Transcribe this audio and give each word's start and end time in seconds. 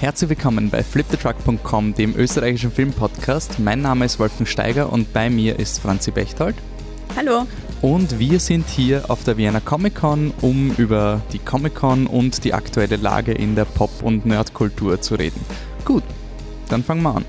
Herzlich 0.00 0.30
willkommen 0.30 0.70
bei 0.70 0.82
flipthetruck.com, 0.84 1.94
dem 1.94 2.14
österreichischen 2.16 2.70
Filmpodcast. 2.70 3.58
Mein 3.58 3.82
Name 3.82 4.04
ist 4.04 4.18
Wolfgang 4.20 4.46
Steiger 4.48 4.92
und 4.92 5.12
bei 5.12 5.28
mir 5.28 5.58
ist 5.58 5.80
Franzi 5.80 6.12
Bechtold. 6.12 6.54
Hallo. 7.16 7.46
Und 7.82 8.18
wir 8.18 8.38
sind 8.38 8.68
hier 8.68 9.04
auf 9.10 9.24
der 9.24 9.36
Vienna 9.36 9.60
Comic 9.60 9.96
Con, 9.96 10.32
um 10.40 10.72
über 10.76 11.20
die 11.32 11.38
Comic 11.40 11.74
Con 11.74 12.06
und 12.06 12.44
die 12.44 12.54
aktuelle 12.54 12.96
Lage 12.96 13.32
in 13.32 13.56
der 13.56 13.64
Pop- 13.64 14.02
und 14.02 14.24
Nerdkultur 14.24 15.00
zu 15.00 15.16
reden. 15.16 15.40
Gut, 15.84 16.04
dann 16.68 16.84
fangen 16.84 17.02
wir 17.02 17.16
an. 17.16 17.24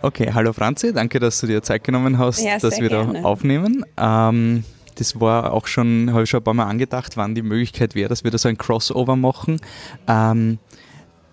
Okay, 0.00 0.30
hallo 0.32 0.52
Franzi, 0.52 0.92
danke, 0.92 1.18
dass 1.18 1.40
du 1.40 1.48
dir 1.48 1.62
Zeit 1.62 1.82
genommen 1.82 2.18
hast, 2.18 2.40
Ja, 2.40 2.58
dass 2.58 2.80
wir 2.80 2.88
gerne. 2.88 3.14
da 3.14 3.22
aufnehmen. 3.24 3.84
Ähm, 3.96 4.62
das 4.98 5.20
war 5.20 5.52
auch 5.52 5.66
schon, 5.66 6.12
habe 6.12 6.24
ich 6.24 6.30
schon 6.30 6.40
ein 6.40 6.44
paar 6.44 6.54
Mal 6.54 6.66
angedacht, 6.66 7.16
wann 7.16 7.34
die 7.34 7.42
Möglichkeit 7.42 7.94
wäre, 7.94 8.08
dass 8.08 8.24
wir 8.24 8.30
da 8.30 8.38
so 8.38 8.48
ein 8.48 8.58
Crossover 8.58 9.16
machen. 9.16 9.60
Ähm, 10.06 10.58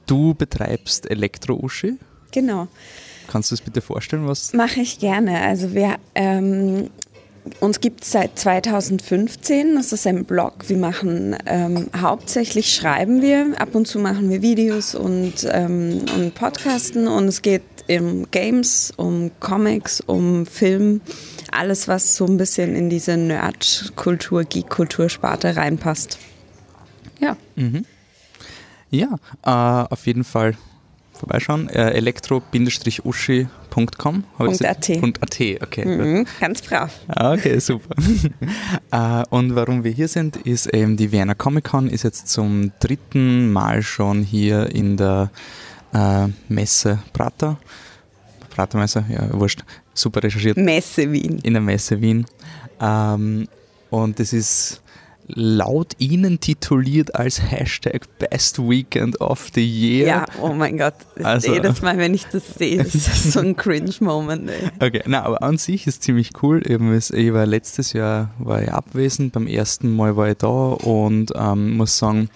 du 0.05 0.33
betreibst 0.35 1.09
Elektro-Uschi. 1.09 1.97
Genau. 2.31 2.67
Kannst 3.27 3.51
du 3.51 3.55
es 3.55 3.61
bitte 3.61 3.81
vorstellen, 3.81 4.27
was? 4.27 4.53
Mache 4.53 4.81
ich 4.81 4.99
gerne. 4.99 5.41
Also 5.41 5.73
wir 5.73 5.95
ähm, 6.13 6.89
uns 7.59 7.79
gibt 7.79 8.03
es 8.03 8.11
seit 8.11 8.37
2015. 8.37 9.75
Das 9.75 9.91
ist 9.91 10.07
ein 10.07 10.25
Blog. 10.25 10.67
Wir 10.67 10.77
machen 10.77 11.35
ähm, 11.45 11.87
hauptsächlich 11.95 12.73
schreiben 12.73 13.21
wir. 13.21 13.53
Ab 13.59 13.75
und 13.75 13.87
zu 13.87 13.99
machen 13.99 14.29
wir 14.29 14.41
Videos 14.41 14.95
und, 14.95 15.47
ähm, 15.51 16.05
und 16.15 16.35
Podcasten. 16.35 17.07
Und 17.07 17.27
es 17.27 17.41
geht 17.41 17.63
um 17.89 18.29
Games, 18.31 18.93
um 18.97 19.31
Comics, 19.39 20.01
um 20.01 20.45
Film. 20.45 21.01
Alles, 21.51 21.87
was 21.87 22.15
so 22.15 22.25
ein 22.25 22.37
bisschen 22.37 22.75
in 22.75 22.89
diese 22.89 23.17
Nerd-Kultur, 23.17 24.43
Geek-Kultur-Sparte 24.43 25.55
reinpasst. 25.55 26.17
Ja. 27.19 27.37
Ja, 28.89 29.15
äh, 29.43 29.87
auf 29.91 30.05
jeden 30.07 30.23
Fall 30.23 30.55
vorbeischauen. 31.19 31.69
Äh, 31.69 31.91
elektro-uschi.com. 31.91 34.23
.at. 34.37 34.89
.at, 34.89 35.41
okay. 35.61 35.85
Mhm, 35.85 36.25
ganz 36.39 36.61
brav. 36.61 36.91
Ah, 37.07 37.33
Okay, 37.33 37.59
super. 37.59 37.95
äh, 38.91 39.23
und 39.29 39.55
warum 39.55 39.83
wir 39.83 39.91
hier 39.91 40.07
sind, 40.07 40.37
ist 40.37 40.67
eben 40.67 40.95
die 40.97 41.11
Vienna 41.11 41.33
Comic 41.33 41.65
Con 41.65 41.89
ist 41.89 42.03
jetzt 42.03 42.29
zum 42.29 42.71
dritten 42.79 43.51
Mal 43.51 43.81
schon 43.81 44.23
hier 44.23 44.73
in 44.73 44.97
der 44.97 45.31
äh, 45.93 46.27
Messe 46.47 46.99
Prater. 47.13 47.57
Pratermesse, 48.49 49.03
ja, 49.09 49.27
wurscht. 49.37 49.63
Super 49.93 50.23
recherchiert. 50.23 50.57
Messe 50.57 51.11
Wien. 51.11 51.39
In 51.43 51.53
der 51.53 51.61
Messe 51.61 52.01
Wien. 52.01 52.25
Ähm, 52.79 53.47
und 53.89 54.19
es 54.19 54.33
ist 54.33 54.81
laut 55.27 55.93
ihnen 55.97 56.39
tituliert 56.39 57.15
als 57.15 57.41
Hashtag 57.41 58.03
Best 58.19 58.59
Weekend 58.59 59.19
of 59.21 59.49
the 59.55 59.65
Year. 59.65 60.07
Ja, 60.07 60.25
oh 60.41 60.53
mein 60.53 60.77
Gott. 60.77 60.93
Also- 61.23 61.53
Jedes 61.53 61.81
Mal, 61.81 61.97
wenn 61.97 62.13
ich 62.13 62.25
das 62.27 62.43
sehe, 62.55 62.77
das 62.77 62.93
ist 62.93 63.31
so 63.33 63.39
ein 63.39 63.55
Cringe-Moment. 63.55 64.51
Okay, 64.79 65.01
na, 65.05 65.23
aber 65.23 65.41
an 65.41 65.57
sich 65.57 65.87
ist 65.87 66.03
ziemlich 66.03 66.31
cool. 66.43 66.61
Ich 66.65 67.33
war 67.33 67.45
letztes 67.45 67.93
Jahr 67.93 68.31
war 68.39 68.61
ich 68.61 68.71
abwesend, 68.71 69.33
beim 69.33 69.47
ersten 69.47 69.95
Mal 69.95 70.15
war 70.15 70.29
ich 70.29 70.37
da 70.37 70.47
und 70.47 71.31
ähm, 71.35 71.77
muss 71.77 71.97
sagen, 71.97 72.29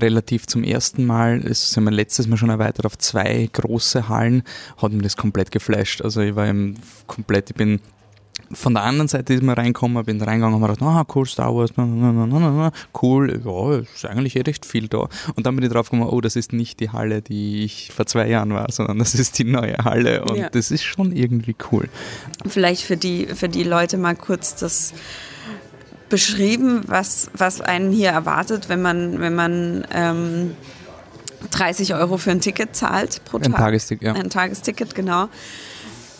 relativ 0.00 0.46
zum 0.46 0.64
ersten 0.64 1.04
Mal, 1.04 1.40
es 1.46 1.70
sind 1.70 1.84
wir 1.84 1.90
letztes 1.92 2.26
Mal 2.26 2.36
schon 2.36 2.50
erweitert 2.50 2.86
auf 2.86 2.98
zwei 2.98 3.48
große 3.52 4.08
Hallen, 4.08 4.42
hat 4.80 4.92
mir 4.92 5.02
das 5.02 5.16
komplett 5.16 5.50
geflasht. 5.52 6.02
Also 6.02 6.20
ich 6.20 6.34
war 6.34 6.48
eben 6.48 6.76
komplett, 7.06 7.50
ich 7.50 7.56
bin 7.56 7.80
von 8.54 8.74
der 8.74 8.82
anderen 8.84 9.08
Seite 9.08 9.34
ist 9.34 9.42
man 9.42 9.54
reingekommen, 9.54 10.04
bin 10.04 10.20
reingegangen 10.20 10.56
und 10.56 10.62
habe 10.62 10.74
gedacht, 10.74 10.88
ah, 10.88 11.04
cool, 11.14 11.26
Star 11.26 11.54
Wars, 11.54 11.70
na, 11.76 11.84
na, 11.84 12.12
na, 12.12 12.72
cool, 13.02 13.40
ja, 13.44 13.78
ist 13.78 14.04
eigentlich 14.06 14.36
eh 14.36 14.40
recht 14.42 14.64
viel 14.64 14.88
da. 14.88 15.08
Und 15.34 15.46
dann 15.46 15.54
bin 15.56 15.64
ich 15.64 15.70
drauf 15.72 15.90
gekommen, 15.90 16.08
oh, 16.08 16.20
das 16.20 16.36
ist 16.36 16.52
nicht 16.52 16.80
die 16.80 16.90
Halle, 16.90 17.22
die 17.22 17.64
ich 17.64 17.90
vor 17.94 18.06
zwei 18.06 18.28
Jahren 18.28 18.52
war, 18.54 18.70
sondern 18.70 18.98
das 18.98 19.14
ist 19.14 19.38
die 19.38 19.44
neue 19.44 19.76
Halle 19.84 20.24
und 20.24 20.36
Ja. 20.36 20.48
das 20.48 20.70
ist 20.70 20.84
schon 20.84 21.12
irgendwie 21.12 21.56
cool. 21.72 21.88
Vielleicht 22.46 22.82
für 22.82 22.96
die, 22.96 23.26
für 23.26 23.48
die 23.48 23.64
Leute 23.64 23.96
mal 23.98 24.16
kurz 24.16 24.54
das 24.56 24.92
beschrieben, 26.08 26.82
was, 26.86 27.30
was 27.36 27.60
einen 27.60 27.90
hier 27.92 28.10
erwartet, 28.10 28.68
wenn 28.68 28.82
man, 28.82 29.20
wenn 29.20 29.34
man 29.34 29.86
ähm, 29.92 30.50
30 31.50 31.94
Euro 31.94 32.18
für 32.18 32.30
ein 32.30 32.40
Ticket 32.40 32.76
zahlt 32.76 33.22
pro 33.24 33.38
Ein 33.38 33.44
Tag. 33.44 33.56
Tagesticket, 33.56 34.06
ja. 34.06 34.12
Ein 34.14 34.30
Tagesticket, 34.30 34.94
genau. 34.94 35.28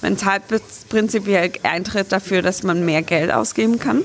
Man 0.04 0.19
zahlt 0.19 0.42
prinzipiell 0.91 1.50
Eintritt 1.62 2.12
dafür, 2.12 2.42
dass 2.42 2.62
man 2.62 2.84
mehr 2.84 3.00
Geld 3.00 3.32
ausgeben 3.32 3.78
kann. 3.78 4.03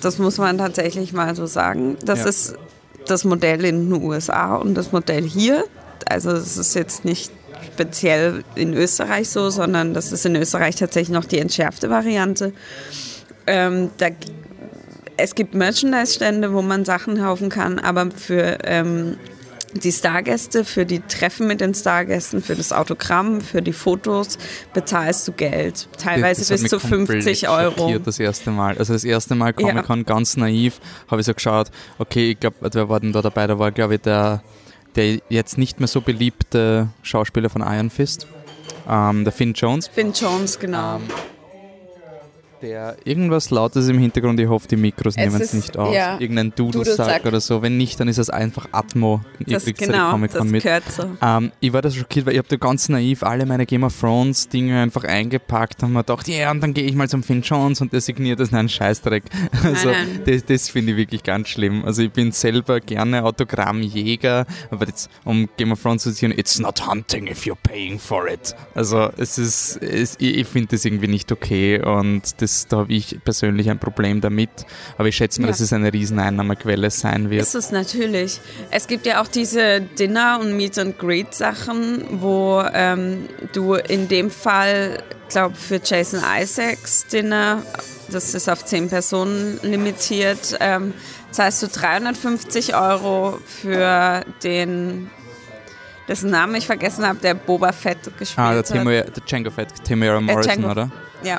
Das 0.00 0.18
muss 0.18 0.38
man 0.38 0.58
tatsächlich 0.58 1.12
mal 1.12 1.34
so 1.34 1.46
sagen. 1.46 1.96
Das 2.04 2.20
Ja. 2.20 2.26
ist 2.26 2.54
das 3.08 3.24
Modell 3.24 3.64
in 3.64 3.90
den 3.90 4.00
USA 4.00 4.54
und 4.54 4.74
das 4.76 4.92
Modell 4.92 5.24
hier. 5.24 5.64
Also 6.08 6.30
es 6.30 6.56
ist 6.56 6.74
jetzt 6.76 7.04
nicht 7.04 7.32
speziell 7.74 8.44
in 8.54 8.74
Österreich 8.74 9.28
so, 9.28 9.50
sondern 9.50 9.92
das 9.92 10.12
ist 10.12 10.24
in 10.24 10.36
Österreich 10.36 10.76
tatsächlich 10.76 11.12
noch 11.12 11.24
die 11.24 11.38
entschärfte 11.40 11.90
Variante. 11.90 12.52
Ähm, 13.48 13.90
da, 13.98 14.06
es 15.16 15.34
gibt 15.34 15.54
Merchandise-Stände, 15.54 16.52
wo 16.54 16.62
man 16.62 16.84
Sachen 16.84 17.18
kaufen 17.18 17.48
kann, 17.48 17.80
aber 17.80 18.08
für 18.12 18.58
ähm, 18.62 19.16
die 19.74 19.92
Stargäste, 19.92 20.64
für 20.64 20.84
die 20.84 21.00
Treffen 21.00 21.46
mit 21.46 21.60
den 21.60 21.74
Stargästen, 21.74 22.42
für 22.42 22.54
das 22.54 22.72
Autogramm, 22.72 23.40
für 23.40 23.62
die 23.62 23.72
Fotos 23.72 24.38
bezahlst 24.72 25.28
du 25.28 25.32
Geld. 25.32 25.88
Teilweise 25.98 26.42
hat 26.42 26.60
bis 26.60 26.70
zu 26.70 26.78
komplett 26.78 27.24
50 27.24 27.48
Euro. 27.48 27.98
Das 27.98 28.18
erste 28.18 28.50
Mal. 28.50 28.76
Also 28.78 28.92
das 28.92 29.04
erste 29.04 29.34
Mal 29.34 29.54
Ja. 29.58 29.68
Comic 29.68 29.86
Con 29.86 30.04
ganz 30.04 30.36
naiv, 30.36 30.80
habe 31.10 31.20
ich 31.20 31.26
so 31.26 31.34
geschaut, 31.34 31.70
okay, 31.98 32.32
ich 32.32 32.40
glaube, 32.40 32.56
wer 32.60 32.88
war 32.88 33.00
denn 33.00 33.12
da 33.12 33.22
dabei? 33.22 33.46
Da 33.46 33.58
war, 33.58 33.70
glaube 33.70 33.94
ich, 33.94 34.00
der, 34.00 34.42
der 34.96 35.20
jetzt 35.28 35.58
nicht 35.58 35.80
mehr 35.80 35.88
so 35.88 36.00
beliebte 36.00 36.88
Schauspieler 37.02 37.50
von 37.50 37.62
Iron 37.62 37.90
Fist, 37.90 38.26
ähm, 38.88 39.24
der 39.24 39.32
Finn 39.32 39.52
Jones. 39.54 39.88
Finn 39.88 40.12
Jones, 40.12 40.58
genau. 40.58 40.96
Ähm, 40.96 41.02
der 42.62 42.96
irgendwas 43.04 43.50
Lautes 43.50 43.88
im 43.88 43.98
Hintergrund, 43.98 44.38
ich 44.40 44.48
hoffe, 44.48 44.68
die 44.68 44.76
Mikros 44.76 45.14
Es 45.16 45.24
nehmen 45.24 45.40
es 45.40 45.52
nicht 45.52 45.76
aus. 45.76 45.94
ja, 45.94 46.18
Irgendein 46.18 46.52
Dudelsack, 46.54 47.24
oder 47.26 47.40
so. 47.40 47.62
Wenn 47.62 47.76
nicht, 47.76 47.98
dann 48.00 48.08
ist 48.08 48.18
es 48.18 48.30
einfach 48.30 48.68
Atmo. 48.72 49.20
Das, 49.46 49.66
ja 49.66 49.72
genau, 49.72 50.10
Comic 50.12 50.32
das 50.32 50.44
mit. 50.44 50.62
gehört 50.62 50.90
so. 50.90 51.04
Ähm, 51.22 51.52
ich 51.60 51.72
war 51.72 51.82
da 51.82 51.90
schockiert, 51.90 52.26
weil 52.26 52.32
ich 52.34 52.38
habe 52.38 52.48
da 52.48 52.56
ganz 52.56 52.88
naiv 52.88 53.22
alle 53.22 53.46
meine 53.46 53.66
Game 53.66 53.84
of 53.84 53.98
Thrones 53.98 54.48
Dinge 54.48 54.80
einfach 54.82 55.04
eingepackt 55.04 55.82
und 55.82 55.92
mir 55.92 56.00
gedacht, 56.04 56.28
ja, 56.28 56.50
und 56.50 56.60
dann 56.62 56.74
gehe 56.74 56.84
ich 56.84 56.94
mal 56.94 57.08
zum 57.08 57.22
Finn 57.22 57.42
Jones 57.42 57.80
und 57.80 57.92
der 57.92 58.00
signiert 58.00 58.40
das. 58.40 58.50
Nein, 58.50 58.68
Scheißdreck. 58.68 59.24
Also 59.62 59.90
nein. 59.90 60.20
das, 60.24 60.44
das 60.44 60.68
finde 60.70 60.92
ich 60.92 60.96
wirklich 60.98 61.22
ganz 61.22 61.48
schlimm. 61.48 61.84
Also 61.84 62.02
ich 62.02 62.10
bin 62.10 62.32
selber 62.32 62.80
gerne 62.80 63.24
Autogrammjäger, 63.24 64.46
aber 64.70 64.86
jetzt, 64.86 65.10
um 65.24 65.48
Game 65.56 65.72
of 65.72 65.82
Thrones 65.82 66.02
zu 66.02 66.10
sehen, 66.10 66.32
it's 66.36 66.58
not 66.58 66.86
hunting 66.86 67.26
if 67.26 67.44
you're 67.44 67.56
paying 67.62 67.98
for 67.98 68.26
it. 68.28 68.54
Also 68.74 69.10
es 69.16 69.38
ist, 69.38 69.76
es, 69.82 70.16
ich, 70.18 70.38
ich 70.38 70.46
finde 70.46 70.68
das 70.68 70.84
irgendwie 70.84 71.08
nicht 71.08 71.30
okay 71.30 71.80
und 71.82 72.40
das, 72.40 72.49
da 72.68 72.78
habe 72.78 72.92
ich 72.92 73.18
persönlich 73.24 73.70
ein 73.70 73.78
Problem 73.78 74.20
damit. 74.20 74.50
Aber 74.98 75.08
ich 75.08 75.16
schätze 75.16 75.40
mal, 75.40 75.46
Ja. 75.48 75.52
dass 75.52 75.60
es 75.60 75.72
eine 75.72 75.92
riesen 75.92 76.18
Einnahmequelle 76.18 76.90
sein 76.90 77.30
wird. 77.30 77.42
Ist 77.42 77.54
es 77.54 77.70
natürlich. 77.70 78.40
Es 78.70 78.86
gibt 78.86 79.06
ja 79.06 79.22
auch 79.22 79.28
diese 79.28 79.80
Dinner- 79.80 80.38
und 80.40 80.56
Meet-and-Greet-Sachen, 80.56 82.20
wo 82.20 82.62
ähm, 82.72 83.28
du 83.52 83.74
in 83.74 84.08
dem 84.08 84.30
Fall, 84.30 85.02
glaube 85.28 85.54
für 85.56 85.80
Jason 85.82 86.20
Isaacs 86.38 87.06
Dinner, 87.06 87.62
das 88.10 88.34
ist 88.34 88.48
auf 88.48 88.64
10 88.64 88.88
Personen 88.88 89.58
limitiert, 89.62 90.56
ähm, 90.60 90.92
zahlst 91.30 91.62
du 91.62 91.68
350 91.68 92.74
Euro 92.74 93.38
für 93.46 94.24
den, 94.42 95.10
dessen 96.08 96.30
Namen 96.30 96.56
ich 96.56 96.66
vergessen 96.66 97.06
habe, 97.06 97.20
der 97.20 97.34
Boba 97.34 97.70
Fett 97.72 97.98
gespielt 98.18 98.38
Ah, 98.38 98.50
der, 98.50 98.58
hat. 98.58 98.66
Timo, 98.66 98.90
der 98.90 99.04
Django 99.28 99.50
Fett, 99.50 99.68
Tamara 99.86 100.20
Morrison, 100.20 100.52
Django. 100.54 100.70
oder? 100.72 100.90
Ja, 101.22 101.38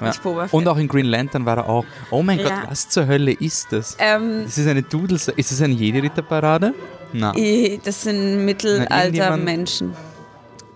Ja. 0.00 0.08
nicht 0.08 0.22
Boba 0.22 0.42
Fett. 0.44 0.52
Und 0.54 0.66
auch 0.68 0.76
in 0.78 0.88
Green 0.88 1.06
Lantern 1.06 1.44
war 1.46 1.56
er 1.58 1.68
auch. 1.68 1.84
Oh 2.10 2.22
mein 2.22 2.38
Ja. 2.38 2.48
Gott, 2.48 2.70
was 2.70 2.88
zur 2.88 3.06
Hölle 3.06 3.32
ist 3.32 3.68
das? 3.72 3.96
ähm, 3.98 4.42
Das 4.44 4.58
ist 4.58 4.66
eine 4.68 4.82
Dudels. 4.82 5.28
Ist 5.28 5.52
das 5.52 5.62
eine 5.62 5.74
Jedi-Ritterparade? 5.74 6.74
Nein. 7.12 7.34
i- 7.38 7.80
das 7.84 8.02
sind 8.02 8.38
Na, 8.38 8.42
Mittelalter 8.42 8.96
irgendjemand- 9.04 9.44
Menschen. 9.44 9.92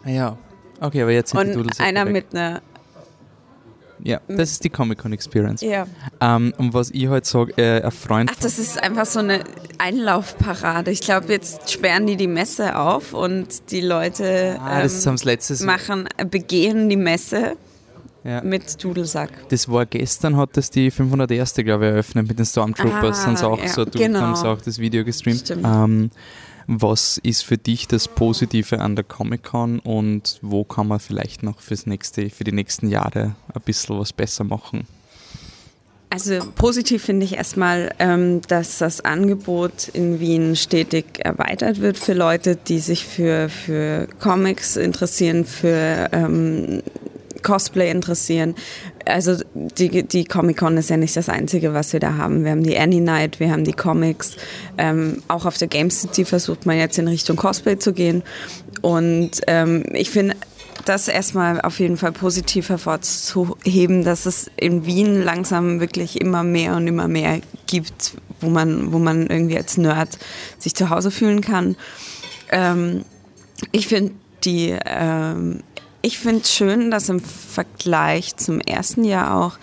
Ja. 0.06 0.36
Okay, 0.80 1.02
aber 1.02 1.10
jetzt 1.10 1.30
sind 1.30 1.40
die 1.42 1.46
Und 1.48 1.54
Dudels 1.56 1.80
einer 1.80 2.04
weg. 2.06 2.12
mit 2.12 2.26
einer. 2.34 2.60
Ja, 4.04 4.20
das 4.28 4.52
ist 4.52 4.62
die 4.62 4.70
Comic-Con 4.70 5.12
Experience. 5.12 5.60
Ja. 5.60 5.84
Ähm, 6.20 6.54
und 6.56 6.72
was 6.72 6.92
ich 6.92 7.08
heute 7.08 7.26
sage, 7.28 7.52
äh, 7.60 7.82
ein 7.82 7.90
Freund. 7.90 8.30
Ach, 8.32 8.38
das 8.40 8.60
ist 8.60 8.80
einfach 8.80 9.06
so 9.06 9.18
eine 9.18 9.40
Einlaufparade. 9.78 10.92
Ich 10.92 11.00
glaube, 11.00 11.32
jetzt 11.32 11.68
sperren 11.72 12.06
die 12.06 12.16
die 12.16 12.28
Messe 12.28 12.76
auf 12.78 13.12
und 13.12 13.72
die 13.72 13.80
Leute 13.80 14.56
ah, 14.62 14.82
das 14.82 15.02
ähm, 15.04 15.10
haben 15.10 15.18
sie 15.18 15.24
letztes 15.24 15.62
machen, 15.62 16.08
begehen 16.30 16.88
die 16.88 16.96
Messe 16.96 17.56
Ja. 18.28 18.42
mit 18.42 18.84
Dudelsack. 18.84 19.30
Das 19.48 19.70
war 19.70 19.86
gestern, 19.86 20.36
hat 20.36 20.54
das 20.58 20.70
die 20.70 20.90
501. 20.90 21.54
glaube 21.54 21.86
ich 21.86 21.92
eröffnet 21.92 22.28
mit 22.28 22.38
den 22.38 22.44
Stormtroopers. 22.44 23.24
Ah, 23.24 23.46
auch 23.46 23.58
ja, 23.58 23.68
so, 23.68 23.86
du, 23.86 23.98
genau. 23.98 24.20
haben 24.20 24.36
sie 24.36 24.46
auch 24.46 24.60
das 24.60 24.78
Video 24.78 25.02
gestreamt. 25.02 25.50
Ähm, 25.64 26.10
was 26.66 27.18
ist 27.22 27.44
für 27.44 27.56
dich 27.56 27.88
das 27.88 28.06
Positive 28.06 28.80
an 28.80 28.96
der 28.96 29.04
Comic-Con 29.06 29.78
und 29.78 30.38
wo 30.42 30.64
kann 30.64 30.88
man 30.88 31.00
vielleicht 31.00 31.42
noch 31.42 31.60
fürs 31.60 31.86
nächste, 31.86 32.28
für 32.28 32.44
die 32.44 32.52
nächsten 32.52 32.88
Jahre 32.90 33.34
ein 33.54 33.62
bisschen 33.64 33.98
was 33.98 34.12
besser 34.12 34.44
machen? 34.44 34.86
Also 36.10 36.40
positiv 36.54 37.04
finde 37.04 37.24
ich 37.24 37.36
erstmal, 37.36 37.94
ähm, 37.98 38.42
dass 38.48 38.76
das 38.76 39.02
Angebot 39.02 39.88
in 39.88 40.20
Wien 40.20 40.54
stetig 40.56 41.20
erweitert 41.24 41.80
wird 41.80 41.96
für 41.96 42.12
Leute, 42.12 42.56
die 42.56 42.80
sich 42.80 43.06
für, 43.06 43.48
für 43.48 44.06
Comics 44.20 44.76
interessieren, 44.76 45.46
für 45.46 46.10
ähm, 46.12 46.82
Cosplay 47.42 47.90
interessieren. 47.90 48.54
Also 49.04 49.36
die, 49.54 50.02
die 50.02 50.24
Comic-Con 50.24 50.76
ist 50.76 50.90
ja 50.90 50.96
nicht 50.96 51.16
das 51.16 51.28
Einzige, 51.28 51.74
was 51.74 51.92
wir 51.92 52.00
da 52.00 52.16
haben. 52.16 52.44
Wir 52.44 52.50
haben 52.50 52.62
die 52.62 52.78
Annie 52.78 53.00
Night, 53.00 53.40
wir 53.40 53.50
haben 53.50 53.64
die 53.64 53.72
Comics. 53.72 54.36
Ähm, 54.76 55.22
auch 55.28 55.46
auf 55.46 55.58
der 55.58 55.68
Game 55.68 55.90
City 55.90 56.24
versucht 56.24 56.66
man 56.66 56.76
jetzt 56.76 56.98
in 56.98 57.08
Richtung 57.08 57.36
Cosplay 57.36 57.78
zu 57.78 57.92
gehen. 57.92 58.22
Und 58.82 59.40
ähm, 59.46 59.84
ich 59.92 60.10
finde 60.10 60.36
das 60.84 61.08
erstmal 61.08 61.60
auf 61.60 61.80
jeden 61.80 61.96
Fall 61.96 62.12
positiv 62.12 62.68
hervorzuheben, 62.68 64.04
dass 64.04 64.26
es 64.26 64.50
in 64.56 64.86
Wien 64.86 65.22
langsam 65.22 65.80
wirklich 65.80 66.20
immer 66.20 66.44
mehr 66.44 66.76
und 66.76 66.86
immer 66.86 67.08
mehr 67.08 67.40
gibt, 67.66 68.14
wo 68.40 68.48
man, 68.48 68.92
wo 68.92 68.98
man 68.98 69.26
irgendwie 69.26 69.56
als 69.56 69.76
Nerd 69.76 70.18
sich 70.58 70.74
zu 70.74 70.90
Hause 70.90 71.10
fühlen 71.10 71.40
kann. 71.40 71.76
Ähm, 72.50 73.04
ich 73.72 73.88
finde 73.88 74.12
die 74.44 74.76
ähm, 74.86 75.62
ich 76.02 76.18
finde 76.18 76.42
es 76.42 76.54
schön, 76.54 76.90
dass 76.90 77.08
im 77.08 77.20
Vergleich 77.20 78.36
zum 78.36 78.60
ersten 78.60 79.04
Jahr 79.04 79.36
auch 79.36 79.58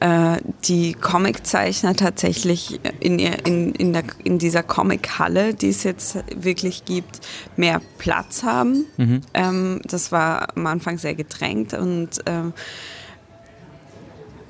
äh, 0.00 0.38
die 0.64 0.94
Comiczeichner 0.94 1.94
tatsächlich 1.94 2.80
in, 3.00 3.18
in, 3.18 3.74
in, 3.74 3.92
der, 3.92 4.04
in 4.22 4.38
dieser 4.38 4.62
Comic-Halle, 4.62 5.54
die 5.54 5.70
es 5.70 5.82
jetzt 5.82 6.18
wirklich 6.34 6.84
gibt, 6.84 7.20
mehr 7.56 7.80
Platz 7.98 8.42
haben. 8.42 8.86
Mhm. 8.96 9.20
Ähm, 9.34 9.80
das 9.84 10.12
war 10.12 10.56
am 10.56 10.66
Anfang 10.66 10.98
sehr 10.98 11.14
gedrängt 11.14 11.74
und 11.74 12.10
ähm, 12.26 12.52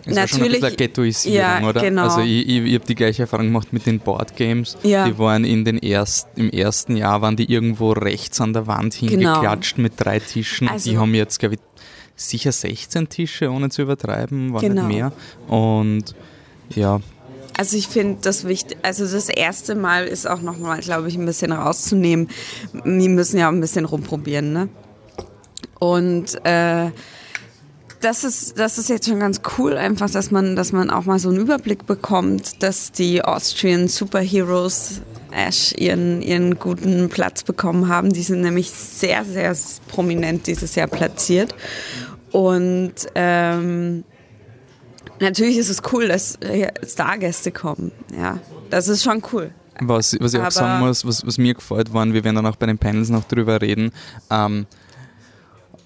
es 0.08 0.16
Natürlich, 0.16 0.60
schon 0.60 0.70
ein 0.70 0.76
Ghettoisierung, 0.76 1.36
ja, 1.36 1.68
oder? 1.68 1.80
Genau. 1.80 2.02
Also 2.04 2.20
ich, 2.20 2.48
ich, 2.48 2.64
ich 2.64 2.74
habe 2.74 2.84
die 2.86 2.94
gleiche 2.94 3.22
Erfahrung 3.22 3.46
gemacht 3.46 3.72
mit 3.72 3.86
den 3.86 4.00
Boardgames. 4.00 4.76
Ja. 4.82 5.06
Die 5.06 5.18
waren 5.18 5.44
in 5.44 5.64
den 5.64 5.78
erst, 5.78 6.28
im 6.36 6.50
ersten 6.50 6.96
Jahr 6.96 7.22
waren 7.22 7.36
die 7.36 7.50
irgendwo 7.50 7.92
rechts 7.92 8.40
an 8.40 8.52
der 8.52 8.66
Wand 8.66 8.94
hingeklatscht 8.94 9.76
genau. 9.76 9.84
mit 9.84 9.92
drei 9.96 10.18
Tischen. 10.18 10.68
Also, 10.68 10.90
die 10.90 10.98
haben 10.98 11.14
jetzt, 11.14 11.38
glaube 11.38 11.56
ich, 11.56 11.60
sicher 12.16 12.52
16 12.52 13.08
Tische, 13.08 13.50
ohne 13.50 13.70
zu 13.70 13.82
übertreiben, 13.82 14.52
war 14.52 14.60
genau. 14.60 14.86
nicht 14.86 14.96
mehr. 14.96 15.12
Und 15.46 16.14
ja, 16.74 17.00
also 17.58 17.76
ich 17.76 17.88
finde 17.88 18.18
das 18.22 18.46
wichtig, 18.46 18.78
also 18.82 19.04
das 19.04 19.28
erste 19.28 19.74
Mal 19.74 20.06
ist 20.06 20.30
auch 20.30 20.40
nochmal, 20.42 20.78
glaube 20.78 21.08
ich, 21.08 21.18
ein 21.18 21.26
bisschen 21.26 21.50
rauszunehmen. 21.50 22.28
Wir 22.84 23.08
müssen 23.08 23.36
ja 23.36 23.48
auch 23.48 23.52
ein 23.52 23.60
bisschen 23.60 23.84
rumprobieren, 23.84 24.52
ne? 24.52 24.68
Und 25.80 26.38
äh, 26.44 26.92
das 28.00 28.24
ist, 28.24 28.58
das 28.58 28.78
ist 28.78 28.88
jetzt 28.88 29.08
schon 29.08 29.20
ganz 29.20 29.40
cool, 29.58 29.76
einfach, 29.76 30.10
dass 30.10 30.30
man, 30.30 30.56
dass 30.56 30.72
man 30.72 30.90
auch 30.90 31.04
mal 31.04 31.18
so 31.18 31.28
einen 31.28 31.38
Überblick 31.38 31.86
bekommt, 31.86 32.62
dass 32.62 32.92
die 32.92 33.22
Austrian 33.22 33.88
Superheroes 33.88 35.00
Ash 35.30 35.74
ihren, 35.76 36.22
ihren 36.22 36.58
guten 36.58 37.08
Platz 37.08 37.42
bekommen 37.42 37.88
haben. 37.88 38.12
Die 38.12 38.22
sind 38.22 38.40
nämlich 38.40 38.70
sehr, 38.70 39.24
sehr 39.24 39.54
prominent 39.88 40.46
dieses 40.46 40.74
Jahr 40.74 40.86
platziert. 40.86 41.54
Und 42.32 42.94
ähm, 43.14 44.04
natürlich 45.20 45.58
ist 45.58 45.68
es 45.68 45.82
cool, 45.92 46.08
dass 46.08 46.38
Stargäste 46.86 47.52
kommen. 47.52 47.92
Ja, 48.16 48.38
das 48.70 48.88
ist 48.88 49.02
schon 49.02 49.22
cool. 49.32 49.50
Was, 49.80 50.16
was 50.18 50.34
ich 50.34 50.40
auch 50.40 50.44
Aber 50.44 50.50
sagen 50.50 50.86
muss, 50.86 51.06
was, 51.06 51.24
was 51.24 51.38
mir 51.38 51.54
gefällt, 51.54 51.92
waren, 51.92 52.12
wir 52.12 52.24
werden 52.24 52.36
dann 52.36 52.46
auch 52.46 52.56
bei 52.56 52.66
den 52.66 52.78
Panels 52.78 53.10
noch 53.10 53.24
drüber 53.24 53.60
reden. 53.60 53.92
Ähm, 54.30 54.66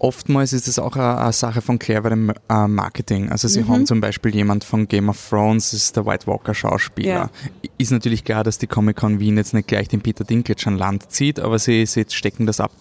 oftmals 0.02 0.52
ist 0.52 0.68
es 0.68 0.78
auch 0.78 0.96
eine, 0.96 1.18
eine 1.18 1.32
Sache 1.32 1.62
von 1.62 1.78
cleverem 1.78 2.32
äh, 2.48 2.66
Marketing. 2.66 3.30
Also 3.30 3.48
sie 3.48 3.62
mhm. 3.62 3.68
haben 3.68 3.86
zum 3.86 4.00
Beispiel 4.00 4.34
jemand 4.34 4.64
von 4.64 4.88
Game 4.88 5.08
of 5.08 5.28
Thrones, 5.28 5.70
das 5.70 5.84
ist 5.84 5.96
der 5.96 6.04
White 6.06 6.26
Walker 6.26 6.54
Schauspieler. 6.54 7.08
Ja. 7.08 7.30
Ist 7.78 7.92
natürlich 7.92 8.24
klar, 8.24 8.44
dass 8.44 8.58
die 8.58 8.66
Comic 8.66 8.96
Con 8.96 9.20
Wien 9.20 9.36
jetzt 9.36 9.54
nicht 9.54 9.68
gleich 9.68 9.88
den 9.88 10.00
Peter 10.00 10.24
Dinklage 10.24 10.66
an 10.66 10.76
Land 10.76 11.10
zieht, 11.10 11.40
aber 11.40 11.58
sie, 11.58 11.86
sie 11.86 12.04
stecken 12.08 12.46
das 12.46 12.60
ab 12.60 12.72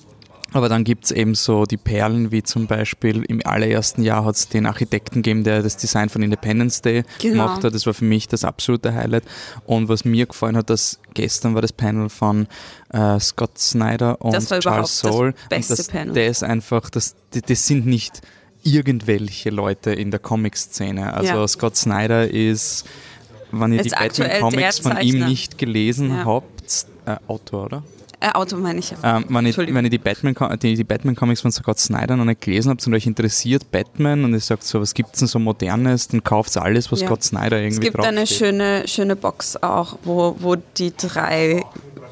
aber 0.54 0.68
dann 0.68 0.84
gibt 0.84 1.06
es 1.06 1.12
eben 1.12 1.34
so 1.34 1.66
die 1.66 1.78
Perlen, 1.78 2.32
wie 2.32 2.44
zum 2.44 2.68
Beispiel 2.68 3.24
im 3.24 3.42
allerersten 3.46 4.04
Jahr 4.04 4.26
hat 4.26 4.36
es 4.36 4.50
den 4.50 4.66
Architekten 4.66 5.22
gegeben, 5.22 5.44
der 5.44 5.64
das 5.64 5.78
Design 5.78 6.10
von 6.10 6.22
Independence 6.22 6.82
Day 6.82 7.04
genau. 7.20 7.46
gemacht 7.46 7.64
hat. 7.64 7.74
Das 7.74 7.86
war 7.86 7.94
für 7.94 8.06
mich 8.06 8.28
das 8.28 8.44
absolute 8.44 8.94
Highlight. 8.94 9.24
Und 9.66 9.88
was 9.88 10.04
mir 10.04 10.26
gefallen 10.26 10.58
hat, 10.58 10.70
dass 10.70 11.00
gestern 11.14 11.56
war 11.56 11.62
das 11.62 11.72
Panel 11.72 12.10
von 12.10 12.48
äh, 12.90 13.20
Scott 13.20 13.58
Snyder 13.58 14.22
und 14.22 14.38
Charles 14.60 15.00
Soule. 15.00 15.34
Das 15.50 15.50
beste 15.50 15.74
und 15.74 15.80
das, 15.80 15.88
Panel. 15.88 16.14
Der 16.14 16.28
ist 16.28 16.44
einfach, 16.44 16.90
das, 16.90 17.16
das 17.32 17.66
sind 17.66 17.86
nicht 17.86 18.22
irgendwelche 18.64 19.50
Leute 19.50 19.92
in 19.92 20.12
der 20.12 20.20
Comic-Szene. 20.20 21.14
Also 21.14 21.34
ja. 21.34 21.48
Scott 21.48 21.78
Snyder 21.78 22.30
ist, 22.30 22.86
wenn 23.52 23.72
ihr 23.72 23.84
die 23.84 23.90
Batman-Comics 23.90 24.80
von 24.80 25.00
ihm 25.00 25.26
nicht 25.26 25.58
gelesen 25.58 26.10
ja. 26.10 26.26
habt, 26.26 26.86
äh, 27.06 27.16
Autor, 27.28 27.66
oder? 27.66 27.84
Äh, 28.22 28.32
Auto 28.34 28.56
meine 28.58 28.80
ich. 28.80 28.94
Ähm, 29.04 29.26
wenn, 29.30 29.46
ich 29.48 29.58
wenn 29.58 29.84
ihr 29.84 29.90
die 29.90 29.98
Batman, 29.98 30.36
die, 30.62 30.76
die 30.76 30.84
Batman 30.84 31.16
Comics 31.16 31.42
von 31.42 31.52
Scott 31.52 31.80
Snyder 31.80 32.16
noch 32.16 32.26
nicht 32.26 32.42
gelesen 32.42 32.70
habt 32.70 32.86
und 32.86 32.94
euch 32.94 33.08
interessiert 33.08 33.72
Batman 33.72 34.24
und 34.24 34.34
ihr 34.34 34.40
sagt 34.40 34.64
so, 34.64 34.80
was 34.80 34.94
gibt 34.94 35.14
es 35.14 35.20
denn 35.20 35.28
so 35.28 35.40
modernes, 35.40 36.08
dann 36.08 36.24
kauft 36.24 36.56
alles, 36.56 36.92
was 36.92 37.02
ja. 37.02 37.08
Scott 37.08 37.24
Snyder 37.24 37.58
irgendwie 37.58 37.88
Es 37.88 37.94
gibt 37.94 38.00
eine 38.00 38.28
schöne, 38.28 38.88
schöne 38.88 39.16
Box 39.16 39.58
auch, 39.64 39.98
wo, 40.04 40.36
wo 40.40 40.56
die 40.56 40.94
drei 40.96 41.64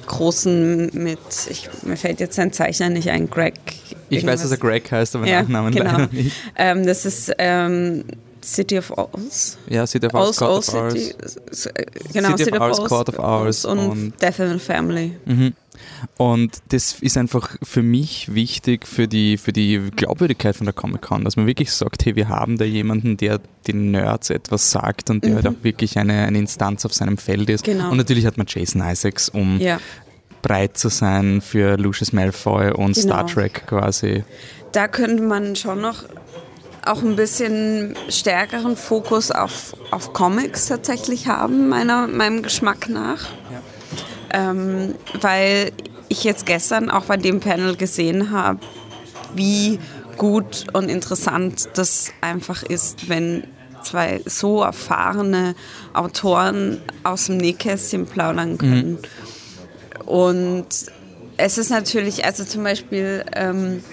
großen 0.07 0.89
mit, 0.94 1.19
ich, 1.47 1.69
mir 1.83 1.95
fällt 1.95 2.19
jetzt 2.19 2.35
sein 2.35 2.51
Zeichner 2.51 2.89
nicht 2.89 3.11
ein, 3.11 3.29
Greg. 3.29 3.53
Ich 4.09 4.25
weiß, 4.25 4.41
dass 4.41 4.50
er 4.50 4.57
Greg 4.57 4.91
heißt, 4.91 5.15
aber 5.15 5.27
ja, 5.27 5.44
Nachnamen 5.44 5.71
genau. 5.71 5.91
leider 5.91 6.09
nicht. 6.11 6.35
Ähm, 6.56 6.88
das 6.88 7.06
ist 7.06 7.31
ähm, 7.38 8.03
City 8.44 8.77
of 8.77 8.91
Owls. 8.97 9.57
Ja, 9.68 9.86
City 9.86 10.07
of 10.07 10.13
Owls, 10.13 10.38
Court 10.38 10.69
of 10.69 10.74
Owls. 10.74 11.15
Genau, 12.13 12.38
City, 12.38 12.51
of 12.53 12.62
Owls, 12.62 12.77
Court 12.77 13.09
of 13.09 13.19
Owls 13.19 13.65
und, 13.65 13.80
und 13.80 14.21
Death 14.21 14.38
the 14.38 14.59
Family. 14.59 15.15
Mhm. 15.25 15.53
Und 16.18 16.62
das 16.69 16.97
ist 17.01 17.18
einfach 17.18 17.56
für 17.63 17.81
mich 17.81 18.33
wichtig 18.33 18.88
für 18.88 19.07
die, 19.07 19.38
für 19.38 19.53
die 19.53 19.89
Glaubwürdigkeit 19.95 20.56
von 20.56 20.65
der 20.65 20.74
Comic-Con, 20.74 21.24
dass 21.24 21.36
man 21.36 21.47
wirklich 21.47 21.71
sagt, 21.71 22.06
hey, 22.06 22.15
wir 22.15 22.30
haben 22.30 22.57
da 22.57 22.65
jemanden, 22.65 23.18
der 23.18 23.39
den 23.68 23.91
Nerds 23.91 24.30
etwas 24.30 24.71
sagt 24.71 25.09
und 25.09 25.24
der 25.24 25.31
mhm. 25.31 25.35
halt 25.35 25.47
auch 25.47 25.63
wirklich 25.63 25.97
eine, 25.97 26.25
eine 26.25 26.38
Instanz 26.38 26.85
auf 26.85 26.94
seinem 26.94 27.18
Feld 27.18 27.50
ist. 27.50 27.63
Genau. 27.63 27.92
Und 27.92 27.97
natürlich 27.97 28.25
hat 28.25 28.38
man 28.38 28.47
Jason 28.50 28.81
Isaacs, 28.81 29.30
um 29.30 29.59
ja. 29.59 29.80
breit 30.42 30.77
zu 30.77 30.89
sein 30.89 31.42
für 31.42 31.77
Lucius 31.77 32.13
Malfoy 32.13 32.71
und 32.71 32.95
genau. 32.95 33.07
Star 33.07 33.27
Trek 33.27 33.68
quasi. 33.68 34.24
Da 34.71 34.88
könnte 34.88 35.24
man 35.24 35.56
schon 35.56 35.81
noch 35.81 36.03
auch 36.89 37.03
ein 37.03 37.15
bisschen 37.15 37.95
stärkeren 38.09 38.75
Fokus 38.75 39.31
auf, 39.31 39.75
auf 39.91 40.13
Comics 40.13 40.65
tatsächlich 40.65 41.27
haben, 41.27 41.69
meiner, 41.69 42.07
meinem 42.07 42.42
Geschmack 42.42 42.90
nach. 42.90 43.28
Ja. 43.52 44.52
Ähm, 44.52 44.95
weil 45.21 45.71
ich 46.07 46.23
jetzt 46.23 46.45
gestern 46.45 46.90
auch 46.90 47.06
bei 47.06 47.18
dem 47.18 47.40
Panel 47.40 47.75
gesehen 47.75 48.31
habe, 48.31 48.59
wie 49.35 49.80
gut 50.18 50.66
und 50.73 50.90
interessant 50.90 51.69
das 51.75 52.11
einfach 52.21 52.63
ist, 52.63 53.07
wenn 53.07 53.44
zwei 53.83 54.21
so 54.25 54.63
erfahrene 54.63 55.56
Autoren 55.94 56.81
aus 57.04 57.28
dem 57.28 57.37
Nähkästchen 57.37 58.07
plaudern 58.07 58.57
können. 58.57 58.92
Mhm. 58.92 60.06
Und 60.06 60.68
es 61.37 61.57
ist 61.57 61.69
natürlich, 61.69 62.25
also 62.25 62.44
zum 62.44 62.63
Beispiel, 62.63 63.23
ähm, 63.35 63.83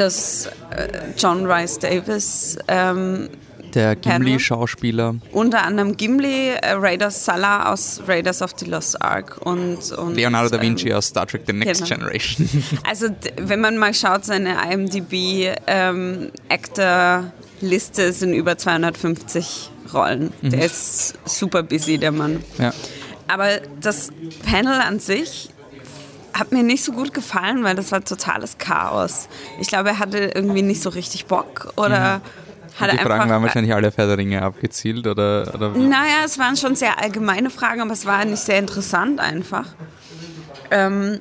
dass 0.00 0.46
äh, 0.46 0.88
John 1.16 1.44
Rice 1.44 1.78
Davis 1.78 2.56
ähm, 2.68 3.28
der 3.74 3.94
Gimli-Schauspieler. 3.96 5.16
Unter 5.32 5.62
anderem 5.62 5.96
Gimli, 5.96 6.50
äh, 6.50 6.72
Raiders 6.72 7.24
Salah 7.24 7.72
aus 7.72 8.00
Raiders 8.08 8.42
of 8.42 8.52
the 8.56 8.64
Lost 8.64 9.00
Ark 9.00 9.38
und, 9.44 9.92
und 9.92 10.14
Leonardo 10.14 10.48
da 10.56 10.60
Vinci 10.60 10.88
ähm, 10.88 10.96
aus 10.96 11.08
Star 11.08 11.26
Trek 11.26 11.42
The 11.46 11.52
Next 11.52 11.84
genau. 11.84 11.96
Generation. 11.96 12.48
Also 12.88 13.08
wenn 13.36 13.60
man 13.60 13.76
mal 13.76 13.94
schaut, 13.94 14.24
seine 14.24 14.56
IMDb 14.72 15.54
ähm, 15.66 16.30
Actor-Liste 16.48 18.12
sind 18.12 18.32
über 18.32 18.56
250 18.56 19.70
Rollen. 19.92 20.32
Mhm. 20.40 20.50
Der 20.50 20.64
ist 20.64 21.14
super 21.24 21.62
busy, 21.62 21.98
der 21.98 22.12
Mann. 22.12 22.42
Ja. 22.58 22.72
Aber 23.28 23.60
das 23.80 24.10
Panel 24.44 24.80
an 24.80 24.98
sich 24.98 25.50
hat 26.32 26.52
mir 26.52 26.62
nicht 26.62 26.84
so 26.84 26.92
gut 26.92 27.14
gefallen, 27.14 27.64
weil 27.64 27.74
das 27.74 27.92
war 27.92 28.04
totales 28.04 28.58
Chaos. 28.58 29.28
Ich 29.60 29.68
glaube, 29.68 29.90
er 29.90 29.98
hatte 29.98 30.32
irgendwie 30.34 30.62
nicht 30.62 30.82
so 30.82 30.90
richtig 30.90 31.26
Bock 31.26 31.72
oder 31.76 32.18
mhm 32.18 32.22
hat 32.80 32.92
die 32.92 32.98
Fragen 32.98 33.30
waren 33.30 33.42
wahrscheinlich 33.42 33.74
alle 33.74 33.92
Herr 33.94 34.16
Ringe 34.16 34.42
abgezielt, 34.42 35.06
oder, 35.06 35.52
oder? 35.54 35.70
Naja, 35.70 36.24
es 36.24 36.38
waren 36.38 36.56
schon 36.56 36.74
sehr 36.74 37.00
allgemeine 37.00 37.50
Fragen, 37.50 37.80
aber 37.80 37.92
es 37.92 38.06
war 38.06 38.24
nicht 38.24 38.42
sehr 38.42 38.58
interessant 38.58 39.20
einfach. 39.20 39.66
Ähm, 40.70 41.20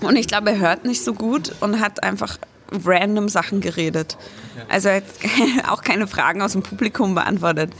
und 0.00 0.16
ich 0.16 0.28
glaube, 0.28 0.50
er 0.50 0.58
hört 0.58 0.84
nicht 0.84 1.02
so 1.02 1.14
gut 1.14 1.52
und 1.60 1.80
hat 1.80 2.02
einfach 2.02 2.38
random 2.84 3.28
Sachen 3.28 3.60
geredet. 3.60 4.16
Also 4.68 4.90
hat 4.90 5.04
auch 5.68 5.82
keine 5.82 6.06
Fragen 6.06 6.42
aus 6.42 6.52
dem 6.52 6.62
Publikum 6.62 7.14
beantwortet. 7.14 7.72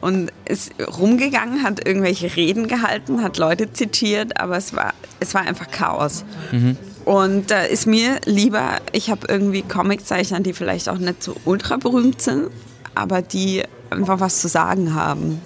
Und 0.00 0.32
ist 0.44 0.72
rumgegangen, 0.98 1.62
hat 1.62 1.86
irgendwelche 1.86 2.34
Reden 2.36 2.68
gehalten, 2.68 3.22
hat 3.22 3.38
Leute 3.38 3.72
zitiert, 3.72 4.40
aber 4.40 4.56
es 4.56 4.74
war, 4.74 4.94
es 5.20 5.34
war 5.34 5.42
einfach 5.42 5.70
Chaos. 5.70 6.24
Mhm. 6.52 6.76
Und 7.04 7.50
da 7.50 7.62
ist 7.62 7.86
mir 7.86 8.20
lieber, 8.24 8.78
ich 8.92 9.10
habe 9.10 9.26
irgendwie 9.28 9.62
Comiczeichner, 9.62 10.40
die 10.40 10.52
vielleicht 10.52 10.88
auch 10.88 10.98
nicht 10.98 11.22
so 11.22 11.34
ultra 11.44 11.76
berühmt 11.76 12.20
sind, 12.20 12.50
aber 12.94 13.22
die 13.22 13.62
einfach 13.90 14.20
was 14.20 14.40
zu 14.40 14.48
sagen 14.48 14.94
haben. 14.94 15.40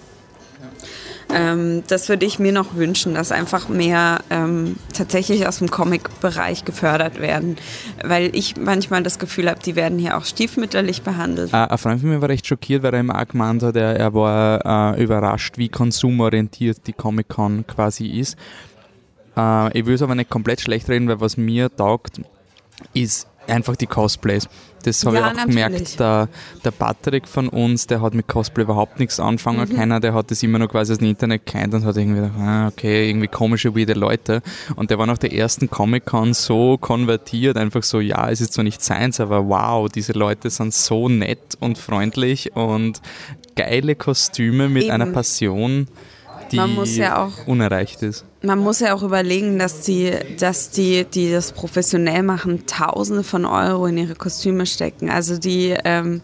Ähm, 1.35 1.83
das 1.88 2.09
würde 2.09 2.25
ich 2.25 2.38
mir 2.38 2.53
noch 2.53 2.76
wünschen, 2.76 3.14
dass 3.14 3.33
einfach 3.33 3.69
mehr 3.69 4.21
ähm, 4.31 4.76
tatsächlich 4.93 5.47
aus 5.49 5.59
dem 5.59 5.71
Comic-Bereich 5.71 6.64
gefördert 6.64 7.21
werden. 7.21 7.57
Weil 8.03 8.35
ich 8.35 8.57
manchmal 8.57 9.03
das 9.03 9.19
Gefühl 9.19 9.50
habe, 9.50 9.61
die 9.61 9.75
werden 9.75 9.99
hier 9.99 10.17
auch 10.17 10.25
stiefmütterlich 10.25 11.03
behandelt. 11.03 11.53
Äh, 11.53 11.57
ein 11.57 11.79
Freund 11.79 12.00
von 12.00 12.11
mir 12.11 12.21
war 12.21 12.29
recht 12.29 12.47
schockiert, 12.47 12.83
weil 12.83 12.95
er 12.95 13.00
immer 13.00 13.21
auch 13.21 13.26
gemeint 13.26 13.62
hat, 13.62 13.76
er, 13.76 13.97
er 13.97 14.14
war 14.14 14.95
äh, 14.97 15.03
überrascht, 15.03 15.59
wie 15.59 15.69
konsumorientiert 15.69 16.87
die 16.87 16.93
Comic-Con 16.93 17.67
quasi 17.67 18.07
ist. 18.07 18.38
Äh, 19.37 19.79
ich 19.79 19.87
will 19.87 19.95
es 19.95 20.03
aber 20.03 20.14
nicht 20.14 20.31
komplett 20.31 20.61
schlecht 20.61 20.88
reden, 20.88 21.09
weil 21.09 21.21
was 21.21 21.37
mir 21.37 21.75
taugt, 21.75 22.21
ist 22.93 23.29
einfach 23.47 23.77
die 23.77 23.87
Cosplays. 23.87 24.49
Das 24.85 25.05
habe 25.07 25.17
ja, 25.17 25.23
ich 25.23 25.27
auch 25.29 25.37
natürlich. 25.47 25.65
gemerkt. 25.65 26.01
Der, 26.01 26.29
der 26.65 26.71
Patrick 26.71 27.27
von 27.27 27.49
uns, 27.49 27.87
der 27.87 28.03
hat 28.03 28.13
mit 28.13 28.29
Cosplay 28.29 28.65
überhaupt 28.65 28.99
nichts 29.01 29.19
anfangen 29.19 29.69
mhm. 29.69 29.77
können. 29.77 30.01
Der 30.03 30.13
hat 30.13 30.31
das 30.31 30.43
immer 30.43 30.59
noch 30.59 30.69
quasi 30.69 30.93
aus 30.93 30.99
dem 30.99 31.09
Internet 31.09 31.47
kennt 31.47 31.73
und 31.73 31.85
hat 31.85 31.97
irgendwie 31.97 32.21
gedacht, 32.21 32.39
ah, 32.39 32.69
okay, 32.69 33.09
irgendwie 33.09 33.29
komische, 33.29 33.75
weirde 33.75 33.95
Leute. 33.95 34.43
Und 34.77 34.91
der 34.91 34.99
war 34.99 35.07
nach 35.07 35.19
der 35.19 35.33
ersten 35.33 35.71
Comic-Con 35.71 36.35
so 36.35 36.77
konvertiert, 36.77 37.57
einfach 37.57 37.83
so, 37.83 38.01
ja, 38.01 38.29
es 38.29 38.41
ist 38.41 38.53
zwar 38.53 38.65
nicht 38.65 38.83
seins, 38.83 39.21
aber 39.21 39.49
wow, 39.49 39.89
diese 39.89 40.13
Leute 40.13 40.51
sind 40.51 40.75
so 40.75 41.09
nett 41.09 41.57
und 41.61 41.79
freundlich 41.79 42.55
und 42.55 43.01
geile 43.57 43.95
Kostüme 43.95 44.69
mit 44.69 44.85
Eben. 44.85 44.93
einer 44.93 45.07
Passion 45.07 45.89
die 46.51 46.57
man 46.57 46.75
muss 46.75 46.97
ja 46.97 47.25
auch, 47.25 47.47
unerreicht 47.47 48.03
ist. 48.03 48.25
Man 48.45 48.59
muss 48.59 48.81
ja 48.81 48.95
auch 48.95 49.03
überlegen, 49.03 49.59
dass 49.59 49.81
die, 49.81 50.13
dass 50.39 50.71
die, 50.71 51.05
die 51.05 51.33
das 51.33 51.53
professionell 51.53 52.23
machen, 52.23 52.67
Tausende 52.67 53.25
von 53.25 53.47
Euro 53.47 53.87
in 53.87 53.97
ihre 53.97 54.15
Kostüme 54.15 54.67
stecken. 54.67 55.09
Also 55.09 55.39
die, 55.39 55.75
ähm, 55.85 56.21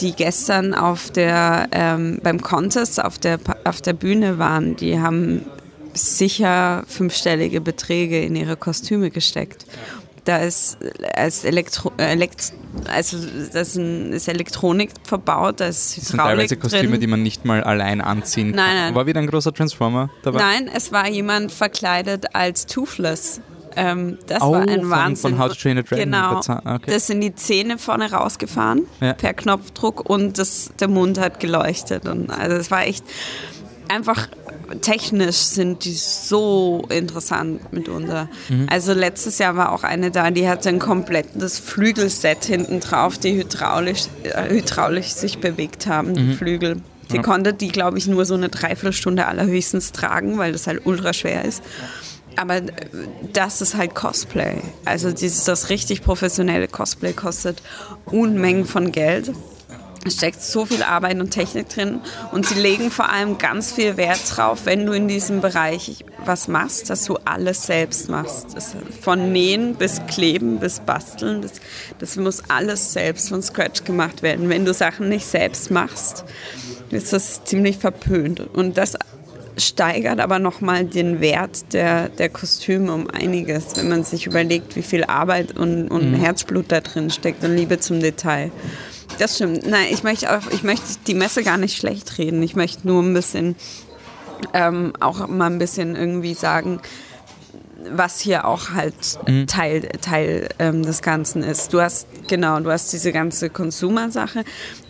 die 0.00 0.12
gestern 0.12 0.74
auf 0.74 1.10
der, 1.10 1.68
ähm, 1.72 2.20
beim 2.22 2.42
Contest 2.42 3.02
auf 3.02 3.18
der, 3.18 3.38
auf 3.64 3.80
der 3.80 3.94
Bühne 3.94 4.38
waren, 4.38 4.76
die 4.76 5.00
haben 5.00 5.46
sicher 5.94 6.84
fünfstellige 6.86 7.60
Beträge 7.60 8.22
in 8.22 8.36
ihre 8.36 8.56
Kostüme 8.56 9.10
gesteckt. 9.10 9.64
Da 10.24 10.38
ist, 10.38 10.78
ist, 10.80 11.44
Elektro, 11.44 11.92
Elekt, 11.98 12.54
also 12.86 13.18
das 13.52 13.76
ist 13.76 14.26
Elektronik 14.26 14.90
verbaut, 15.02 15.60
da 15.60 15.66
ist 15.66 15.96
Hydraulik 15.96 16.00
Das 16.00 16.08
sind 16.08 16.18
teilweise 16.18 16.56
Kostüme, 16.56 16.90
drin. 16.92 17.00
die 17.00 17.06
man 17.06 17.22
nicht 17.22 17.44
mal 17.44 17.62
allein 17.62 18.00
anziehen 18.00 18.54
kann. 18.54 18.56
Nein, 18.56 18.76
nein. 18.76 18.94
War 18.94 19.06
wieder 19.06 19.20
ein 19.20 19.26
großer 19.26 19.52
Transformer 19.52 20.08
dabei? 20.22 20.38
Nein, 20.38 20.70
es 20.74 20.92
war 20.92 21.08
jemand 21.08 21.52
verkleidet 21.52 22.34
als 22.34 22.64
Toothless. 22.64 23.42
Ähm, 23.76 24.18
das 24.26 24.42
oh, 24.42 24.52
war 24.52 24.62
ein 24.62 24.88
Wahnsinn. 24.88 25.32
Von 25.32 25.38
How 25.38 25.48
to 25.48 25.54
Train 25.54 25.78
a 25.78 25.82
Dragon. 25.82 26.04
Genau. 26.04 26.38
Okay. 26.38 26.90
Das 26.90 27.06
sind 27.06 27.20
die 27.20 27.34
Zähne 27.34 27.76
vorne 27.78 28.10
rausgefahren 28.10 28.86
ja. 29.00 29.14
per 29.14 29.34
Knopfdruck 29.34 30.08
und 30.08 30.38
das, 30.38 30.70
der 30.80 30.88
Mund 30.88 31.18
hat 31.18 31.40
geleuchtet. 31.40 32.06
Und 32.06 32.30
also 32.30 32.56
es 32.56 32.70
war 32.70 32.86
echt 32.86 33.04
einfach 33.88 34.28
technisch 34.80 35.36
sind 35.36 35.84
die 35.84 35.94
so 35.94 36.86
interessant 36.88 37.72
mitunter. 37.72 38.28
Mhm. 38.48 38.66
Also 38.70 38.92
letztes 38.92 39.38
Jahr 39.38 39.56
war 39.56 39.72
auch 39.72 39.84
eine 39.84 40.10
da, 40.10 40.30
die 40.30 40.48
hatte 40.48 40.68
ein 40.68 40.78
komplettes 40.78 41.58
Flügelset 41.58 42.44
hinten 42.44 42.80
drauf, 42.80 43.18
die 43.18 43.34
hydraulisch, 43.34 44.04
äh, 44.22 44.50
hydraulisch 44.50 45.08
sich 45.08 45.38
bewegt 45.38 45.86
haben, 45.86 46.14
die 46.14 46.22
mhm. 46.22 46.34
Flügel. 46.34 46.76
Die 47.10 47.16
ja. 47.16 47.22
konnte 47.22 47.52
die, 47.52 47.68
glaube 47.68 47.98
ich, 47.98 48.06
nur 48.06 48.24
so 48.24 48.34
eine 48.34 48.48
Dreiviertelstunde 48.48 49.26
allerhöchstens 49.26 49.92
tragen, 49.92 50.38
weil 50.38 50.52
das 50.52 50.66
halt 50.66 50.86
ultra 50.86 51.12
schwer 51.12 51.44
ist. 51.44 51.62
Aber 52.36 52.56
äh, 52.56 52.70
das 53.32 53.60
ist 53.60 53.76
halt 53.76 53.94
Cosplay. 53.94 54.62
Also 54.84 55.12
dieses, 55.12 55.44
das 55.44 55.70
richtig 55.70 56.02
professionelle 56.02 56.68
Cosplay 56.68 57.12
kostet 57.12 57.62
Unmengen 58.06 58.64
von 58.64 58.92
Geld. 58.92 59.32
Es 60.06 60.14
steckt 60.14 60.42
so 60.42 60.66
viel 60.66 60.82
Arbeit 60.82 61.18
und 61.18 61.30
Technik 61.30 61.70
drin 61.70 62.00
und 62.32 62.46
sie 62.46 62.60
legen 62.60 62.90
vor 62.90 63.08
allem 63.08 63.38
ganz 63.38 63.72
viel 63.72 63.96
Wert 63.96 64.20
drauf, 64.28 64.60
wenn 64.64 64.84
du 64.84 64.92
in 64.92 65.08
diesem 65.08 65.40
Bereich 65.40 66.04
was 66.24 66.46
machst, 66.46 66.90
dass 66.90 67.04
du 67.04 67.16
alles 67.24 67.64
selbst 67.64 68.10
machst. 68.10 68.48
Das 68.54 68.76
von 69.00 69.32
Nähen 69.32 69.76
bis 69.76 70.02
Kleben 70.06 70.58
bis 70.58 70.80
Basteln, 70.80 71.40
das, 71.40 71.52
das 71.98 72.16
muss 72.16 72.42
alles 72.48 72.92
selbst 72.92 73.30
von 73.30 73.42
Scratch 73.42 73.84
gemacht 73.84 74.22
werden. 74.22 74.50
Wenn 74.50 74.64
du 74.64 74.74
Sachen 74.74 75.08
nicht 75.08 75.26
selbst 75.26 75.70
machst, 75.70 76.24
ist 76.90 77.12
das 77.12 77.44
ziemlich 77.44 77.78
verpönt. 77.78 78.40
Und 78.40 78.76
das 78.76 78.94
steigert 79.56 80.20
aber 80.20 80.38
nochmal 80.38 80.84
den 80.84 81.20
Wert 81.20 81.72
der, 81.72 82.08
der 82.08 82.28
Kostüme 82.28 82.92
um 82.92 83.08
einiges, 83.08 83.76
wenn 83.76 83.88
man 83.88 84.04
sich 84.04 84.26
überlegt, 84.26 84.76
wie 84.76 84.82
viel 84.82 85.04
Arbeit 85.04 85.56
und, 85.56 85.88
und 85.88 86.12
mhm. 86.12 86.16
Herzblut 86.16 86.66
da 86.68 86.80
drin 86.80 87.10
steckt 87.10 87.44
und 87.44 87.56
Liebe 87.56 87.78
zum 87.78 88.00
Detail. 88.00 88.50
Das 89.18 89.36
stimmt. 89.36 89.66
Nein, 89.66 89.86
ich 89.90 90.02
möchte, 90.02 90.36
auch, 90.36 90.50
ich 90.50 90.62
möchte 90.62 90.84
die 91.06 91.14
Messe 91.14 91.42
gar 91.42 91.56
nicht 91.56 91.76
schlecht 91.76 92.18
reden. 92.18 92.42
Ich 92.42 92.56
möchte 92.56 92.86
nur 92.86 93.02
ein 93.02 93.14
bisschen, 93.14 93.56
ähm, 94.52 94.92
auch 95.00 95.26
mal 95.28 95.46
ein 95.46 95.58
bisschen 95.58 95.96
irgendwie 95.96 96.34
sagen, 96.34 96.80
was 97.90 98.20
hier 98.20 98.46
auch 98.46 98.70
halt 98.70 98.94
mhm. 99.26 99.46
Teil, 99.46 99.82
Teil 100.00 100.48
ähm, 100.58 100.82
des 100.82 101.02
Ganzen 101.02 101.42
ist. 101.42 101.72
Du 101.72 101.80
hast, 101.80 102.06
genau, 102.28 102.58
du 102.60 102.70
hast 102.70 102.92
diese 102.92 103.12
ganze 103.12 103.50
Consumer-Sache. 103.50 104.44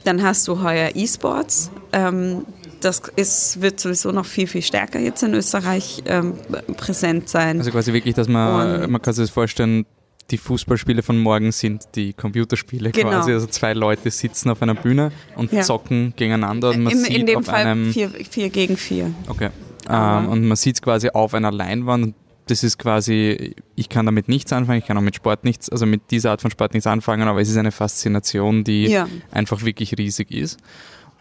Dann 0.05 0.23
hast 0.23 0.47
du 0.49 0.63
heuer 0.63 0.91
E-Sports. 0.95 1.71
Ähm, 1.93 2.47
das 2.81 3.03
ist, 3.17 3.63
wird 3.63 3.81
sowieso 3.81 4.13
noch 4.13 4.27
viel, 4.27 4.47
viel 4.47 4.63
stärker 4.63 4.99
jetzt 4.99 5.23
in 5.23 5.35
Österreich 5.35 6.03
ähm, 6.07 6.35
präsent 6.77 7.29
sein. 7.29 7.59
Also 7.59 7.71
quasi 7.71 7.93
wirklich, 7.93 8.15
dass 8.15 8.29
man, 8.29 8.83
Und 8.83 8.91
man 8.91 9.03
kann 9.03 9.15
sich 9.15 9.25
das 9.25 9.31
vorstellen, 9.31 9.87
die 10.31 10.39
Fußballspiele 10.39 11.03
von 11.03 11.19
morgen 11.19 11.53
sind 11.53 11.85
die 11.95 12.13
Computerspiele 12.13 12.91
genau. 12.91 13.11
quasi. 13.11 13.33
Also 13.33 13.47
zwei 13.47 13.75
Leute 13.75 14.11
sitzen 14.11 14.51
auf 14.51 14.63
einer 14.63 14.75
Bühne 14.75 15.13
und 15.37 15.53
ja. 15.53 15.63
zocken 15.63 16.15
gegeneinander 16.17 16.71
und 16.71 16.83
man 16.83 16.93
Im, 16.93 16.99
sieht 17.01 17.17
in 17.17 17.27
dem 17.27 17.39
auf 17.39 17.45
Fall 17.47 17.67
einem 17.67 17.93
vier, 17.93 18.11
vier 18.11 18.49
gegen 18.51 18.77
vier. 18.77 19.13
Okay. 19.29 19.51
Ähm, 19.89 20.29
und 20.29 20.45
man 20.45 20.57
sieht 20.57 20.77
es 20.77 20.83
quasi 20.83 21.11
auf 21.11 21.35
einer 21.35 21.53
Leinwand. 21.53 22.15
Das 22.47 22.63
ist 22.63 22.79
quasi, 22.79 23.55
ich 23.75 23.89
kann 23.89 24.05
damit 24.05 24.29
nichts 24.29 24.53
anfangen, 24.53 24.79
ich 24.79 24.87
kann 24.87 24.99
auch 24.99 25.03
mit 25.03 25.17
Sport 25.17 25.45
nichts, 25.45 25.71
also 25.71 25.87
mit 25.87 26.11
dieser 26.11 26.31
Art 26.31 26.43
von 26.43 26.51
Sport 26.51 26.75
nichts 26.75 26.87
anfangen, 26.87 27.27
aber 27.27 27.41
es 27.41 27.49
ist 27.49 27.57
eine 27.57 27.73
Faszination, 27.73 28.65
die 28.65 28.87
ja. 28.87 29.09
einfach 29.31 29.65
wirklich 29.65 29.97
riesig 29.97 30.31
ist. 30.31 30.59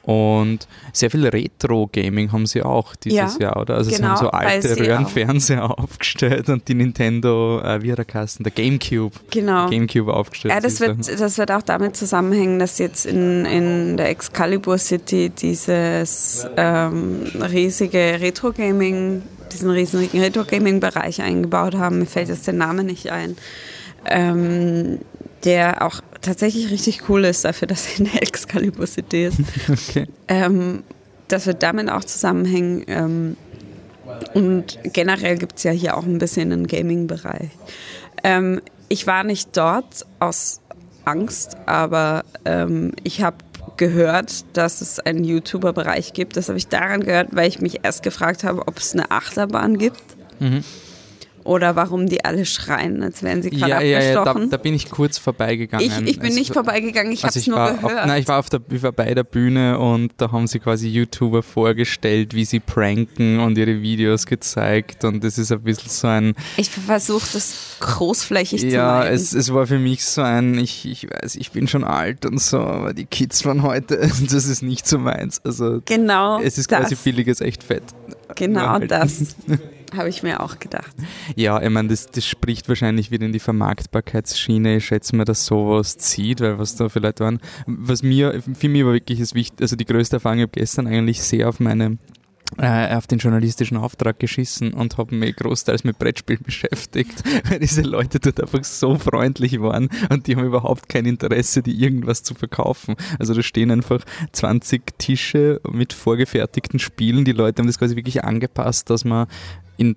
Und 0.05 0.67
sehr 0.91 1.09
viel 1.09 1.25
Retro-Gaming 1.25 2.33
haben 2.33 2.45
sie 2.45 2.61
auch 2.61 2.93
dieses 2.95 3.37
ja, 3.37 3.47
Jahr, 3.47 3.61
oder? 3.61 3.75
Also 3.75 3.89
genau, 3.89 4.01
sie 4.01 4.05
haben 4.07 4.17
so 4.17 4.29
alte 4.31 4.77
Röhrenfernseher 4.77 5.79
aufgestellt 5.79 6.49
und 6.49 6.67
die 6.67 6.75
Nintendo, 6.75 7.61
äh, 7.61 7.81
wie 7.81 7.93
der 7.93 8.03
Kasten, 8.03 8.43
der 8.43 8.51
Gamecube. 8.51 9.15
Genau. 9.31 9.69
Gamecube 9.69 10.13
aufgestellt. 10.13 10.53
Ja, 10.53 10.59
das 10.59 10.81
wird, 10.81 11.07
das 11.07 11.37
wird 11.37 11.51
auch 11.51 11.61
damit 11.61 11.95
zusammenhängen, 11.95 12.59
dass 12.59 12.79
jetzt 12.79 13.05
in, 13.05 13.45
in 13.45 13.95
der 13.95 14.09
Excalibur 14.09 14.77
City 14.77 15.29
dieses 15.29 16.45
ähm, 16.57 17.21
riesige 17.41 18.19
Retro-Gaming, 18.19 19.21
diesen 19.53 19.69
riesigen 19.69 20.19
Retro-Gaming-Bereich 20.19 21.21
eingebaut 21.21 21.75
haben. 21.75 21.99
Mir 21.99 22.07
fällt 22.07 22.27
jetzt 22.27 22.45
der 22.45 22.55
Name 22.55 22.83
nicht 22.83 23.09
ein. 23.09 23.37
Ähm, 24.05 24.99
der 25.43 25.81
auch 25.81 26.01
tatsächlich 26.21 26.71
richtig 26.71 27.09
cool 27.09 27.25
ist 27.25 27.45
dafür, 27.45 27.67
dass 27.67 27.87
er 27.87 27.99
in 27.99 28.11
der 28.11 28.21
Excalibur 28.23 28.87
City 28.87 29.25
ist. 29.25 29.39
Okay. 29.69 30.07
Ähm, 30.27 30.83
das 31.27 31.47
wird 31.47 31.63
damit 31.63 31.89
auch 31.89 32.03
zusammenhängen. 32.03 32.83
Ähm, 32.87 33.37
und 34.33 34.79
generell 34.83 35.37
gibt 35.37 35.57
es 35.57 35.63
ja 35.63 35.71
hier 35.71 35.97
auch 35.97 36.03
ein 36.03 36.17
bisschen 36.17 36.51
einen 36.51 36.67
Gaming-Bereich. 36.67 37.49
Ähm, 38.23 38.61
ich 38.89 39.07
war 39.07 39.23
nicht 39.23 39.55
dort 39.57 40.05
aus 40.19 40.61
Angst, 41.05 41.57
aber 41.65 42.23
ähm, 42.45 42.93
ich 43.03 43.21
habe 43.21 43.37
gehört, 43.77 44.45
dass 44.53 44.81
es 44.81 44.99
einen 44.99 45.23
YouTuber-Bereich 45.23 46.13
gibt. 46.13 46.37
Das 46.37 46.49
habe 46.49 46.57
ich 46.57 46.67
daran 46.67 47.01
gehört, 47.01 47.29
weil 47.31 47.47
ich 47.47 47.59
mich 47.59 47.79
erst 47.83 48.03
gefragt 48.03 48.43
habe, 48.43 48.67
ob 48.67 48.77
es 48.77 48.93
eine 48.93 49.09
Achterbahn 49.11 49.77
gibt. 49.77 50.01
Mhm. 50.39 50.63
Oder 51.43 51.75
warum 51.75 52.07
die 52.07 52.23
alle 52.23 52.45
schreien, 52.45 53.03
als 53.03 53.23
wären 53.23 53.41
sie 53.41 53.49
gerade 53.49 53.69
ja, 53.69 53.77
abgestochen. 53.77 54.25
Ja, 54.25 54.43
ja, 54.43 54.49
da, 54.49 54.57
da, 54.57 54.57
bin 54.57 54.73
ich 54.73 54.89
kurz 54.89 55.17
vorbeigegangen. 55.17 55.85
Ich, 55.85 55.97
ich 55.97 56.19
bin 56.19 56.27
also, 56.27 56.39
nicht 56.39 56.53
vorbeigegangen, 56.53 57.11
ich 57.11 57.23
also 57.23 57.33
habe 57.33 57.39
es 57.39 57.47
nur 57.47 57.81
gehört. 57.81 58.01
Auf, 58.01 58.07
nein, 58.07 58.21
ich 58.21 58.27
war, 58.27 58.39
auf 58.39 58.49
der, 58.49 58.61
ich 58.69 58.83
war 58.83 58.91
bei 58.91 59.13
der 59.13 59.23
Bühne 59.23 59.79
und 59.79 60.13
da 60.17 60.31
haben 60.31 60.47
sie 60.47 60.59
quasi 60.59 60.87
YouTuber 60.87 61.43
vorgestellt, 61.43 62.33
wie 62.33 62.45
sie 62.45 62.59
pranken 62.59 63.39
und 63.39 63.57
ihre 63.57 63.81
Videos 63.81 64.25
gezeigt 64.25 65.03
und 65.03 65.23
das 65.23 65.37
ist 65.37 65.51
ein 65.51 65.61
bisschen 65.61 65.89
so 65.89 66.07
ein... 66.07 66.33
Ich 66.57 66.69
versuche 66.69 67.27
das 67.33 67.77
großflächig 67.79 68.63
ja, 68.63 68.69
zu 68.69 68.77
machen. 68.77 69.05
Ja, 69.07 69.09
es, 69.09 69.33
es 69.33 69.53
war 69.53 69.67
für 69.67 69.79
mich 69.79 70.05
so 70.05 70.21
ein, 70.21 70.57
ich, 70.57 70.85
ich 70.85 71.07
weiß, 71.09 71.35
ich 71.35 71.51
bin 71.51 71.67
schon 71.67 71.83
alt 71.83 72.25
und 72.25 72.39
so, 72.39 72.59
aber 72.59 72.93
die 72.93 73.05
Kids 73.05 73.41
von 73.41 73.63
heute, 73.63 73.97
das 74.31 74.45
ist 74.45 74.61
nicht 74.61 74.87
so 74.87 74.97
meins. 74.97 75.41
Also 75.43 75.81
genau 75.85 76.39
es 76.39 76.57
ist 76.57 76.69
quasi 76.69 76.95
billiges 76.95 77.41
echt 77.41 77.63
fett. 77.63 77.83
Genau 78.35 78.79
das. 78.79 79.35
Habe 79.95 80.09
ich 80.09 80.23
mir 80.23 80.41
auch 80.41 80.59
gedacht. 80.59 80.95
Ja, 81.35 81.61
ich 81.61 81.69
meine, 81.69 81.89
das, 81.89 82.07
das 82.07 82.25
spricht 82.25 82.67
wahrscheinlich 82.69 83.11
wieder 83.11 83.25
in 83.25 83.33
die 83.33 83.39
Vermarktbarkeitsschiene. 83.39 84.77
Ich 84.77 84.85
schätze 84.85 85.15
mir, 85.15 85.25
dass 85.25 85.45
sowas 85.45 85.97
zieht, 85.97 86.41
weil 86.41 86.57
was 86.59 86.75
da 86.75 86.89
vielleicht 86.89 87.19
waren. 87.19 87.39
Was 87.67 88.03
mir, 88.03 88.41
für 88.53 88.69
mich 88.69 88.85
war 88.85 88.93
wirklich 88.93 89.19
das 89.19 89.33
Wichtigste, 89.33 89.63
also 89.63 89.75
die 89.75 89.85
größte 89.85 90.17
Erfahrung, 90.17 90.39
ich 90.39 90.43
habe 90.43 90.51
gestern 90.59 90.87
eigentlich 90.87 91.21
sehr 91.21 91.49
auf 91.49 91.59
meine 91.59 91.97
äh, 92.57 92.95
auf 92.95 93.07
den 93.07 93.19
journalistischen 93.19 93.77
Auftrag 93.77 94.19
geschissen 94.19 94.73
und 94.73 94.97
habe 94.97 95.15
mich 95.15 95.35
großteils 95.35 95.83
mit 95.83 95.97
Brettspielen 95.97 96.43
beschäftigt, 96.45 97.23
weil 97.49 97.59
diese 97.59 97.81
Leute 97.81 98.19
dort 98.19 98.41
einfach 98.41 98.63
so 98.63 98.97
freundlich 98.97 99.59
waren 99.59 99.89
und 100.09 100.27
die 100.27 100.35
haben 100.35 100.45
überhaupt 100.45 100.89
kein 100.89 101.05
Interesse, 101.05 101.63
die 101.63 101.81
irgendwas 101.81 102.23
zu 102.23 102.35
verkaufen. 102.35 102.95
Also 103.19 103.33
da 103.33 103.41
stehen 103.41 103.71
einfach 103.71 104.03
20 104.31 104.97
Tische 104.97 105.61
mit 105.71 105.93
vorgefertigten 105.93 106.79
Spielen. 106.79 107.25
Die 107.25 107.31
Leute 107.31 107.61
haben 107.61 107.67
das 107.67 107.79
quasi 107.79 107.95
wirklich 107.95 108.23
angepasst, 108.23 108.89
dass 108.89 109.05
man 109.05 109.27
in 109.83 109.95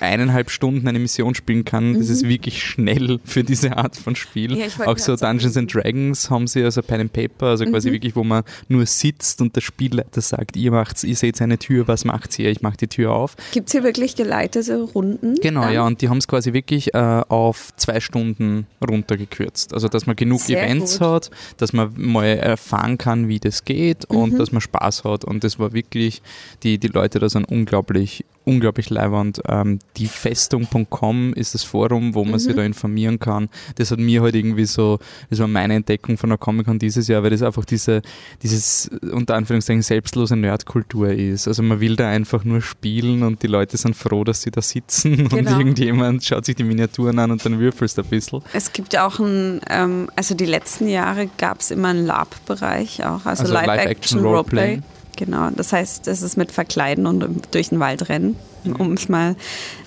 eineinhalb 0.00 0.50
Stunden 0.50 0.86
eine 0.88 0.98
Mission 0.98 1.34
spielen 1.34 1.64
kann, 1.64 1.94
das 1.94 2.06
mhm. 2.06 2.12
ist 2.12 2.28
wirklich 2.28 2.62
schnell 2.62 3.18
für 3.24 3.44
diese 3.44 3.76
Art 3.76 3.96
von 3.96 4.16
Spiel. 4.16 4.56
Ja, 4.56 4.66
auch 4.86 4.98
so 4.98 5.16
Dungeons 5.16 5.56
and 5.56 5.72
Dragons 5.72 6.30
haben 6.30 6.46
sie 6.46 6.62
also 6.62 6.82
Pen 6.82 7.02
and 7.02 7.12
Paper, 7.12 7.46
also 7.46 7.64
quasi 7.64 7.88
mhm. 7.88 7.94
wirklich, 7.94 8.16
wo 8.16 8.24
man 8.24 8.44
nur 8.68 8.86
sitzt 8.86 9.40
und 9.40 9.54
der 9.56 9.60
Spielleiter 9.60 10.20
sagt, 10.20 10.56
ihr 10.56 10.70
macht's, 10.70 11.04
ihr 11.04 11.16
seht 11.16 11.40
eine 11.40 11.58
Tür, 11.58 11.88
was 11.88 12.04
macht 12.04 12.38
ihr? 12.38 12.50
Ich 12.50 12.62
mache 12.62 12.76
die 12.76 12.88
Tür 12.88 13.12
auf. 13.12 13.36
Gibt 13.52 13.68
es 13.68 13.72
hier 13.72 13.82
wirklich 13.82 14.16
geleitete 14.16 14.80
Runden? 14.80 15.36
Genau, 15.36 15.62
dann? 15.62 15.74
ja, 15.74 15.86
und 15.86 16.00
die 16.02 16.08
haben 16.08 16.18
es 16.18 16.28
quasi 16.28 16.52
wirklich 16.52 16.94
äh, 16.94 17.22
auf 17.28 17.72
zwei 17.76 18.00
Stunden 18.00 18.66
runtergekürzt. 18.86 19.74
Also 19.74 19.88
dass 19.88 20.06
man 20.06 20.16
genug 20.16 20.40
Sehr 20.40 20.62
Events 20.62 20.98
gut. 20.98 21.08
hat, 21.08 21.30
dass 21.56 21.72
man 21.72 21.92
mal 21.96 22.26
erfahren 22.26 22.98
kann, 22.98 23.28
wie 23.28 23.40
das 23.40 23.64
geht 23.64 24.10
mhm. 24.10 24.16
und 24.16 24.38
dass 24.38 24.52
man 24.52 24.60
Spaß 24.60 25.04
hat. 25.04 25.24
Und 25.24 25.44
das 25.44 25.58
war 25.58 25.72
wirklich, 25.72 26.22
die, 26.62 26.78
die 26.78 26.88
Leute 26.88 27.18
da 27.18 27.28
sind 27.28 27.44
unglaublich, 27.44 28.24
unglaublich 28.44 28.90
leiwand. 28.90 29.42
Ähm, 29.48 29.78
die 29.96 30.06
Festung.com 30.06 31.32
ist 31.34 31.54
das 31.54 31.62
Forum, 31.62 32.14
wo 32.14 32.24
man 32.24 32.34
mhm. 32.34 32.38
sich 32.38 32.54
da 32.54 32.62
informieren 32.62 33.18
kann. 33.18 33.48
Das 33.76 33.90
hat 33.90 33.98
mir 33.98 34.22
halt 34.22 34.34
irgendwie 34.34 34.66
so, 34.66 34.98
das 35.30 35.38
war 35.38 35.48
meine 35.48 35.74
Entdeckung 35.74 36.18
von 36.18 36.30
der 36.30 36.38
Comic-Con 36.38 36.78
dieses 36.78 37.08
Jahr, 37.08 37.22
weil 37.22 37.30
das 37.30 37.42
einfach 37.42 37.64
diese, 37.64 38.02
dieses 38.42 38.90
unter 39.10 39.34
Anführungszeichen 39.34 39.82
selbstlose 39.82 40.36
Nerdkultur 40.36 41.10
ist. 41.10 41.48
Also 41.48 41.62
man 41.62 41.80
will 41.80 41.96
da 41.96 42.08
einfach 42.08 42.44
nur 42.44 42.60
spielen 42.60 43.22
und 43.22 43.42
die 43.42 43.46
Leute 43.46 43.76
sind 43.76 43.96
froh, 43.96 44.24
dass 44.24 44.42
sie 44.42 44.50
da 44.50 44.62
sitzen 44.62 45.16
genau. 45.28 45.36
und 45.36 45.58
irgendjemand 45.58 46.24
schaut 46.24 46.44
sich 46.44 46.56
die 46.56 46.64
Miniaturen 46.64 47.18
an 47.18 47.30
und 47.30 47.44
dann 47.44 47.58
würfelst 47.58 47.98
ein 47.98 48.06
bisschen. 48.06 48.42
Es 48.52 48.72
gibt 48.72 48.98
auch 48.98 49.18
ein, 49.18 49.60
ähm, 49.70 50.10
also 50.16 50.34
die 50.34 50.46
letzten 50.46 50.88
Jahre 50.88 51.28
gab 51.38 51.60
es 51.60 51.70
immer 51.70 51.88
einen 51.88 52.06
Lab-Bereich 52.06 53.04
auch, 53.04 53.24
also, 53.24 53.44
also 53.44 53.54
Live-Action-Roleplay. 53.54 54.76
Live 54.76 54.84
Genau, 55.16 55.48
das 55.50 55.72
heißt, 55.72 56.08
es 56.08 56.22
ist 56.22 56.36
mit 56.36 56.52
Verkleiden 56.52 57.06
und 57.06 57.54
durch 57.54 57.70
den 57.70 57.80
Wald 57.80 58.08
rennen, 58.10 58.36
um 58.78 58.92
es 58.92 59.08
mal 59.08 59.36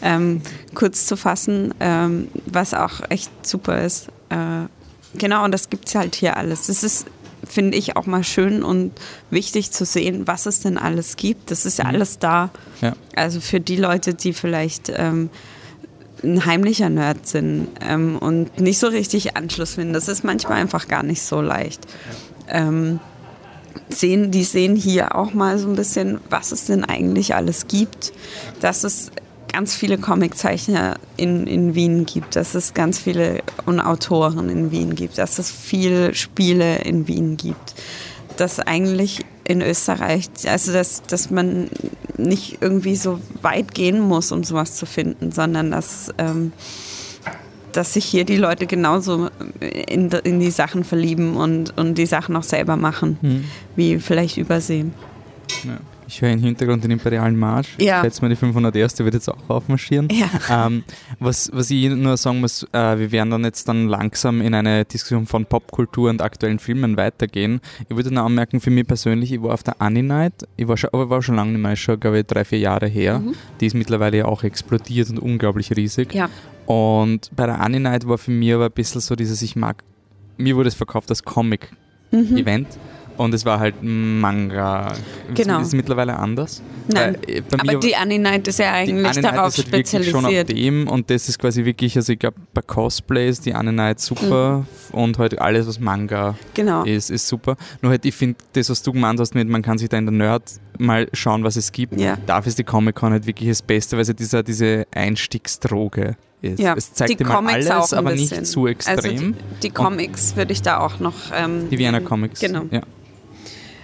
ähm, 0.01 0.41
kurz 0.73 1.05
zu 1.05 1.17
fassen, 1.17 1.73
ähm, 1.79 2.27
was 2.45 2.73
auch 2.73 3.01
echt 3.09 3.31
super 3.45 3.83
ist. 3.83 4.07
Äh, 4.29 4.65
genau, 5.17 5.45
und 5.45 5.51
das 5.51 5.69
gibt 5.69 5.87
es 5.87 5.95
halt 5.95 6.15
hier 6.15 6.37
alles. 6.37 6.67
Das 6.67 6.83
ist, 6.83 7.07
finde 7.47 7.77
ich, 7.77 7.95
auch 7.95 8.05
mal 8.05 8.23
schön 8.23 8.63
und 8.63 8.91
wichtig 9.29 9.71
zu 9.71 9.85
sehen, 9.85 10.27
was 10.27 10.45
es 10.45 10.59
denn 10.61 10.77
alles 10.77 11.15
gibt. 11.15 11.51
Das 11.51 11.65
ist 11.65 11.79
ja 11.79 11.85
mhm. 11.85 11.95
alles 11.95 12.19
da. 12.19 12.49
Ja. 12.81 12.93
Also 13.15 13.41
für 13.41 13.59
die 13.59 13.77
Leute, 13.77 14.13
die 14.13 14.33
vielleicht 14.33 14.91
ähm, 14.95 15.29
ein 16.23 16.45
heimlicher 16.45 16.89
Nerd 16.89 17.27
sind 17.27 17.69
ähm, 17.81 18.17
und 18.17 18.59
nicht 18.59 18.79
so 18.79 18.87
richtig 18.87 19.37
Anschluss 19.37 19.75
finden, 19.75 19.93
das 19.93 20.07
ist 20.07 20.23
manchmal 20.23 20.59
einfach 20.59 20.87
gar 20.87 21.03
nicht 21.03 21.21
so 21.21 21.41
leicht. 21.41 21.81
Ähm, 22.47 22.99
sehen, 23.89 24.31
die 24.31 24.43
sehen 24.43 24.75
hier 24.75 25.15
auch 25.15 25.33
mal 25.33 25.57
so 25.57 25.67
ein 25.67 25.75
bisschen, 25.75 26.19
was 26.29 26.51
es 26.51 26.65
denn 26.65 26.83
eigentlich 26.83 27.35
alles 27.35 27.67
gibt. 27.67 28.11
Dass 28.59 28.83
es 28.83 29.11
ganz 29.51 29.73
viele 29.73 29.97
Comiczeichner 29.97 30.97
in, 31.17 31.47
in 31.47 31.75
Wien 31.75 32.05
gibt, 32.05 32.35
dass 32.35 32.55
es 32.55 32.73
ganz 32.73 32.99
viele 32.99 33.41
und 33.65 33.79
Autoren 33.79 34.49
in 34.49 34.71
Wien 34.71 34.95
gibt, 34.95 35.17
dass 35.17 35.39
es 35.39 35.51
viele 35.51 36.13
Spiele 36.13 36.79
in 36.79 37.07
Wien 37.07 37.35
gibt. 37.37 37.75
Dass 38.37 38.59
eigentlich 38.59 39.25
in 39.43 39.61
Österreich, 39.61 40.29
also 40.45 40.71
dass, 40.71 41.01
dass 41.03 41.31
man 41.31 41.69
nicht 42.17 42.59
irgendwie 42.61 42.95
so 42.95 43.19
weit 43.41 43.73
gehen 43.73 43.99
muss, 43.99 44.31
um 44.31 44.43
sowas 44.43 44.75
zu 44.75 44.85
finden, 44.85 45.31
sondern 45.31 45.71
dass 45.71 46.13
ähm, 46.19 46.53
dass 47.79 47.93
sich 47.93 48.03
hier 48.03 48.25
die 48.25 48.35
Leute 48.35 48.67
genauso 48.67 49.29
in, 49.61 50.09
in 50.09 50.41
die 50.41 50.51
Sachen 50.51 50.83
verlieben 50.83 51.37
und, 51.37 51.77
und 51.77 51.97
die 51.97 52.07
Sachen 52.07 52.35
auch 52.35 52.43
selber 52.43 52.75
machen, 52.75 53.17
mhm. 53.21 53.45
wie 53.77 53.99
vielleicht 53.99 54.35
übersehen. 54.35 54.93
Ja. 55.63 55.77
Ich 56.09 56.21
höre 56.21 56.31
im 56.31 56.39
Hintergrund 56.39 56.83
den 56.83 56.91
Imperialen 56.91 57.37
Marsch. 57.37 57.77
Ja. 57.79 57.99
Ich 57.99 58.05
schätze 58.05 58.21
mal, 58.21 58.29
die 58.29 58.35
501. 58.35 58.99
wird 58.99 59.13
jetzt 59.13 59.29
auch 59.29 59.37
aufmarschieren. 59.47 60.09
Ja. 60.11 60.65
Ähm, 60.67 60.83
was, 61.19 61.51
was 61.53 61.71
ich 61.71 61.87
nur 61.89 62.17
sagen 62.17 62.41
muss, 62.41 62.63
äh, 62.73 62.99
wir 62.99 63.13
werden 63.13 63.29
dann 63.29 63.45
jetzt 63.45 63.69
dann 63.69 63.87
langsam 63.87 64.41
in 64.41 64.53
eine 64.53 64.83
Diskussion 64.83 65.25
von 65.25 65.45
Popkultur 65.45 66.09
und 66.09 66.21
aktuellen 66.21 66.59
Filmen 66.59 66.97
weitergehen. 66.97 67.61
Ich 67.87 67.95
würde 67.95 68.13
nur 68.13 68.23
anmerken, 68.23 68.59
für 68.59 68.71
mich 68.71 68.87
persönlich, 68.87 69.31
ich 69.31 69.41
war 69.41 69.53
auf 69.53 69.63
der 69.63 69.81
Annie 69.81 70.03
Night, 70.03 70.33
ich 70.57 70.67
war 70.67 70.75
schon, 70.75 70.89
aber 70.91 71.09
war 71.09 71.21
schon 71.21 71.35
lange 71.35 71.51
nicht 71.53 71.61
mehr, 71.61 71.77
schon 71.77 71.97
glaube 71.97 72.19
ich 72.19 72.25
drei, 72.25 72.43
vier 72.43 72.59
Jahre 72.59 72.87
her. 72.87 73.19
Mhm. 73.19 73.35
Die 73.61 73.67
ist 73.67 73.75
mittlerweile 73.75 74.17
ja 74.17 74.25
auch 74.25 74.43
explodiert 74.43 75.11
und 75.11 75.19
unglaublich 75.19 75.71
riesig. 75.77 76.13
Ja. 76.13 76.29
Und 76.69 77.31
bei 77.35 77.47
der 77.47 77.59
Annie 77.59 77.79
Night 77.79 78.07
war 78.07 78.19
für 78.19 78.29
mich 78.29 78.53
aber 78.53 78.65
ein 78.65 78.71
bisschen 78.71 79.01
so 79.01 79.15
dieses, 79.15 79.41
ich 79.41 79.55
mag, 79.55 79.83
mir 80.37 80.55
wurde 80.55 80.67
es 80.67 80.75
verkauft 80.75 81.09
als 81.09 81.23
Comic-Event. 81.23 82.67
Mhm. 82.67 82.81
Und 83.17 83.33
es 83.33 83.43
war 83.43 83.59
halt 83.59 83.77
Manga. 83.81 84.93
Genau. 85.33 85.61
Ist 85.61 85.69
es 85.69 85.73
mittlerweile 85.73 86.15
anders? 86.15 86.61
Nein, 86.87 87.17
Weil, 87.25 87.43
aber 87.59 87.79
die 87.79 87.95
Anime 87.95 88.23
Night 88.23 88.47
ist 88.47 88.59
ja 88.59 88.71
eigentlich 88.71 89.17
darauf 89.17 89.47
ist 89.47 89.57
halt 89.57 89.67
spezialisiert. 89.67 90.15
schon 90.15 90.25
auf 90.25 90.43
dem 90.43 90.87
und 90.87 91.09
das 91.09 91.27
ist 91.27 91.39
quasi 91.39 91.65
wirklich, 91.65 91.97
also 91.97 92.13
ich 92.13 92.19
glaube 92.19 92.37
bei 92.53 92.61
Cosplays 92.61 93.41
die 93.41 93.53
Anime 93.53 93.75
Night 93.75 93.99
super 93.99 94.59
mhm. 94.59 94.97
und 94.97 95.17
halt 95.17 95.41
alles 95.41 95.67
was 95.67 95.79
Manga 95.79 96.35
genau. 96.53 96.83
ist, 96.83 97.09
ist 97.09 97.27
super. 97.27 97.57
Nur 97.81 97.91
halt 97.91 98.05
ich 98.05 98.15
finde, 98.15 98.37
das 98.53 98.69
was 98.69 98.83
du 98.83 98.93
gemeint 98.93 99.19
hast 99.19 99.35
mit, 99.35 99.49
man 99.49 99.63
kann 99.63 99.79
sich 99.79 99.89
da 99.89 99.97
in 99.97 100.05
der 100.05 100.13
Nerd 100.13 100.43
mal 100.77 101.09
schauen, 101.13 101.43
was 101.43 101.57
es 101.57 101.71
gibt. 101.71 101.99
Ja. 101.99 102.17
Dafür 102.25 102.49
ist 102.49 102.59
die 102.59 102.63
Comic-Con 102.63 103.11
halt 103.11 103.25
wirklich 103.25 103.49
das 103.49 103.63
Beste, 103.63 103.97
weil 103.97 104.05
sie 104.05 104.13
dieser, 104.13 104.43
diese 104.43 104.85
Einstiegsdroge 104.93 106.15
ist. 106.41 106.59
Ja, 106.59 106.75
es 106.75 106.93
zeigt 106.93 107.19
immer 107.19 107.47
alles, 107.47 107.93
aber 107.93 108.11
nicht 108.11 108.45
zu 108.45 108.67
extrem. 108.67 108.97
Also 108.97 109.09
die, 109.09 109.35
die 109.63 109.69
Comics 109.69 110.35
würde 110.35 110.53
ich 110.53 110.61
da 110.61 110.79
auch 110.79 110.99
noch... 110.99 111.15
Ähm, 111.33 111.69
die 111.69 111.77
Vienna 111.77 111.99
Comics. 111.99 112.39
Genau. 112.39 112.63
Ja. 112.71 112.81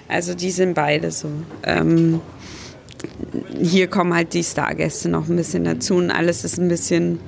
Also 0.07 0.35
die 0.35 0.51
sind 0.51 0.73
beide 0.75 1.11
so. 1.11 1.29
Ähm, 1.63 2.21
hier 3.61 3.87
kommen 3.87 4.13
halt 4.13 4.33
die 4.33 4.43
Stargäste 4.43 5.09
noch 5.09 5.27
ein 5.27 5.35
bisschen 5.35 5.63
dazu 5.63 5.95
und 5.95 6.11
alles 6.11 6.43
ist 6.43 6.59
ein 6.59 6.67
bisschen, 6.67 7.19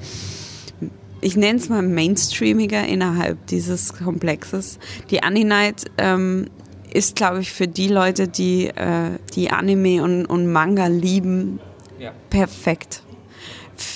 ich 1.21 1.35
nenne 1.35 1.59
es 1.59 1.69
mal 1.69 1.81
mainstreamiger 1.81 2.85
innerhalb 2.85 3.45
dieses 3.47 3.93
Komplexes. 3.93 4.79
Die 5.09 5.23
Anime-Night 5.23 5.85
ähm, 5.97 6.47
ist, 6.93 7.15
glaube 7.15 7.41
ich, 7.41 7.51
für 7.51 7.67
die 7.67 7.87
Leute, 7.87 8.27
die, 8.27 8.67
äh, 8.67 9.17
die 9.35 9.49
Anime 9.49 10.03
und, 10.03 10.25
und 10.25 10.51
Manga 10.51 10.87
lieben, 10.87 11.59
ja. 11.99 12.11
perfekt 12.29 13.03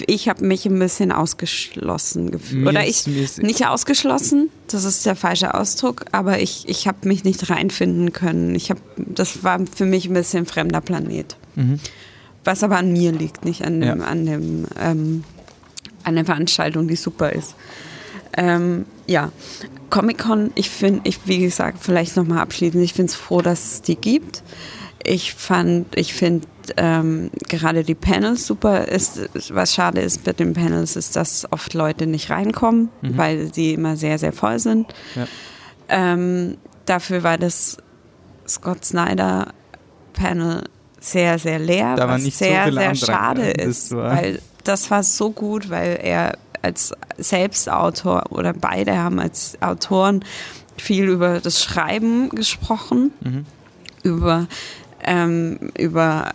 ich 0.08 0.30
habe 0.30 0.46
mich 0.46 0.66
ein 0.66 0.78
bisschen 0.80 1.12
ausgeschlossen 1.12 2.32
gefühlt. 2.32 2.68
Oder 2.68 2.86
ich, 2.86 3.08
nicht 3.08 3.66
ausgeschlossen, 3.66 4.50
das 4.68 4.84
ist 4.84 5.06
der 5.06 5.16
falsche 5.16 5.54
Ausdruck, 5.54 6.06
aber 6.12 6.40
ich, 6.40 6.68
ich 6.68 6.88
habe 6.88 7.08
mich 7.08 7.24
nicht 7.24 7.50
reinfinden 7.50 8.14
können. 8.14 8.56
Ich 8.56 8.70
hab, 8.70 8.78
das 8.98 9.44
war 9.44 9.60
für 9.74 9.86
mich 9.86 10.08
ein 10.08 10.14
bisschen 10.14 10.46
fremder 10.46 10.82
Planet. 10.82 11.36
Mhm. 11.56 11.80
Was 12.44 12.64
aber 12.64 12.78
an 12.78 12.92
mir 12.92 13.12
liegt, 13.12 13.46
nicht 13.46 13.64
an 13.64 13.82
dem, 13.82 14.00
ja. 14.00 14.06
an 14.06 14.26
dem, 14.26 14.66
ähm, 14.80 15.24
an 16.04 16.16
der 16.16 16.26
Veranstaltung, 16.26 16.88
die 16.88 16.96
super 16.96 17.32
ist. 17.32 17.56
Ähm, 18.36 18.86
ja, 19.08 19.32
Comic-Con, 19.90 20.52
ich 20.56 20.70
finde, 20.70 21.02
ich, 21.04 21.20
wie 21.26 21.40
gesagt, 21.40 21.80
vielleicht 21.82 22.16
nochmal 22.16 22.40
abschließend, 22.40 22.84
ich 22.84 22.94
finde 22.94 23.12
es 23.12 23.16
froh, 23.16 23.42
dass 23.42 23.74
es 23.74 23.82
die 23.82 23.96
gibt. 23.96 24.42
Ich 25.04 25.34
fand, 25.34 25.98
ich 25.98 26.14
finde 26.14 26.48
ähm, 26.78 27.32
gerade 27.48 27.84
die 27.84 27.96
Panels 27.96 28.46
super. 28.46 28.88
Ist, 28.88 29.30
was 29.50 29.74
schade 29.74 30.02
ist 30.02 30.26
mit 30.26 30.40
den 30.40 30.54
Panels, 30.54 30.96
ist, 30.96 31.16
dass 31.16 31.52
oft 31.52 31.74
Leute 31.74 32.08
nicht 32.08 32.30
reinkommen, 32.30 32.90
mhm. 33.02 33.18
weil 33.18 33.54
sie 33.54 33.74
immer 33.74 33.98
sehr, 33.98 34.18
sehr 34.20 34.34
voll 34.34 34.60
sind. 34.60 34.94
Ja. 35.16 35.28
Ähm, 35.90 36.58
dafür 36.86 37.24
war 37.24 37.38
das 37.38 37.78
Scott 38.48 38.86
Snyder 38.86 39.54
Panel 40.14 40.64
sehr, 41.00 41.40
sehr 41.40 41.60
leer, 41.60 41.96
da 41.96 42.08
was 42.08 42.24
sehr, 42.24 42.68
so 42.68 42.78
sehr 42.78 42.96
schade 42.96 43.50
ist, 43.50 43.96
weil 43.96 44.40
das 44.64 44.92
war 44.92 45.04
so 45.04 45.32
gut, 45.32 45.70
weil 45.70 46.00
er 46.02 46.38
als 46.62 46.94
Selbstautor 47.18 48.32
oder 48.32 48.54
beide 48.54 48.98
haben 48.98 49.20
als 49.20 49.58
Autoren 49.62 50.24
viel 50.78 51.06
über 51.06 51.40
das 51.40 51.64
Schreiben 51.64 52.30
gesprochen, 52.30 53.12
mhm. 53.22 53.46
über 54.04 54.48
ähm, 55.06 55.72
über 55.78 56.32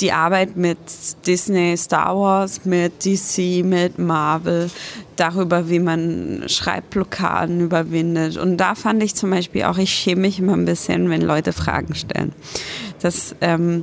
die 0.00 0.12
Arbeit 0.12 0.56
mit 0.56 0.78
Disney, 1.26 1.76
Star 1.76 2.16
Wars, 2.16 2.64
mit 2.64 3.04
DC, 3.04 3.64
mit 3.64 3.98
Marvel, 3.98 4.70
darüber, 5.16 5.68
wie 5.68 5.80
man 5.80 6.44
Schreibblockaden 6.46 7.60
überwindet. 7.60 8.36
Und 8.36 8.56
da 8.56 8.74
fand 8.74 9.02
ich 9.02 9.14
zum 9.14 9.30
Beispiel 9.30 9.64
auch, 9.64 9.78
ich 9.78 9.90
schäme 9.90 10.22
mich 10.22 10.38
immer 10.38 10.54
ein 10.54 10.64
bisschen, 10.64 11.10
wenn 11.10 11.22
Leute 11.22 11.52
Fragen 11.52 11.94
stellen. 11.94 12.32
Das, 13.00 13.34
ähm, 13.40 13.82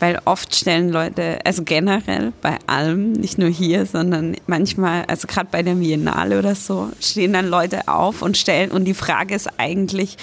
weil 0.00 0.20
oft 0.24 0.54
stellen 0.54 0.88
Leute, 0.88 1.38
also 1.44 1.62
generell 1.62 2.32
bei 2.40 2.58
allem, 2.66 3.12
nicht 3.12 3.38
nur 3.38 3.48
hier, 3.48 3.86
sondern 3.86 4.34
manchmal, 4.46 5.04
also 5.06 5.28
gerade 5.28 5.48
bei 5.52 5.62
der 5.62 5.74
Biennale 5.74 6.38
oder 6.38 6.56
so, 6.56 6.90
stehen 7.00 7.32
dann 7.32 7.46
Leute 7.46 7.86
auf 7.86 8.22
und 8.22 8.36
stellen, 8.36 8.72
und 8.72 8.84
die 8.84 8.94
Frage 8.94 9.34
ist 9.34 9.48
eigentlich, 9.58 10.16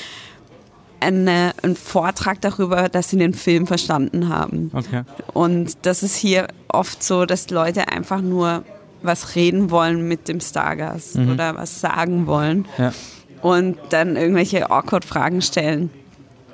eine, 1.02 1.52
einen 1.64 1.76
Vortrag 1.76 2.42
darüber, 2.42 2.90
dass 2.90 3.10
sie 3.10 3.18
den 3.18 3.34
Film 3.34 3.68
verstanden 3.68 4.30
haben. 4.30 4.72
Okay. 4.74 5.04
Und 5.34 5.78
das 5.84 6.04
ist 6.04 6.16
hier 6.16 6.48
oft 6.68 7.04
so, 7.04 7.26
dass 7.26 7.50
Leute 7.50 7.88
einfach 7.90 8.22
nur 8.22 8.64
was 9.02 9.36
reden 9.36 9.72
wollen 9.72 10.08
mit 10.08 10.28
dem 10.28 10.40
Stargast 10.42 11.16
Mhm. 11.18 11.32
oder 11.32 11.56
was 11.56 11.80
sagen 11.80 12.28
wollen 12.28 12.66
Ja. 12.78 12.92
und 13.42 13.78
dann 13.92 14.18
irgendwelche 14.18 14.70
awkward 14.70 15.06
Fragen 15.06 15.42
stellen, 15.42 15.90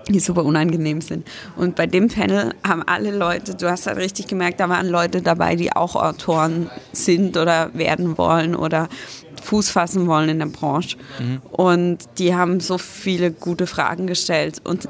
die 0.07 0.19
super 0.19 0.45
unangenehm 0.45 1.01
sind. 1.01 1.27
Und 1.55 1.75
bei 1.75 1.87
dem 1.87 2.07
Panel 2.09 2.53
haben 2.63 2.83
alle 2.83 3.09
Leute, 3.17 3.55
du 3.55 3.67
hast 3.71 3.87
halt 3.87 3.97
richtig 3.97 4.27
gemerkt, 4.27 4.59
da 4.59 4.69
waren 4.69 4.87
Leute 4.87 5.23
dabei, 5.23 5.55
die 5.55 5.75
auch 5.75 5.95
Autoren 5.95 6.69
sind 6.91 7.35
oder 7.37 7.71
werden 7.73 8.15
wollen 8.19 8.55
oder 8.55 8.87
Fuß 9.45 9.69
fassen 9.69 10.07
wollen 10.07 10.29
in 10.29 10.39
der 10.39 10.47
Branche. 10.47 10.97
Und 11.51 11.99
die 12.17 12.35
haben 12.35 12.59
so 12.59 12.77
viele 12.77 13.31
gute 13.31 13.67
Fragen 13.67 14.07
gestellt 14.07 14.61
und 14.63 14.89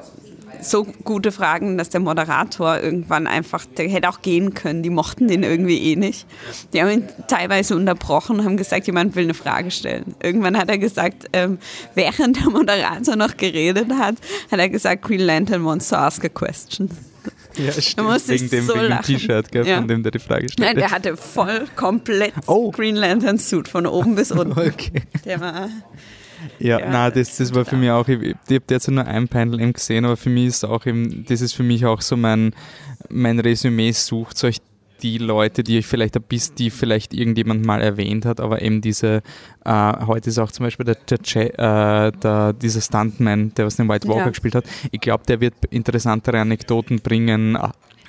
so 0.62 0.84
gute 1.04 1.32
Fragen, 1.32 1.78
dass 1.78 1.90
der 1.90 2.00
Moderator 2.00 2.80
irgendwann 2.80 3.28
einfach, 3.28 3.66
der 3.66 3.90
hätte 3.90 4.10
auch 4.10 4.22
gehen 4.22 4.54
können, 4.54 4.84
die 4.84 4.90
mochten 4.90 5.28
den 5.28 5.44
irgendwie 5.44 5.92
eh 5.92 5.96
nicht. 5.96 6.26
Die 6.74 6.82
haben 6.82 6.90
ihn 6.90 7.10
teilweise 7.28 7.76
unterbrochen 7.76 8.40
und 8.40 8.46
haben 8.46 8.58
gesagt, 8.58 8.88
jemand 8.88 9.16
will 9.16 9.26
eine 9.26 9.34
Frage 9.34 9.70
stellen. 9.72 10.16
Irgendwann 10.24 10.58
hat 10.58 10.70
er 10.70 10.78
gesagt, 10.78 11.26
ähm, 11.34 11.60
während 11.94 12.38
der 12.38 12.50
Moderator 12.50 13.16
noch 13.16 13.38
geredet 13.38 13.92
hat, 13.92 14.16
hat 14.52 14.60
er 14.60 14.70
gesagt, 14.70 15.04
Green 15.04 15.22
Lantern 15.22 15.66
wants 15.66 15.90
to 15.90 15.96
ask 15.96 16.24
a 16.26 16.30
question. 16.30 16.90
Ja, 17.58 17.72
stimmt. 17.72 18.08
musste 18.10 18.34
Wegen 18.34 18.50
dem, 18.50 18.66
so 18.66 18.76
wegen 18.76 18.88
dem. 18.90 19.02
T-Shirt, 19.02 19.48
Ja. 19.54 19.78
von 19.78 19.88
dem 19.88 20.04
der 20.04 20.12
die 20.12 20.20
Frage 20.20 20.42
Nein, 20.46 20.50
stellt. 20.52 20.78
der 20.78 20.92
hatte 20.92 21.18
voll 21.18 21.66
komplett 21.76 22.34
Oh. 22.48 22.72
Green 22.72 22.96
Lantern 22.96 23.38
Suit 23.38 23.68
von 23.68 23.86
oben 23.88 24.16
bis 24.16 24.32
unten. 24.34 24.52
Okay. 24.60 25.04
Der 25.26 25.40
war 25.40 25.70
Ja, 26.60 26.80
Ja, 26.80 26.90
nein, 26.90 27.12
das, 27.16 27.38
das 27.38 27.54
war 27.56 27.66
für 27.66 27.76
mich 27.76 27.90
auch, 27.90 28.08
ich, 28.08 28.22
ich 28.22 28.36
habe 28.50 28.60
derzeit 28.70 28.94
nur 28.94 29.06
ein 29.08 29.28
Panel 29.28 29.60
eben 29.62 29.74
gesehen, 29.74 30.06
aber 30.06 30.16
für 30.18 30.30
mich 30.30 30.48
ist 30.48 30.64
auch 30.66 30.86
eben, 30.86 31.26
das 31.28 31.42
ist 31.42 31.54
für 31.54 31.64
mich 31.64 31.86
auch 31.86 32.02
so 32.02 32.16
mein, 32.18 32.54
mein 33.10 33.40
Resümee, 33.40 33.92
sucht 33.92 34.44
euch 34.44 34.58
die 35.02 35.18
Leute, 35.18 35.64
die 35.64 35.78
euch 35.78 35.86
vielleicht 35.88 36.16
bisschen, 36.30 36.56
die 36.56 36.70
vielleicht 36.70 37.14
irgendjemand 37.14 37.66
mal 37.66 37.82
erwähnt 37.82 38.26
hat, 38.26 38.40
aber 38.40 38.62
eben 38.62 38.82
diese, 38.82 39.22
äh, 39.66 40.06
heute 40.06 40.30
ist 40.30 40.40
auch 40.40 40.52
zum 40.52 40.66
Beispiel 40.66 40.86
der, 40.86 40.98
der, 41.10 41.60
äh, 42.08 42.12
der 42.12 42.54
dieser 42.54 42.82
Stuntman, 42.82 43.54
der 43.56 43.66
was 43.66 43.76
den 43.76 43.88
White 43.90 44.08
Walker 44.08 44.20
Ja. 44.26 44.30
gespielt 44.30 44.56
hat, 44.56 44.66
ich 44.92 45.02
glaube, 45.02 45.24
der 45.28 45.42
wird 45.42 45.54
interessantere 45.70 46.40
Anekdoten 46.40 47.00
bringen, 47.02 47.58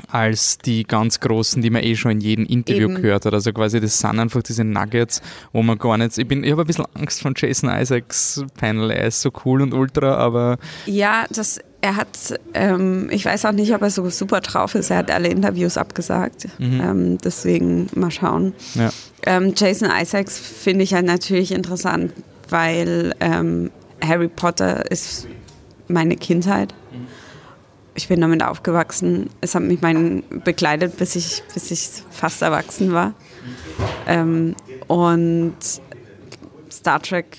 als 0.08 0.58
die 0.58 0.84
ganz 0.84 1.20
großen, 1.20 1.62
die 1.62 1.70
man 1.70 1.82
eh 1.82 1.96
schon 1.96 2.10
in 2.12 2.20
jedem 2.20 2.44
Interview 2.46 2.90
Eben. 2.90 2.96
gehört 3.02 3.24
hat. 3.24 3.32
Also 3.32 3.52
quasi 3.52 3.80
das 3.80 3.98
sind 3.98 4.18
einfach 4.20 4.42
diese 4.42 4.62
Nuggets, 4.62 5.22
wo 5.52 5.62
man 5.62 5.78
gar 5.78 5.96
nicht. 5.96 6.18
Ich 6.18 6.28
bin, 6.28 6.44
ich 6.44 6.50
habe 6.52 6.62
ein 6.62 6.66
bisschen 6.66 6.84
Angst 6.94 7.22
von 7.22 7.32
Jason 7.36 7.70
Isaacs 7.70 8.44
Panel. 8.58 8.90
Er 8.90 9.06
ist 9.06 9.22
so 9.22 9.30
cool 9.44 9.62
und 9.62 9.72
ultra, 9.72 10.16
aber 10.16 10.58
Ja, 10.84 11.24
das, 11.30 11.60
er 11.86 11.94
hat, 11.94 12.34
ähm, 12.52 13.08
ich 13.12 13.24
weiß 13.24 13.44
auch 13.44 13.52
nicht, 13.52 13.72
ob 13.72 13.80
er 13.82 13.90
so 13.90 14.10
super 14.10 14.40
drauf 14.40 14.74
ist. 14.74 14.90
Er 14.90 14.96
hat 14.96 15.10
alle 15.12 15.28
Interviews 15.28 15.78
abgesagt. 15.78 16.48
Ähm, 16.80 17.18
deswegen 17.18 17.88
mal 17.94 18.10
schauen. 18.10 18.54
ja. 18.74 18.90
Ähm, 19.24 19.54
Jason 19.56 19.88
Isaacs 19.90 20.36
finde 20.38 20.82
ich 20.82 20.94
halt 20.94 21.06
natürlich 21.06 21.52
interessant, 21.52 22.12
weil 22.48 23.14
ähm, 23.20 23.70
Harry 24.02 24.26
Potter 24.26 24.90
ist 24.90 25.28
meine 25.86 26.16
Kindheit. 26.16 26.74
Ich 27.94 28.08
bin 28.08 28.20
damit 28.20 28.42
aufgewachsen. 28.42 29.30
Es 29.40 29.54
hat 29.54 29.62
mich 29.62 29.80
mein, 29.80 30.24
begleitet, 30.44 30.96
bis 30.96 31.14
ich, 31.14 31.44
bis 31.54 31.70
ich 31.70 31.88
fast 32.10 32.42
erwachsen 32.42 32.92
war. 32.92 33.14
Ähm, 34.08 34.56
und 34.88 35.56
Star 36.70 37.00
Trek 37.00 37.38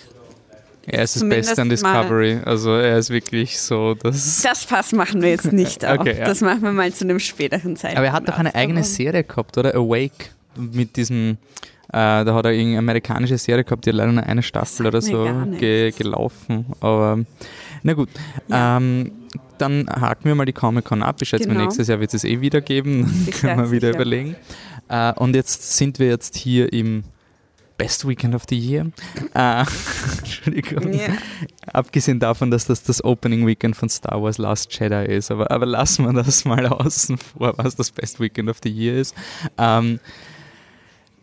Er 0.89 1.03
ist 1.03 1.17
das 1.17 1.27
Beste 1.27 1.61
an 1.61 1.69
Discovery. 1.69 2.39
Also 2.45 2.71
er 2.71 2.97
ist 2.97 3.09
wirklich 3.09 3.59
so, 3.59 3.93
das. 3.93 4.41
Das 4.41 4.65
Pass 4.65 4.93
machen 4.93 5.21
wir 5.21 5.29
jetzt 5.29 5.51
nicht 5.51 5.83
auf. 5.85 5.99
Okay, 5.99 6.17
ja. 6.17 6.25
Das 6.25 6.39
machen 6.41 6.61
wir 6.61 6.71
mal 6.71 6.91
zu 6.93 7.03
einem 7.03 7.19
späteren 7.19 7.75
Zeitpunkt. 7.75 7.97
Aber 7.97 8.07
er 8.07 8.13
hat 8.13 8.27
doch 8.29 8.37
eine 8.37 8.55
eigene 8.55 8.83
Serie 8.85 9.23
gehabt, 9.25 9.57
oder? 9.57 9.75
Awake. 9.75 10.29
Mit 10.55 10.95
diesem, 10.95 11.37
äh, 11.89 11.91
da 12.23 12.33
hat 12.33 12.45
er 12.45 12.51
irgendeine 12.51 12.79
amerikanische 12.79 13.37
Serie 13.37 13.63
gehabt, 13.65 13.85
die 13.85 13.89
hat 13.89 13.97
leider 13.97 14.11
nur 14.13 14.23
eine 14.23 14.41
Staffel 14.41 14.87
oder 14.87 15.01
so 15.01 15.29
ge 15.59 15.91
gelaufen. 15.91 16.65
Aber 16.79 17.19
na 17.83 17.93
gut. 17.93 18.09
Ja. 18.47 18.77
Ähm, 18.77 19.11
dann 19.57 19.87
haken 19.89 20.23
wir 20.25 20.35
mal 20.35 20.45
die 20.45 20.53
Comic-Con 20.53 21.03
ab. 21.03 21.17
Ich 21.21 21.29
schätze 21.29 21.47
mal, 21.47 21.53
Genau. 21.55 21.65
nächstes 21.65 21.87
Jahr 21.89 21.99
wird 21.99 22.13
es 22.13 22.23
eh 22.23 22.39
wieder 22.41 22.61
geben. 22.61 23.25
Dann 23.25 23.39
können 23.41 23.57
wir 23.59 23.71
wieder 23.71 23.87
sicher. 23.87 23.95
überlegen. 24.01 24.35
Äh, 24.87 25.13
und 25.13 25.35
jetzt 25.35 25.75
sind 25.77 25.97
wir 25.99 26.07
jetzt 26.07 26.35
hier 26.37 26.71
im 26.71 27.03
Best 27.77 28.07
Weekend 28.07 28.33
of 28.33 28.43
the 28.49 28.57
Year. 28.57 28.91
Äh, 29.33 29.63
Entschuldigung. 30.17 30.93
Ja. 30.93 31.09
Abgesehen 31.71 32.19
davon, 32.19 32.49
dass 32.49 32.65
das 32.65 32.83
das 32.83 33.03
Opening 33.03 33.45
Weekend 33.45 33.75
von 33.75 33.89
Star 33.89 34.21
Wars 34.21 34.37
Last 34.37 34.77
Jedi 34.77 35.05
ist. 35.05 35.31
Aber, 35.31 35.51
aber 35.51 35.65
lassen 35.65 36.05
wir 36.05 36.13
das 36.13 36.45
mal 36.45 36.65
außen 36.67 37.17
vor, 37.17 37.53
was 37.57 37.75
das 37.75 37.91
Best 37.91 38.19
Weekend 38.19 38.49
of 38.49 38.57
the 38.63 38.69
Year 38.69 38.97
ist. 38.99 39.15
Ähm, 39.57 39.99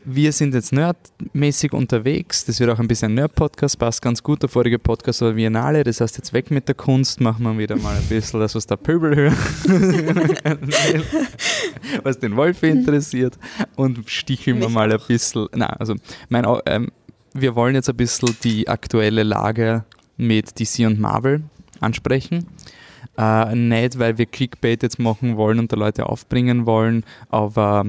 wir 0.05 0.33
sind 0.33 0.55
jetzt 0.55 0.73
nerdmäßig 0.73 1.73
unterwegs. 1.73 2.45
Das 2.45 2.61
wird 2.61 2.71
auch 2.71 2.79
ein 2.79 2.89
bisschen 2.89 3.13
ein 3.13 3.15
Nerd-Podcast, 3.15 3.79
passt 3.79 4.03
ganz 4.03 4.23
gut. 4.23 4.43
Der 4.43 4.49
vorige 4.49 4.79
Podcast 4.79 5.23
war 5.23 5.33
Biennale, 5.33 5.83
das 5.85 6.01
heißt 6.01 6.17
jetzt 6.19 6.33
weg 6.33 6.51
mit 6.51 6.69
der 6.69 6.75
Kunst, 6.75 7.21
machen 7.21 7.43
wir 7.45 7.57
wieder 7.59 7.77
mal 7.77 7.97
ein 7.97 8.05
bisschen 8.05 8.41
das, 8.41 8.55
was 8.55 8.67
der 8.67 8.77
Pöbel 8.77 9.17
hört, 9.17 9.37
was 12.03 12.19
den 12.19 12.37
Wolfi 12.37 12.69
interessiert 12.69 13.39
und 13.77 14.09
sticheln 14.09 14.61
wir 14.61 14.69
mal 14.69 14.93
ein 14.93 15.01
bisschen. 15.09 15.49
Na, 15.55 15.67
also 15.67 15.95
mein, 16.29 16.47
ähm, 16.67 16.91
wir 17.33 17.55
wollen 17.55 17.75
jetzt 17.75 17.89
ein 17.89 17.97
bisschen 17.97 18.37
die 18.45 18.69
aktuelle 18.69 19.23
Lage 19.23 19.85
mit 20.17 20.61
DC 20.61 20.87
und 20.87 21.01
Marvel 21.01 21.43
ansprechen. 21.81 22.47
Äh, 23.17 23.55
nicht, 23.55 23.99
weil 23.99 24.19
wir 24.19 24.27
Clickbait 24.27 24.83
jetzt 24.83 24.99
machen 24.99 25.37
wollen 25.37 25.59
und 25.59 25.73
da 25.73 25.77
Leute 25.77 26.07
aufbringen 26.07 26.67
wollen, 26.67 27.05
aber 27.31 27.87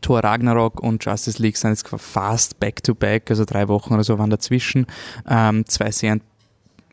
Thor 0.00 0.20
Ragnarok 0.20 0.80
und 0.80 1.04
Justice 1.04 1.40
League 1.40 1.56
sind 1.56 1.70
jetzt 1.70 1.88
fast 1.88 2.60
back-to-back, 2.60 3.30
also 3.30 3.44
drei 3.44 3.68
Wochen 3.68 3.94
oder 3.94 4.04
so 4.04 4.18
waren 4.18 4.30
dazwischen. 4.30 4.86
Ähm, 5.28 5.64
zwei 5.66 5.90
sehr, 5.90 6.18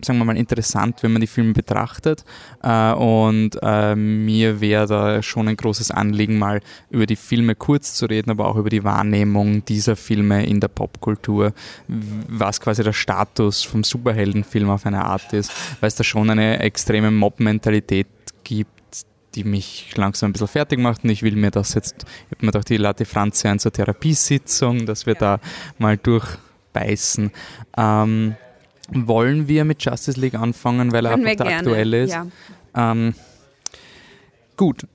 sagen 0.02 0.20
wir 0.20 0.26
mal, 0.26 0.38
interessant, 0.38 1.04
wenn 1.04 1.12
man 1.12 1.22
die 1.22 1.28
Filme 1.28 1.54
betrachtet. 1.54 2.26
Äh, 2.64 2.94
und 2.94 3.58
äh, 3.62 3.96
mir 3.96 4.62
wäre 4.62 4.88
da 4.88 5.22
schon 5.22 5.48
ein 5.48 5.58
großes 5.58 5.92
Anliegen, 5.92 6.38
mal 6.40 6.62
über 6.90 7.06
die 7.06 7.16
Filme 7.16 7.56
kurz 7.56 7.96
zu 7.96 8.06
reden, 8.06 8.32
aber 8.32 8.48
auch 8.48 8.56
über 8.56 8.70
die 8.70 8.84
Wahrnehmung 8.84 9.66
dieser 9.66 9.96
Filme 9.96 10.46
in 10.46 10.60
der 10.60 10.70
Popkultur, 10.70 11.54
was 11.88 12.62
quasi 12.62 12.84
der 12.84 12.94
Status 12.94 13.64
vom 13.64 13.84
Superheldenfilm 13.84 14.70
auf 14.70 14.86
eine 14.86 15.06
Art 15.06 15.34
ist, 15.34 15.52
weil 15.80 15.88
es 15.88 15.96
da 15.96 16.04
schon 16.04 16.30
eine 16.30 16.60
extreme 16.60 17.12
Mob-Mentalität 17.12 18.08
gibt, 18.44 18.81
die 19.36 19.44
mich 19.44 19.96
langsam 19.96 20.30
ein 20.30 20.34
bisschen 20.34 20.48
fertig 20.48 20.80
macht 20.80 21.04
und 21.04 21.10
ich 21.10 21.24
will 21.24 21.36
mir 21.36 21.52
das 21.52 21.74
jetzt, 21.74 22.06
ich 22.30 22.38
habe 22.38 22.46
mir 22.46 22.52
gedacht, 22.52 22.70
ich 22.70 22.80
lade 22.80 23.06
Franzi 23.06 23.48
ein 23.48 23.60
zur 23.60 23.72
Therapiesitzung, 23.72 24.86
dass 24.86 25.06
wir 25.06 25.16
da 25.16 25.40
mal 25.78 25.98
durchbeißen. 25.98 27.32
Ähm, 27.78 28.36
wollen 28.90 29.48
wir 29.48 29.64
mit 29.66 29.84
Justice 29.84 30.20
League 30.20 30.36
anfangen, 30.36 30.92
weil 30.92 31.06
er 31.06 31.14
einfach 31.14 31.46
aktuelle 31.46 32.04
ist? 32.04 32.12
Ja. 32.12 32.28
Ähm, 32.76 33.14
gut. 34.58 34.86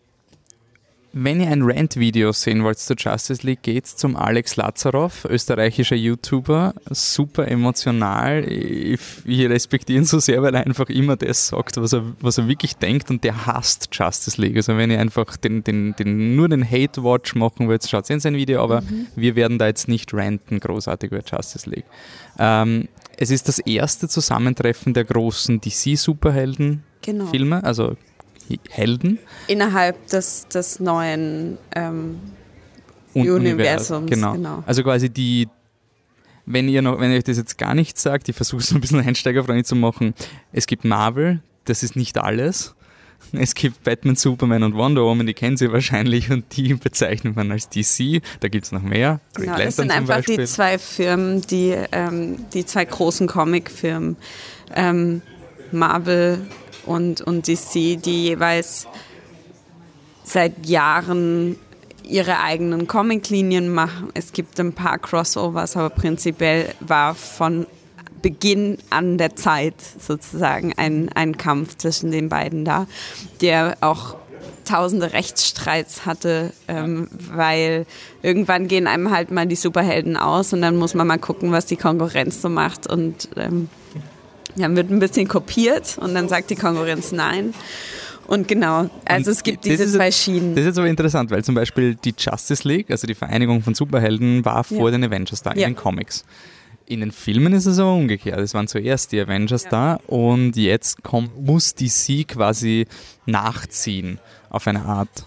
Wenn 1.19 1.41
ihr 1.41 1.49
ein 1.49 1.63
Rant-Video 1.63 2.31
sehen 2.33 2.63
wollt 2.63 2.79
zu 2.79 2.93
Justice 2.93 3.41
League, 3.47 3.63
geht's 3.63 3.97
zum 3.97 4.17
Alex 4.17 4.57
Lazarov, 4.57 5.25
österreichischer 5.25 5.97
YouTuber, 5.97 6.75
super 6.91 7.49
emotional. 7.49 8.45
Ich, 8.47 9.01
ich 9.25 9.49
respektiere 9.49 10.01
ihn 10.01 10.05
so 10.05 10.19
sehr, 10.19 10.43
weil 10.43 10.55
er 10.55 10.67
einfach 10.67 10.91
immer 10.91 11.17
das 11.17 11.49
sagt, 11.49 11.79
was 11.79 11.95
er, 11.95 12.05
was 12.21 12.37
er 12.37 12.49
wirklich 12.49 12.77
denkt 12.77 13.09
und 13.09 13.25
der 13.25 13.47
hasst 13.47 13.89
Justice 13.93 14.39
League. 14.39 14.57
Also 14.57 14.77
wenn 14.77 14.91
ihr 14.91 15.01
einfach 15.01 15.39
den, 15.39 15.65
den, 15.65 15.97
den, 15.97 16.37
nur 16.37 16.51
den 16.51 16.71
Hate-Watch 16.71 17.35
machen 17.35 17.67
wollt, 17.67 17.89
schaut 17.89 18.11
in 18.11 18.21
sein 18.21 18.35
Video, 18.35 18.63
aber 18.63 18.83
wir 19.15 19.37
werden 19.37 19.59
da 19.59 19.69
jetzt 19.69 19.89
nicht 19.89 20.13
ranten 20.13 20.61
großartig 20.61 21.13
über 21.13 21.23
Justice 21.27 21.71
League. 21.71 21.87
Ähm, 22.39 22.89
es 23.17 23.31
ist 23.31 23.49
das 23.49 23.59
erste 23.59 24.07
Zusammentreffen 24.07 24.93
der 24.93 25.05
großen 25.05 25.63
DC-Superhelden-Filme, 25.63 27.57
Genau. 27.57 27.67
also 27.67 27.97
Helden. 28.71 29.19
Innerhalb 29.49 30.07
des, 30.09 30.47
des 30.49 30.81
neuen 30.81 31.59
ähm, 31.75 32.19
Universums, 33.15 34.11
Univers- 34.11 34.11
Genau. 34.11 34.33
genau. 34.35 34.63
Also 34.67 34.83
quasi 34.83 35.09
die, 35.11 35.49
wenn 36.45 36.69
ihr 36.69 36.83
noch, 36.83 37.01
wenn 37.01 37.11
ihr 37.11 37.17
euch 37.19 37.25
das 37.25 37.39
jetzt 37.39 37.59
gar 37.59 37.75
nicht 37.75 37.99
sagt, 37.99 38.29
ich 38.29 38.37
versuche 38.37 38.61
es 38.61 38.73
ein 38.73 38.81
bisschen 38.81 39.01
einsteigerfreundlich 39.07 39.67
zu 39.67 39.77
machen. 39.77 40.15
Es 40.53 40.67
gibt 40.67 40.85
Marvel, 40.85 41.41
das 41.65 41.83
ist 41.83 41.97
nicht 41.97 42.19
alles. 42.19 42.75
Es 43.33 43.55
gibt 43.55 43.83
Batman, 43.83 44.15
Superman 44.15 44.63
und 44.63 44.75
Wonder 44.75 45.03
Woman, 45.03 45.27
die 45.27 45.33
kennen 45.35 45.57
Sie 45.57 45.73
wahrscheinlich 45.73 46.31
und 46.31 46.45
die 46.57 46.75
bezeichnet 46.83 47.35
man 47.35 47.51
als 47.51 47.69
DC. 47.71 48.21
Da 48.41 48.49
gibt 48.49 48.67
es 48.67 48.73
noch 48.73 48.83
mehr. 48.83 49.21
Green 49.35 49.47
Genau, 49.47 49.59
das 49.59 49.77
sind 49.77 49.91
einfach 49.91 50.17
Beispiel. 50.17 50.37
die 50.37 50.45
zwei 50.45 50.79
Firmen, 50.79 51.41
die, 51.41 51.75
ähm, 51.93 52.45
die 52.53 52.67
zwei 52.67 52.85
großen 52.85 53.27
Comic-Firmen, 53.27 54.17
ähm, 54.75 55.23
Marvel 55.73 56.39
und, 56.87 57.21
und 57.21 57.49
DC, 57.49 58.01
die 58.03 58.25
jeweils 58.25 58.87
seit 60.25 60.67
Jahren 60.67 61.57
ihre 62.03 62.41
eigenen 62.41 62.87
Comic-Linien 62.87 63.73
machen. 63.73 64.11
Es 64.15 64.33
gibt 64.33 64.59
ein 64.61 64.73
paar 64.73 64.99
Crossovers, 64.99 65.77
aber 65.77 65.91
prinzipiell 65.91 66.73
war 66.81 67.15
von 67.15 67.67
Beginn 68.23 68.79
an 68.91 69.19
der 69.19 69.37
Zeit 69.37 69.75
sozusagen 69.99 70.73
ein, 70.77 71.11
ein 71.15 71.37
Kampf 71.37 71.77
zwischen 71.77 72.11
den 72.11 72.29
beiden 72.29 72.65
da, 72.65 72.87
der 73.41 73.77
auch 73.81 74.17
tausende 74.65 75.13
Rechtsstreits 75.13 76.07
hatte, 76.07 76.53
ähm, 76.67 77.09
weil 77.13 77.87
irgendwann 78.23 78.69
gehen 78.69 78.87
einem 78.87 79.11
halt 79.11 79.31
mal 79.31 79.47
die 79.47 79.55
Superhelden 79.55 80.17
aus 80.17 80.53
und 80.53 80.63
dann 80.63 80.77
muss 80.77 80.95
man 80.95 81.07
mal 81.07 81.19
gucken, 81.19 81.53
was 81.53 81.67
die 81.67 81.77
Konkurrenz 81.77 82.43
so 82.43 82.49
macht 82.49 82.87
und 82.87 83.29
ähm, 83.37 83.69
dann 84.57 84.77
wird 84.77 84.91
ein 84.91 84.99
bisschen 84.99 85.29
kopiert 85.29 85.99
und 85.99 86.15
dann 86.15 86.29
sagt 86.29 86.51
die 86.51 86.57
Konkurrenz 86.57 87.13
nein. 87.13 87.55
Und 88.27 88.49
genau, 88.49 88.91
also 89.05 89.31
und 89.31 89.37
es 89.37 89.43
gibt 89.43 89.65
diese 89.65 89.87
zwei 89.87 90.11
Schienen. 90.11 90.55
Das 90.55 90.63
ist 90.63 90.67
jetzt 90.67 90.79
aber 90.79 90.89
interessant, 90.89 91.31
weil 91.31 91.45
zum 91.45 91.55
Beispiel 91.55 91.95
die 91.95 92.15
Justice 92.19 92.67
League, 92.67 92.91
also 92.91 93.07
die 93.07 93.15
Vereinigung 93.15 93.63
von 93.63 93.75
Superhelden, 93.75 94.45
war 94.45 94.65
vor 94.65 94.91
ja. 94.91 94.99
den 94.99 95.05
Avengers 95.05 95.43
da 95.43 95.51
ja. 95.51 95.67
in 95.67 95.75
den 95.75 95.77
Comics. 95.77 96.25
In 96.87 97.01
den 97.01 97.13
Filmen 97.13 97.53
ist 97.53 97.67
es 97.67 97.79
aber 97.79 97.95
umgekehrt. 97.95 98.39
Es 98.39 98.55
waren 98.55 98.69
zuerst 98.69 99.13
die 99.13 99.21
Avengers 99.21 99.65
ja. 99.65 99.71
da 99.71 99.95
und 100.07 100.57
jetzt 100.57 101.03
kommt, 101.03 101.41
muss 101.41 101.75
DC 101.75 102.27
quasi 102.29 102.87
nachziehen 103.27 104.19
auf 104.51 104.67
eine 104.67 104.85
Art. 104.85 105.27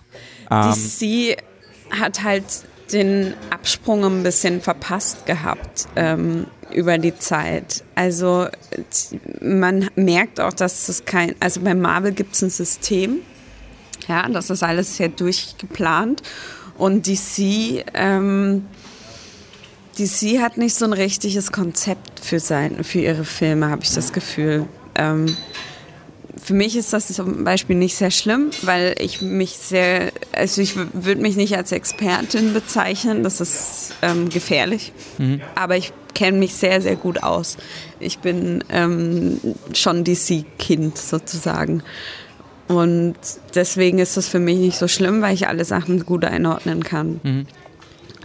Ähm, 0.52 0.74
DC 0.74 1.38
hat 1.92 2.24
halt 2.24 2.46
den 2.94 3.34
Absprung 3.50 4.04
ein 4.06 4.24
bisschen 4.24 4.62
verpasst 4.62 5.26
gehabt 5.26 5.88
ähm, 5.96 6.48
über 6.72 6.98
die 6.98 7.18
Zeit. 7.18 7.84
Also 7.96 8.48
man 9.42 9.90
merkt 9.96 10.40
auch, 10.40 10.54
dass 10.54 10.90
es 10.90 11.06
kein, 11.06 11.36
also 11.40 11.62
bei 11.62 11.76
Marvel 11.76 12.12
gibt 12.12 12.36
es 12.36 12.42
ein 12.42 12.50
System, 12.50 13.20
ja, 14.08 14.28
das 14.30 14.50
ist 14.50 14.64
alles 14.64 14.98
sehr 14.98 15.10
durchgeplant 15.10 16.24
und 16.78 17.06
DC 17.08 17.84
ähm, 17.94 18.66
DC 20.00 20.40
hat 20.40 20.58
nicht 20.58 20.76
so 20.76 20.86
ein 20.86 20.94
richtiges 20.94 21.52
Konzept 21.52 22.20
für, 22.22 22.40
sein, 22.40 22.84
für 22.84 23.00
ihre 23.00 23.26
Filme, 23.26 23.70
habe 23.70 23.84
ich 23.84 23.94
das 23.94 24.14
Gefühl. 24.14 24.66
Ähm, 24.96 25.36
für 26.38 26.54
mich 26.54 26.76
ist 26.76 26.94
das 26.94 27.08
zum 27.08 27.44
Beispiel 27.44 27.76
nicht 27.76 27.96
sehr 27.96 28.12
schlimm, 28.12 28.52
weil 28.62 28.96
ich 29.00 29.22
mich 29.22 29.52
sehr, 29.52 30.12
also 30.32 30.62
ich 30.62 30.76
würde 30.76 31.22
mich 31.22 31.36
nicht 31.36 31.56
als 31.56 31.72
Expertin 31.72 32.54
bezeichnen, 32.54 33.24
das 33.24 33.42
ist 33.42 33.94
ähm, 34.02 34.30
gefährlich, 34.30 34.94
mhm. 35.18 35.42
aber 35.56 35.78
ich 35.78 35.94
kenne 36.14 36.38
mich 36.38 36.54
sehr, 36.54 36.82
sehr 36.82 36.96
gut 36.96 37.24
aus. 37.24 37.58
Ich 38.00 38.20
bin 38.20 38.64
ähm, 38.70 39.40
schon 39.74 40.04
DC-Kind 40.04 40.98
sozusagen. 40.98 41.84
Und 42.68 43.16
deswegen 43.56 43.98
ist 43.98 44.16
das 44.16 44.28
für 44.28 44.40
mich 44.40 44.58
nicht 44.58 44.78
so 44.78 44.88
schlimm, 44.88 45.22
weil 45.22 45.34
ich 45.34 45.48
alle 45.48 45.66
Sachen 45.66 46.06
gut 46.06 46.24
einordnen 46.24 46.84
kann. 46.84 47.20
Mhm. 47.24 47.48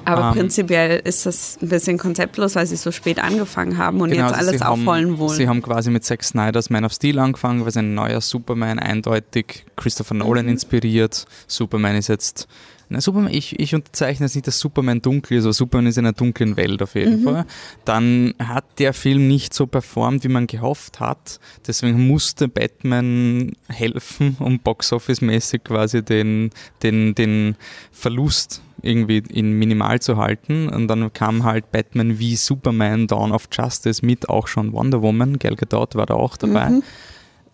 Aber 0.04 0.28
ähm, 0.28 0.34
prinzipiell 0.34 1.00
ist 1.04 1.26
das 1.26 1.58
ein 1.62 1.68
bisschen 1.68 1.98
konzeptlos, 1.98 2.54
weil 2.54 2.66
sie 2.66 2.76
so 2.76 2.92
spät 2.92 3.18
angefangen 3.22 3.78
haben 3.78 4.00
und 4.00 4.10
genau, 4.10 4.26
jetzt 4.26 4.36
also 4.36 4.50
alles 4.50 4.62
aufholen 4.62 5.18
wollen. 5.18 5.36
Sie 5.36 5.48
haben 5.48 5.62
quasi 5.62 5.90
mit 5.90 6.04
Zack 6.04 6.22
Snyder's 6.22 6.70
Man 6.70 6.84
of 6.84 6.92
Steel 6.92 7.18
angefangen, 7.18 7.64
weil 7.64 7.72
ein 7.76 7.94
neuer 7.94 8.20
Superman 8.20 8.78
eindeutig 8.78 9.64
Christopher 9.76 10.14
Nolan 10.14 10.46
mhm. 10.46 10.52
inspiriert. 10.52 11.26
Superman 11.46 11.96
ist 11.96 12.08
jetzt 12.08 12.48
na, 12.94 13.00
Superman, 13.00 13.33
ich, 13.33 13.59
ich 13.59 13.74
unterzeichne 13.74 14.26
jetzt 14.26 14.37
nicht, 14.37 14.46
dass 14.46 14.61
Superman 14.61 15.02
dunkel 15.02 15.38
ist, 15.38 15.44
aber 15.44 15.52
Superman 15.52 15.88
ist 15.88 15.98
in 15.98 16.07
einer 16.07 16.12
dunklen 16.12 16.57
Welt 16.57 16.80
auf 16.80 16.94
jeden 16.94 17.20
mhm. 17.20 17.24
Fall. 17.24 17.46
Dann 17.85 18.35
hat 18.38 18.64
der 18.78 18.94
Film 18.94 19.26
nicht 19.26 19.52
so 19.52 19.66
performt, 19.66 20.22
wie 20.22 20.28
man 20.28 20.46
gehofft 20.46 21.00
hat. 21.00 21.40
Deswegen 21.66 22.07
musste 22.07 22.46
Batman 22.46 23.52
helfen, 23.68 24.37
um 24.40 24.61
Boxoffice-mäßig 24.61 25.64
quasi 25.64 26.04
den, 26.04 26.50
den, 26.85 27.14
den 27.16 27.57
Verlust 27.90 28.62
irgendwie 28.80 29.22
in 29.28 29.59
minimal 29.59 30.00
zu 30.00 30.16
halten. 30.16 30.68
Und 30.68 30.87
dann 30.87 31.12
kam 31.12 31.42
halt 31.42 31.72
Batman 31.72 32.20
wie 32.20 32.37
Superman 32.37 33.09
Dawn 33.09 33.33
of 33.33 33.48
Justice 33.50 34.07
mit 34.07 34.28
auch 34.28 34.46
schon 34.46 34.72
Wonder 34.72 35.02
Woman. 35.02 35.40
Gal 35.40 35.57
Gadot 35.57 35.96
war 35.96 36.07
da 36.07 36.14
auch 36.14 36.37
dabei. 36.37 36.68
Mhm. 36.70 36.83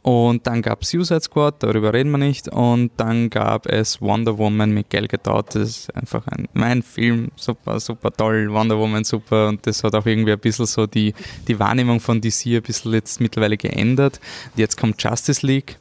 Und 0.02 0.46
dann 0.46 0.62
gab 0.62 0.82
es 0.82 0.90
Suicide 0.90 1.20
Squad, 1.20 1.62
darüber 1.62 1.92
reden 1.92 2.10
wir 2.10 2.18
nicht. 2.18 2.48
Und 2.48 2.92
dann 2.96 3.28
gab 3.28 3.66
es 3.66 4.00
Wonder 4.00 4.38
Woman 4.38 4.72
mit 4.72 4.88
Gal 4.88 5.06
Gadot. 5.06 5.54
Das 5.54 5.62
ist 5.62 5.94
einfach 5.94 6.26
ein, 6.28 6.48
mein 6.54 6.82
Film, 6.82 7.30
super, 7.36 7.78
super 7.80 8.10
toll. 8.10 8.50
Wonder 8.50 8.78
Woman 8.78 9.04
super. 9.04 9.48
Und 9.48 9.66
das 9.66 9.84
hat 9.84 9.94
auch 9.94 10.06
irgendwie 10.06 10.32
ein 10.32 10.38
bisschen 10.38 10.66
so 10.66 10.86
die, 10.86 11.12
die 11.48 11.58
Wahrnehmung 11.58 12.00
von 12.00 12.20
DC 12.20 12.46
ein 12.46 12.62
bisschen 12.62 12.94
jetzt 12.94 13.20
mittlerweile 13.20 13.58
geändert. 13.58 14.20
Und 14.54 14.58
jetzt 14.58 14.78
kommt 14.78 15.02
Justice 15.02 15.46
League. 15.46 15.78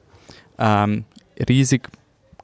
Ähm, 0.58 1.06
riesig 1.48 1.88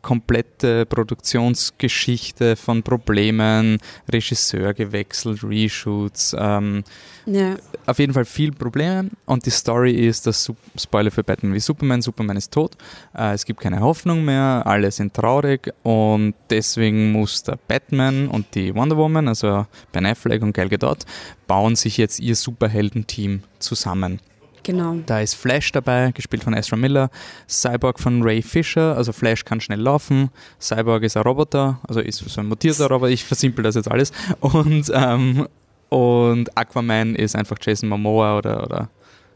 komplette 0.06 0.86
Produktionsgeschichte 0.86 2.56
von 2.56 2.84
Problemen, 2.84 3.80
Regisseur 4.08 4.76
gewechselt, 4.76 5.44
Reshoots, 5.44 6.36
ähm, 6.38 6.84
ja. 7.26 7.56
auf 7.88 7.98
jeden 7.98 8.14
Fall 8.14 8.26
viel 8.26 8.52
Probleme 8.52 9.10
und 9.26 9.48
die 9.48 9.50
Story 9.50 9.94
ist, 9.94 10.28
dass 10.28 10.54
Spoiler 10.78 11.10
für 11.10 11.24
Batman 11.24 11.56
wie 11.56 11.60
Superman, 11.60 12.04
Superman 12.04 12.38
ist 12.38 12.54
tot, 12.54 12.78
äh, 13.18 13.34
es 13.34 13.46
gibt 13.46 13.60
keine 13.62 13.80
Hoffnung 13.80 14.24
mehr, 14.24 14.62
alle 14.68 14.92
sind 14.92 15.16
traurig 15.16 15.74
und 15.82 16.36
deswegen 16.52 17.12
muss 17.12 17.42
der 17.42 17.58
Batman 17.68 18.28
und 18.28 18.54
die 18.54 18.76
Wonder 18.76 18.98
Woman, 18.98 19.28
also 19.28 19.66
Ben 19.92 20.06
Affleck 20.06 20.44
und 20.44 20.54
Gal 20.54 20.70
Gadot, 20.70 21.00
bauen 21.48 21.76
sich 21.76 21.98
jetzt 21.98 22.20
ihr 22.20 22.36
Superheldenteam 22.36 23.42
zusammen. 23.58 24.20
Genau. 24.66 24.96
Da 25.06 25.22
ist 25.22 25.36
Flash 25.36 25.72
dabei, 25.72 26.12
gespielt 26.12 26.44
von 26.44 26.56
Ezra 26.56 26.76
Miller, 26.76 27.12
Cyborg 27.48 28.00
von 28.00 28.24
Ray 28.24 28.42
Fisher, 28.42 28.98
also 28.98 29.14
Flash 29.14 29.46
kann 29.46 29.62
schnell 29.62 29.80
laufen, 29.80 30.32
Cyborg 30.60 31.04
ist 31.04 31.16
ein 31.16 31.22
Roboter, 31.22 31.80
also 31.88 32.00
ist 32.00 32.18
so 32.18 32.42
ein 32.42 32.48
mutierter 32.48 32.88
Roboter, 32.88 33.12
ich 33.12 33.24
versimpel 33.24 33.64
das 33.64 33.76
jetzt 33.76 33.92
alles. 33.92 34.12
Und, 34.40 34.92
ähm, 34.92 35.48
und 35.90 36.58
Aquaman 36.58 37.14
ist 37.14 37.36
einfach 37.36 37.58
Jason 37.62 37.90
Momoa 37.90 38.40
oder, 38.40 38.64
oder 38.64 38.90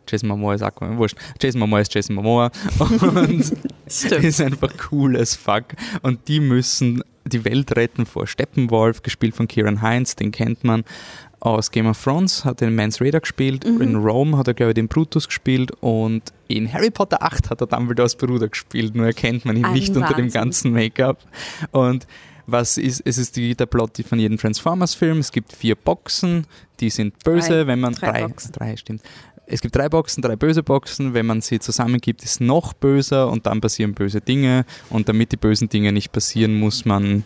Jason 0.07 0.29
Momoa 0.29 0.55
ist 0.55 0.63
Aquaman, 0.63 0.97
wurscht. 0.97 1.15
Jason 1.39 1.59
Momoa 1.59 1.81
ist 1.81 1.93
Jason 1.93 2.15
Momoa 2.15 2.49
und 2.79 3.53
ist 3.85 4.41
einfach 4.41 4.71
cool 4.91 5.15
as 5.15 5.35
fuck. 5.35 5.65
Und 6.01 6.27
die 6.27 6.39
müssen 6.39 7.03
die 7.23 7.45
Welt 7.45 7.75
retten 7.75 8.07
vor 8.07 8.25
Steppenwolf, 8.25 9.03
gespielt 9.03 9.35
von 9.35 9.47
Kieran 9.47 9.83
Heinz, 9.83 10.15
den 10.15 10.31
kennt 10.31 10.63
man 10.63 10.83
aus 11.39 11.71
Game 11.71 11.87
of 11.87 12.01
Thrones, 12.01 12.43
hat 12.45 12.61
den 12.61 12.75
Mans 12.75 12.99
Raider 13.01 13.19
gespielt, 13.19 13.65
mhm. 13.65 13.81
in 13.81 13.95
Rome 13.95 14.37
hat 14.37 14.47
er, 14.47 14.53
glaube 14.53 14.71
ich, 14.71 14.75
den 14.75 14.87
Brutus 14.87 15.27
gespielt 15.27 15.71
und 15.79 16.33
in 16.47 16.71
Harry 16.71 16.89
Potter 16.89 17.23
8 17.23 17.49
hat 17.49 17.61
er 17.61 17.67
Dumbledores 17.67 18.15
Bruder 18.15 18.49
gespielt, 18.49 18.95
nur 18.95 19.05
erkennt 19.05 19.45
man 19.45 19.55
ihn 19.55 19.65
Ein 19.65 19.73
nicht 19.73 19.89
Wahnsinn. 19.89 20.03
unter 20.03 20.15
dem 20.15 20.29
ganzen 20.29 20.73
Make-up. 20.73 21.23
Und 21.71 22.07
was 22.51 22.77
ist, 22.77 23.01
es 23.05 23.17
ist 23.17 23.35
die, 23.35 23.55
der 23.55 23.67
Plot 23.67 24.03
von 24.07 24.19
jedem 24.19 24.37
Transformers-Film. 24.37 25.19
Es 25.19 25.31
gibt 25.31 25.53
vier 25.53 25.75
Boxen, 25.75 26.47
die 26.79 26.89
sind 26.89 27.23
böse, 27.23 27.49
drei, 27.49 27.67
wenn 27.67 27.79
man 27.79 27.93
drei, 27.93 28.23
drei, 28.23 28.33
drei, 28.51 28.77
stimmt. 28.77 29.03
Es 29.45 29.61
gibt 29.61 29.75
drei 29.75 29.89
Boxen, 29.89 30.21
drei 30.21 30.35
böse 30.35 30.61
Boxen. 30.63 31.13
Wenn 31.13 31.25
man 31.25 31.41
sie 31.41 31.59
zusammengibt, 31.59 32.23
ist 32.23 32.29
es 32.31 32.39
noch 32.39 32.73
böser 32.73 33.29
und 33.29 33.45
dann 33.45 33.61
passieren 33.61 33.93
böse 33.93 34.21
Dinge. 34.21 34.65
Und 34.89 35.09
damit 35.09 35.31
die 35.31 35.37
bösen 35.37 35.69
Dinge 35.69 35.91
nicht 35.91 36.11
passieren, 36.11 36.59
muss 36.59 36.85
man 36.85 37.23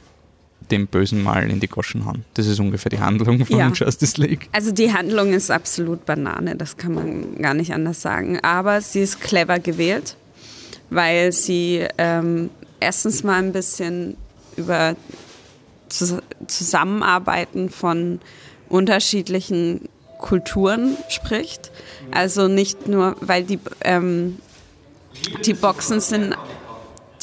dem 0.71 0.88
Bösen 0.88 1.21
mal 1.23 1.49
in 1.49 1.60
die 1.60 1.67
Goschen 1.67 2.06
hauen. 2.06 2.26
Das 2.34 2.47
ist 2.47 2.60
ungefähr 2.60 2.89
die 2.89 2.99
Handlung 2.99 3.45
von 3.45 3.58
ja. 3.58 3.69
Justice 3.69 4.19
League. 4.19 4.49
Also 4.52 4.71
die 4.71 4.93
Handlung 4.93 5.34
ist 5.34 5.52
absolut 5.52 6.06
Banane, 6.06 6.56
das 6.56 6.78
kann 6.78 6.93
man 6.93 7.41
gar 7.41 7.54
nicht 7.54 7.73
anders 7.73 8.02
sagen. 8.02 8.39
Aber 8.41 8.82
sie 8.82 9.02
ist 9.02 9.21
clever 9.21 9.60
gewählt, 9.60 10.15
weil 10.89 11.32
sie 11.32 11.86
ähm, 11.97 12.49
erstens 12.80 13.23
mal 13.23 13.39
ein 13.39 13.52
bisschen 13.52 14.17
über 14.56 14.95
Zusammenarbeiten 16.47 17.69
von 17.69 18.19
unterschiedlichen 18.69 19.82
Kulturen 20.19 20.97
spricht. 21.10 21.71
Also 22.12 22.47
nicht 22.47 22.88
nur, 22.88 23.15
weil 23.21 23.43
die, 23.43 23.60
ähm, 23.82 24.38
die 25.45 25.54
Boxen 25.54 25.99
sind 25.99 26.36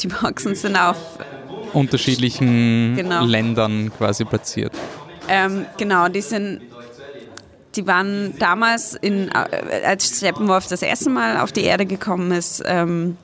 die 0.03 0.07
Boxen 0.07 0.55
sind 0.55 0.75
auf 0.75 0.97
unterschiedlichen 1.73 2.95
genau. 2.95 3.25
Ländern 3.25 3.91
quasi 3.97 4.25
platziert. 4.25 4.73
Ähm, 5.27 5.65
genau, 5.77 6.07
die 6.07 6.21
sind 6.21 6.61
die 7.75 7.87
waren 7.87 8.37
damals, 8.37 8.95
in, 8.95 9.29
äh, 9.29 9.85
als 9.85 10.17
Steppenwolf 10.17 10.67
das 10.67 10.81
erste 10.81 11.09
Mal 11.09 11.39
auf 11.39 11.51
die 11.51 11.63
Erde 11.63 11.85
gekommen 11.85 12.31
ist, 12.31 12.61
ähm, 12.65 13.17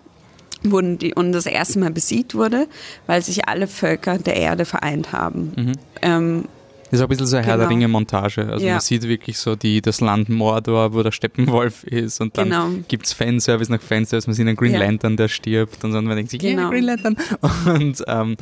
wurden 0.63 0.97
die 0.97 1.13
und 1.13 1.33
das 1.33 1.45
erste 1.45 1.79
Mal 1.79 1.91
besiegt 1.91 2.33
wurde, 2.33 2.67
weil 3.05 3.21
sich 3.21 3.47
alle 3.47 3.67
Völker 3.67 4.17
der 4.17 4.37
Erde 4.37 4.65
vereint 4.65 5.11
haben. 5.11 5.53
Mhm. 5.55 5.71
Ähm, 6.01 6.45
das 6.89 6.99
ist 6.99 7.01
auch 7.01 7.07
ein 7.07 7.09
bisschen 7.09 7.25
so 7.25 7.35
eine 7.35 7.45
genau. 7.45 7.51
Herr 7.51 7.57
der 7.57 7.67
genau. 7.67 7.79
Ringe-Montage. 7.79 8.49
Also 8.49 8.65
ja. 8.65 8.73
man 8.73 8.81
sieht 8.81 9.03
wirklich 9.03 9.37
so 9.37 9.55
die, 9.55 9.81
das 9.81 9.99
Land 9.99 10.29
Mordor, 10.29 10.93
wo 10.93 11.03
der 11.03 11.11
Steppenwolf 11.11 11.83
ist 11.83 12.21
und 12.21 12.37
dann 12.37 12.49
genau. 12.49 12.69
gibt 12.87 13.05
es 13.05 13.13
Fanservice 13.13 13.69
nach 13.69 13.81
Fanservice, 13.81 14.27
man 14.27 14.35
sieht 14.35 14.47
einen 14.47 14.55
Green 14.55 14.73
ja. 14.73 14.79
Lantern, 14.79 15.17
der 15.17 15.27
stirbt 15.27 15.83
und 15.83 15.91
dann 15.91 16.05
man 16.05 16.15
denkt 16.15 16.31
sich, 16.31 16.39
genau. 16.39 16.63
yeah, 16.63 16.69
Green 16.69 16.83
Lantern. 16.83 17.17
Und 17.65 18.03
ähm, 18.07 18.37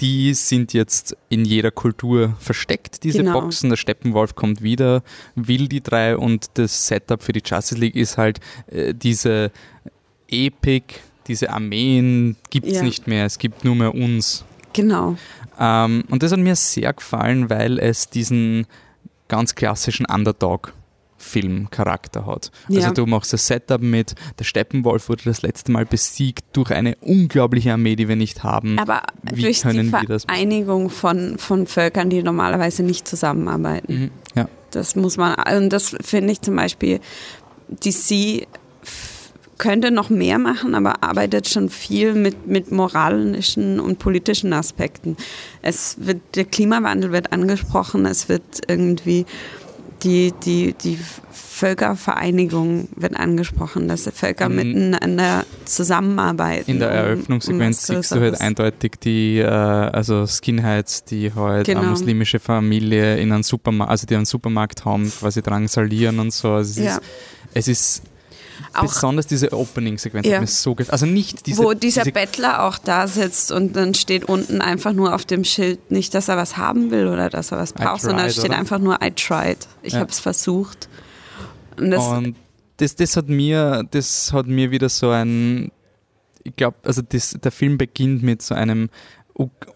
die 0.00 0.34
sind 0.34 0.72
jetzt 0.72 1.16
in 1.28 1.44
jeder 1.44 1.70
Kultur 1.70 2.34
versteckt, 2.38 3.04
diese 3.04 3.18
genau. 3.18 3.40
Boxen. 3.40 3.70
Der 3.70 3.76
Steppenwolf 3.76 4.34
kommt 4.34 4.62
wieder, 4.62 5.02
will 5.34 5.68
die 5.68 5.82
drei 5.82 6.16
und 6.16 6.46
das 6.54 6.86
Setup 6.86 7.22
für 7.22 7.32
die 7.32 7.42
Justice 7.44 7.78
League 7.78 7.96
ist 7.96 8.16
halt 8.18 8.40
äh, 8.68 8.94
diese 8.94 9.50
Epic, 10.28 10.94
diese 11.26 11.50
Armeen 11.50 12.36
gibt 12.50 12.66
es 12.66 12.76
ja. 12.76 12.82
nicht 12.82 13.06
mehr, 13.06 13.26
es 13.26 13.38
gibt 13.38 13.64
nur 13.64 13.74
mehr 13.74 13.94
uns. 13.94 14.44
Genau. 14.72 15.16
Ähm, 15.58 16.04
und 16.10 16.22
das 16.22 16.32
hat 16.32 16.38
mir 16.38 16.56
sehr 16.56 16.92
gefallen, 16.92 17.50
weil 17.50 17.78
es 17.78 18.08
diesen 18.08 18.66
ganz 19.28 19.54
klassischen 19.54 20.06
Underdog 20.06 20.74
Filmcharakter 21.22 22.26
hat. 22.26 22.50
Ja. 22.68 22.82
Also 22.82 22.94
du 22.94 23.06
machst 23.06 23.32
das 23.32 23.46
Setup 23.46 23.80
mit, 23.80 24.14
der 24.38 24.44
Steppenwolf 24.44 25.08
wurde 25.08 25.22
das 25.24 25.42
letzte 25.42 25.70
Mal 25.70 25.86
besiegt 25.86 26.44
durch 26.52 26.72
eine 26.72 26.96
unglaubliche 26.96 27.72
Armee, 27.72 27.96
die 27.96 28.08
wir 28.08 28.16
nicht 28.16 28.42
haben. 28.42 28.78
Aber 28.78 29.02
Wie 29.22 29.42
durch 29.42 29.60
die 29.60 29.62
können 29.62 29.90
wir 29.92 30.00
das 30.00 30.26
machen? 30.26 30.36
Vereinigung 30.36 30.90
von, 30.90 31.38
von 31.38 31.66
Völkern, 31.66 32.10
die 32.10 32.22
normalerweise 32.22 32.82
nicht 32.82 33.06
zusammenarbeiten. 33.06 33.94
Mhm. 33.94 34.10
Ja. 34.34 34.48
Das 34.72 34.96
muss 34.96 35.16
man, 35.16 35.36
und 35.56 35.70
das 35.70 35.94
finde 36.00 36.32
ich 36.32 36.40
zum 36.40 36.56
Beispiel, 36.56 37.00
DC 37.68 38.46
könnte 39.58 39.90
noch 39.90 40.10
mehr 40.10 40.38
machen, 40.38 40.74
aber 40.74 41.02
arbeitet 41.02 41.48
schon 41.48 41.68
viel 41.68 42.14
mit, 42.14 42.46
mit 42.46 42.72
moralischen 42.72 43.78
und 43.80 43.98
politischen 43.98 44.52
Aspekten. 44.52 45.16
Es 45.60 45.96
wird, 46.00 46.20
der 46.34 46.44
Klimawandel 46.46 47.12
wird 47.12 47.32
angesprochen, 47.32 48.06
es 48.06 48.28
wird 48.28 48.42
irgendwie 48.66 49.24
die, 50.02 50.32
die, 50.44 50.74
die 50.74 50.98
Völkervereinigung 51.30 52.88
wird 52.96 53.16
angesprochen, 53.16 53.86
dass 53.88 54.04
die 54.04 54.10
Völker 54.10 54.48
Mhm. 54.48 54.56
miteinander 54.56 55.44
zusammenarbeiten. 55.64 56.70
In 56.70 56.78
der 56.80 56.88
um- 56.88 56.94
um 56.94 56.98
Eröffnungssequenz 57.04 57.88
was 57.88 57.96
siehst 57.96 58.10
du 58.12 58.20
halt 58.20 58.40
eindeutig 58.40 58.92
die, 59.02 59.38
äh, 59.38 59.44
also 59.46 60.26
Skinheads, 60.26 61.04
die 61.04 61.32
halt 61.34 61.66
Genau. 61.66 61.80
eine 61.80 61.90
muslimische 61.90 62.40
Familie 62.40 63.16
in 63.18 63.32
einen 63.32 63.42
Supermarkt, 63.44 63.90
also 63.90 64.06
die 64.06 64.16
einen 64.16 64.24
Supermarkt 64.24 64.84
haben, 64.84 65.10
quasi 65.18 65.40
drangsalieren 65.40 66.18
und 66.18 66.32
so. 66.32 66.50
Also 66.50 66.80
es 66.80 66.84
Ja. 66.86 66.96
ist, 66.96 67.02
es 67.54 67.68
ist 67.68 68.02
Auch 68.74 68.82
besonders 68.82 69.26
diese 69.26 69.52
Opening-Sequenz 69.52 70.26
Ja. 70.26 70.34
hat 70.34 70.40
mir 70.42 70.46
so 70.46 70.74
gefallen. 70.74 70.92
Also 70.92 71.06
nicht 71.06 71.46
diese, 71.46 71.62
wo 71.62 71.72
dieser 71.74 72.02
diese 72.02 72.12
Bettler 72.12 72.64
auch 72.64 72.78
da 72.78 73.06
sitzt 73.06 73.52
und 73.52 73.74
dann 73.76 73.94
steht 73.94 74.24
unten 74.24 74.60
einfach 74.60 74.92
nur 74.92 75.14
auf 75.14 75.24
dem 75.24 75.44
Schild 75.44 75.90
nicht, 75.90 76.14
dass 76.14 76.28
er 76.28 76.36
was 76.36 76.56
haben 76.56 76.90
will 76.90 77.06
oder 77.08 77.28
dass 77.30 77.52
er 77.52 77.58
was 77.58 77.72
braucht, 77.72 78.02
sondern 78.02 78.26
tried, 78.26 78.32
steht 78.32 78.44
oder? 78.46 78.58
einfach 78.58 78.78
nur 78.78 78.98
I 79.02 79.10
tried. 79.10 79.58
Ich 79.82 79.92
Ja. 79.94 80.00
habe 80.00 80.10
es 80.10 80.20
versucht. 80.20 80.88
Und 81.78 81.90
das, 81.90 82.04
Und 82.06 82.36
das, 82.78 82.96
das 82.96 83.16
hat 83.16 83.28
mir, 83.28 83.84
das 83.90 84.32
hat 84.32 84.46
mir 84.46 84.70
wieder 84.70 84.88
so 84.88 85.10
ein, 85.10 85.70
ich 86.44 86.56
glaube, 86.56 86.76
also 86.84 87.02
das, 87.02 87.36
der 87.42 87.52
Film 87.52 87.78
beginnt 87.78 88.22
mit 88.22 88.42
so 88.42 88.54
einem 88.54 88.88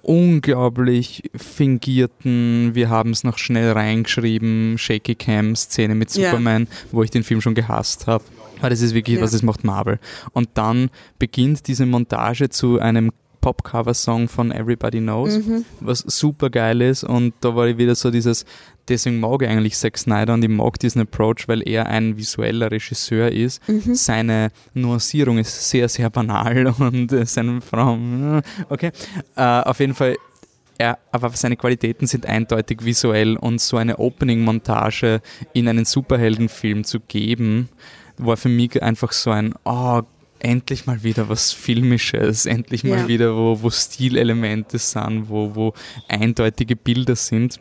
unglaublich 0.02 1.30
fingierten, 1.34 2.74
wir 2.74 2.88
haben 2.90 3.10
es 3.10 3.24
noch 3.24 3.38
schnell 3.38 3.72
reingeschrieben, 3.72 4.76
Shaky 4.78 5.14
Cam 5.14 5.56
Szene 5.56 5.94
mit. 5.94 6.10
Superman, 6.10 6.68
wo 6.92 7.02
ich 7.02 7.10
den 7.10 7.24
Film 7.24 7.40
schon 7.40 7.54
gehasst 7.54 8.06
habe. 8.06 8.24
Aber 8.58 8.70
das 8.70 8.80
ist 8.80 8.94
wirklich 8.94 9.16
Ja. 9.16 9.22
was, 9.22 9.32
das 9.32 9.42
macht 9.42 9.64
Marvel. 9.64 9.98
Und 10.32 10.48
dann 10.54 10.90
beginnt 11.18 11.66
diese 11.68 11.86
Montage 11.86 12.48
zu 12.48 12.78
einem 12.80 13.10
Pop-Cover-Song 13.40 14.28
von 14.28 14.50
Everybody 14.50 14.98
Knows, 14.98 15.38
Mhm. 15.38 15.64
was 15.80 16.00
super 16.00 16.50
geil 16.50 16.80
ist. 16.80 17.04
Und 17.04 17.32
da 17.42 17.54
war 17.54 17.68
ich 17.68 17.78
wieder 17.78 17.94
so 17.94 18.10
dieses, 18.10 18.44
deswegen 18.88 19.20
mag 19.20 19.42
ich 19.42 19.48
eigentlich 19.48 19.76
Zack 19.76 19.98
Snyder 19.98 20.34
und 20.34 20.42
ich 20.42 20.50
mag 20.50 20.78
diesen 20.80 21.02
Approach, 21.02 21.46
weil 21.46 21.62
er 21.68 21.86
ein 21.86 22.16
visueller 22.16 22.72
Regisseur 22.72 23.30
ist. 23.30 23.60
Mhm. 23.68 23.94
Seine 23.94 24.50
Nuancierung 24.74 25.38
ist 25.38 25.70
sehr, 25.70 25.88
sehr 25.88 26.10
banal 26.10 26.66
und 26.78 27.08
seine 27.28 27.60
Frau, 27.60 27.94
äh, 27.96 28.42
okay. 28.68 28.90
Äh, 29.36 29.42
auf 29.42 29.78
jeden 29.78 29.94
Fall, 29.94 30.16
er, 30.78 30.98
aber 31.12 31.30
seine 31.30 31.56
Qualitäten 31.56 32.08
sind 32.08 32.26
eindeutig 32.26 32.84
visuell 32.84 33.36
und 33.36 33.60
so 33.60 33.76
eine 33.76 33.98
Opening-Montage 34.00 35.20
in 35.52 35.68
einen 35.68 35.84
Superheldenfilm 35.84 36.82
zu 36.84 36.98
geben, 37.00 37.68
war 38.18 38.36
für 38.36 38.48
mich 38.48 38.82
einfach 38.82 39.12
so 39.12 39.30
ein, 39.30 39.54
oh, 39.64 40.02
endlich 40.38 40.86
mal 40.86 41.02
wieder 41.02 41.28
was 41.28 41.52
Filmisches, 41.52 42.46
endlich 42.46 42.84
mal 42.84 42.98
Ja. 43.00 43.08
wieder, 43.08 43.34
wo, 43.36 43.62
wo 43.62 43.70
Stilelemente 43.70 44.78
sind, 44.78 45.28
wo, 45.28 45.54
wo 45.54 45.72
eindeutige 46.08 46.76
Bilder 46.76 47.16
sind 47.16 47.58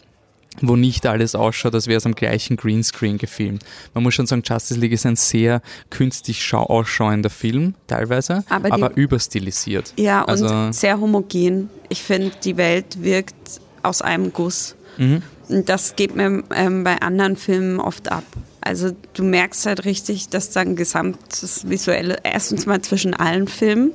wo 0.61 0.77
nicht 0.77 1.05
alles 1.05 1.35
ausschaut, 1.35 1.73
als 1.75 1.87
wäre 1.87 1.97
es 1.97 2.05
am 2.05 2.15
gleichen 2.15 2.55
Greenscreen 2.55 3.17
gefilmt. 3.17 3.65
Man 3.93 4.03
muss 4.05 4.13
schon 4.13 4.25
sagen, 4.25 4.41
Justice 4.45 4.79
League 4.79 4.93
ist 4.93 5.05
ein 5.05 5.17
sehr 5.17 5.61
künstlich 5.89 6.41
schau 6.45 6.63
ausschauender 6.63 7.29
Film, 7.29 7.73
teilweise, 7.87 8.45
Aber 8.47 8.71
aber, 8.71 8.95
überstilisiert. 8.95 9.91
Ja, 9.97 10.21
und 10.21 10.29
Also- 10.29 10.71
sehr 10.71 10.97
homogen. 10.97 11.69
Ich 11.89 12.01
finde, 12.03 12.31
die 12.41 12.55
Welt 12.55 13.03
wirkt 13.03 13.35
aus 13.83 14.01
einem 14.01 14.31
Guss. 14.31 14.77
Mhm. 14.97 15.23
Und 15.49 15.69
das 15.69 15.95
geht 15.95 16.15
mir 16.15 16.43
ähm, 16.53 16.83
bei 16.83 17.01
anderen 17.01 17.35
Filmen 17.35 17.79
oft 17.79 18.11
ab. 18.11 18.23
Also 18.61 18.91
du 19.13 19.23
merkst 19.23 19.65
halt 19.67 19.85
richtig, 19.85 20.29
dass 20.29 20.49
da 20.49 20.61
ein 20.61 20.75
gesamtes 20.75 21.69
visuelle, 21.69 22.17
erstens 22.23 22.65
mal 22.65 22.81
zwischen 22.81 23.13
allen 23.13 23.47
Filmen, 23.47 23.91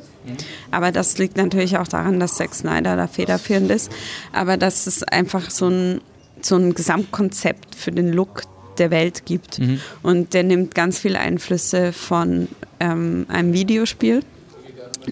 aber 0.71 0.93
das 0.93 1.19
liegt 1.19 1.37
natürlich 1.37 1.79
auch 1.79 1.89
daran, 1.89 2.21
dass 2.21 2.37
Zack 2.37 2.55
Snyder 2.55 2.97
da 2.97 3.07
federführend 3.07 3.71
ist, 3.71 3.91
aber 4.33 4.57
dass 4.57 4.87
es 4.87 5.03
einfach 5.03 5.51
so 5.51 5.69
ein, 5.69 6.01
so 6.41 6.57
ein 6.57 6.75
Gesamtkonzept 6.75 7.75
für 7.75 7.91
den 7.91 8.13
Look 8.13 8.43
der 8.79 8.91
Welt 8.91 9.27
gibt. 9.27 9.59
Mhm. 9.59 9.81
Und 10.03 10.35
der 10.35 10.43
nimmt 10.43 10.75
ganz 10.75 10.99
viele 10.99 11.19
Einflüsse 11.19 11.93
von 11.93 12.49
ähm, 12.79 13.27
einem 13.29 13.53
Videospiel. 13.53 14.21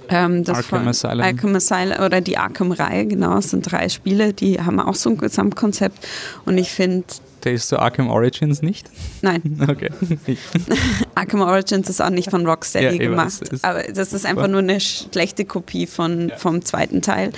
Ähm, 0.09 0.45
das 0.45 0.59
Arkham 0.59 0.81
von 0.81 0.89
Asylum. 0.89 1.21
Arkham 1.23 1.55
Asylum 1.57 2.05
oder 2.05 2.21
die 2.21 2.37
Arkham-Reihe, 2.39 3.07
genau. 3.07 3.39
Es 3.39 3.51
sind 3.51 3.71
drei 3.71 3.89
Spiele, 3.89 4.33
die 4.33 4.61
haben 4.61 4.81
auch 4.81 4.95
so 4.95 5.11
ein 5.11 5.19
Gesamtkonzept. 5.19 6.07
Und 6.45 6.59
ich 6.59 6.71
finde, 6.71 7.05
Tastest 7.41 7.71
du 7.73 7.79
Arkham 7.79 8.11
Origins 8.11 8.63
nicht? 8.63 8.91
nein, 9.23 9.41
Okay. 9.69 9.91
Arkham 11.15 11.41
Origins 11.41 11.89
ist 11.89 12.01
auch 12.03 12.11
nicht 12.11 12.31
von 12.31 12.43
Ja, 12.43 12.49
Rocksteady 12.51 12.95
ich 12.97 12.99
gemacht. 13.01 13.41
aber 13.63 13.85
das 13.85 14.13
ist 14.13 14.27
einfach 14.27 14.49
nur 14.49 14.59
eine 14.61 14.81
schlechte 14.81 15.45
Kopie 15.45 15.87
von, 15.87 16.33
vom 16.37 16.65
zweiten 16.65 17.01
Teil, 17.01 17.31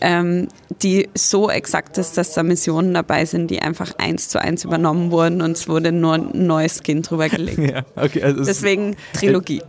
ähm, 0.00 0.48
die 0.82 1.08
so 1.14 1.48
exakt 1.50 1.98
ist, 1.98 2.16
dass 2.18 2.34
da 2.34 2.42
Missionen 2.42 2.92
dabei 2.94 3.24
sind, 3.24 3.50
die 3.50 3.62
einfach 3.62 3.92
eins 3.98 4.28
zu 4.28 4.40
eins 4.40 4.64
übernommen 4.64 5.10
wurden 5.10 5.40
und 5.40 5.52
es 5.52 5.68
wurde 5.68 5.92
nur 5.92 6.14
ein 6.14 6.30
neues 6.46 6.80
Skin 6.84 7.02
drüber 7.02 7.28
gelegt. 7.28 7.58
ja, 7.74 7.84
okay. 7.96 8.22
Also 8.22 8.40
es- 8.40 8.46
Deswegen 8.48 8.96
Trilogie. 9.12 9.62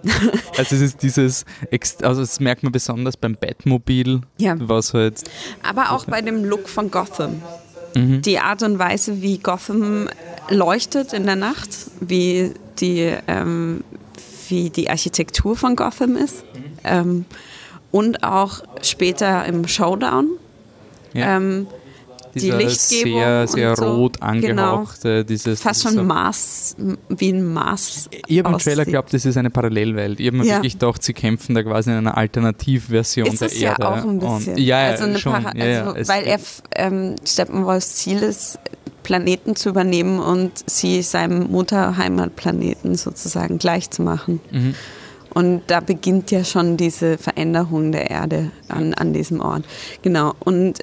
Also 0.58 0.76
es 0.76 0.82
ist 0.82 1.04
dieses, 1.04 1.46
also 2.02 2.22
das 2.22 2.40
merkt 2.40 2.64
man 2.64 2.72
besonders 2.72 3.18
beim 3.18 3.36
Batmobil, 3.36 4.22
Ja. 4.38 4.56
was 4.60 4.94
halt, 4.94 5.22
Aber 5.64 5.92
auch 5.92 6.06
bei 6.06 6.22
dem 6.22 6.44
Look 6.44 6.68
von 6.70 6.90
Gotham. 6.92 7.42
Mhm. 7.96 8.22
Die 8.24 8.40
Art 8.40 8.62
und 8.64 8.78
Weise, 8.80 9.22
wie 9.22 9.38
Gotham 9.38 10.10
leuchtet 10.50 11.14
in 11.14 11.26
der 11.26 11.36
Nacht, 11.38 11.70
wie 12.02 12.52
die, 12.80 13.14
ähm, 13.28 13.84
wie 14.50 14.70
die 14.70 14.90
Architektur 14.90 15.56
von 15.56 15.76
Gotham 15.76 16.18
ist. 16.18 16.44
Mhm. 16.44 16.64
Ähm, 16.84 17.26
und 17.92 18.24
auch 18.24 18.62
später 18.82 19.46
im 19.46 19.68
Showdown. 19.68 20.30
ja, 21.14 21.38
Ähm, 21.38 21.68
die 22.38 22.52
Lichtgebung 22.52 23.14
sehr, 23.22 23.48
sehr 23.48 23.70
und 23.70 23.76
so. 23.78 23.86
rot 23.96 24.20
Genau. 24.20 24.28
angehauchte, 24.74 25.24
dieses... 25.24 25.62
fast 25.62 25.84
schon 25.84 25.94
so- 25.94 26.04
Mars, 26.04 26.76
wie 27.08 27.30
ein 27.30 27.46
Mars. 27.46 28.10
Ich 28.28 28.40
habe 28.40 28.50
im 28.52 28.58
Trailer 28.58 28.84
geglaubt, 28.84 29.14
das 29.14 29.24
ist 29.24 29.38
eine 29.38 29.50
Parallelwelt. 29.50 30.20
Ich 30.20 30.28
habe 30.28 30.36
mir 30.40 30.44
Ja. 30.46 30.56
wirklich 30.56 30.74
gedacht, 30.74 31.02
sie 31.02 31.14
kämpfen 31.14 31.56
da 31.56 31.64
quasi 31.64 31.92
in 31.92 31.96
einer 31.96 32.18
Alternativversion 32.18 33.28
Ist 33.28 33.40
der 33.40 33.54
ja 33.58 33.70
Erde. 33.72 33.88
auch 33.88 34.04
ein 34.04 34.20
bisschen. 34.20 34.54
Und, 34.56 34.60
ja, 34.60 34.82
ja, 34.84 34.92
also 34.92 35.04
eine 35.06 35.18
schon. 35.18 35.32
Para 35.32 35.56
ja, 35.56 35.66
ja. 35.66 35.92
also, 35.94 36.10
weil 36.12 36.26
er 36.26 36.40
ähm, 36.76 37.16
Steppenwolfs 37.26 37.96
Ziel 37.96 38.22
ist, 38.22 38.60
Planeten 39.04 39.56
zu 39.56 39.70
übernehmen 39.70 40.20
und 40.20 40.52
sie 40.70 41.04
seinem 41.04 41.50
Mutterheimatplaneten 41.52 42.96
sozusagen 42.96 43.60
gleich 43.60 43.90
zu 43.92 44.02
machen. 44.02 44.42
Mhm. 44.52 44.76
Und 45.36 45.62
da 45.68 45.82
beginnt 45.82 46.32
ja 46.32 46.44
schon 46.44 46.78
diese 46.78 47.20
Veränderung 47.20 47.92
der 47.92 48.10
Erde 48.10 48.52
an, 48.68 48.96
an 48.96 49.14
diesem 49.14 49.40
Ort. 49.42 49.66
Genau. 50.02 50.34
Und 50.40 50.80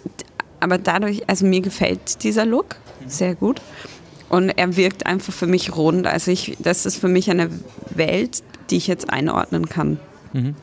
aber 0.60 0.78
dadurch, 0.78 1.28
also 1.28 1.44
mir 1.44 1.60
gefällt 1.60 2.22
dieser 2.22 2.46
Look 2.46 2.76
sehr 3.08 3.34
gut. 3.34 3.60
Und 4.28 4.50
er 4.50 4.76
wirkt 4.76 5.06
einfach 5.06 5.32
für 5.32 5.48
mich 5.48 5.74
rund. 5.76 6.06
Also 6.06 6.30
ich, 6.30 6.56
das 6.60 6.86
ist 6.86 6.98
für 6.98 7.08
mich 7.08 7.28
eine 7.30 7.50
Welt, 7.90 8.44
die 8.70 8.76
ich 8.76 8.86
jetzt 8.86 9.10
einordnen 9.10 9.68
kann 9.68 9.98
Mhm. 10.32 10.54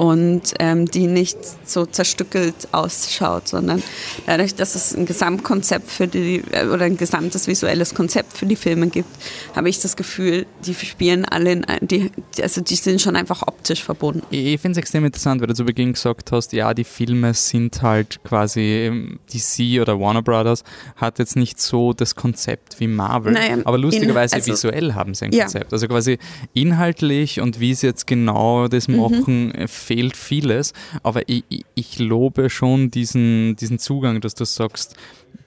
Und 0.00 0.54
ähm, 0.60 0.86
die 0.86 1.06
nicht 1.06 1.36
so 1.66 1.84
zerstückelt 1.84 2.54
ausschaut, 2.72 3.48
sondern 3.48 3.82
dadurch, 4.24 4.54
dass 4.54 4.74
es 4.74 4.94
ein 4.96 5.04
Gesamtkonzept 5.04 5.90
für 5.90 6.08
die 6.08 6.42
äh, 6.52 6.64
oder 6.68 6.86
ein 6.86 6.96
gesamtes 6.96 7.46
visuelles 7.46 7.94
Konzept 7.94 8.32
für 8.38 8.46
die 8.46 8.56
Filme 8.56 8.86
gibt, 8.88 9.10
habe 9.54 9.68
ich 9.68 9.78
das 9.80 9.96
Gefühl, 9.96 10.46
die 10.64 10.72
spielen 10.72 11.26
alle 11.26 11.52
in 11.52 11.64
ein, 11.66 11.80
die, 11.86 12.10
also 12.40 12.62
die 12.62 12.76
sind 12.76 13.02
schon 13.02 13.14
einfach 13.14 13.42
optisch 13.46 13.84
verbunden. 13.84 14.22
Ich, 14.30 14.58
finde 14.58 14.72
es 14.72 14.78
extrem 14.78 15.04
interessant, 15.04 15.42
weil 15.42 15.48
du 15.48 15.54
zu 15.54 15.64
Beginn 15.66 15.92
gesagt 15.92 16.32
hast, 16.32 16.54
ja, 16.54 16.72
die 16.72 16.84
Filme 16.84 17.34
sind 17.34 17.82
halt 17.82 18.24
quasi 18.24 18.60
ähm, 18.86 19.18
DC 19.30 19.82
oder 19.82 20.00
Warner 20.00 20.22
Brothers 20.22 20.64
hat 20.96 21.18
jetzt 21.18 21.36
nicht 21.36 21.60
so 21.60 21.92
das 21.92 22.14
Konzept 22.14 22.80
wie 22.80 22.86
Marvel, 22.86 23.34
Naja, 23.34 23.58
aber 23.64 23.76
lustigerweise 23.76 24.36
in- 24.36 24.40
also- 24.40 24.52
visuell 24.52 24.94
haben 24.94 25.12
sie 25.14 25.26
ein 25.26 25.32
Ja. 25.32 25.44
Konzept. 25.44 25.74
Also 25.74 25.86
quasi 25.88 26.18
inhaltlich 26.54 27.40
und 27.40 27.60
wie 27.60 27.74
sie 27.74 27.86
jetzt 27.86 28.06
genau 28.06 28.66
das 28.68 28.88
Mhm. 28.88 28.96
machen, 28.96 29.54
äh, 29.54 29.68
fehlt 29.90 30.16
vieles, 30.16 30.72
aber 31.02 31.28
ich, 31.28 31.42
ich, 31.74 31.98
lobe 31.98 32.48
schon 32.48 32.92
diesen, 32.92 33.56
diesen 33.56 33.80
Zugang, 33.80 34.20
dass 34.20 34.36
du 34.36 34.44
sagst, 34.44 34.94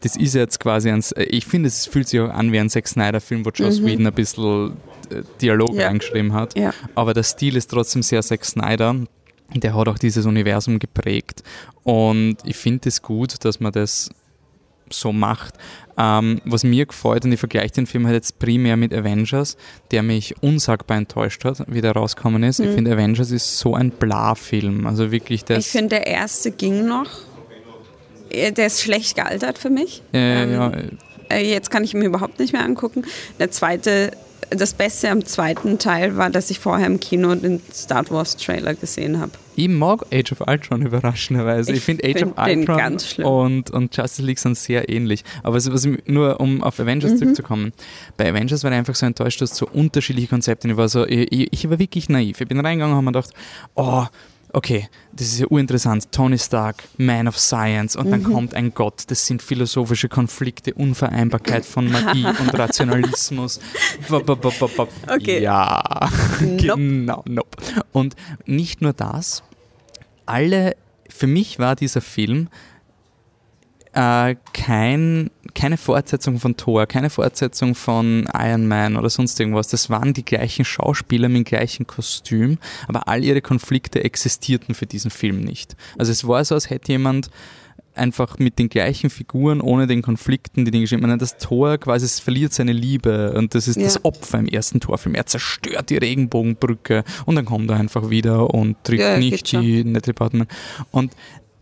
das 0.01 0.17
ist 0.17 0.35
jetzt 0.35 0.59
quasi 0.59 0.89
ein, 0.89 1.01
ich 1.15 1.45
finde, 1.45 1.67
es 1.67 1.85
fühlt 1.85 2.09
sich 2.09 2.19
auch 2.19 2.29
an 2.29 2.51
wie 2.51 2.59
ein 2.59 2.69
Zack 2.69 2.89
Snyder-Film, 2.89 3.45
wo 3.45 3.51
Joss 3.51 3.79
Mhm. 3.79 3.85
Whedon 3.85 4.07
ein 4.07 4.13
bisschen 4.13 4.71
äh, 5.11 5.21
Dialog 5.41 5.73
Ja. 5.75 5.87
reingeschrieben 5.87 6.33
hat. 6.33 6.57
Ja. 6.57 6.73
Aber 6.93 7.13
der 7.13 7.23
Stil 7.23 7.55
ist 7.55 7.67
trotzdem 7.69 8.03
sehr 8.03 8.21
Zack 8.21 8.43
Snyder. 8.43 8.95
Der 9.55 9.73
hat 9.75 9.87
auch 9.87 9.97
dieses 9.97 10.25
Universum 10.25 10.77
geprägt. 10.77 11.41
Und 11.83 12.37
ich 12.43 12.57
finde 12.57 12.89
es 12.89 13.01
gut, 13.01 13.45
dass 13.45 13.61
man 13.61 13.71
das 13.71 14.09
so 14.89 15.13
macht. 15.13 15.53
Ähm, 15.97 16.41
was 16.45 16.63
mir 16.63 16.85
gefällt, 16.85 17.25
und 17.25 17.31
ich 17.31 17.39
vergleiche 17.39 17.73
den 17.73 17.85
Film 17.85 18.05
halt 18.05 18.15
jetzt 18.15 18.39
primär 18.39 18.77
mit 18.77 18.93
Avengers, 18.93 19.57
der 19.91 20.01
mich 20.01 20.35
unsagbar 20.41 20.97
enttäuscht 20.97 21.45
hat, 21.45 21.63
wie 21.67 21.81
der 21.81 21.91
rausgekommen 21.91 22.41
ist. 22.43 22.59
Mhm. 22.59 22.67
Ich 22.67 22.75
finde, 22.75 22.93
Avengers 22.93 23.31
ist 23.31 23.59
so 23.59 23.75
ein 23.75 23.91
Bla-Film. 23.91 24.87
Also 24.87 25.11
wirklich 25.11 25.45
das. 25.45 25.59
Ich 25.59 25.71
finde, 25.71 25.89
der 25.89 26.07
erste 26.07 26.51
ging 26.51 26.87
noch. 26.87 27.09
Der 28.31 28.65
ist 28.65 28.81
schlecht 28.81 29.15
gealtert 29.15 29.59
für 29.59 29.69
mich. 29.69 30.01
Äh, 30.11 30.43
ähm, 30.43 30.51
ja. 30.53 30.71
Äh, 31.29 31.49
jetzt 31.49 31.69
kann 31.69 31.83
ich 31.83 31.93
ihn 31.93 31.99
mir 31.99 32.07
überhaupt 32.07 32.39
nicht 32.39 32.53
mehr 32.53 32.63
angucken. 32.63 33.05
Der 33.39 33.51
zweite 33.51 34.11
das 34.55 34.73
Beste 34.73 35.09
am 35.09 35.25
zweiten 35.25 35.79
Teil 35.79 36.17
war, 36.17 36.29
dass 36.29 36.49
ich 36.49 36.59
vorher 36.59 36.87
im 36.87 36.99
Kino 36.99 37.33
den 37.35 37.61
Star 37.73 38.09
Wars 38.09 38.37
Trailer 38.37 38.73
gesehen 38.73 39.19
habe. 39.19 39.31
Ich 39.55 39.69
mag 39.69 40.05
Age 40.11 40.31
of 40.31 40.41
Ultron 40.47 40.81
überraschenderweise. 40.85 41.71
Ich, 41.71 41.77
ich 41.77 41.83
finde 41.83 42.03
Age 42.03 42.19
find 42.19 42.37
of 42.37 42.77
Ultron 42.77 43.25
und, 43.25 43.71
und 43.71 43.95
Justice 43.95 44.21
League 44.23 44.39
sind 44.39 44.57
sehr 44.57 44.89
ähnlich. 44.89 45.23
Aber 45.43 45.55
was, 45.55 45.71
was 45.71 45.87
nur 46.05 46.39
um 46.39 46.63
auf 46.63 46.79
Avengers 46.79 47.13
mhm. 47.13 47.17
zurückzukommen. 47.17 47.73
Bei 48.17 48.29
Avengers 48.29 48.63
war 48.63 48.71
ich 48.71 48.77
einfach 48.77 48.95
so 48.95 49.05
enttäuscht, 49.05 49.41
dass 49.41 49.55
so 49.55 49.67
unterschiedliche 49.67 50.27
Konzepte. 50.27 50.67
Ich 50.67 50.77
war 50.77 50.89
so, 50.89 51.05
ich, 51.05 51.51
ich 51.51 51.69
war 51.69 51.79
wirklich 51.79 52.09
naiv. 52.09 52.41
Ich 52.41 52.47
bin 52.47 52.59
reingegangen 52.59 52.93
und 52.93 52.97
habe 52.97 53.05
mir 53.05 53.11
gedacht, 53.11 53.31
oh, 53.75 54.05
okay, 54.53 54.87
das 55.11 55.27
ist 55.27 55.39
ja 55.39 55.47
urinteressant, 55.47 56.11
Tony 56.11 56.37
Stark, 56.37 56.83
Man 56.97 57.27
of 57.27 57.37
Science 57.37 57.95
und 57.95 58.11
dann 58.11 58.21
mhm. 58.21 58.33
kommt 58.33 58.53
ein 58.53 58.73
Gott, 58.73 59.03
das 59.07 59.25
sind 59.25 59.41
philosophische 59.41 60.09
Konflikte, 60.09 60.73
Unvereinbarkeit 60.75 61.65
von 61.65 61.91
Magie 61.91 62.25
und 62.39 62.57
Rationalismus. 62.57 63.59
okay. 65.07 65.41
Ja, 65.41 66.09
nope. 66.39 66.57
genau, 66.57 67.23
nope. 67.27 67.57
Und 67.91 68.15
nicht 68.45 68.81
nur 68.81 68.93
das, 68.93 69.43
alle, 70.25 70.75
für 71.09 71.27
mich 71.27 71.59
war 71.59 71.75
dieser 71.75 72.01
Film 72.01 72.47
äh, 73.93 74.35
kein, 74.53 75.29
keine 75.53 75.77
Fortsetzung 75.77 76.39
von 76.39 76.57
Thor, 76.57 76.85
keine 76.87 77.09
Fortsetzung 77.09 77.75
von 77.75 78.27
Iron 78.33 78.67
Man 78.67 78.97
oder 78.97 79.09
sonst 79.09 79.39
irgendwas. 79.39 79.67
Das 79.67 79.89
waren 79.89 80.13
die 80.13 80.25
gleichen 80.25 80.65
Schauspieler 80.65 81.29
mit 81.29 81.37
dem 81.37 81.43
gleichen 81.43 81.87
Kostüm, 81.87 82.57
aber 82.87 83.07
all 83.07 83.23
ihre 83.23 83.41
Konflikte 83.41 84.03
existierten 84.03 84.73
für 84.73 84.87
diesen 84.87 85.11
Film 85.11 85.41
nicht. 85.41 85.75
Also 85.97 86.11
es 86.11 86.27
war 86.27 86.43
so, 86.43 86.55
als 86.55 86.69
hätte 86.69 86.91
jemand 86.91 87.29
einfach 87.95 88.39
mit 88.39 88.59
den 88.59 88.69
gleichen 88.69 89.09
Figuren, 89.09 89.61
ohne 89.61 89.87
den 89.87 90.01
Konflikten, 90.01 90.65
die 90.65 90.71
den 90.71 90.81
geschrieben 90.81 91.09
haben. 91.09 91.19
Das 91.19 91.37
Tor 91.37 91.77
quasi 91.77 92.07
verliert 92.21 92.53
seine 92.53 92.73
Liebe 92.73 93.33
und 93.33 93.53
das 93.55 93.67
ist 93.67 93.77
ja. 93.77 93.83
das 93.83 94.03
Opfer 94.03 94.39
im 94.39 94.47
ersten 94.47 94.79
Torfilm. 94.79 95.15
Er 95.15 95.25
zerstört 95.25 95.89
die 95.89 95.97
Regenbogenbrücke 95.97 97.03
und 97.25 97.35
dann 97.35 97.45
kommt 97.45 97.69
er 97.69 97.77
einfach 97.77 98.09
wieder 98.09 98.53
und 98.53 98.83
trifft 98.83 99.01
ja, 99.01 99.17
nicht 99.17 99.51
die 99.51 99.83
Natalie 99.83 100.13
Portman. 100.13 100.47
Und 100.91 101.11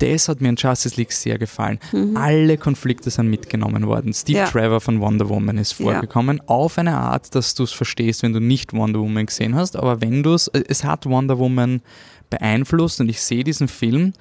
das 0.01 0.27
hat 0.27 0.41
mir 0.41 0.49
in 0.49 0.55
Justice 0.55 0.95
League 0.97 1.11
sehr 1.11 1.37
gefallen. 1.37 1.79
Mhm. 1.91 2.17
Alle 2.17 2.57
Konflikte 2.57 3.09
sind 3.09 3.29
mitgenommen 3.29 3.87
worden. 3.87 4.13
Steve 4.13 4.39
ja. 4.39 4.45
Trevor 4.47 4.81
von 4.81 4.99
Wonder 4.99 5.29
Woman 5.29 5.57
ist 5.57 5.73
vorgekommen, 5.73 6.37
ja. 6.37 6.43
auf 6.47 6.77
eine 6.77 6.97
Art, 6.97 7.35
dass 7.35 7.55
du 7.55 7.63
es 7.63 7.71
verstehst, 7.71 8.23
wenn 8.23 8.33
du 8.33 8.39
nicht 8.39 8.73
Wonder 8.73 8.99
Woman 8.99 9.25
gesehen 9.25 9.55
hast, 9.55 9.75
aber 9.75 10.01
wenn 10.01 10.23
du 10.23 10.33
es, 10.33 10.47
äh, 10.47 10.63
es 10.67 10.83
hat 10.83 11.05
Wonder 11.05 11.37
Woman 11.37 11.81
beeinflusst 12.29 12.99
und 13.01 13.09
ich 13.09 13.21
sehe 13.21 13.43
diesen 13.43 13.67
Film 13.67 14.13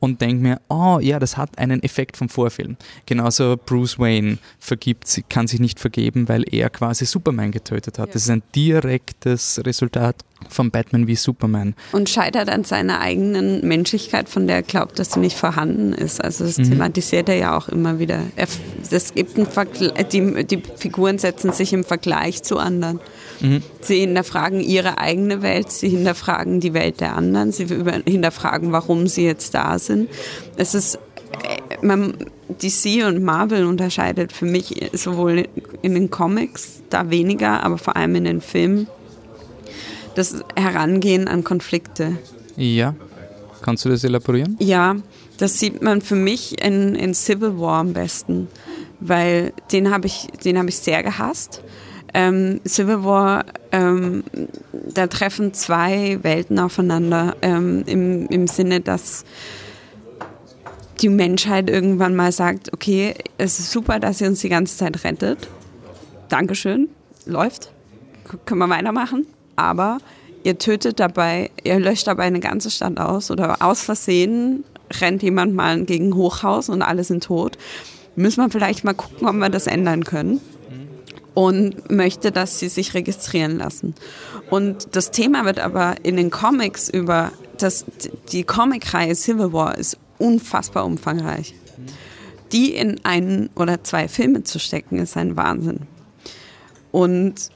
und 0.00 0.20
denke 0.20 0.42
mir, 0.42 0.60
oh 0.68 0.98
ja, 1.00 1.18
das 1.18 1.36
hat 1.36 1.58
einen 1.58 1.82
Effekt 1.82 2.16
vom 2.16 2.28
Vorfilm. 2.28 2.76
Genauso 3.06 3.56
Bruce 3.56 3.98
Wayne 3.98 4.38
vergibt, 4.58 5.22
kann 5.28 5.46
sich 5.46 5.60
nicht 5.60 5.80
vergeben, 5.80 6.28
weil 6.28 6.44
er 6.50 6.70
quasi 6.70 7.06
Superman 7.06 7.52
getötet 7.52 7.98
hat. 7.98 8.08
Ja. 8.08 8.12
Das 8.12 8.22
ist 8.22 8.30
ein 8.30 8.42
direktes 8.54 9.60
Resultat 9.64 10.16
von 10.48 10.70
Batman 10.70 11.06
wie 11.06 11.16
Superman. 11.16 11.74
Und 11.92 12.08
scheitert 12.08 12.48
an 12.48 12.64
seiner 12.64 13.00
eigenen 13.00 13.66
Menschlichkeit, 13.66 14.28
von 14.28 14.46
der 14.46 14.56
er 14.56 14.62
glaubt, 14.62 14.98
dass 14.98 15.12
sie 15.12 15.20
nicht 15.20 15.36
vorhanden 15.36 15.92
ist. 15.92 16.22
Also 16.22 16.44
das 16.44 16.58
mhm. 16.58 16.70
thematisiert 16.70 17.28
er 17.28 17.36
ja 17.36 17.56
auch 17.56 17.68
immer 17.68 17.98
wieder. 17.98 18.20
Es 18.36 19.14
gibt 19.14 19.38
die, 20.12 20.44
die 20.44 20.62
Figuren 20.76 21.18
setzen 21.18 21.52
sich 21.52 21.72
im 21.72 21.84
Vergleich 21.84 22.42
zu 22.42 22.58
anderen. 22.58 23.00
Mhm. 23.40 23.62
Sie 23.80 24.00
hinterfragen 24.00 24.60
ihre 24.60 24.98
eigene 24.98 25.42
Welt, 25.42 25.70
sie 25.70 25.88
hinterfragen 25.88 26.60
die 26.60 26.74
Welt 26.74 27.00
der 27.00 27.16
anderen, 27.16 27.52
sie 27.52 27.66
hinterfragen, 27.66 28.72
warum 28.72 29.06
sie 29.06 29.24
jetzt 29.24 29.54
da 29.54 29.78
sind. 29.78 30.08
Es 30.56 30.74
ist 30.74 30.98
äh, 31.42 31.84
man, 31.84 32.14
DC 32.48 33.06
und 33.06 33.22
Marvel 33.22 33.64
unterscheidet 33.64 34.32
für 34.32 34.44
mich 34.44 34.90
sowohl 34.92 35.48
in 35.82 35.94
den 35.94 36.10
Comics 36.10 36.82
da 36.90 37.10
weniger, 37.10 37.62
aber 37.62 37.78
vor 37.78 37.96
allem 37.96 38.14
in 38.16 38.24
den 38.24 38.40
Filmen 38.40 38.86
das 40.14 40.36
Herangehen 40.54 41.26
an 41.28 41.42
Konflikte. 41.42 42.18
Ja. 42.56 42.94
Kannst 43.62 43.84
du 43.84 43.88
das 43.88 44.04
elaborieren? 44.04 44.56
Ja, 44.60 44.96
das 45.38 45.58
sieht 45.58 45.82
man 45.82 46.02
für 46.02 46.16
mich 46.16 46.62
in, 46.62 46.94
in 46.94 47.14
Civil 47.14 47.58
War 47.58 47.80
am 47.80 47.94
besten, 47.94 48.48
weil 49.00 49.52
den 49.72 49.90
habe 49.90 50.06
ich, 50.06 50.28
hab 50.44 50.68
ich 50.68 50.76
sehr 50.76 51.02
gehasst. 51.02 51.62
Ähm, 52.14 52.60
Civil 52.66 53.04
War, 53.04 53.44
ähm, 53.72 54.24
da 54.72 55.06
treffen 55.08 55.52
zwei 55.52 56.18
Welten 56.22 56.58
aufeinander 56.58 57.36
ähm, 57.42 57.82
im, 57.86 58.26
im 58.28 58.46
Sinne, 58.46 58.80
dass 58.80 59.24
die 61.00 61.08
Menschheit 61.08 61.68
irgendwann 61.68 62.14
mal 62.14 62.30
sagt, 62.30 62.72
okay, 62.72 63.14
es 63.36 63.58
ist 63.58 63.72
super, 63.72 63.98
dass 63.98 64.20
ihr 64.20 64.28
uns 64.28 64.40
die 64.40 64.48
ganze 64.48 64.76
Zeit 64.76 65.02
rettet. 65.04 65.48
Dankeschön, 66.28 66.88
läuft, 67.26 67.72
können 68.46 68.60
wir 68.60 68.68
weitermachen 68.68 69.26
aber 69.56 69.98
ihr 70.42 70.58
tötet 70.58 71.00
dabei, 71.00 71.50
ihr 71.62 71.78
löscht 71.78 72.06
dabei 72.06 72.24
eine 72.24 72.40
ganze 72.40 72.70
Stadt 72.70 72.98
aus 72.98 73.30
oder 73.30 73.62
aus 73.62 73.82
Versehen 73.82 74.64
rennt 75.00 75.22
jemand 75.22 75.54
mal 75.54 75.84
gegen 75.84 76.14
Hochhaus 76.14 76.68
und 76.68 76.82
alle 76.82 77.04
sind 77.04 77.24
tot. 77.24 77.56
Müssen 78.16 78.44
wir 78.44 78.50
vielleicht 78.50 78.84
mal 78.84 78.94
gucken, 78.94 79.26
ob 79.26 79.34
wir 79.34 79.48
das 79.48 79.66
ändern 79.66 80.04
können. 80.04 80.40
Und 81.34 81.90
möchte, 81.90 82.30
dass 82.30 82.60
sie 82.60 82.68
sich 82.68 82.94
registrieren 82.94 83.58
lassen. 83.58 83.94
Und 84.50 84.94
das 84.94 85.10
Thema 85.10 85.44
wird 85.44 85.58
aber 85.58 85.96
in 86.04 86.16
den 86.16 86.30
Comics 86.30 86.88
über 86.88 87.32
das, 87.58 87.84
die 88.30 88.44
Comicreihe 88.44 89.16
Civil 89.16 89.52
War 89.52 89.76
ist 89.76 89.98
unfassbar 90.18 90.84
umfangreich. 90.84 91.54
Die 92.52 92.74
in 92.74 93.04
einen 93.04 93.50
oder 93.56 93.82
zwei 93.82 94.06
Filme 94.06 94.44
zu 94.44 94.60
stecken, 94.60 94.98
ist 94.98 95.16
ein 95.16 95.36
Wahnsinn. 95.36 95.80
Und 96.92 97.50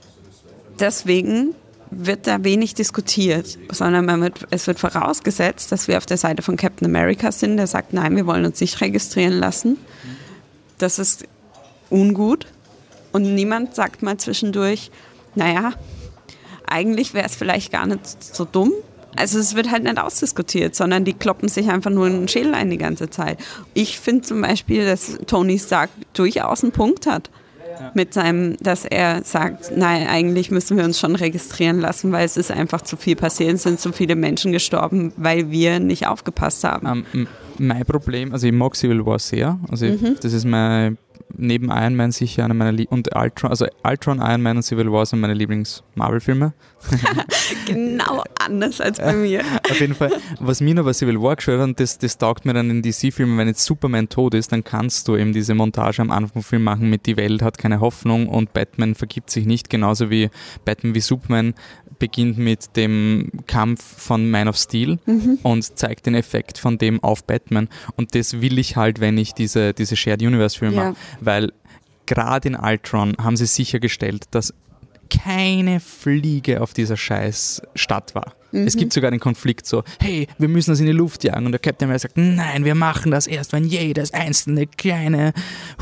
deswegen 0.81 1.55
wird 1.91 2.27
da 2.27 2.45
wenig 2.45 2.75
diskutiert, 2.75 3.59
sondern 3.71 4.21
wird, 4.21 4.47
es 4.51 4.67
wird 4.67 4.79
vorausgesetzt, 4.79 5.73
dass 5.73 5.89
wir 5.89 5.97
auf 5.97 6.07
der 6.07 6.17
Seite 6.17 6.43
von 6.43 6.57
Captain 6.57 6.87
America 6.87 7.33
sind, 7.33 7.57
der 7.57 7.67
sagt, 7.67 7.93
nein, 7.93 8.17
wir 8.17 8.27
wollen 8.27 8.45
uns 8.45 8.61
nicht 8.61 8.81
registrieren 8.81 9.35
lassen. 9.35 9.79
Das 10.79 10.99
ist 10.99 11.25
ungut. 11.91 12.47
Und 13.13 13.35
niemand 13.35 13.75
sagt 13.75 14.03
mal 14.03 14.17
zwischendurch, 14.19 14.91
naja, 15.35 15.73
eigentlich 16.67 17.15
wäre 17.15 17.27
es 17.27 17.37
vielleicht 17.37 17.73
gar 17.73 17.87
nicht 17.87 18.23
so 18.23 18.45
dumm. 18.45 18.73
Also 19.17 19.39
es 19.39 19.57
wird 19.57 19.71
halt 19.71 19.85
nicht 19.85 19.99
ausdiskutiert, 19.99 20.75
sondern 20.75 21.05
die 21.05 21.15
kloppen 21.15 21.49
sich 21.49 21.71
einfach 21.71 21.91
nur 21.91 22.07
in 22.07 22.13
den 22.13 22.29
Schädel 22.29 22.55
ein 22.55 22.71
die 22.71 22.79
ganze 22.79 23.11
Zeit. 23.11 23.39
Ich 23.75 23.99
finde 23.99 24.23
zum 24.23 24.43
Beispiel, 24.43 24.85
dass 24.85 25.19
Tony 25.27 25.59
Stark 25.59 25.91
durchaus 26.13 26.63
einen 26.63 26.73
Punkt 26.73 27.07
hat 27.07 27.31
mit 27.95 28.15
seinem, 28.15 28.57
dass 28.59 28.85
er 28.85 29.23
sagt, 29.25 29.73
nein, 29.77 30.07
eigentlich 30.07 30.51
müssen 30.51 30.77
wir 30.77 30.85
uns 30.85 30.99
schon 30.99 31.17
registrieren 31.17 31.81
lassen, 31.81 32.13
weil 32.13 32.25
es 32.25 32.37
ist 32.37 32.51
einfach 32.51 32.83
zu 32.83 32.97
viel 32.97 33.17
passiert, 33.17 33.55
es 33.55 33.63
sind 33.63 33.81
zu 33.81 33.93
viele 33.93 34.17
Menschen 34.17 34.53
gestorben, 34.53 35.13
weil 35.17 35.51
wir 35.51 35.81
nicht 35.81 36.07
aufgepasst 36.07 36.65
haben. 36.65 36.87
Um, 36.87 37.07
ähm, 37.15 37.29
mein 37.59 37.85
Problem, 37.85 38.33
also 38.33 38.47
ich 38.47 38.53
mag 38.53 38.77
Civil 38.77 39.05
War 39.05 39.19
sehr, 39.19 39.59
also 39.69 39.87
mhm. 39.87 39.99
ich, 40.15 40.21
das 40.21 40.33
ist 40.33 40.45
mein 40.45 40.99
neben 41.37 41.71
Iron 41.71 41.95
Man 41.95 42.13
sicher 42.13 42.45
einer 42.45 42.55
meiner 42.55 42.73
Lie 42.73 42.87
und 42.89 43.15
Ultron, 43.15 43.51
also 43.51 43.67
Ultron, 43.85 44.19
Iron 44.19 44.43
Man 44.43 44.57
und 44.57 44.63
Civil 44.63 44.91
War 44.91 45.07
sind 45.07 45.21
meine 45.21 45.35
Lieblings-Marvel-Filme. 45.35 46.53
genau 47.67 48.23
anders 48.39 48.81
als 48.81 48.99
bei 48.99 49.13
mir. 49.13 49.43
Auf 49.71 49.81
jeden 49.81 49.95
Fall, 49.95 50.13
was 50.41 50.61
mir 50.61 50.75
noch 50.75 50.85
bei 50.85 50.93
Civil 50.93 51.21
War 51.21 51.37
gestört 51.37 51.61
hat, 51.61 51.81
das, 51.81 51.99
das 51.99 52.19
taugt 52.19 52.45
mir 52.45 52.55
dann 52.55 52.71
in 52.71 52.83
DC-Filmen, 52.83 53.37
wenn 53.39 53.49
jetzt 53.49 53.65
Superman 53.65 54.09
tot 54.09 54.35
ist, 54.35 54.53
dann 54.53 54.65
kannst 54.65 55.09
du 55.09 55.17
eben 55.17 55.33
diese 55.33 55.55
Montage 55.55 56.03
am 56.03 56.11
Anfang 56.11 56.29
vom 56.35 56.43
Film 56.43 56.65
machen 56.65 56.89
mit 56.91 57.07
die 57.07 57.17
Welt 57.17 57.43
hat 57.43 57.59
keine 57.59 57.81
Hoffnung 57.81 58.29
und 58.29 58.53
Batman 58.53 58.95
vergibt 58.95 59.31
sich 59.31 59.47
nicht, 59.47 59.71
genauso 59.71 60.11
wie 60.11 60.31
Batman 60.65 60.95
wie 60.95 61.01
Superman 61.01 61.55
beginnt 61.99 62.39
mit 62.39 62.77
dem 62.77 63.31
Kampf 63.47 63.83
von 63.83 64.31
Man 64.31 64.49
of 64.49 64.57
Steel 64.57 64.99
mhm. 65.07 65.39
und 65.43 65.79
zeigt 65.79 66.07
den 66.07 66.15
Effekt 66.15 66.59
von 66.59 66.79
dem 66.79 67.03
auf 67.03 67.25
Batman. 67.25 67.69
Und 67.97 68.15
das 68.15 68.41
will 68.41 68.59
ich 68.59 68.77
halt, 68.77 69.01
wenn 69.01 69.19
ich 69.19 69.35
diese, 69.35 69.75
diese 69.75 69.97
Shared 69.97 70.23
Universe 70.23 70.59
Filme 70.59 70.77
ja. 70.77 70.85
mache, 70.91 70.97
weil 71.21 71.53
gerade 72.07 72.49
in 72.49 72.57
Ultron 72.57 73.17
haben 73.19 73.37
sie 73.37 73.47
sichergestellt, 73.47 74.25
dass 74.31 74.55
keine 75.11 75.81
Fliege 75.81 76.61
auf 76.61 76.75
dieser 76.75 76.97
scheiß 76.97 77.63
Stadt 77.75 78.15
war. 78.15 78.35
Mhm. 78.53 78.67
Es 78.67 78.77
gibt 78.77 78.93
sogar 78.93 79.11
den 79.11 79.21
Konflikt 79.21 79.67
so, 79.67 79.83
hey, 80.01 80.27
wir 80.39 80.49
müssen 80.49 80.71
das 80.71 80.81
in 80.81 80.87
die 80.87 80.93
Luft 80.93 81.25
jagen. 81.25 81.47
Und 81.47 81.53
der 81.53 81.59
Captain 81.59 81.87
America 81.87 82.03
sagt, 82.03 82.17
nein, 82.17 82.65
wir 82.65 82.75
machen 82.75 83.11
das 83.11 83.27
erst, 83.27 83.53
wenn 83.53 83.65
jedes 83.65 84.13
einzelne 84.13 84.67
kleine, 84.67 85.33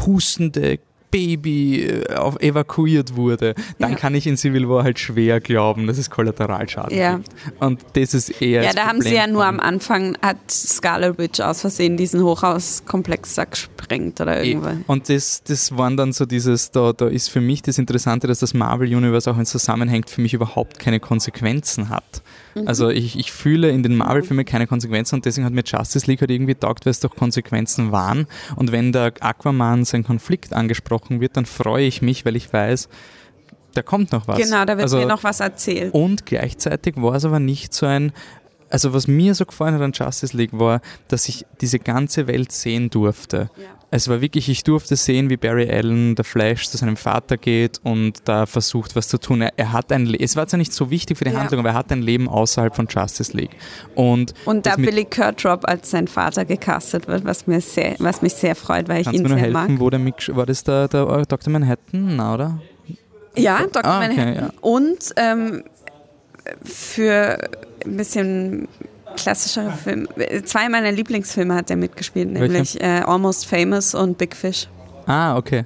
hustende 0.04 0.78
Baby 1.16 1.82
äh, 1.82 2.14
auf, 2.14 2.38
evakuiert 2.42 3.16
wurde, 3.16 3.54
dann 3.78 3.92
ja. 3.92 3.96
kann 3.96 4.14
ich 4.14 4.26
in 4.26 4.36
Civil 4.36 4.68
War 4.68 4.84
halt 4.84 4.98
schwer 4.98 5.40
glauben, 5.40 5.86
dass 5.86 5.96
es 5.96 6.10
Kollateralschaden 6.10 6.94
ja. 6.94 7.16
gibt. 7.16 7.30
Und 7.58 7.80
das 7.94 8.12
ist 8.12 8.42
eher. 8.42 8.62
Ja, 8.62 8.72
da 8.72 8.82
Problem 8.82 8.88
haben 8.88 9.00
sie 9.00 9.14
ja 9.14 9.26
nur 9.26 9.46
am 9.46 9.58
Anfang, 9.58 10.18
hat 10.20 10.50
Scarlet 10.50 11.16
Witch 11.16 11.40
aus 11.40 11.62
Versehen 11.62 11.96
diesen 11.96 12.22
Hochhauskomplex 12.22 13.34
da 13.34 13.44
gesprengt 13.44 14.20
oder 14.20 14.42
eh. 14.42 14.50
irgendwas. 14.50 14.76
Und 14.86 15.08
das, 15.08 15.42
das 15.42 15.78
waren 15.78 15.96
dann 15.96 16.12
so 16.12 16.26
dieses, 16.26 16.70
da, 16.70 16.92
da 16.92 17.06
ist 17.06 17.30
für 17.30 17.40
mich 17.40 17.62
das 17.62 17.78
Interessante, 17.78 18.26
dass 18.26 18.40
das 18.40 18.52
Marvel-Universe 18.52 19.30
auch, 19.30 19.36
wenn 19.36 19.44
es 19.44 19.50
zusammenhängt, 19.50 20.10
für 20.10 20.20
mich 20.20 20.34
überhaupt 20.34 20.78
keine 20.78 21.00
Konsequenzen 21.00 21.88
hat. 21.88 22.22
Mhm. 22.56 22.68
Also 22.68 22.88
ich, 22.88 23.18
ich 23.18 23.32
fühle 23.32 23.70
in 23.70 23.82
den 23.82 23.96
Marvel-Filmen 23.96 24.44
keine 24.44 24.66
Konsequenzen 24.66 25.16
und 25.16 25.24
deswegen 25.24 25.44
hat 25.44 25.52
mir 25.52 25.62
Justice 25.64 26.06
League 26.06 26.20
halt 26.20 26.30
irgendwie 26.30 26.54
taugt, 26.54 26.86
weil 26.86 26.90
es 26.90 27.00
doch 27.00 27.14
Konsequenzen 27.14 27.92
waren. 27.92 28.26
Und 28.56 28.72
wenn 28.72 28.92
der 28.92 29.12
Aquaman 29.20 29.84
sein 29.84 30.04
Konflikt 30.04 30.52
angesprochen 30.52 31.20
wird, 31.20 31.36
dann 31.36 31.46
freue 31.46 31.86
ich 31.86 32.02
mich, 32.02 32.24
weil 32.24 32.36
ich 32.36 32.52
weiß, 32.52 32.88
da 33.74 33.82
kommt 33.82 34.12
noch 34.12 34.26
was. 34.26 34.38
Genau, 34.38 34.64
da 34.64 34.76
wird 34.76 34.82
also, 34.82 34.98
mir 34.98 35.06
noch 35.06 35.22
was 35.22 35.40
erzählt. 35.40 35.92
Und 35.92 36.24
gleichzeitig 36.24 36.96
war 36.96 37.14
es 37.14 37.24
aber 37.24 37.40
nicht 37.40 37.74
so 37.74 37.84
ein, 37.84 38.12
also 38.70 38.94
was 38.94 39.06
mir 39.06 39.34
so 39.34 39.44
gefallen 39.44 39.74
hat 39.74 39.82
an 39.82 39.92
Justice 39.92 40.36
League 40.36 40.52
war, 40.52 40.80
dass 41.08 41.28
ich 41.28 41.44
diese 41.60 41.78
ganze 41.78 42.26
Welt 42.26 42.52
sehen 42.52 42.88
durfte. 42.88 43.50
Ja. 43.56 43.75
Es 43.90 44.08
war 44.08 44.20
wirklich, 44.20 44.48
ich 44.48 44.64
durfte 44.64 44.96
sehen, 44.96 45.30
wie 45.30 45.36
Barry 45.36 45.70
Allen, 45.70 46.16
der 46.16 46.24
Flash, 46.24 46.68
zu 46.68 46.76
seinem 46.76 46.96
Vater 46.96 47.36
geht 47.36 47.80
und 47.84 48.20
da 48.24 48.44
versucht, 48.46 48.96
was 48.96 49.06
zu 49.06 49.18
tun. 49.18 49.42
Er, 49.42 49.52
er 49.56 49.72
hat 49.72 49.92
ein, 49.92 50.06
Le 50.06 50.18
es 50.18 50.34
war 50.34 50.48
zwar 50.48 50.58
nicht 50.58 50.72
so 50.72 50.90
wichtig 50.90 51.18
für 51.18 51.24
die 51.24 51.30
ja. 51.30 51.38
Handlung, 51.38 51.60
aber 51.60 51.68
er 51.70 51.74
hat 51.76 51.92
ein 51.92 52.02
Leben 52.02 52.28
außerhalb 52.28 52.74
von 52.74 52.88
Justice 52.88 53.36
League. 53.36 53.56
Und, 53.94 54.34
und 54.44 54.66
da 54.66 54.74
Billy 54.74 55.04
Kurtrop 55.04 55.68
als 55.68 55.90
sein 55.90 56.08
Vater 56.08 56.44
gecastet 56.44 57.06
wird, 57.06 57.24
was, 57.24 57.46
mir 57.46 57.60
sehr, 57.60 57.94
was 58.00 58.22
mich 58.22 58.34
sehr 58.34 58.56
freut, 58.56 58.88
weil 58.88 59.02
ich 59.02 59.12
ihn 59.12 59.26
sehr 59.26 59.36
helfen, 59.36 59.52
mag. 59.52 59.70
Wo 59.80 59.88
der 59.88 60.00
Mick, 60.00 60.34
war 60.34 60.46
das 60.46 60.64
der, 60.64 60.88
der 60.88 61.08
äh, 61.08 61.22
Dr. 61.26 61.52
Manhattan, 61.52 62.16
Na, 62.16 62.34
oder? 62.34 62.60
Ja, 63.36 63.60
Dr. 63.60 63.84
Ah, 63.84 63.98
okay, 63.98 64.08
Manhattan. 64.08 64.34
Ja. 64.34 64.50
Und 64.62 64.98
ähm, 65.16 65.62
für 66.64 67.38
ein 67.84 67.96
bisschen 67.96 68.68
klassischere 69.16 69.72
Filme. 69.72 70.08
Zwei 70.44 70.68
meiner 70.68 70.92
Lieblingsfilme 70.92 71.54
hat 71.54 71.70
er 71.70 71.76
mitgespielt, 71.76 72.30
nämlich 72.30 72.80
äh, 72.80 73.02
Almost 73.04 73.46
Famous 73.46 73.94
und 73.94 74.18
Big 74.18 74.36
Fish. 74.36 74.68
Ah, 75.06 75.36
okay. 75.36 75.64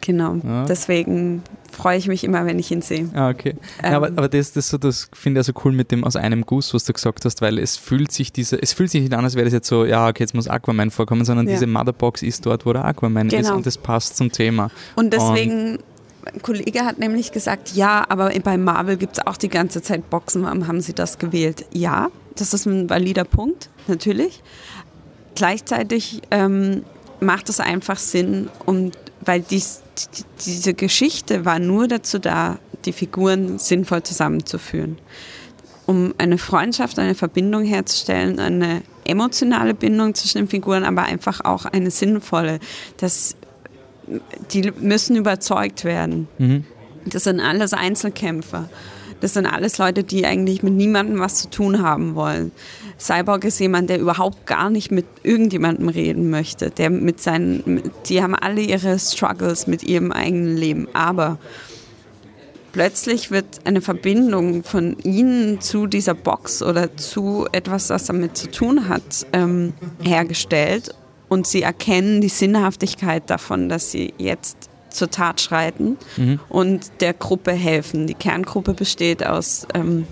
Genau. 0.00 0.36
Ja. 0.42 0.64
Deswegen 0.66 1.42
freue 1.74 1.98
ich 1.98 2.08
mich 2.08 2.24
immer, 2.24 2.46
wenn 2.46 2.58
ich 2.58 2.70
ihn 2.70 2.82
sehe. 2.82 3.08
Ah, 3.14 3.30
okay. 3.30 3.56
Ähm, 3.82 3.90
ja, 3.90 3.96
aber, 3.96 4.06
aber 4.08 4.28
das, 4.28 4.52
das, 4.52 4.68
so, 4.68 4.78
das 4.78 5.08
finde 5.12 5.40
ich 5.40 5.46
so 5.46 5.52
cool 5.64 5.72
mit 5.72 5.90
dem 5.90 6.04
aus 6.04 6.16
einem 6.16 6.46
Guss, 6.46 6.72
was 6.72 6.84
du 6.84 6.92
gesagt 6.92 7.24
hast, 7.24 7.42
weil 7.42 7.58
es 7.58 7.76
fühlt 7.76 8.12
sich 8.12 8.32
diese, 8.32 8.60
es 8.62 8.72
fühlt 8.72 8.90
sich 8.90 9.02
nicht 9.02 9.14
an, 9.14 9.24
als 9.24 9.34
wäre 9.34 9.44
das 9.44 9.52
jetzt 9.52 9.68
so, 9.68 9.84
ja, 9.84 10.08
okay, 10.08 10.22
jetzt 10.22 10.34
muss 10.34 10.48
Aquaman 10.48 10.90
vorkommen, 10.90 11.24
sondern 11.24 11.46
ja. 11.46 11.54
diese 11.54 11.66
Motherbox 11.66 12.22
ist 12.22 12.46
dort, 12.46 12.64
wo 12.64 12.72
der 12.72 12.84
Aquaman 12.84 13.28
genau. 13.28 13.40
ist 13.42 13.50
und 13.50 13.66
das 13.66 13.78
passt 13.78 14.16
zum 14.16 14.30
Thema. 14.30 14.70
Und 14.94 15.12
deswegen 15.12 15.76
und 15.76 15.84
ein 16.32 16.42
Kollege 16.42 16.84
hat 16.84 16.98
nämlich 16.98 17.32
gesagt, 17.32 17.72
ja, 17.74 18.04
aber 18.08 18.30
bei 18.42 18.56
Marvel 18.56 18.96
gibt 18.96 19.18
es 19.18 19.26
auch 19.26 19.36
die 19.36 19.48
ganze 19.48 19.82
Zeit 19.82 20.08
Boxen. 20.08 20.42
Warum 20.42 20.66
haben 20.66 20.80
sie 20.80 20.94
das 20.94 21.18
gewählt? 21.18 21.66
Ja, 21.72 22.08
das 22.36 22.54
ist 22.54 22.66
ein 22.66 22.90
valider 22.90 23.24
Punkt, 23.24 23.70
natürlich. 23.86 24.42
Gleichzeitig 25.34 26.22
ähm, 26.30 26.84
macht 27.20 27.48
es 27.48 27.60
einfach 27.60 27.98
Sinn, 27.98 28.48
um, 28.66 28.92
weil 29.20 29.40
dies, 29.40 29.82
die, 30.16 30.24
diese 30.44 30.74
Geschichte 30.74 31.44
war 31.44 31.58
nur 31.58 31.88
dazu 31.88 32.18
da, 32.18 32.58
die 32.84 32.92
Figuren 32.92 33.58
sinnvoll 33.58 34.02
zusammenzuführen. 34.02 34.98
Um 35.86 36.14
eine 36.18 36.38
Freundschaft, 36.38 36.98
eine 36.98 37.14
Verbindung 37.14 37.64
herzustellen, 37.64 38.38
eine 38.38 38.82
emotionale 39.04 39.74
Bindung 39.74 40.14
zwischen 40.14 40.38
den 40.38 40.48
Figuren, 40.48 40.84
aber 40.84 41.02
einfach 41.02 41.44
auch 41.44 41.66
eine 41.66 41.90
sinnvolle, 41.90 42.58
dass 42.96 43.36
die 44.50 44.70
müssen 44.80 45.16
überzeugt 45.16 45.84
werden. 45.84 46.28
Mhm. 46.38 46.64
Das 47.06 47.24
sind 47.24 47.40
alles 47.40 47.72
Einzelkämpfer. 47.72 48.68
Das 49.20 49.34
sind 49.34 49.46
alles 49.46 49.78
Leute, 49.78 50.04
die 50.04 50.26
eigentlich 50.26 50.62
mit 50.62 50.74
niemandem 50.74 51.20
was 51.20 51.36
zu 51.36 51.50
tun 51.50 51.82
haben 51.82 52.14
wollen. 52.14 52.52
Cyborg 52.98 53.44
ist 53.44 53.58
jemand, 53.58 53.90
der 53.90 53.98
überhaupt 53.98 54.46
gar 54.46 54.70
nicht 54.70 54.90
mit 54.90 55.06
irgendjemandem 55.22 55.88
reden 55.88 56.30
möchte. 56.30 56.70
Der 56.70 56.90
mit 56.90 57.20
seinen, 57.20 57.82
die 58.06 58.22
haben 58.22 58.34
alle 58.34 58.60
ihre 58.60 58.98
Struggles 58.98 59.66
mit 59.66 59.82
ihrem 59.82 60.12
eigenen 60.12 60.56
Leben. 60.56 60.88
Aber 60.92 61.38
plötzlich 62.72 63.30
wird 63.30 63.60
eine 63.64 63.80
Verbindung 63.80 64.62
von 64.62 64.96
ihnen 65.04 65.60
zu 65.60 65.86
dieser 65.86 66.14
Box 66.14 66.62
oder 66.62 66.96
zu 66.96 67.46
etwas, 67.52 67.88
das 67.88 68.06
damit 68.06 68.36
zu 68.36 68.50
tun 68.50 68.88
hat, 68.88 69.26
ähm, 69.32 69.72
hergestellt 70.02 70.94
und 71.28 71.46
sie 71.46 71.62
erkennen 71.62 72.20
die 72.20 72.28
Sinnhaftigkeit 72.28 73.28
davon, 73.28 73.68
dass 73.68 73.90
sie 73.90 74.14
jetzt 74.18 74.68
zur 74.94 75.10
Tat 75.10 75.40
schreiten 75.40 75.98
mhm. 76.16 76.40
und 76.48 76.90
der 77.00 77.12
Gruppe 77.12 77.52
helfen. 77.52 78.06
Die 78.06 78.14
Kerngruppe 78.14 78.74
besteht 78.74 79.26
aus 79.26 79.66
ähm, 79.74 80.06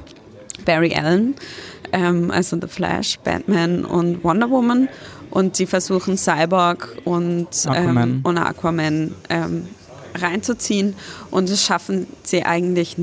Barry 0.64 0.95
Allen, 0.95 1.35
ähm, 1.93 2.30
also 2.30 2.59
The 2.61 2.68
Flash, 2.68 3.18
Batman 3.20 3.85
und 3.85 4.22
Wonder 4.24 4.51
Woman 4.51 4.89
und 5.30 5.57
sie 5.57 5.66
versuchen 5.66 6.16
Cyborg 6.18 6.97
und 7.05 7.49
Aquaman, 7.66 8.11
ähm, 8.11 8.20
und 8.22 8.39
Aquaman 8.39 9.14
ähm, 9.30 9.68
reinzuziehen 10.14 10.95
und 11.30 11.49
das 11.49 11.64
schaffen 11.64 12.07
sie 12.22 12.45
eigentlich 12.45 12.97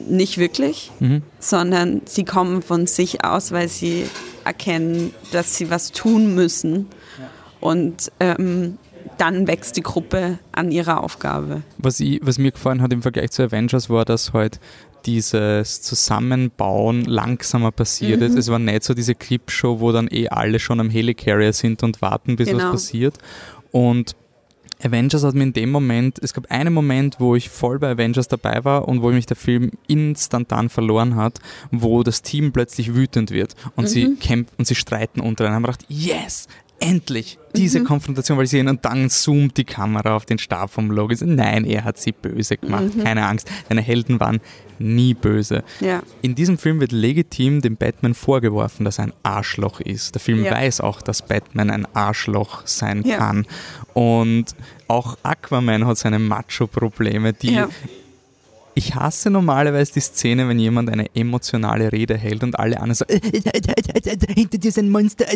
nicht 0.00 0.38
wirklich, 0.38 0.90
mhm. 0.98 1.22
sondern 1.38 2.02
sie 2.06 2.24
kommen 2.24 2.62
von 2.62 2.86
sich 2.86 3.22
aus, 3.22 3.52
weil 3.52 3.68
sie 3.68 4.06
erkennen, 4.44 5.14
dass 5.30 5.56
sie 5.56 5.70
was 5.70 5.92
tun 5.92 6.34
müssen 6.34 6.86
und 7.60 8.10
ähm, 8.18 8.78
dann 9.18 9.46
wächst 9.46 9.76
die 9.76 9.82
Gruppe 9.82 10.38
an 10.52 10.70
ihrer 10.70 11.02
Aufgabe. 11.02 11.62
Was, 11.78 12.00
ich, 12.00 12.20
was 12.22 12.38
mir 12.38 12.52
gefallen 12.52 12.82
hat 12.82 12.92
im 12.92 13.02
Vergleich 13.02 13.30
zu 13.30 13.42
Avengers 13.42 13.90
war, 13.90 14.04
dass 14.04 14.32
halt 14.32 14.60
dieses 15.06 15.82
Zusammenbauen 15.82 17.04
langsamer 17.04 17.72
passiert 17.72 18.22
ist. 18.22 18.32
Mhm. 18.32 18.38
Es 18.38 18.48
war 18.48 18.58
nicht 18.58 18.84
so 18.84 18.94
diese 18.94 19.14
Clipshow, 19.14 19.80
wo 19.80 19.92
dann 19.92 20.08
eh 20.10 20.28
alle 20.28 20.58
schon 20.58 20.80
am 20.80 20.90
Helicarrier 20.90 21.52
sind 21.52 21.82
und 21.82 22.02
warten, 22.02 22.36
bis 22.36 22.48
genau. 22.48 22.64
was 22.64 22.72
passiert. 22.72 23.18
Und 23.72 24.14
Avengers 24.82 25.24
hat 25.24 25.34
mir 25.34 25.42
in 25.42 25.52
dem 25.52 25.70
Moment, 25.70 26.18
es 26.22 26.32
gab 26.32 26.50
einen 26.50 26.72
Moment, 26.72 27.16
wo 27.18 27.36
ich 27.36 27.50
voll 27.50 27.78
bei 27.78 27.90
Avengers 27.90 28.28
dabei 28.28 28.64
war 28.64 28.88
und 28.88 29.02
wo 29.02 29.10
mich 29.10 29.26
der 29.26 29.36
Film 29.36 29.72
instantan 29.86 30.68
verloren 30.68 31.16
hat, 31.16 31.38
wo 31.70 32.02
das 32.02 32.22
Team 32.22 32.52
plötzlich 32.52 32.94
wütend 32.94 33.30
wird 33.30 33.54
und 33.76 33.84
mhm. 33.84 33.88
sie 33.88 34.14
kämpfen 34.16 34.54
und 34.58 34.66
sie 34.66 34.74
streiten 34.74 35.20
untereinander. 35.20 35.70
Ich 35.70 35.74
habe 35.74 35.84
gedacht, 35.86 36.22
yes, 36.24 36.48
endlich 36.80 37.38
diese 37.54 37.80
mhm. 37.80 37.84
Konfrontation, 37.84 38.38
weil 38.38 38.46
sie 38.46 38.56
sehen 38.56 38.68
und 38.68 38.84
dann 38.84 39.10
zoomt 39.10 39.56
die 39.56 39.64
Kamera 39.64 40.16
auf 40.16 40.24
den 40.24 40.38
Stab 40.38 40.70
vom 40.70 40.90
Logo. 40.90 41.14
Nein, 41.24 41.64
er 41.64 41.84
hat 41.84 41.98
sie 41.98 42.12
böse 42.12 42.56
gemacht, 42.56 42.96
mhm. 42.96 43.04
keine 43.04 43.26
Angst. 43.26 43.50
Deine 43.68 43.80
Helden 43.80 44.18
waren 44.20 44.40
nie 44.78 45.14
böse. 45.14 45.62
Ja. 45.80 46.02
In 46.22 46.34
diesem 46.34 46.58
Film 46.58 46.80
wird 46.80 46.92
legitim 46.92 47.60
dem 47.60 47.76
Batman 47.76 48.14
vorgeworfen, 48.14 48.84
dass 48.84 48.98
er 48.98 49.04
ein 49.04 49.12
Arschloch 49.22 49.80
ist. 49.80 50.14
Der 50.14 50.20
Film 50.20 50.44
ja. 50.44 50.52
weiß 50.52 50.80
auch, 50.80 51.02
dass 51.02 51.22
Batman 51.22 51.70
ein 51.70 51.86
Arschloch 51.94 52.62
sein 52.66 53.02
ja. 53.04 53.18
kann. 53.18 53.46
Und 53.92 54.46
auch 54.88 55.18
Aquaman 55.22 55.86
hat 55.86 55.98
seine 55.98 56.18
Macho-Probleme, 56.18 57.32
die 57.34 57.62
ich 58.80 58.94
hasse 58.94 59.28
normalerweise 59.28 59.92
die 59.92 60.00
Szene, 60.00 60.48
wenn 60.48 60.58
jemand 60.58 60.88
eine 60.88 61.14
emotionale 61.14 61.92
Rede 61.92 62.16
hält 62.16 62.42
und 62.42 62.58
alle 62.58 62.80
anderen 62.80 62.94
so, 62.94 63.04
hinter 64.34 64.58
dir 64.58 64.68
ist 64.68 64.78
ein 64.78 64.88
Monster. 64.88 65.26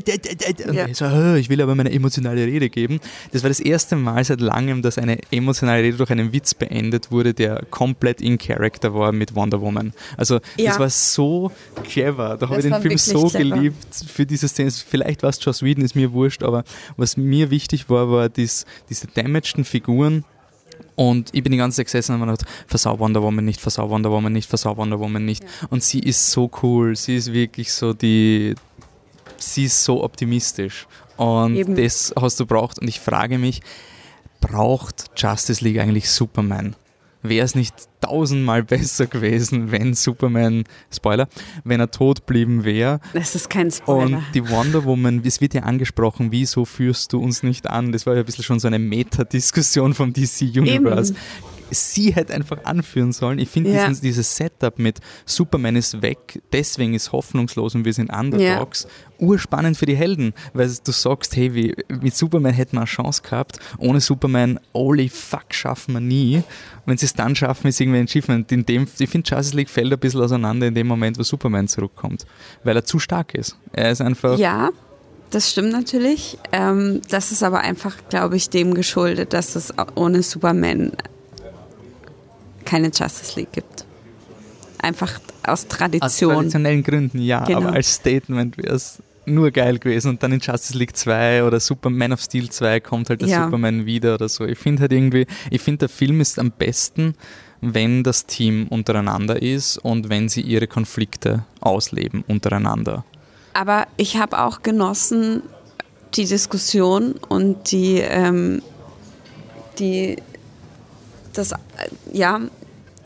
Und 0.66 0.74
ja. 0.74 0.86
ich 0.86 0.96
so, 0.96 1.34
ich 1.34 1.50
will 1.50 1.60
aber 1.60 1.74
meine 1.74 1.92
emotionale 1.92 2.46
Rede 2.46 2.70
geben. 2.70 3.00
Das 3.32 3.42
war 3.42 3.50
das 3.50 3.60
erste 3.60 3.96
Mal 3.96 4.24
seit 4.24 4.40
langem, 4.40 4.80
dass 4.80 4.96
eine 4.96 5.18
emotionale 5.30 5.82
Rede 5.82 5.98
durch 5.98 6.10
einen 6.10 6.32
Witz 6.32 6.54
beendet 6.54 7.10
wurde, 7.10 7.34
der 7.34 7.66
komplett 7.70 8.22
in 8.22 8.38
Character 8.38 8.94
war 8.94 9.12
mit 9.12 9.34
Wonder 9.34 9.60
Woman. 9.60 9.92
Also 10.16 10.40
ja. 10.56 10.70
das 10.70 10.78
war 10.78 10.90
so 10.90 11.52
clever. 11.84 12.38
Da 12.38 12.48
habe 12.48 12.60
ich 12.60 12.64
den 12.64 12.80
Film 12.80 12.96
so 12.96 13.28
clever. 13.28 13.56
geliebt 13.56 13.94
für 14.06 14.24
diese 14.24 14.48
Szene. 14.48 14.70
Vielleicht 14.70 15.22
war 15.22 15.30
es 15.30 15.44
Joss 15.44 15.62
Whedon, 15.62 15.84
ist 15.84 15.94
mir 15.94 16.12
wurscht, 16.12 16.42
aber 16.42 16.64
was 16.96 17.18
mir 17.18 17.50
wichtig 17.50 17.90
war, 17.90 18.10
war 18.10 18.30
dies, 18.30 18.64
diese 18.88 19.06
damageden 19.08 19.66
Figuren, 19.66 20.24
und 20.96 21.30
ich 21.32 21.42
bin 21.42 21.52
die 21.52 21.58
ganze 21.58 21.76
Zeit 21.76 21.86
gesessen 21.86 22.14
und 22.14 22.20
habe 22.20 22.32
gedacht, 22.32 22.48
versau 22.66 22.98
Wonder 22.98 23.22
Woman 23.22 23.44
nicht, 23.44 23.60
versau 23.60 23.88
Wonder 23.90 24.10
Woman 24.10 24.32
nicht, 24.32 24.48
versau 24.48 24.76
Wonder 24.76 25.00
Woman 25.00 25.24
nicht. 25.24 25.42
Ja. 25.42 25.68
Und 25.70 25.82
sie 25.82 26.00
ist 26.00 26.30
so 26.30 26.50
cool, 26.62 26.94
sie 26.96 27.16
ist 27.16 27.32
wirklich 27.32 27.72
so 27.72 27.92
die, 27.92 28.54
sie 29.36 29.64
ist 29.64 29.82
so 29.82 30.04
optimistisch. 30.04 30.86
Und 31.16 31.56
Eben. 31.56 31.76
das 31.76 32.12
hast 32.18 32.38
du 32.40 32.46
braucht. 32.46 32.78
Und 32.78 32.88
ich 32.88 33.00
frage 33.00 33.38
mich, 33.38 33.60
braucht 34.40 35.10
Justice 35.16 35.64
League 35.64 35.78
eigentlich 35.78 36.10
Superman? 36.10 36.76
Wäre 37.24 37.44
es 37.44 37.54
nicht 37.54 37.74
tausendmal 38.00 38.62
besser 38.62 39.06
gewesen, 39.06 39.72
wenn 39.72 39.94
Superman, 39.94 40.64
Spoiler, 40.92 41.28
wenn 41.64 41.80
er 41.80 41.90
tot 41.90 42.26
blieben 42.26 42.64
wäre. 42.64 43.00
Das 43.12 43.34
ist 43.34 43.50
kein 43.50 43.70
Spoiler. 43.70 44.18
Und 44.18 44.24
die 44.34 44.48
Wonder 44.48 44.84
Woman, 44.84 45.22
es 45.24 45.40
wird 45.40 45.54
ja 45.54 45.62
angesprochen, 45.62 46.30
wieso 46.30 46.64
führst 46.64 47.12
du 47.12 47.18
uns 47.18 47.42
nicht 47.42 47.68
an? 47.68 47.90
Das 47.90 48.06
war 48.06 48.14
ja 48.14 48.20
ein 48.20 48.26
bisschen 48.26 48.44
schon 48.44 48.60
so 48.60 48.68
eine 48.68 48.78
Meta-Diskussion 48.78 49.94
vom 49.94 50.12
DC 50.12 50.42
Universe. 50.42 51.12
Eben 51.12 51.53
sie 51.70 52.14
hätte 52.14 52.34
einfach 52.34 52.64
anführen 52.64 53.12
sollen. 53.12 53.38
Ich 53.38 53.48
finde 53.48 53.70
Ja. 53.70 53.88
dieses, 53.88 54.36
Setup 54.36 54.78
mit 54.78 55.00
Superman 55.26 55.76
ist 55.76 56.02
weg, 56.02 56.40
deswegen 56.52 56.94
ist 56.94 57.12
hoffnungslos 57.12 57.74
und 57.74 57.84
wir 57.84 57.92
sind 57.92 58.10
Underdogs, 58.12 58.86
urspannend 59.18 59.76
für 59.76 59.86
die 59.86 59.96
Helden, 59.96 60.34
weil 60.52 60.68
du 60.84 60.92
sagst, 60.92 61.36
hey, 61.36 61.54
wie, 61.54 61.74
mit 62.00 62.14
Superman 62.14 62.52
hätten 62.52 62.76
wir 62.76 62.80
eine 62.80 62.86
Chance 62.86 63.22
gehabt, 63.22 63.58
ohne 63.78 64.00
Superman, 64.00 64.58
holy 64.74 65.08
fuck, 65.08 65.46
schaffen 65.54 65.94
wir 65.94 66.00
nie. 66.00 66.42
Wenn 66.86 66.98
sie 66.98 67.06
es 67.06 67.14
dann 67.14 67.34
schaffen, 67.34 67.68
ist 67.68 67.80
irgendwie 67.80 68.00
ein 68.00 68.04
Achievement. 68.04 68.50
In 68.52 68.66
dem, 68.66 68.86
ich 68.98 69.08
finde, 69.08 69.28
Justice 69.28 69.56
League 69.56 69.70
fällt 69.70 69.92
ein 69.92 69.98
bisschen 69.98 70.20
auseinander 70.20 70.66
in 70.66 70.74
dem 70.74 70.86
Moment, 70.86 71.18
wo 71.18 71.22
Superman 71.22 71.68
zurückkommt, 71.68 72.26
weil 72.62 72.76
er 72.76 72.84
zu 72.84 72.98
stark 72.98 73.34
ist. 73.34 73.56
Er 73.72 73.90
ist 73.90 74.00
einfach... 74.00 74.38
Ja, 74.38 74.70
das 75.30 75.50
stimmt 75.50 75.72
natürlich. 75.72 76.38
Ähm, 76.52 77.00
das 77.08 77.32
ist 77.32 77.42
aber 77.42 77.60
einfach, 77.60 77.96
glaube 78.08 78.36
ich, 78.36 78.50
dem 78.50 78.74
geschuldet, 78.74 79.32
dass 79.32 79.56
es 79.56 79.72
ohne 79.96 80.22
Superman 80.22 80.92
keine 82.64 82.88
Justice 82.88 83.38
League 83.38 83.52
gibt. 83.52 83.84
Einfach 84.78 85.18
aus 85.42 85.64
Aus 85.64 85.68
Tradition. 85.68 86.34
traditionellen 86.34 86.82
Gründen, 86.82 87.18
ja, 87.20 87.44
Genau. 87.44 87.58
aber 87.60 87.72
als 87.74 87.94
Statement 87.94 88.58
wäre 88.58 88.74
es 88.74 89.02
nur 89.26 89.50
geil 89.50 89.78
gewesen. 89.78 90.08
Und 90.10 90.22
dann 90.22 90.32
in 90.32 90.40
Justice 90.40 90.76
League 90.76 90.94
2 90.96 91.44
oder 91.44 91.58
Superman 91.60 92.12
of 92.12 92.20
Steel 92.20 92.50
2 92.50 92.80
kommt 92.80 93.08
halt 93.08 93.22
der 93.22 93.28
Ja. 93.28 93.44
Superman 93.44 93.86
wieder 93.86 94.14
oder 94.14 94.28
so. 94.28 94.44
Ich 94.44 94.58
finde 94.58 94.82
halt 94.82 94.92
irgendwie, 94.92 95.26
ich 95.50 95.62
finde 95.62 95.78
der 95.80 95.88
Film 95.88 96.20
ist 96.20 96.38
am 96.38 96.50
besten, 96.50 97.14
wenn 97.62 98.02
das 98.02 98.26
Team 98.26 98.66
untereinander 98.68 99.40
ist 99.40 99.78
und 99.78 100.10
wenn 100.10 100.28
sie 100.28 100.42
ihre 100.42 100.66
Konflikte 100.66 101.44
ausleben 101.60 102.22
untereinander. 102.28 103.04
Aber 103.54 103.86
ich 103.96 104.18
habe 104.18 104.38
auch 104.42 104.62
genossen 104.62 105.42
die 106.14 106.26
Diskussion 106.26 107.14
und 107.28 107.70
die, 107.72 107.98
ähm, 108.00 108.60
die, 109.78 110.16
das, 111.38 111.52
äh, 111.52 111.56
ja, 112.12 112.40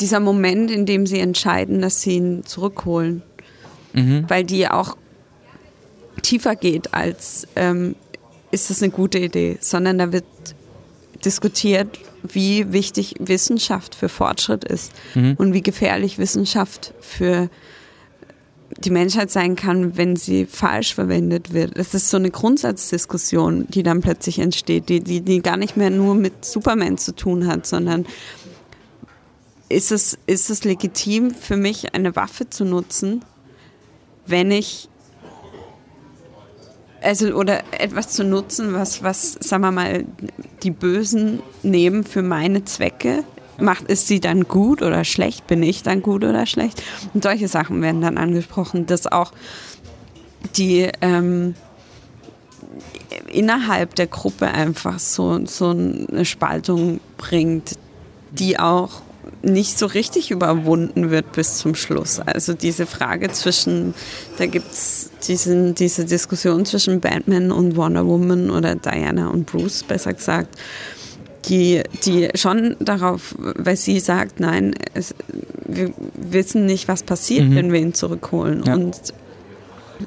dieser 0.01 0.21
Moment, 0.21 0.71
in 0.71 0.87
dem 0.87 1.07
sie 1.07 1.19
entscheiden, 1.19 1.81
dass 1.81 2.03
sie 2.03 2.13
ihn 2.13 2.45
zurückholen. 2.45 3.23
Mhm. 3.93 4.25
Weil 4.29 4.45
die 4.45 4.69
auch 4.69 4.97
tiefer 6.23 6.57
geht 6.57 6.95
als, 6.95 7.47
ähm, 7.57 7.97
ist 8.51 8.71
das 8.71 8.83
eine 8.83 8.93
gute 8.93 9.19
Idee, 9.19 9.59
sondern 9.61 9.99
da 9.99 10.13
wird 10.13 10.25
diskutiert, 11.25 11.99
wie 12.23 12.73
wichtig 12.73 13.15
Wissenschaft 13.19 13.95
für 13.95 14.09
Fortschritt 14.09 14.65
ist 14.65 14.93
Mhm. 15.15 15.35
und 15.39 15.53
wie 15.53 15.63
gefährlich 15.63 16.19
Wissenschaft 16.19 16.95
für 17.01 17.49
die 18.79 18.91
Menschheit 18.91 19.31
sein 19.31 19.57
kann, 19.57 19.97
wenn 19.97 20.17
sie 20.17 20.47
falsch 20.47 20.95
verwendet 20.95 21.53
wird. 21.53 21.77
Es 21.77 21.95
ist 21.95 22.11
so 22.11 22.17
eine 22.17 22.31
Grundsatzdiskussion, 22.31 23.67
die 23.69 23.83
dann 23.83 24.01
plötzlich 24.01 24.39
entsteht, 24.39 24.89
die, 24.89 25.01
die, 25.01 25.21
die 25.21 25.43
gar 25.43 25.57
nicht 25.57 25.77
mehr 25.77 25.91
nur 25.91 26.15
mit 26.15 26.45
Superman 26.45 26.97
zu 26.97 27.15
tun 27.15 27.47
hat, 27.47 27.67
sondern 27.67 28.07
ist 29.69 29.93
es, 29.93 30.17
ist 30.27 30.49
es 30.49 30.65
legitim 30.65 31.35
für 31.35 31.57
mich, 31.57 31.95
eine 31.95 32.15
Waffe 32.17 32.49
zu 32.49 32.65
nutzen, 32.65 33.25
wenn 34.27 34.51
ich 34.51 34.89
also 37.01 37.29
oder 37.35 37.63
etwas 37.73 38.11
zu 38.11 38.25
nutzen, 38.25 38.75
was, 38.75 39.03
was, 39.03 39.33
sagen 39.41 39.63
wir 39.63 39.71
mal, 39.71 40.05
die 40.63 40.71
Bösen 40.71 41.41
nehmen 41.63 42.05
für 42.05 42.23
meine 42.23 42.65
Zwecke. 42.65 43.25
Macht, 43.61 43.85
ist 43.85 44.07
sie 44.07 44.21
dann 44.21 44.45
gut 44.45 44.83
oder 44.83 45.05
schlecht? 45.05 45.47
Bin 45.47 45.63
ich 45.63 45.83
dann 45.83 46.03
gut 46.03 46.25
oder 46.25 46.47
schlecht? 46.47 46.83
Und 47.13 47.25
solche 47.25 47.49
Sachen 47.49 47.83
werden 47.83 48.01
dann 48.01 48.17
angesprochen, 48.17 48.87
dass 48.87 49.07
auch 49.07 49.33
die 50.57 50.89
ähm, 51.01 51.55
innerhalb 53.33 53.95
der 53.95 54.07
Gruppe 54.07 54.47
einfach 54.49 54.99
so, 54.99 55.45
so 55.47 55.71
eine 55.71 56.25
Spaltung 56.25 57.01
bringt, 57.17 57.77
die 58.31 58.59
auch 58.59 59.03
nicht 59.43 59.79
so 59.79 59.87
richtig 59.87 60.31
überwunden 60.31 61.11
wird 61.11 61.33
bis 61.33 61.59
zum 61.59 61.75
Schluss. 61.75 62.21
Also 62.21 62.55
diese 62.55 62.87
Frage 62.87 63.31
zwischen, 63.31 63.95
da 64.37 64.47
gibt 64.47 64.73
es 64.73 65.11
diese 65.27 66.05
Diskussion 66.05 66.65
zwischen 66.65 67.01
Batman 67.01 67.53
und 67.53 67.77
Wonder 67.77 68.07
Woman 68.07 68.51
oder 68.51 68.75
Diana 68.75 69.29
und 69.29 69.47
Bruce, 69.47 69.85
besser 69.85 70.15
gesagt, 70.15 70.59
die, 71.49 71.83
die 72.05 72.29
schon 72.35 72.77
darauf, 72.81 73.35
weil 73.39 73.77
sie 73.77 74.01
sagt, 74.01 74.41
nein, 74.41 74.75
es, 74.95 75.15
wir 75.67 75.93
wissen 76.15 76.67
nicht, 76.67 76.89
was 76.89 77.03
passiert, 77.03 77.45
Mhm. 77.49 77.55
wenn 77.57 77.73
wir 77.73 77.81
ihn 77.81 77.95
zurückholen. 77.95 78.63
Ja. 78.65 78.75
Und 78.75 78.97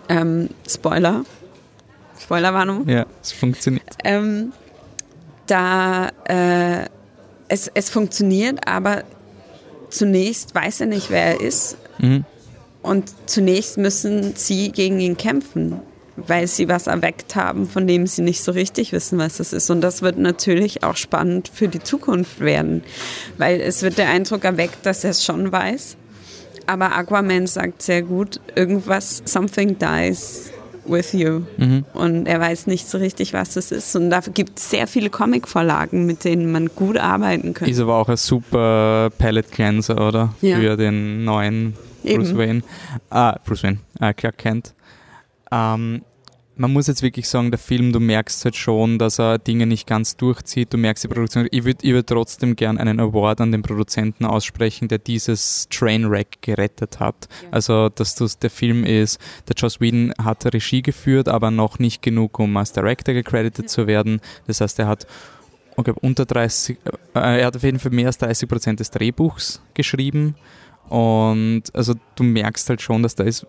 ähm, 0.10 0.50
Spoiler, 0.70 1.26
Spoilerwarnung, 2.20 2.88
Ja, 2.88 3.06
es 3.22 3.32
funktioniert. 3.32 3.84
ähm, 4.04 4.54
da 5.48 6.10
äh, 6.26 6.86
es, 7.48 7.70
es 7.74 7.90
funktioniert, 7.90 8.68
aber 8.68 9.04
zunächst 9.90 10.56
weiß 10.56 10.82
er 10.82 10.88
nicht, 10.88 11.10
wer 11.10 11.24
er 11.36 11.42
ist. 11.42 11.76
Mhm. 12.00 12.24
Und 12.82 13.12
zunächst 13.26 13.78
müssen 13.78 14.34
sie 14.36 14.72
gegen 14.72 15.00
ihn 15.00 15.18
kämpfen, 15.18 15.80
weil 16.28 16.48
sie 16.48 16.68
was 16.68 16.88
erweckt 16.88 17.36
haben, 17.36 17.68
von 17.68 17.88
dem 17.88 18.08
sie 18.08 18.22
nicht 18.22 18.44
so 18.44 18.52
richtig 18.52 18.92
wissen, 18.92 19.18
was 19.18 19.38
das 19.38 19.54
ist. 19.54 19.70
Und 19.70 19.82
das 19.82 20.02
wird 20.02 20.18
natürlich 20.18 20.84
auch 20.84 20.96
spannend 20.96 21.50
für 21.54 21.68
die 21.68 21.80
Zukunft 21.80 22.40
werden, 22.40 22.84
weil 23.38 23.62
es 23.62 23.82
wird 23.82 23.98
der 23.98 24.10
Eindruck 24.10 24.44
erweckt, 24.44 24.86
dass 24.86 25.04
er 25.04 25.12
es 25.12 25.24
schon 25.24 25.52
weiß. 25.52 25.98
Aber 26.68 26.96
Aquaman 26.96 27.48
sagt 27.48 27.82
sehr 27.82 28.02
gut, 28.02 28.40
irgendwas, 28.56 29.24
something 29.26 29.78
dies 29.80 30.52
with 30.86 31.14
you. 31.14 31.42
Mhm. 31.58 31.86
Und 31.94 32.26
er 32.28 32.40
weiß 32.40 32.68
nicht 32.68 32.88
so 32.88 32.98
richtig, 32.98 33.34
was 33.34 33.54
das 33.54 33.72
ist. 33.72 33.96
Und 33.96 34.10
dafür 34.10 34.34
gibt 34.34 34.60
es 34.60 34.70
sehr 34.70 34.88
viele 34.88 35.10
Comic-Vorlagen, 35.10 36.06
mit 36.06 36.24
denen 36.24 36.52
man 36.52 36.68
gut 36.76 36.98
arbeiten 36.98 37.54
könnte. 37.54 37.72
Ist 37.72 37.80
aber 37.80 37.96
auch 37.96 38.10
ein 38.10 38.18
super 38.18 39.10
Palette 39.18 39.50
Cleanser, 39.50 40.08
oder? 40.08 40.34
Ja. 40.42 40.58
Für 40.58 40.78
den 40.78 41.24
neuen 41.24 41.74
Bruce 42.04 42.30
Eben. 42.30 42.38
Wayne. 42.38 42.64
Ah, 43.10 43.38
Bruce 43.46 43.64
Wayne, 43.64 43.78
ah, 44.00 44.14
Clark 44.14 44.38
Kent. 44.38 44.74
Ähm, 45.52 46.02
man 46.62 46.74
muss 46.74 46.86
jetzt 46.86 47.02
wirklich 47.02 47.28
sagen, 47.28 47.50
der 47.50 47.58
Film, 47.58 47.92
du 47.92 48.00
merkst 48.00 48.46
halt 48.46 48.56
schon, 48.56 49.00
dass 49.00 49.20
er 49.20 49.40
Dinge 49.40 49.66
nicht 49.66 49.88
ganz 49.88 50.16
durchzieht. 50.16 50.72
Du 50.72 50.78
merkst 50.78 51.04
die 51.04 51.08
Produktion. 51.08 51.48
Ich 51.50 51.64
würde 51.64 51.80
ich 51.82 51.92
würd 51.92 52.08
trotzdem 52.08 52.56
gern 52.56 52.78
einen 52.78 53.00
Award 53.00 53.42
an 53.42 53.52
den 53.52 53.64
Produzenten 53.64 54.26
aussprechen, 54.26 54.88
der 54.88 55.00
dieses 55.00 55.68
Trainwreck 55.70 56.38
gerettet 56.42 57.00
hat. 57.00 57.28
Also, 57.50 57.90
dass 57.90 58.14
das 58.14 58.38
der 58.38 58.52
Film 58.52 58.84
ist, 58.84 59.20
der 59.48 59.56
Joss 59.58 59.82
Whedon 59.82 60.14
hat 60.24 60.46
Regie 60.54 60.84
geführt, 60.84 61.28
aber 61.28 61.50
noch 61.50 61.80
nicht 61.80 62.04
genug, 62.04 62.38
um 62.38 62.56
als 62.56 62.74
Director 62.74 63.16
gecredited 63.16 63.68
zu 63.68 63.88
werden. 63.88 64.22
Das 64.46 64.62
heißt, 64.62 64.78
er 64.78 64.88
hat 64.88 65.08
glaube, 65.84 66.00
unter 66.02 66.26
30, 66.26 66.78
äh, 66.86 67.20
er 67.20 67.46
hat 67.48 67.56
auf 67.56 67.64
jeden 67.64 67.80
Fall 67.80 67.92
mehr 67.92 68.08
als 68.08 68.20
30 68.20 68.48
Prozent 68.48 68.80
des 68.80 68.92
Drehbuchs 68.92 69.62
geschrieben. 69.74 70.36
Und 70.90 71.64
also 71.74 71.96
du 72.16 72.24
merkst 72.24 72.70
halt 72.70 72.82
schon, 72.82 73.02
dass 73.02 73.16
da 73.16 73.24
ist, 73.24 73.48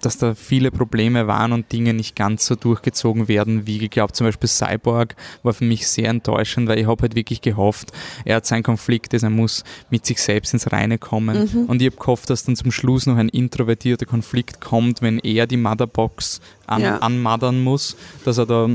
dass 0.00 0.18
da 0.18 0.34
viele 0.34 0.70
Probleme 0.70 1.26
waren 1.26 1.52
und 1.52 1.72
Dinge 1.72 1.94
nicht 1.94 2.14
ganz 2.16 2.46
so 2.46 2.54
durchgezogen 2.54 3.28
werden, 3.28 3.66
wie 3.66 3.78
geglaubt. 3.78 4.14
Zum 4.16 4.26
Beispiel 4.26 4.48
Cyborg 4.48 5.16
war 5.42 5.52
für 5.54 5.64
mich 5.64 5.86
sehr 5.88 6.08
enttäuschend, 6.08 6.68
weil 6.68 6.78
ich 6.78 6.86
habe 6.86 7.02
halt 7.02 7.14
wirklich 7.14 7.40
gehofft, 7.40 7.92
er 8.24 8.36
hat 8.36 8.46
seinen 8.46 8.62
Konflikt, 8.62 9.12
dass 9.12 9.22
er 9.22 9.30
muss 9.30 9.64
mit 9.90 10.06
sich 10.06 10.20
selbst 10.22 10.52
ins 10.54 10.70
Reine 10.72 10.98
kommen. 10.98 11.48
Mhm. 11.52 11.64
Und 11.66 11.82
ich 11.82 11.86
habe 11.86 11.96
gehofft, 11.96 12.30
dass 12.30 12.44
dann 12.44 12.56
zum 12.56 12.70
Schluss 12.70 13.06
noch 13.06 13.16
ein 13.16 13.28
introvertierter 13.28 14.06
Konflikt 14.06 14.60
kommt, 14.60 15.02
wenn 15.02 15.18
er 15.18 15.46
die 15.46 15.56
Motherbox 15.56 16.40
an, 16.66 16.82
Ja. 16.82 16.98
anmothern 16.98 17.60
muss, 17.62 17.96
dass 18.24 18.38
er 18.38 18.46
da 18.46 18.68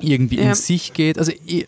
irgendwie 0.00 0.36
in 0.38 0.48
Ja. 0.48 0.54
sich 0.54 0.92
geht. 0.92 1.18
Also 1.18 1.32
ich, 1.46 1.66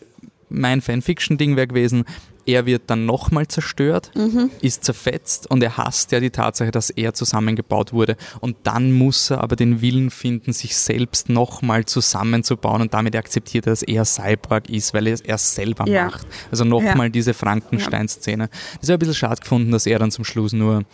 mein 0.48 0.80
Fanfiction-Ding 0.80 1.56
wäre 1.56 1.66
gewesen, 1.68 2.04
er 2.46 2.64
wird 2.66 2.82
dann 2.86 3.04
nochmal 3.06 3.46
zerstört, 3.48 4.10
Mhm. 4.14 4.50
ist 4.60 4.84
zerfetzt 4.84 5.50
und 5.50 5.62
er 5.62 5.76
hasst 5.76 6.12
ja 6.12 6.20
die 6.20 6.30
Tatsache, 6.30 6.70
dass 6.70 6.90
er 6.90 7.12
zusammengebaut 7.14 7.92
wurde. 7.92 8.16
Und 8.40 8.56
dann 8.62 8.92
muss 8.92 9.30
er 9.30 9.42
aber 9.42 9.56
den 9.56 9.80
Willen 9.82 10.10
finden, 10.10 10.52
sich 10.52 10.76
selbst 10.76 11.28
nochmal 11.28 11.84
zusammenzubauen 11.84 12.82
und 12.82 12.94
damit 12.94 13.16
akzeptiert 13.16 13.66
er, 13.66 13.72
dass 13.72 13.82
er 13.82 14.04
Cyborg 14.04 14.70
ist, 14.70 14.94
weil 14.94 15.06
er 15.08 15.14
es 15.14 15.20
er 15.20 15.38
selber 15.38 15.88
Ja. 15.88 16.06
macht. 16.06 16.26
Also 16.50 16.64
nochmal 16.64 17.10
diese 17.10 17.34
Frankenstein-Szene. 17.34 18.48
Das 18.48 18.82
ist 18.84 18.90
ein 18.90 18.98
bisschen 18.98 19.14
schade 19.14 19.40
gefunden, 19.40 19.70
dass 19.72 19.86
er 19.86 19.98
dann 19.98 20.10
zum 20.10 20.24
Schluss 20.24 20.52
nur, 20.52 20.84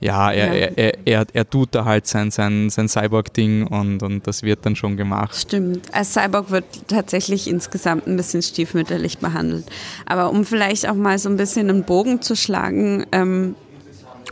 ja, 0.00 0.30
er, 0.30 0.46
Ja. 0.46 0.52
Er, 0.52 0.78
er, 0.78 0.98
er, 1.04 1.26
er 1.32 1.50
tut 1.50 1.74
da 1.74 1.84
halt 1.84 2.06
sein, 2.06 2.30
sein, 2.30 2.70
sein 2.70 2.88
Cyborg-Ding 2.88 3.66
und, 3.66 4.02
und 4.02 4.26
das 4.26 4.42
wird 4.42 4.64
dann 4.64 4.76
schon 4.76 4.96
gemacht. 4.96 5.34
Stimmt. 5.34 5.92
Als 5.92 6.14
Cyborg 6.14 6.50
wird 6.50 6.64
tatsächlich 6.86 7.48
insgesamt 7.48 8.06
ein 8.06 8.16
bisschen 8.16 8.42
stiefmütterlich 8.42 9.18
behandelt. 9.18 9.66
Aber 10.06 10.30
um 10.30 10.44
vielleicht 10.44 10.88
auch 10.88 10.94
mal 10.94 11.18
so 11.18 11.28
ein 11.28 11.36
bisschen 11.36 11.68
einen 11.68 11.84
Bogen 11.84 12.22
zu 12.22 12.36
schlagen, 12.36 13.06
ähm, 13.12 13.56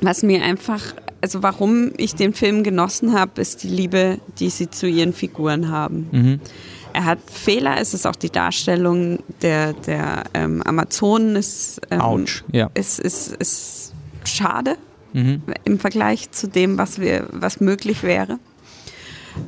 was 0.00 0.22
mir 0.22 0.42
einfach, 0.42 0.80
also 1.20 1.42
warum 1.42 1.92
ich 1.96 2.14
den 2.14 2.32
Film 2.32 2.62
genossen 2.62 3.18
habe, 3.18 3.40
ist 3.40 3.64
die 3.64 3.68
Liebe, 3.68 4.18
die 4.38 4.50
sie 4.50 4.70
zu 4.70 4.86
ihren 4.86 5.12
Figuren 5.12 5.70
haben. 5.70 6.08
Mhm. 6.12 6.40
Er 6.92 7.04
hat 7.04 7.18
Fehler, 7.30 7.76
es 7.78 7.92
ist 7.92 8.06
auch 8.06 8.16
die 8.16 8.30
Darstellung 8.30 9.18
der, 9.42 9.74
der 9.74 10.24
ähm, 10.32 10.62
Amazonen 10.62 11.36
ist, 11.36 11.80
ähm, 11.90 12.00
Autsch, 12.00 12.42
ja. 12.52 12.70
ist, 12.74 13.00
ist, 13.00 13.36
ist 13.36 13.92
schade 14.24 14.76
Mhm. 15.16 15.42
im 15.64 15.78
Vergleich 15.78 16.30
zu 16.30 16.46
dem, 16.46 16.76
was 16.76 17.00
wir, 17.00 17.26
was 17.30 17.60
möglich 17.60 18.02
wäre. 18.02 18.38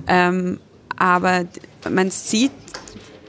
Ähm, 0.07 0.61
aber 0.97 1.45
man 1.91 2.11
sieht, 2.11 2.53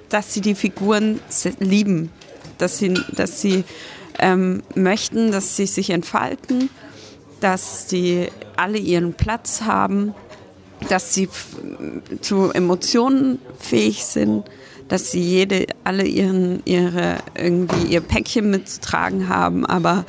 dass 0.09 0.33
sie 0.33 0.41
die 0.41 0.55
Figuren 0.55 1.19
lieben 1.59 2.11
dass 2.59 2.77
sie, 2.77 2.93
dass 3.15 3.41
sie 3.41 3.63
ähm, 4.19 4.61
möchten, 4.75 5.31
dass 5.31 5.55
sie 5.55 5.65
sich 5.65 5.89
entfalten, 5.89 6.69
dass 7.39 7.89
sie 7.89 8.27
alle 8.55 8.77
ihren 8.77 9.13
Platz 9.13 9.61
haben, 9.61 10.13
dass 10.89 11.13
sie 11.13 11.29
zu 12.21 12.51
Emotionen 12.51 13.39
fähig 13.59 14.05
sind, 14.05 14.45
dass 14.87 15.11
sie 15.11 15.21
jede, 15.21 15.67
alle 15.83 16.05
ihren, 16.05 16.61
ihre, 16.65 17.17
irgendwie 17.35 17.93
ihr 17.93 18.01
Päckchen 18.01 18.49
mitzutragen 18.49 19.29
haben, 19.29 19.65
aber 19.65 20.05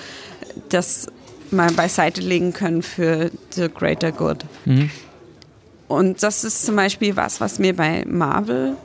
das 0.69 1.07
mal 1.53 1.73
beiseite 1.73 2.21
legen 2.21 2.53
können 2.53 2.83
für 2.83 3.31
the 3.51 3.69
greater 3.69 4.13
good. 4.13 4.45
Mhm. 4.65 4.91
Und 5.89 6.23
das 6.23 6.45
ist 6.45 6.65
zum 6.65 6.77
Beispiel 6.77 7.17
was, 7.17 7.41
was 7.41 7.59
mir 7.59 7.75
bei 7.75 8.05
Marvel 8.07 8.77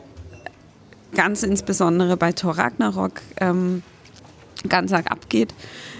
ganz 1.13 1.43
insbesondere 1.43 2.17
bei 2.17 2.31
Thor 2.31 2.57
Ragnarok 2.57 3.21
ähm, 3.39 3.83
ganz 4.67 4.91
arg 4.91 5.11
abgeht, 5.11 5.53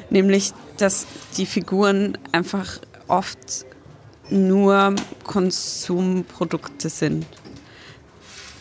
nämlich 0.10 0.54
dass 0.78 1.06
die 1.38 1.46
Figuren 1.46 2.18
einfach 2.32 2.80
oft 3.08 3.66
nur 4.30 4.96
Konsumprodukte 5.24 6.90
sind. 6.90 7.26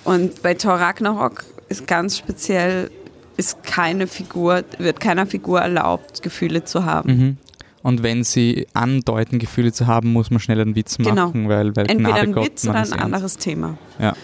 Und 0.04 0.42
bei 0.42 0.54
Thor 0.54 0.74
Ragnarok 0.74 1.44
ist 1.68 1.86
ganz 1.86 2.18
speziell, 2.18 2.90
ist 3.36 3.62
keine 3.64 4.06
Figur, 4.06 4.62
wird 4.78 5.00
keiner 5.00 5.26
Figur 5.26 5.60
erlaubt, 5.60 6.22
Gefühle 6.22 6.64
zu 6.64 6.84
haben. 6.84 7.16
Mhm. 7.16 7.36
Und 7.84 8.02
wenn 8.02 8.24
sie 8.24 8.66
andeuten, 8.72 9.38
Gefühle 9.38 9.70
zu 9.70 9.86
haben, 9.86 10.10
muss 10.10 10.30
man 10.30 10.40
schnell 10.40 10.58
einen 10.58 10.74
Witz 10.74 10.96
genau. 10.96 11.26
machen, 11.26 11.50
weil, 11.50 11.76
weil 11.76 11.84
Entweder 11.84 12.12
Gnade 12.12 12.20
ein 12.22 12.32
Gott, 12.32 12.46
Witz 12.46 12.66
oder 12.66 12.78
ein 12.78 12.92
anderes 12.94 13.36
Thema. 13.36 13.76
Ja. 13.98 14.14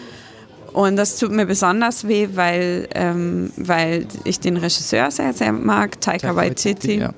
Und 0.73 0.97
das 0.97 1.19
tut 1.19 1.31
mir 1.31 1.45
besonders 1.45 2.09
weh, 2.09 2.29
weil, 2.33 2.89
ähm, 2.95 3.53
weil 3.59 4.07
ich 4.25 4.41
den 4.41 4.57
Regisseur 4.57 5.11
sehr, 5.11 5.35
sehr 5.35 5.53
mag, 5.53 6.01
Taika 6.01 6.35
Waititi. 6.35 7.01
Ja. 7.01 7.13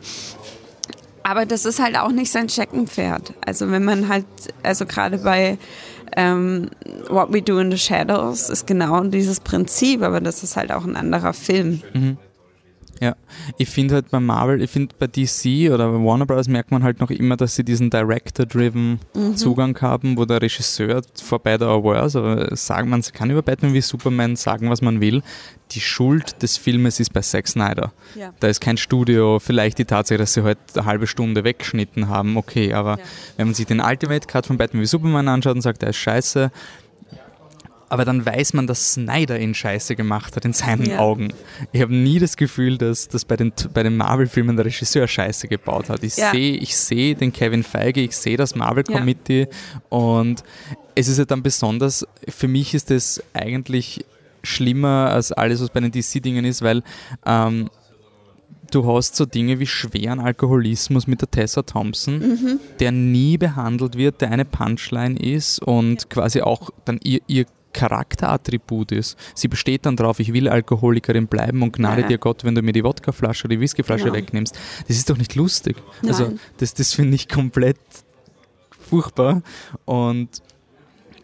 Aber 1.22 1.46
das 1.46 1.64
ist 1.64 1.80
halt 1.80 1.96
auch 1.96 2.10
nicht 2.10 2.32
sein 2.32 2.48
Steckenpferd. 2.48 3.34
Also 3.46 3.70
wenn 3.70 3.84
man 3.84 4.08
halt, 4.08 4.26
also 4.64 4.84
gerade 4.84 5.18
bei 5.18 5.58
ähm, 6.16 6.70
What 7.08 7.32
We 7.32 7.40
Do 7.40 7.60
in 7.60 7.70
the 7.70 7.78
Shadows 7.78 8.50
ist 8.50 8.66
genau 8.66 9.00
dieses 9.04 9.38
Prinzip, 9.38 10.02
aber 10.02 10.20
das 10.20 10.42
ist 10.42 10.56
halt 10.56 10.72
auch 10.72 10.84
ein 10.84 10.96
anderer 10.96 11.34
Film. 11.34 11.82
Mhm. 11.94 12.18
Ja, 13.02 13.16
ich 13.58 13.68
finde 13.68 13.94
halt 13.94 14.10
bei 14.12 14.20
Marvel, 14.20 14.62
ich 14.62 14.70
finde 14.70 14.94
bei 14.96 15.08
DC 15.08 15.72
oder 15.72 15.90
bei 15.90 16.04
Warner 16.04 16.24
Bros. 16.24 16.46
merkt 16.46 16.70
man 16.70 16.84
halt 16.84 17.00
noch 17.00 17.10
immer, 17.10 17.36
dass 17.36 17.56
sie 17.56 17.64
diesen 17.64 17.90
Director-driven 17.90 19.00
mhm. 19.12 19.36
Zugang 19.36 19.76
haben, 19.80 20.16
wo 20.16 20.24
der 20.24 20.40
Regisseur 20.40 21.02
vorbei 21.20 21.58
da 21.58 21.66
Awards, 21.66 22.14
aber 22.14 22.54
sagen, 22.54 22.90
man 22.90 23.02
kann 23.02 23.28
über 23.28 23.42
Batman 23.42 23.74
wie 23.74 23.80
Superman 23.80 24.36
sagen, 24.36 24.70
was 24.70 24.82
man 24.82 25.00
will. 25.00 25.20
Die 25.72 25.80
Schuld 25.80 26.40
des 26.44 26.58
Filmes 26.58 27.00
ist 27.00 27.12
bei 27.12 27.22
Zack 27.22 27.48
Snyder. 27.48 27.92
Ja. 28.14 28.32
Da 28.38 28.46
ist 28.46 28.60
kein 28.60 28.76
Studio, 28.76 29.40
vielleicht 29.40 29.78
die 29.78 29.84
Tatsache, 29.84 30.18
dass 30.18 30.34
sie 30.34 30.44
heute 30.44 30.60
halt 30.60 30.78
eine 30.78 30.86
halbe 30.86 31.08
Stunde 31.08 31.42
weggeschnitten 31.42 32.06
haben, 32.06 32.36
okay, 32.36 32.72
aber 32.72 32.98
ja. 32.98 33.04
wenn 33.36 33.48
man 33.48 33.54
sich 33.54 33.66
den 33.66 33.80
Ultimate 33.80 34.28
Cut 34.28 34.46
von 34.46 34.58
Batman 34.58 34.82
wie 34.82 34.86
Superman 34.86 35.26
anschaut 35.26 35.56
und 35.56 35.62
sagt, 35.62 35.82
der 35.82 35.88
ist 35.90 35.96
scheiße, 35.96 36.52
aber 37.92 38.06
dann 38.06 38.24
weiß 38.24 38.54
man, 38.54 38.66
dass 38.66 38.94
Snyder 38.94 39.38
ihn 39.38 39.52
scheiße 39.52 39.96
gemacht 39.96 40.34
hat 40.34 40.46
in 40.46 40.54
seinen 40.54 40.86
ja. 40.86 40.98
Augen. 40.98 41.34
Ich 41.72 41.82
habe 41.82 41.94
nie 41.94 42.18
das 42.18 42.38
Gefühl, 42.38 42.78
dass, 42.78 43.06
dass 43.06 43.26
bei 43.26 43.36
den, 43.36 43.52
bei 43.74 43.82
den 43.82 43.98
Marvel-Filmen 43.98 44.56
der 44.56 44.64
Regisseur 44.64 45.06
scheiße 45.06 45.46
gebaut 45.46 45.90
hat. 45.90 46.02
Ich 46.02 46.16
ja. 46.16 46.30
sehe 46.30 46.56
ich 46.56 46.74
seh 46.74 47.12
den 47.12 47.34
Kevin 47.34 47.62
Feige, 47.62 48.00
ich 48.00 48.16
sehe 48.16 48.38
das 48.38 48.54
Marvel-Committee 48.54 49.40
ja. 49.40 49.82
und 49.90 50.42
es 50.94 51.08
ist 51.08 51.18
ja 51.18 51.26
dann 51.26 51.42
besonders, 51.42 52.06
für 52.26 52.48
mich 52.48 52.72
ist 52.72 52.90
es 52.90 53.22
eigentlich 53.34 54.06
schlimmer 54.42 55.10
als 55.10 55.30
alles, 55.30 55.60
was 55.60 55.68
bei 55.68 55.80
den 55.80 55.92
DC-Dingen 55.92 56.46
ist, 56.46 56.62
weil 56.62 56.82
ähm, 57.26 57.68
du 58.70 58.90
hast 58.90 59.16
so 59.16 59.26
Dinge 59.26 59.58
wie 59.58 59.66
schweren 59.66 60.18
Alkoholismus 60.18 61.06
mit 61.06 61.20
der 61.20 61.30
Tessa 61.30 61.60
Thompson, 61.60 62.20
mhm. 62.20 62.60
der 62.80 62.90
nie 62.90 63.36
behandelt 63.36 63.98
wird, 63.98 64.22
der 64.22 64.30
eine 64.30 64.46
Punchline 64.46 65.20
ist 65.20 65.58
und 65.58 66.08
quasi 66.08 66.40
auch 66.40 66.70
dann 66.86 66.98
ihr, 67.02 67.20
ihr 67.26 67.44
Charakterattribut 67.72 68.92
ist. 68.92 69.18
Sie 69.34 69.48
besteht 69.48 69.86
dann 69.86 69.96
drauf, 69.96 70.20
ich 70.20 70.32
will 70.32 70.48
Alkoholikerin 70.48 71.26
bleiben 71.26 71.62
und 71.62 71.72
gnade 71.72 72.02
ja. 72.02 72.08
dir 72.08 72.18
Gott, 72.18 72.44
wenn 72.44 72.54
du 72.54 72.62
mir 72.62 72.72
die 72.72 72.84
Wodkaflasche 72.84 73.44
oder 73.44 73.56
die 73.56 73.60
Whiskyflasche 73.60 74.04
genau. 74.04 74.16
wegnimmst. 74.16 74.58
Das 74.88 74.96
ist 74.96 75.08
doch 75.08 75.16
nicht 75.16 75.34
lustig. 75.34 75.76
Nein. 76.02 76.10
Also 76.10 76.32
das, 76.58 76.74
das 76.74 76.92
finde 76.92 77.14
ich 77.14 77.28
komplett 77.28 77.78
furchtbar 78.70 79.42
und 79.84 80.28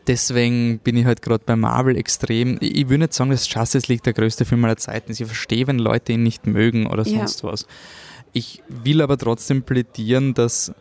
deswegen 0.06 0.78
bin 0.78 0.96
ich 0.96 1.04
halt 1.04 1.22
gerade 1.22 1.44
bei 1.44 1.54
Marvel 1.54 1.96
extrem. 1.96 2.56
Ich 2.60 2.88
würde 2.88 3.04
nicht 3.04 3.12
sagen, 3.12 3.30
dass 3.30 3.52
Justice 3.52 3.92
League 3.92 4.02
der 4.02 4.14
größte 4.14 4.44
Film 4.44 4.64
aller 4.64 4.76
Zeiten 4.76 5.12
ist. 5.12 5.20
Ich 5.20 5.26
verstehe, 5.26 5.66
wenn 5.66 5.78
Leute 5.78 6.12
ihn 6.12 6.22
nicht 6.22 6.46
mögen 6.46 6.86
oder 6.86 7.04
sonst 7.04 7.42
ja. 7.42 7.52
was. 7.52 7.66
Ich 8.32 8.62
will 8.68 9.02
aber 9.02 9.18
trotzdem 9.18 9.62
plädieren, 9.62 10.34
dass 10.34 10.72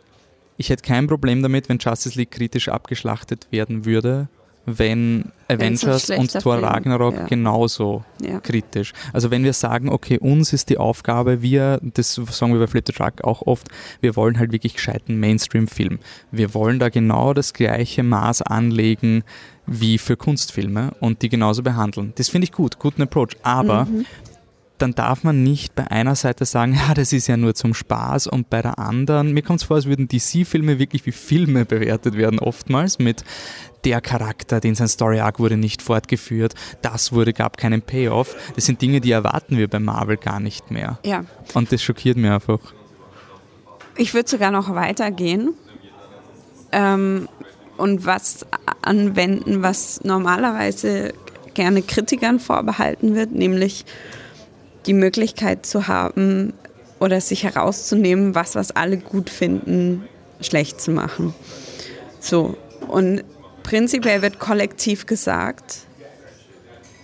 ich 0.56 0.70
hätte 0.70 0.82
kein 0.82 1.06
Problem 1.06 1.42
damit, 1.42 1.68
wenn 1.68 1.78
Justice 1.78 2.18
League 2.18 2.32
kritisch 2.32 2.68
abgeschlachtet 2.68 3.46
werden 3.50 3.84
würde 3.84 4.28
wenn 4.76 5.32
Avengers 5.48 6.10
und 6.10 6.32
Thor. 6.32 6.62
Ragnarok 6.62 7.14
ja. 7.14 7.24
genauso 7.24 8.04
ja. 8.20 8.40
kritisch. 8.40 8.92
Also 9.12 9.30
wenn 9.30 9.44
wir 9.44 9.52
sagen, 9.52 9.88
okay, 9.88 10.18
uns 10.18 10.52
ist 10.52 10.68
die 10.68 10.78
Aufgabe, 10.78 11.40
wir, 11.40 11.80
das 11.82 12.14
sagen 12.14 12.52
wir 12.52 12.60
bei 12.60 12.66
Flip 12.66 12.84
the 12.86 12.92
Truck 12.92 13.24
auch 13.24 13.42
oft, 13.42 13.68
wir 14.00 14.16
wollen 14.16 14.38
halt 14.38 14.52
wirklich 14.52 14.74
gescheiten 14.74 15.18
Mainstream-Film. 15.18 15.98
Wir 16.30 16.52
wollen 16.54 16.78
da 16.78 16.88
genau 16.90 17.32
das 17.32 17.54
gleiche 17.54 18.02
Maß 18.02 18.42
anlegen 18.42 19.24
wie 19.66 19.98
für 19.98 20.16
Kunstfilme 20.16 20.92
und 21.00 21.22
die 21.22 21.28
genauso 21.28 21.62
behandeln. 21.62 22.12
Das 22.16 22.28
finde 22.28 22.46
ich 22.46 22.52
gut, 22.52 22.78
guten 22.78 23.02
Approach. 23.02 23.36
Aber 23.42 23.84
mhm 23.84 24.06
dann 24.78 24.94
darf 24.94 25.24
man 25.24 25.42
nicht 25.42 25.74
bei 25.74 25.90
einer 25.90 26.14
Seite 26.14 26.44
sagen, 26.44 26.74
ja, 26.88 26.94
das 26.94 27.12
ist 27.12 27.26
ja 27.26 27.36
nur 27.36 27.54
zum 27.54 27.74
Spaß 27.74 28.26
und 28.26 28.50
bei 28.50 28.62
der 28.62 28.78
anderen, 28.78 29.32
mir 29.32 29.42
kommt 29.42 29.60
es 29.60 29.66
vor, 29.66 29.76
als 29.76 29.86
würden 29.86 30.08
DC-Filme 30.08 30.78
wirklich 30.78 31.04
wie 31.06 31.12
Filme 31.12 31.64
bewertet 31.64 32.16
werden, 32.16 32.38
oftmals 32.38 32.98
mit 32.98 33.24
der 33.84 34.00
Charakter, 34.00 34.60
den 34.60 34.74
sein 34.74 34.88
Story 34.88 35.20
Arc 35.20 35.38
wurde 35.38 35.56
nicht 35.56 35.82
fortgeführt, 35.82 36.54
das 36.82 37.12
wurde, 37.12 37.32
gab 37.32 37.56
keinen 37.56 37.82
Payoff. 37.82 38.34
Das 38.56 38.66
sind 38.66 38.82
Dinge, 38.82 39.00
die 39.00 39.12
erwarten 39.12 39.56
wir 39.56 39.68
bei 39.68 39.78
Marvel 39.78 40.16
gar 40.16 40.40
nicht 40.40 40.70
mehr. 40.70 40.98
Ja. 41.04 41.24
Und 41.54 41.72
das 41.72 41.82
schockiert 41.82 42.16
mich 42.16 42.30
einfach. 42.30 42.58
Ich 43.96 44.14
würde 44.14 44.28
sogar 44.28 44.50
noch 44.50 44.74
weitergehen 44.74 45.54
ähm, 46.72 47.28
und 47.76 48.06
was 48.06 48.46
anwenden, 48.82 49.62
was 49.62 50.02
normalerweise 50.04 51.14
gerne 51.54 51.82
Kritikern 51.82 52.38
vorbehalten 52.38 53.14
wird, 53.14 53.32
nämlich 53.32 53.84
die 54.86 54.94
Möglichkeit 54.94 55.66
zu 55.66 55.88
haben 55.88 56.52
oder 57.00 57.20
sich 57.20 57.44
herauszunehmen, 57.44 58.34
was, 58.34 58.54
was 58.54 58.70
alle 58.70 58.96
gut 58.96 59.30
finden, 59.30 60.04
schlecht 60.40 60.80
zu 60.80 60.90
machen. 60.90 61.34
So. 62.20 62.56
Und 62.88 63.22
prinzipiell 63.62 64.22
wird 64.22 64.38
kollektiv 64.38 65.06
gesagt, 65.06 65.80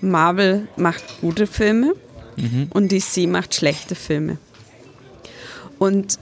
Marvel 0.00 0.68
macht 0.76 1.04
gute 1.20 1.46
Filme 1.46 1.94
mhm. 2.36 2.68
und 2.72 2.90
DC 2.90 3.28
macht 3.28 3.54
schlechte 3.54 3.94
Filme. 3.94 4.38
Und 5.78 6.18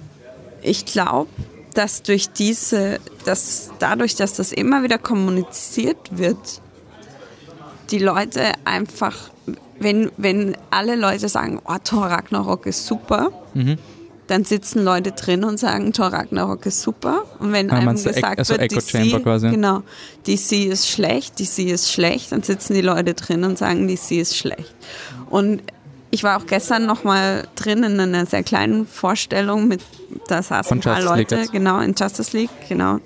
ich 0.62 0.86
glaube, 0.86 1.30
dass 1.74 2.02
durch 2.02 2.30
diese, 2.30 2.98
dass 3.24 3.70
dadurch, 3.78 4.14
dass 4.14 4.34
das 4.34 4.52
immer 4.52 4.82
wieder 4.82 4.98
kommuniziert 4.98 6.18
wird, 6.18 6.60
die 7.90 7.98
Leute 7.98 8.52
einfach 8.64 9.31
wenn, 9.82 10.10
wenn 10.16 10.56
alle 10.70 10.96
Leute 10.96 11.28
sagen, 11.28 11.60
oh, 11.64 11.76
Thor 11.82 12.06
Ragnarok 12.06 12.66
ist 12.66 12.86
super, 12.86 13.32
mhm. 13.54 13.78
dann 14.26 14.44
sitzen 14.44 14.84
Leute 14.84 15.12
drin 15.12 15.44
und 15.44 15.58
sagen, 15.58 15.92
Thor 15.92 16.08
Ragnarok 16.08 16.66
ist 16.66 16.82
super. 16.82 17.24
Und 17.38 17.52
wenn 17.52 17.68
ja, 17.68 17.74
einem 17.74 17.94
gesagt 17.94 18.38
also 18.38 18.58
wird, 18.58 18.72
DC, 18.72 19.22
genau, 19.50 19.82
DC 20.26 20.66
ist 20.66 20.88
schlecht, 20.88 21.38
DC 21.38 21.70
ist 21.70 21.92
schlecht, 21.92 22.32
dann 22.32 22.42
sitzen 22.42 22.74
die 22.74 22.82
Leute 22.82 23.14
drin 23.14 23.44
und 23.44 23.58
sagen, 23.58 23.88
DC 23.88 24.12
ist 24.12 24.36
schlecht. 24.36 24.74
Und 25.30 25.62
ich 26.10 26.22
war 26.24 26.38
auch 26.38 26.46
gestern 26.46 26.84
noch 26.86 27.04
mal 27.04 27.48
drin 27.54 27.84
in 27.84 27.98
einer 27.98 28.26
sehr 28.26 28.42
kleinen 28.42 28.86
Vorstellung 28.86 29.66
mit, 29.66 29.80
da 30.28 30.42
saßen 30.42 30.78
ein 30.78 30.80
paar 30.80 31.00
Leute, 31.00 31.46
genau, 31.50 31.80
in 31.80 31.94
Justice 31.94 32.36
League, 32.36 32.50
genau. 32.68 32.98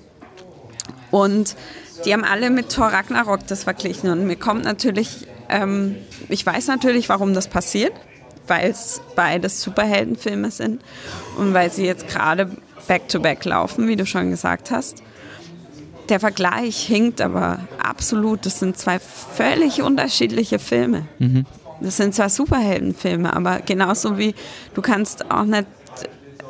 Und 1.09 1.55
die 2.05 2.13
haben 2.13 2.23
alle 2.23 2.49
mit 2.49 2.69
Thor 2.69 2.87
Ragnarok 2.87 3.47
das 3.47 3.63
verglichen. 3.63 4.09
Und 4.09 4.27
mir 4.27 4.35
kommt 4.35 4.63
natürlich 4.63 5.25
ähm, 5.49 5.95
ich 6.29 6.45
weiß 6.45 6.67
natürlich, 6.67 7.09
warum 7.09 7.33
das 7.33 7.47
passiert, 7.47 7.93
weil 8.47 8.69
es 8.69 9.01
beides 9.15 9.61
Superheldenfilme 9.61 10.51
sind 10.51 10.81
und 11.37 11.53
weil 11.53 11.71
sie 11.71 11.85
jetzt 11.85 12.07
gerade 12.07 12.49
back-to-back 12.87 13.43
laufen, 13.45 13.87
wie 13.87 13.95
du 13.95 14.05
schon 14.05 14.29
gesagt 14.29 14.71
hast. 14.71 15.03
Der 16.09 16.19
Vergleich 16.19 16.77
hinkt 16.85 17.19
aber 17.19 17.59
absolut. 17.83 18.45
Das 18.45 18.59
sind 18.59 18.77
zwei 18.77 18.99
völlig 18.99 19.81
unterschiedliche 19.81 20.57
Filme. 20.57 21.05
Mhm. 21.19 21.45
Das 21.81 21.97
sind 21.97 22.15
zwar 22.15 22.29
Superheldenfilme, 22.29 23.35
aber 23.35 23.59
genauso 23.59 24.17
wie 24.17 24.33
du 24.73 24.81
kannst 24.81 25.29
auch 25.29 25.43
nicht 25.43 25.67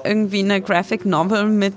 irgendwie 0.07 0.39
eine 0.39 0.61
Graphic 0.61 1.05
Novel 1.05 1.45
mit 1.45 1.73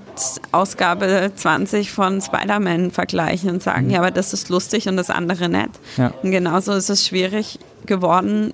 Ausgabe 0.51 1.31
20 1.35 1.91
von 1.91 2.21
Spider-Man 2.21 2.91
vergleichen 2.91 3.49
und 3.49 3.63
sagen, 3.63 3.85
mhm. 3.85 3.91
ja, 3.91 3.99
aber 3.99 4.11
das 4.11 4.33
ist 4.33 4.49
lustig 4.49 4.87
und 4.87 4.97
das 4.97 5.09
andere 5.09 5.49
nicht. 5.49 5.71
Ja. 5.97 6.13
Und 6.23 6.31
genauso 6.31 6.73
ist 6.73 6.89
es 6.89 7.05
schwierig 7.05 7.59
geworden, 7.85 8.53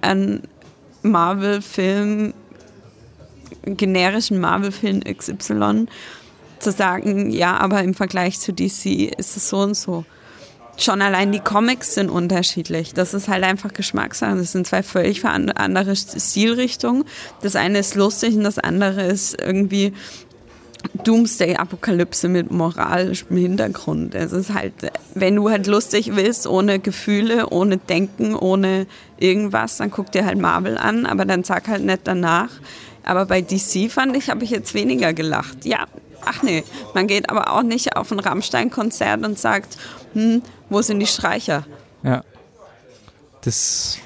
ein 0.00 0.42
Marvel-Film, 1.02 2.34
generischen 3.64 4.40
Marvel-Film 4.40 5.00
XY, 5.04 5.86
zu 6.58 6.72
sagen, 6.72 7.30
ja, 7.30 7.56
aber 7.58 7.82
im 7.82 7.94
Vergleich 7.94 8.40
zu 8.40 8.52
DC 8.52 9.12
ist 9.16 9.36
es 9.36 9.48
so 9.48 9.58
und 9.58 9.76
so. 9.76 10.04
Schon 10.78 11.02
allein 11.02 11.32
die 11.32 11.40
Comics 11.40 11.94
sind 11.94 12.08
unterschiedlich. 12.08 12.94
Das 12.94 13.12
ist 13.12 13.26
halt 13.26 13.42
einfach 13.42 13.72
Geschmackssache. 13.72 14.36
Das 14.36 14.52
sind 14.52 14.66
zwei 14.66 14.84
völlig 14.84 15.24
andere 15.24 15.96
Stilrichtungen. 15.96 17.04
Das 17.42 17.56
eine 17.56 17.80
ist 17.80 17.96
lustig 17.96 18.36
und 18.36 18.44
das 18.44 18.60
andere 18.60 19.02
ist 19.02 19.36
irgendwie 19.40 19.92
Doomsday-Apokalypse 21.04 22.28
mit 22.28 22.52
moralischem 22.52 23.36
Hintergrund. 23.36 24.14
Es 24.14 24.30
ist 24.32 24.54
halt, 24.54 24.72
wenn 25.14 25.34
du 25.34 25.50
halt 25.50 25.66
lustig 25.66 26.14
willst, 26.14 26.46
ohne 26.46 26.78
Gefühle, 26.78 27.48
ohne 27.50 27.78
Denken, 27.78 28.36
ohne 28.36 28.86
irgendwas, 29.18 29.78
dann 29.78 29.90
guck 29.90 30.12
dir 30.12 30.24
halt 30.24 30.38
Marvel 30.38 30.78
an, 30.78 31.06
aber 31.06 31.24
dann 31.24 31.42
sag 31.42 31.66
halt 31.66 31.84
nicht 31.84 32.02
danach. 32.04 32.50
Aber 33.04 33.26
bei 33.26 33.40
DC 33.40 33.90
fand 33.90 34.16
ich, 34.16 34.30
habe 34.30 34.44
ich 34.44 34.50
jetzt 34.50 34.74
weniger 34.74 35.12
gelacht. 35.12 35.64
Ja, 35.64 35.86
ach 36.24 36.42
nee, 36.42 36.64
man 36.94 37.06
geht 37.06 37.30
aber 37.30 37.52
auch 37.52 37.62
nicht 37.62 37.96
auf 37.96 38.10
ein 38.10 38.18
Rammstein-Konzert 38.18 39.24
und 39.24 39.38
sagt, 39.38 39.76
hm, 40.14 40.42
wo 40.68 40.82
sind 40.82 41.00
die 41.00 41.06
Streicher? 41.06 41.64
Ja. 42.02 42.22
Das 43.42 43.98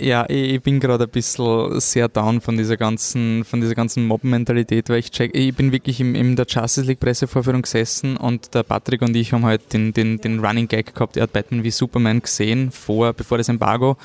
ja, 0.00 0.24
ich, 0.28 0.62
bin 0.62 0.78
gerade 0.78 1.04
ein 1.04 1.10
bisschen 1.10 1.80
sehr 1.80 2.08
down 2.08 2.40
von 2.40 2.56
dieser 2.56 2.76
ganzen, 2.76 3.44
von 3.44 3.60
dieser 3.60 3.74
ganzen 3.74 4.06
Mob-Mentalität, 4.06 4.88
weil 4.88 5.00
ich 5.00 5.10
check, 5.10 5.34
ich 5.34 5.54
bin 5.54 5.72
wirklich 5.72 6.00
im, 6.00 6.14
in 6.14 6.36
der 6.36 6.46
Justice 6.48 6.86
League 6.86 7.00
Pressevorführung 7.00 7.62
gesessen 7.62 8.16
und 8.16 8.54
der 8.54 8.62
Patrick 8.62 9.02
und 9.02 9.16
ich 9.16 9.32
haben 9.32 9.44
halt 9.44 9.72
den, 9.72 9.92
den, 9.92 10.18
den 10.18 10.38
Running 10.38 10.68
Gag 10.68 10.94
gehabt, 10.94 11.16
er 11.16 11.24
hat 11.24 11.32
Batman 11.32 11.64
wie 11.64 11.72
Superman 11.72 12.22
gesehen, 12.22 12.70
vor, 12.70 13.12
bevor 13.12 13.38
das 13.38 13.48
Embargo 13.48 13.96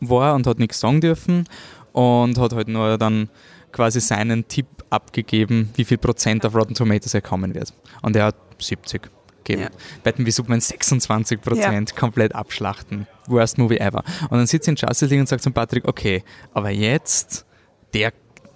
war 0.00 0.34
und 0.34 0.46
hat 0.48 0.58
nichts 0.58 0.80
sagen 0.80 1.00
dürfen 1.00 1.44
und 1.92 2.36
hat 2.36 2.52
halt 2.52 2.66
nur 2.66 2.98
dann 2.98 3.28
quasi 3.72 4.00
seinen 4.00 4.48
Tipp 4.48 4.66
abgegeben, 4.90 5.70
wie 5.74 5.84
viel 5.84 5.98
Prozent 5.98 6.44
auf 6.46 6.54
Rotten 6.54 6.74
Tomatoes 6.74 7.14
er 7.14 7.20
kommen 7.20 7.54
wird. 7.54 7.72
Und 8.02 8.16
er 8.16 8.26
hat 8.26 8.36
70 8.58 9.10
geben. 9.44 9.62
Ja. 9.62 9.68
Batman 10.02 10.26
wie 10.26 10.30
Superman 10.30 10.60
26 10.60 11.40
Prozent, 11.40 11.90
ja. 11.90 11.96
komplett 11.96 12.34
abschlachten. 12.34 13.06
Worst 13.26 13.58
Movie 13.58 13.78
ever. 13.78 14.04
Und 14.22 14.38
dann 14.38 14.46
sitzt 14.46 14.68
er 14.68 14.72
in 14.72 14.76
Justice 14.76 15.06
League 15.06 15.20
und 15.20 15.28
sagt 15.28 15.42
zum 15.42 15.52
Patrick, 15.52 15.86
okay, 15.86 16.22
aber 16.52 16.70
jetzt, 16.70 17.46
der 17.94 18.12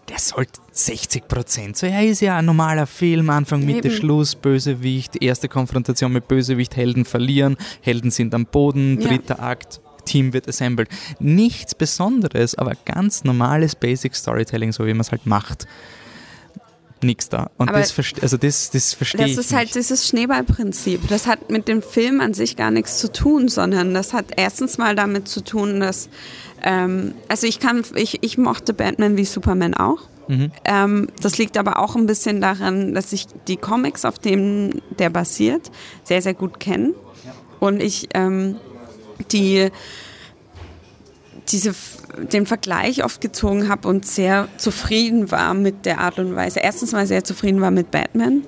der 0.09 0.19
sollte 0.19 0.61
60 0.73 1.29
Prozent. 1.29 1.77
So, 1.77 1.87
ja, 1.87 2.01
ist 2.01 2.21
ja 2.21 2.37
ein 2.37 2.45
normaler 2.45 2.87
Film, 2.87 3.31
Anfang, 3.31 3.65
Mitte, 3.65 3.89
Eben. 3.89 3.97
Schluss, 3.97 4.35
Bösewicht, 4.35 5.23
erste 5.23 5.49
Konfrontation 5.49 6.13
mit 6.13 6.29
Bösewicht, 6.29 6.77
Helden 6.77 7.05
verlieren, 7.05 7.57
Helden 7.81 8.11
sind 8.11 8.35
am 8.35 8.47
Boden, 8.47 9.01
dritter 9.01 9.39
ja. 9.39 9.45
Akt, 9.45 9.81
Team 10.05 10.33
wird 10.33 10.49
assembled. 10.49 10.89
Nichts 11.19 11.75
Besonderes, 11.75 12.55
aber 12.57 12.73
ganz 12.85 13.25
normales 13.25 13.75
Basic 13.75 14.15
Storytelling, 14.15 14.73
so 14.73 14.87
wie 14.87 14.93
man 14.93 15.01
es 15.01 15.11
halt 15.11 15.27
macht 15.27 15.67
nichts 17.03 17.29
da. 17.29 17.51
Und 17.59 17.69
Aber 17.69 17.79
das, 17.79 17.95
also 18.21 18.37
das, 18.37 18.71
das 18.71 18.95
verstehe 18.95 19.27
ich. 19.27 19.37
Das 19.37 19.47
ist 19.47 19.53
halt 19.53 19.67
nicht. 19.67 19.77
dieses 19.77 20.09
Schneeballprinzip. 20.09 21.09
Das 21.09 21.27
hat 21.27 21.51
mit 21.51 21.69
dem 21.69 21.83
Film 21.83 22.21
an 22.21 22.35
sich 22.35 22.57
gar 22.57 22.71
nichts 22.71 22.99
zu 22.99 23.11
tun, 23.11 23.49
sondern 23.49 23.95
das 23.95 24.13
hat 24.13 24.27
erstens 24.37 24.79
mal 24.79 24.95
damit 24.95 25.29
zu 25.29 25.43
tun, 25.43 25.81
dass 25.81 26.09
ähm, 26.63 27.15
also 27.29 27.47
ich 27.47 27.59
kann, 27.59 27.83
ich, 27.97 28.23
ich 28.23 28.39
mochte 28.39 28.73
Batman 28.73 29.17
wie 29.17 29.25
Superman 29.25 29.75
auch. 29.75 30.01
Mhm. 30.29 30.53
Ähm, 30.65 31.09
das 31.21 31.39
liegt 31.39 31.59
aber 31.59 31.79
auch 31.81 31.97
ein 31.97 32.07
bisschen 32.07 32.41
daran, 32.41 32.95
dass 32.95 33.13
ich 33.13 33.27
die 33.49 33.57
Comics, 33.57 34.05
auf 34.05 34.19
denen 34.19 34.81
der 34.99 35.11
basiert, 35.11 35.71
sehr, 36.05 36.23
sehr 36.23 36.35
gut 36.35 36.61
kenne. 36.61 36.95
Und 37.59 37.83
ich 37.83 38.09
ähm, 38.15 38.57
die 39.33 39.71
diese, 41.49 41.75
den 42.33 42.47
Vergleich 42.47 43.05
oft 43.05 43.21
gezogen 43.21 43.69
habe 43.69 43.89
und 43.89 44.07
sehr 44.07 44.49
zufrieden 44.59 45.31
war 45.31 45.55
mit 45.55 45.87
der 45.87 46.01
Art 46.01 46.19
und 46.19 46.37
Weise. 46.37 46.61
Erstens 46.61 46.93
mal 46.93 47.07
sehr 47.07 47.25
zufrieden 47.25 47.61
war 47.61 47.71
mit 47.71 47.91
Batman 47.91 48.45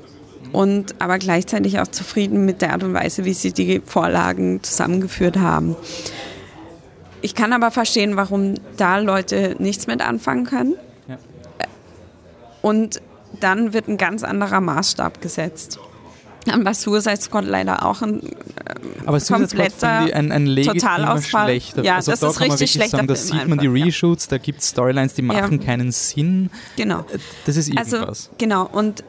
und 0.53 1.01
aber 1.01 1.19
gleichzeitig 1.19 1.81
auch 1.81 1.89
zufrieden 1.89 2.45
mit 2.45 2.63
der 2.63 2.73
Art 2.73 2.83
und 2.83 2.95
Weise, 2.95 3.25
wie 3.25 3.35
sie 3.35 3.53
die 3.53 3.81
Vorlagen 3.85 4.63
zusammengeführt 4.63 5.37
haben. 5.39 5.77
Ich 7.23 7.35
kann 7.35 7.53
aber 7.53 7.71
verstehen, 7.71 8.17
warum 8.17 8.55
da 8.77 8.99
Leute 8.99 9.57
nichts 9.59 9.87
mit 9.87 10.01
anfangen 10.03 10.45
können. 10.45 10.75
Ja. 11.09 11.17
Und 12.63 13.01
dann 13.41 13.73
wird 13.73 13.89
ein 13.89 13.97
ganz 13.97 14.23
anderer 14.23 14.61
Maßstab 14.61 15.21
gesetzt. 15.21 15.81
War 16.47 16.75
Suicide 16.75 17.21
Squad 17.21 17.47
leider 17.47 17.85
auch 17.87 18.03
ein 18.03 18.23
äh, 18.23 18.35
Aber 19.07 19.19
kompletter 19.21 19.89
ein, 20.15 20.31
ein 20.31 20.57
Totalausfall. 20.57 21.47
schlechter. 21.47 21.83
Ja, 21.83 21.97
also 21.97 22.11
das 22.11 22.21
da 22.21 22.29
ist 22.29 22.41
richtig 22.41 22.73
schlechter 22.73 22.99
sagen, 22.99 23.09
Da 23.09 23.15
sieht 23.17 23.49
man 23.49 23.59
die 23.59 23.67
Reshoots, 23.67 24.27
ja. 24.27 24.31
da 24.31 24.39
gibt 24.39 24.61
es 24.61 24.69
Storylines, 24.69 25.15
die 25.15 25.23
machen 25.23 25.61
ja. 25.61 25.67
keinen 25.67 25.93
Sinn. 25.93 26.51
Genau. 26.77 27.05
Das 27.47 27.57
ist 27.57 27.77
also, 27.77 27.97
irgendwas. 27.97 28.27
Also, 28.27 28.31
genau, 28.39 28.69
und 28.71 29.05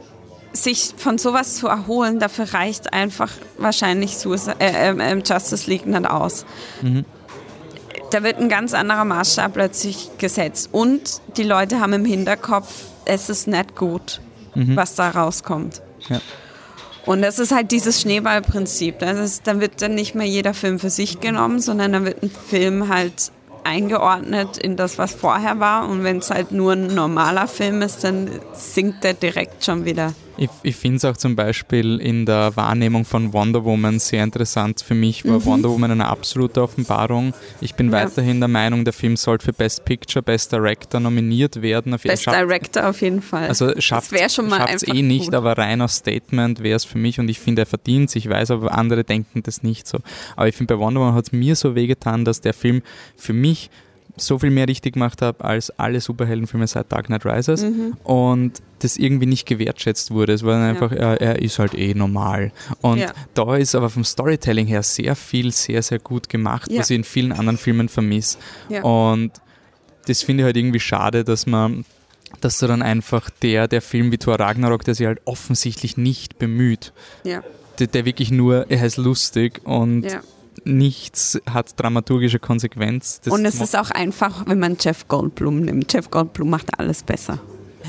sich 0.53 0.93
von 0.97 1.17
sowas 1.17 1.55
zu 1.55 1.67
erholen, 1.67 2.19
dafür 2.19 2.53
reicht 2.53 2.93
einfach 2.93 3.31
wahrscheinlich 3.57 4.17
Suicide, 4.17 4.55
äh, 4.59 4.91
äh, 4.91 5.21
Justice 5.25 5.69
League 5.69 5.86
nicht 5.86 6.09
aus. 6.09 6.45
Mhm. 6.81 7.05
Da 8.11 8.23
wird 8.23 8.38
ein 8.38 8.49
ganz 8.49 8.73
anderer 8.73 9.03
Maßstab 9.03 9.53
plötzlich 9.53 10.09
gesetzt. 10.17 10.69
Und 10.71 11.21
die 11.38 11.43
Leute 11.43 11.79
haben 11.79 11.93
im 11.93 12.05
Hinterkopf, 12.05 12.86
es 13.05 13.29
ist 13.29 13.47
nicht 13.47 13.75
gut, 13.75 14.21
mhm. 14.53 14.75
was 14.75 14.95
da 14.95 15.09
rauskommt. 15.09 15.81
Ja. 16.07 16.21
Und 17.06 17.22
das 17.22 17.39
ist 17.39 17.51
halt 17.51 17.72
dieses 17.72 18.01
Schneeballprinzip. 18.01 18.99
Das 18.99 19.20
ist, 19.20 19.47
dann 19.47 19.62
wird 19.62 19.82
dann 19.82 19.95
nicht 19.95 20.16
mehr 20.16 20.26
jeder 20.26 20.53
Film 20.53 20.80
für 20.80 20.89
sich 20.89 21.20
genommen, 21.20 21.60
sondern 21.60 21.93
dann 21.93 22.06
wird 22.06 22.24
ein 22.24 22.32
Film 22.32 22.89
halt 22.89 23.32
eingeordnet 23.64 24.58
in 24.58 24.76
das, 24.76 24.97
was 24.97 25.14
vorher 25.14 25.60
war. 25.60 25.88
Und 25.88 26.03
wenn 26.03 26.18
es 26.18 26.32
halt 26.32 26.51
nur 26.51 26.74
ein 26.74 26.88
normaler 26.88 27.47
Film 27.47 27.82
ist, 27.82 28.03
dann 28.03 28.30
sinkt 28.53 29.03
der 29.03 29.14
direkt 29.14 29.64
schon 29.64 29.86
wieder. 29.86 30.14
Ich, 30.38 30.49
ich 30.63 30.75
finde 30.75 30.97
es 30.97 31.05
auch 31.05 31.17
zum 31.17 31.36
Beispiel 31.36 31.99
in 31.99 32.25
der 32.25 32.55
Wahrnehmung 32.55 33.05
von 33.05 33.31
Wonder 33.33 33.63
Woman 33.63 33.99
sehr 33.99 34.23
interessant. 34.23 34.81
Für 34.81 34.95
mich 34.95 35.23
war 35.25 35.39
mhm. 35.39 35.45
Wonder 35.45 35.69
Woman 35.69 35.91
eine 35.91 36.07
absolute 36.07 36.61
Offenbarung. 36.61 37.33
Ich 37.61 37.75
bin 37.75 37.88
ja. 37.88 37.93
weiterhin 37.93 38.39
der 38.39 38.49
Meinung, 38.49 38.83
der 38.83 38.93
Film 38.93 39.15
sollte 39.15 39.45
für 39.45 39.53
Best 39.53 39.86
Picture, 39.86 40.21
Best 40.21 40.51
Director 40.51 40.99
nominiert 40.99 41.61
werden. 41.61 41.93
Auf 41.93 42.03
Best 42.03 42.23
schafft, 42.23 42.38
Director 42.38 42.89
auf 42.89 43.01
jeden 43.01 43.21
Fall. 43.21 43.47
Also 43.47 43.79
schafft 43.79 44.11
es 44.13 44.83
eh 44.83 45.01
nicht, 45.01 45.25
gut. 45.25 45.36
aber 45.36 45.57
rein 45.57 45.81
aus 45.81 45.95
Statement 45.95 46.61
wäre 46.61 46.75
es 46.75 46.86
für 46.86 46.97
mich 46.97 47.19
und 47.19 47.29
ich 47.29 47.39
finde, 47.39 47.63
er 47.63 47.65
verdient 47.65 48.15
Ich 48.15 48.29
weiß 48.29 48.51
aber, 48.51 48.73
andere 48.73 49.03
denken 49.03 49.43
das 49.43 49.63
nicht 49.63 49.88
so. 49.88 49.99
Aber 50.36 50.47
ich 50.47 50.55
finde, 50.55 50.75
bei 50.75 50.79
Wonder 50.79 51.01
Woman 51.01 51.15
hat 51.15 51.27
es 51.27 51.31
mir 51.31 51.55
so 51.55 51.75
wehgetan, 51.75 52.25
dass 52.25 52.41
der 52.41 52.53
Film 52.53 52.81
für 53.15 53.33
mich 53.33 53.69
so 54.18 54.39
viel 54.39 54.49
mehr 54.49 54.68
richtig 54.68 54.93
gemacht 54.93 55.22
habe 55.22 55.43
als 55.43 55.72
alle 55.72 55.99
Superheldenfilme 55.99 56.68
seit 56.68 56.91
Dark 56.91 57.07
Knight 57.07 57.26
Rises 57.26 57.63
mhm. 57.63 57.97
und 58.03 58.61
das 58.80 58.97
irgendwie 58.97 59.26
nicht 59.26 59.45
gewertschätzt 59.45 60.11
wurde. 60.11 60.34
Es 60.34 60.43
war 60.43 60.61
einfach, 60.61 60.91
ja. 60.91 61.16
er, 61.16 61.22
er, 61.22 61.41
ist 61.41 61.59
halt 61.59 61.74
eh 61.74 61.93
normal. 61.93 62.51
Und 62.82 62.99
ja. 62.99 63.11
da 63.34 63.55
ist 63.55 63.76
aber 63.76 63.89
vom 63.89 64.03
Storytelling 64.03 64.68
her 64.68 64.84
sehr 64.84 65.16
viel, 65.16 65.51
sehr, 65.51 65.82
sehr 65.82 65.99
gut 65.99 66.30
gemacht, 66.30 66.72
ja. 66.72 66.80
was 66.80 66.89
ich 66.89 66.95
in 66.97 67.03
vielen 67.03 67.32
anderen 67.32 67.57
Filmen 67.57 67.89
vermisse. 67.89 68.38
Und 68.82 69.32
das 70.07 70.22
finde 70.24 70.41
ich 70.41 70.45
halt 70.45 70.57
irgendwie 70.57 70.80
schade, 70.80 71.24
dass 71.24 71.45
man 71.45 71.86
dass 72.41 72.59
du 72.59 72.68
dann 72.68 72.82
einfach 72.82 73.30
der, 73.30 73.68
der 73.70 73.82
Film 73.82 74.11
wie 74.11 74.18
Thor 74.18 74.38
Ragnarok, 74.38 74.84
der 74.84 74.93
sich 74.93 75.07
halt 75.07 75.22
offensichtlich 75.24 75.95
nicht 75.95 76.38
bemüht, 76.38 76.91
der, 77.80 77.88
der, 77.88 78.05
wirklich 78.05 78.30
nur, 78.30 78.70
er 78.70 78.82
heißt 78.82 78.97
lustig 78.97 79.61
und 79.63 80.05
nichts 80.64 81.39
hat 81.49 81.80
dramaturgische 81.80 82.39
Konsequenz. 82.39 83.22
Das 83.22 83.34
und 83.34 83.45
es 83.45 83.62
ist 83.62 83.78
auch 83.78 83.91
einfach, 83.91 84.47
wenn 84.47 84.60
man 84.60 84.78
Jeff 84.80 85.08
Goldblum 85.08 85.62
nimmt. 85.62 85.91
Jeff 85.91 86.10
Goldblum 86.10 86.49
macht 86.49 86.80
alles 86.80 87.03
besser. 87.03 87.39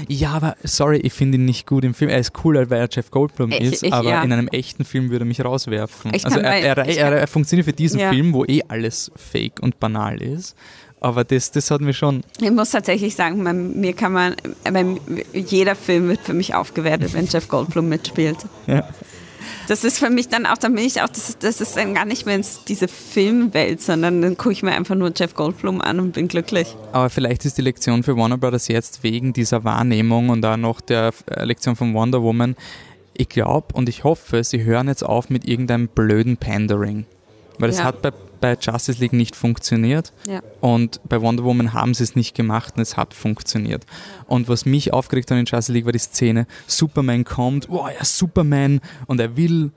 Ja, 0.09 0.33
aber 0.33 0.57
sorry, 0.63 0.99
ich 0.99 1.13
finde 1.13 1.39
ihn 1.39 1.47
nicht 1.47 1.67
gut 1.67 1.85
im 1.85 1.95
Film. 1.95 2.11
Er 2.11 2.19
ist 2.19 2.33
cool, 2.45 2.57
weil 2.71 2.81
er 2.81 2.89
Jeff 2.91 3.11
Goldblum 3.11 3.51
ich, 3.53 3.61
ist, 3.61 3.83
ich, 3.83 3.93
aber 3.93 4.11
ja. 4.11 4.23
in 4.23 4.33
einem 4.33 4.49
echten 4.49 4.85
Film 4.85 5.11
würde 5.11 5.25
er 5.25 5.29
mich 5.29 5.43
rauswerfen. 5.43 6.13
Ich 6.15 6.25
also 6.25 6.39
er, 6.39 6.77
er, 6.77 6.79
er, 6.79 7.13
er, 7.13 7.27
funktioniert 7.27 7.65
für 7.65 7.73
diesen 7.73 8.01
ja. 8.01 8.11
Film, 8.11 8.35
wo 8.35 8.45
eh 8.45 8.63
alles 8.69 9.11
fake 9.17 9.61
und 9.61 9.81
banal 9.81 10.21
ist. 10.21 10.55
Aber 11.01 11.25
das, 11.25 11.51
das 11.51 11.71
hat 11.71 11.81
mir 11.81 11.95
schon. 11.95 12.25
Ich 12.41 12.51
muss 12.51 12.71
tatsächlich 12.71 13.15
sagen, 13.15 13.43
mir 13.79 13.93
kann 13.93 14.13
man, 14.13 14.37
jeder 15.33 15.77
Film 15.77 16.09
wird 16.09 16.21
für 16.21 16.35
mich 16.35 16.55
aufgewertet, 16.55 17.15
wenn 17.15 17.27
Jeff 17.27 17.49
Goldblum 17.49 17.89
mitspielt. 17.89 18.39
Ja 18.67 18.87
das 19.69 19.85
ist 19.85 19.99
für 19.99 20.11
mich 20.11 20.29
dann 20.29 20.47
auch, 20.47 20.59
dann 20.59 20.75
bin 20.75 20.85
ich 20.85 21.03
auch, 21.03 21.09
das, 21.09 21.39
das 21.39 21.61
ist 21.61 21.77
dann 21.77 21.95
gar 21.95 22.05
nicht 22.05 22.27
mehr 22.27 22.41
diese 22.69 22.89
Filmwelt, 22.89 23.81
sondern 23.83 24.23
dann 24.23 24.37
gucke 24.37 24.53
ich 24.53 24.63
mir 24.63 24.73
einfach 24.73 24.95
nur 24.95 25.13
Jeff 25.15 25.35
Goldblum 25.35 25.81
an 25.81 26.01
und 26.01 26.13
bin 26.13 26.29
glücklich. 26.29 26.75
Aber 26.93 27.11
vielleicht 27.11 27.45
ist 27.45 27.59
die 27.59 27.63
Lektion 27.63 28.03
für 28.03 28.17
Warner 28.17 28.39
Brothers 28.39 28.69
jetzt 28.69 29.03
wegen 29.03 29.33
dieser 29.33 29.65
Wahrnehmung 29.65 30.29
und 30.29 30.45
auch 30.45 30.57
noch 30.57 30.81
der 30.81 31.13
äh, 31.31 31.45
Lektion 31.45 31.77
von 31.77 31.95
Wonder 31.95 32.23
Woman, 32.23 32.57
ich 33.15 33.29
glaube 33.29 33.75
und 33.75 33.89
ich 33.89 34.05
hoffe, 34.05 34.45
sie 34.45 34.65
hören 34.65 34.89
jetzt 34.89 35.03
auf 35.03 35.31
mit 35.31 35.47
irgendeinem 35.47 35.89
blöden 35.89 36.37
Pandering. 36.37 37.07
Weil 37.59 37.71
es 37.71 37.79
ja. 37.79 37.85
hat 37.85 38.03
bei 38.03 38.13
bei 38.47 38.57
Justice 38.61 39.01
League 39.01 39.13
nicht 39.13 39.35
funktioniert. 39.35 40.13
Ja. 40.29 40.41
Und 40.61 41.01
bei 41.09 41.21
Wonder 41.21 41.43
Woman 41.43 41.73
haben 41.73 41.95
sie 41.95 42.05
es 42.05 42.15
nicht 42.15 42.35
gemacht 42.35 42.75
und 42.77 42.83
es 42.83 42.97
hat 42.97 43.13
funktioniert. 43.13 43.85
Und 44.27 44.49
was 44.49 44.67
mich 44.67 44.93
aufgeregt 44.93 45.31
hat 45.31 45.39
in 45.39 45.47
Justice 45.47 45.73
League 45.73 45.85
war 45.85 45.93
die 45.93 45.99
Szene, 45.99 46.47
Superman 46.67 47.25
kommt, 47.25 47.69
wow, 47.69 47.89
er 47.89 48.01
ist 48.01 48.17
Superman 48.17 48.81
und 49.07 49.21
er 49.21 49.37
will 49.37 49.73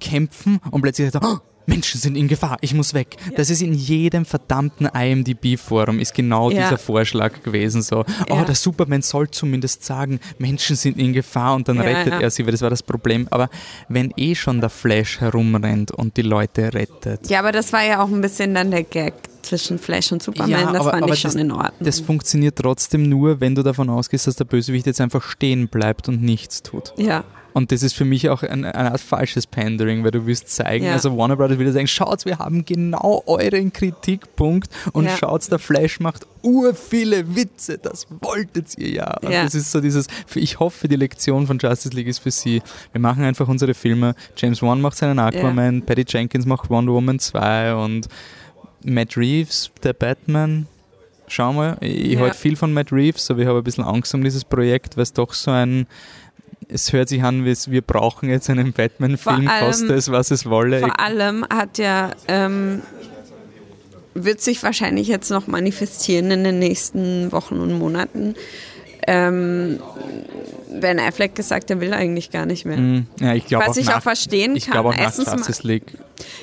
kämpfen 0.00 0.60
und 0.70 0.82
plötzlich 0.82 1.10
sagt 1.10 1.24
er, 1.24 1.32
oh, 1.32 1.38
Menschen 1.68 2.00
sind 2.00 2.16
in 2.16 2.28
Gefahr, 2.28 2.56
ich 2.62 2.72
muss 2.72 2.94
weg. 2.94 3.16
Ja. 3.26 3.36
Das 3.36 3.50
ist 3.50 3.60
in 3.60 3.74
jedem 3.74 4.24
verdammten 4.24 4.86
IMDb-Forum 4.86 6.00
ist 6.00 6.14
genau 6.14 6.50
ja. 6.50 6.62
dieser 6.62 6.78
Vorschlag 6.78 7.42
gewesen. 7.42 7.82
So, 7.82 8.04
oh, 8.30 8.42
der 8.46 8.54
Superman 8.54 9.02
soll 9.02 9.30
zumindest 9.30 9.84
sagen, 9.84 10.18
Menschen 10.38 10.76
sind 10.76 10.98
in 10.98 11.12
Gefahr 11.12 11.54
und 11.54 11.68
dann 11.68 11.78
rettet 11.78 12.22
er 12.22 12.30
sie, 12.30 12.46
weil 12.46 12.52
das 12.52 12.62
war 12.62 12.70
das 12.70 12.82
Problem. 12.82 13.28
Aber 13.30 13.50
wenn 13.88 14.12
eh 14.16 14.34
schon 14.34 14.60
der 14.60 14.70
Flash 14.70 15.20
herumrennt 15.20 15.90
und 15.90 16.16
die 16.16 16.22
Leute 16.22 16.72
rettet. 16.72 17.28
Ja, 17.28 17.40
aber 17.40 17.52
das 17.52 17.72
war 17.72 17.84
ja 17.84 18.02
auch 18.02 18.08
ein 18.08 18.22
bisschen 18.22 18.54
dann 18.54 18.70
der 18.70 18.84
Gag 18.84 19.27
zwischen 19.48 19.78
Flash 19.78 20.12
und 20.12 20.22
Superman, 20.22 20.50
ja, 20.50 20.72
das 20.72 20.80
aber, 20.80 20.90
fand 20.90 21.02
aber 21.04 21.14
ich 21.14 21.20
schon 21.20 21.32
das, 21.32 21.40
in 21.40 21.50
Ordnung. 21.50 21.72
Das 21.80 22.00
funktioniert 22.00 22.56
trotzdem 22.56 23.08
nur, 23.08 23.40
wenn 23.40 23.54
du 23.54 23.62
davon 23.62 23.90
ausgehst, 23.90 24.26
dass 24.26 24.36
der 24.36 24.44
Bösewicht 24.44 24.86
jetzt 24.86 25.00
einfach 25.00 25.22
stehen 25.22 25.68
bleibt 25.68 26.08
und 26.08 26.22
nichts 26.22 26.62
tut. 26.62 26.92
Ja. 26.96 27.24
Und 27.54 27.72
das 27.72 27.82
ist 27.82 27.94
für 27.94 28.04
mich 28.04 28.28
auch 28.28 28.42
ein, 28.42 28.64
eine 28.64 28.92
Art 28.92 29.00
falsches 29.00 29.46
Pandering, 29.46 30.04
weil 30.04 30.10
du 30.10 30.26
willst 30.26 30.48
zeigen, 30.48 30.84
ja. 30.84 30.92
also 30.92 31.16
Warner 31.16 31.34
Brothers 31.34 31.58
will 31.58 31.72
sagen, 31.72 31.88
schaut, 31.88 32.24
wir 32.24 32.38
haben 32.38 32.64
genau 32.64 33.24
euren 33.26 33.72
Kritikpunkt 33.72 34.70
und 34.92 35.06
ja. 35.06 35.16
schaut, 35.16 35.50
der 35.50 35.58
Flash 35.58 35.98
macht 35.98 36.26
ur 36.42 36.74
viele 36.74 37.34
Witze, 37.34 37.78
das 37.78 38.06
wolltet 38.20 38.78
ihr 38.78 38.90
ja. 38.90 39.16
Und 39.22 39.32
ja. 39.32 39.42
das 39.42 39.54
ist 39.54 39.72
so 39.72 39.80
dieses, 39.80 40.06
ich 40.34 40.60
hoffe, 40.60 40.88
die 40.88 40.96
Lektion 40.96 41.46
von 41.46 41.58
Justice 41.58 41.94
League 41.94 42.06
ist 42.06 42.20
für 42.20 42.30
sie, 42.30 42.62
wir 42.92 43.00
machen 43.00 43.24
einfach 43.24 43.48
unsere 43.48 43.74
Filme, 43.74 44.14
James 44.36 44.62
Wan 44.62 44.80
macht 44.80 44.96
seinen 44.96 45.18
Aquaman, 45.18 45.80
ja. 45.80 45.84
Patty 45.84 46.04
Jenkins 46.06 46.46
macht 46.46 46.70
Wonder 46.70 46.92
Woman 46.92 47.18
2 47.18 47.74
und 47.74 48.08
Matt 48.84 49.16
Reeves, 49.16 49.70
der 49.82 49.92
Batman, 49.92 50.66
schauen 51.26 51.56
wir, 51.56 51.76
ich 51.80 52.12
ja. 52.12 52.20
halte 52.20 52.36
viel 52.36 52.56
von 52.56 52.72
Matt 52.72 52.92
Reeves, 52.92 53.30
aber 53.30 53.40
ich 53.40 53.46
habe 53.46 53.58
ein 53.58 53.64
bisschen 53.64 53.84
Angst 53.84 54.14
um 54.14 54.22
dieses 54.22 54.44
Projekt, 54.44 54.96
weil 54.96 55.02
es 55.02 55.12
doch 55.12 55.32
so 55.34 55.50
ein 55.50 55.86
es 56.68 56.92
hört 56.92 57.08
sich 57.08 57.22
an, 57.22 57.44
wie 57.44 57.50
es, 57.50 57.70
wir 57.70 57.82
brauchen 57.82 58.28
jetzt 58.28 58.50
einen 58.50 58.72
Batman-Film, 58.72 59.48
koste 59.60 59.94
es, 59.94 60.10
was 60.10 60.30
es 60.30 60.46
wolle. 60.46 60.80
Vor 60.80 61.00
allem 61.00 61.44
hat 61.48 61.78
ja, 61.78 62.10
ähm, 62.26 62.82
wird 64.14 64.40
sich 64.40 64.62
wahrscheinlich 64.62 65.08
jetzt 65.08 65.30
noch 65.30 65.46
manifestieren 65.46 66.30
in 66.30 66.44
den 66.44 66.58
nächsten 66.58 67.32
Wochen 67.32 67.60
und 67.60 67.72
Monaten. 67.72 68.34
Ähm, 69.10 69.78
Ben 70.80 71.00
Affleck 71.00 71.34
gesagt, 71.34 71.70
er 71.70 71.80
will 71.80 71.94
eigentlich 71.94 72.30
gar 72.30 72.44
nicht 72.44 72.66
mehr. 72.66 72.76
Mm, 72.76 73.06
ja, 73.20 73.34
ich 73.34 73.50
Was 73.50 73.78
ich 73.78 73.86
nach, 73.86 73.98
auch 73.98 74.02
verstehen 74.02 74.54
ich 74.54 74.66
kann. 74.66 74.84
Auch 74.84 74.94
Erstens 74.94 75.26
mal, 75.26 75.80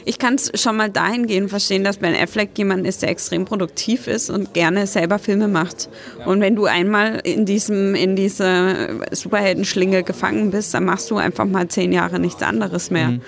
ich 0.03 0.17
kann 0.17 0.35
es 0.35 0.51
schon 0.59 0.75
mal 0.75 0.89
dahingehend 0.89 1.51
verstehen, 1.51 1.83
dass 1.83 1.97
Ben 1.97 2.15
Affleck 2.15 2.57
jemand 2.57 2.87
ist, 2.87 3.03
der 3.03 3.09
extrem 3.09 3.45
produktiv 3.45 4.07
ist 4.07 4.31
und 4.31 4.55
gerne 4.55 4.87
selber 4.87 5.19
Filme 5.19 5.47
macht. 5.47 5.89
Ja. 6.17 6.25
Und 6.25 6.41
wenn 6.41 6.55
du 6.55 6.65
einmal 6.65 7.21
in 7.23 7.45
diesem 7.45 7.93
in 7.93 8.15
dieser 8.15 9.05
Superheldenschlinge 9.11 10.01
gefangen 10.01 10.49
bist, 10.49 10.73
dann 10.73 10.85
machst 10.85 11.11
du 11.11 11.17
einfach 11.17 11.45
mal 11.45 11.67
zehn 11.67 11.91
Jahre 11.91 12.19
nichts 12.19 12.41
anderes 12.41 12.89
mehr. 12.89 13.09
Mhm. 13.09 13.21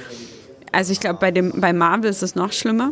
Also 0.72 0.92
ich 0.92 1.00
glaube, 1.00 1.20
bei 1.20 1.32
bei 1.32 1.74
Marvel 1.74 2.10
ist 2.10 2.24
es 2.24 2.34
noch 2.34 2.54
schlimmer. 2.54 2.92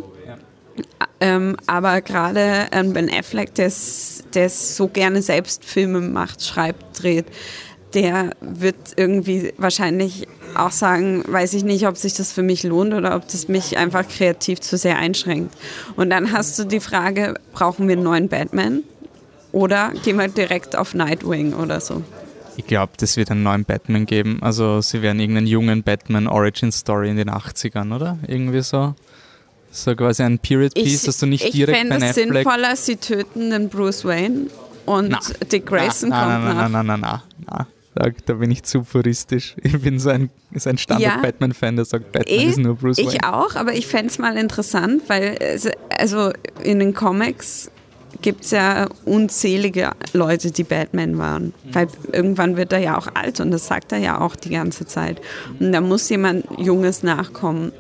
Ähm, 1.26 1.58
aber 1.66 2.02
gerade 2.02 2.68
ähm, 2.72 2.94
Ben 2.94 3.12
Affleck, 3.12 3.56
der 3.56 3.72
so 3.72 4.88
gerne 4.88 5.24
selbst 5.24 5.66
Filme 5.66 6.00
macht, 6.00 6.46
schreibt, 6.46 7.02
dreht, 7.02 7.26
der 7.96 8.36
wird 8.42 8.76
irgendwie 8.96 9.52
wahrscheinlich 9.58 10.28
auch 10.54 10.70
sagen, 10.70 11.24
weiß 11.28 11.54
ich 11.56 11.64
nicht, 11.64 11.88
ob 11.88 11.98
sich 11.98 12.14
das 12.14 12.32
für 12.32 12.44
mich 12.44 12.62
lohnt 12.62 12.94
oder 12.94 13.16
ob 13.16 13.28
das 13.28 13.48
mich 13.48 13.76
einfach 13.76 14.08
kreativ 14.08 14.62
zu 14.62 14.78
sehr 14.78 15.00
einschränkt. 15.00 15.56
Und 15.96 16.12
dann 16.12 16.32
hast 16.32 16.60
du 16.60 16.64
die 16.64 16.80
Frage, 16.80 17.34
brauchen 17.54 17.88
wir 17.88 17.96
einen 17.96 18.04
neuen 18.04 18.30
Batman 18.30 18.84
oder 19.52 19.94
gehen 20.04 20.18
wir 20.18 20.28
direkt 20.28 20.76
auf 20.76 20.94
Nightwing 20.94 21.56
oder 21.56 21.80
so? 21.80 22.04
Ich 22.56 22.68
glaube, 22.68 22.94
das 22.98 23.18
wird 23.18 23.32
einen 23.32 23.42
neuen 23.42 23.66
Batman 23.66 24.06
geben. 24.06 24.38
Also 24.42 24.80
sie 24.80 25.02
werden 25.02 25.20
irgendeinen 25.20 25.48
jungen 25.48 25.82
Batman 25.82 26.28
Origin 26.28 26.72
Story 26.72 27.10
in 27.10 27.18
den 27.18 27.32
80ern, 27.32 27.96
oder? 27.96 28.20
Irgendwie 28.28 28.62
so. 28.62 28.94
So 29.76 29.94
quasi 29.94 30.24
ein 30.24 30.40
Period 30.40 30.74
Piece, 30.74 31.04
dass 31.04 31.18
du 31.18 31.26
nicht 31.26 31.54
direkt 31.54 31.78
Ich 31.78 31.90
fände 31.90 32.06
es 32.06 32.16
sinnvoller, 32.16 32.76
sie 32.78 32.96
töten 32.96 33.50
den 33.50 33.68
Bruce 33.68 34.06
Wayne 34.06 34.48
und 34.86 35.10
na, 35.10 35.20
Dick 35.52 35.66
Grayson 35.66 36.10
na, 36.10 36.26
na, 36.26 36.34
kommt 36.34 36.46
na, 36.46 36.54
nach. 36.54 36.70
Na, 36.70 36.84
na, 36.84 36.98
na, 36.98 37.24
na, 37.46 37.68
da, 37.96 38.10
da 38.26 38.34
bin 38.36 38.52
ich 38.52 38.64
zu 38.64 38.84
puristisch. 38.84 39.56
Ich 39.64 39.82
bin 39.82 40.00
so 40.00 40.10
ein, 40.10 40.30
so 40.54 40.70
ein 40.70 40.78
Standard-Batman-Fan, 40.78 41.76
der 41.76 41.86
sagt, 41.86 42.12
Batman 42.12 42.40
ich, 42.40 42.48
ist 42.48 42.60
nur 42.60 42.76
Bruce 42.76 42.98
Wayne. 42.98 43.10
Ich 43.10 43.24
auch, 43.26 43.56
aber 43.56 43.74
ich 43.74 43.88
fände 43.88 44.08
es 44.08 44.18
mal 44.18 44.38
interessant, 44.38 45.04
weil 45.08 45.38
also 45.90 46.32
in 46.64 46.80
den 46.80 46.94
Comics 46.94 47.70
gibt 48.22 48.46
es 48.46 48.52
ja 48.52 48.88
unzählige 49.04 49.92
Leute, 50.14 50.52
die 50.52 50.64
Batman 50.64 51.18
waren. 51.18 51.54
Weil 51.72 51.88
irgendwann 52.12 52.56
wird 52.56 52.72
er 52.72 52.80
ja 52.80 52.98
auch 52.98 53.08
alt 53.14 53.40
und 53.40 53.52
das 53.52 53.68
sagt 53.68 53.92
er 53.92 53.98
ja 53.98 54.22
auch 54.22 54.36
die 54.36 54.52
ganze 54.52 54.86
Zeit. 54.86 55.22
Und 55.60 55.72
da 55.72 55.82
muss 55.82 56.10
jemand 56.10 56.46
Junges 56.58 57.04
nachkommen. 57.04 57.72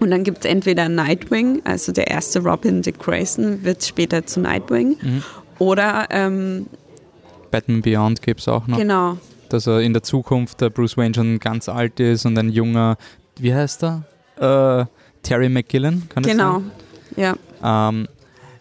Und 0.00 0.10
dann 0.10 0.22
gibt 0.24 0.38
es 0.38 0.44
entweder 0.44 0.88
Nightwing, 0.88 1.62
also 1.64 1.92
der 1.92 2.08
erste 2.08 2.40
Robin 2.40 2.82
Dick 2.82 2.98
Grayson 2.98 3.64
wird 3.64 3.84
später 3.84 4.24
zu 4.26 4.40
Nightwing, 4.40 4.96
mhm. 5.00 5.22
oder 5.58 6.06
ähm, 6.10 6.66
Batman 7.50 7.82
Beyond 7.82 8.22
gibt 8.22 8.40
es 8.40 8.48
auch 8.48 8.66
noch. 8.66 8.78
Genau. 8.78 9.18
Dass 9.48 9.66
er 9.66 9.80
in 9.80 9.92
der 9.92 10.02
Zukunft 10.02 10.60
der 10.60 10.70
Bruce 10.70 10.96
Wayne 10.96 11.14
schon 11.14 11.40
ganz 11.40 11.68
alt 11.68 11.98
ist 12.00 12.26
und 12.26 12.38
ein 12.38 12.50
junger, 12.50 12.96
wie 13.38 13.54
heißt 13.54 13.82
er? 13.82 14.04
Äh, 14.36 14.86
Terry 15.22 15.48
McGillen, 15.48 16.08
kann 16.08 16.22
genau. 16.22 16.60
sein? 16.60 16.70
Genau, 17.16 17.36
ja. 17.62 17.88
Ähm, 17.88 18.08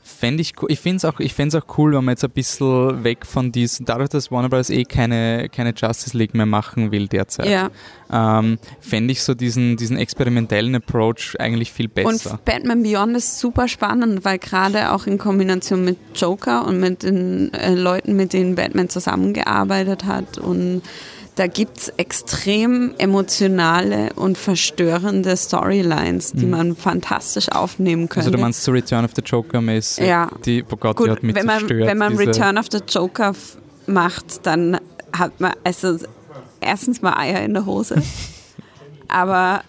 fände 0.07 0.41
ich 0.41 0.53
Ich 0.69 0.79
finde 0.79 0.97
es 0.97 1.05
auch, 1.05 1.19
auch 1.61 1.77
cool, 1.77 1.93
wenn 1.93 2.05
man 2.05 2.13
jetzt 2.13 2.23
ein 2.23 2.31
bisschen 2.31 3.03
weg 3.03 3.25
von 3.25 3.51
diesem, 3.51 3.85
dadurch, 3.85 4.09
dass 4.09 4.31
Warner 4.31 4.49
Bros. 4.49 4.69
eh 4.69 4.83
keine, 4.83 5.49
keine 5.49 5.73
Justice 5.75 6.17
League 6.17 6.33
mehr 6.33 6.45
machen 6.45 6.91
will 6.91 7.07
derzeit, 7.07 7.49
ja. 7.49 7.69
ähm, 8.11 8.57
fände 8.79 9.11
ich 9.11 9.21
so 9.21 9.33
diesen, 9.33 9.77
diesen 9.77 9.97
experimentellen 9.97 10.75
Approach 10.75 11.35
eigentlich 11.39 11.71
viel 11.71 11.89
besser. 11.89 12.31
Und 12.31 12.45
Batman 12.45 12.83
Beyond 12.83 13.17
ist 13.17 13.39
super 13.39 13.67
spannend, 13.67 14.23
weil 14.23 14.39
gerade 14.39 14.91
auch 14.91 15.05
in 15.07 15.17
Kombination 15.17 15.83
mit 15.83 15.97
Joker 16.15 16.65
und 16.65 16.79
mit 16.79 17.03
den 17.03 17.53
äh, 17.53 17.75
Leuten, 17.75 18.15
mit 18.15 18.33
denen 18.33 18.55
Batman 18.55 18.89
zusammengearbeitet 18.89 20.05
hat 20.05 20.37
und 20.37 20.81
da 21.37 21.45
gibt 21.45 21.77
es 21.77 21.89
extrem 21.97 22.95
emotionale 22.97 24.11
und 24.13 24.39
verstörende 24.39 25.37
Storylines, 25.37 26.31
die 26.31 26.45
mhm. 26.45 26.51
man 26.51 26.75
fantastisch 26.75 27.49
aufnehmen 27.49 28.09
könnte. 28.09 28.27
Also 28.27 28.31
du 28.31 28.39
meinst 28.39 28.63
so 28.63 28.71
Return 28.71 29.05
of 29.05 29.11
the 29.15 29.21
Joker 29.21 29.61
mäßig? 29.61 30.07
Ja. 30.07 30.31
Die, 30.45 30.63
oh 30.63 30.75
Gott, 30.75 30.97
Gut, 30.97 31.09
hat 31.09 31.21
mich 31.21 31.35
wenn 31.35 31.45
man, 31.45 31.59
zerstört. 31.59 31.87
Wenn 31.87 31.97
man 31.99 32.17
Return 32.17 32.57
of 32.57 32.65
the 32.71 32.79
Joker 32.87 33.33
macht, 33.85 34.47
dann 34.47 34.79
hat 35.13 35.39
man 35.39 35.53
also 35.63 35.99
erstens 36.59 37.03
mal 37.03 37.15
Eier 37.15 37.43
in 37.43 37.53
der 37.53 37.67
Hose, 37.67 38.01
aber 39.07 39.61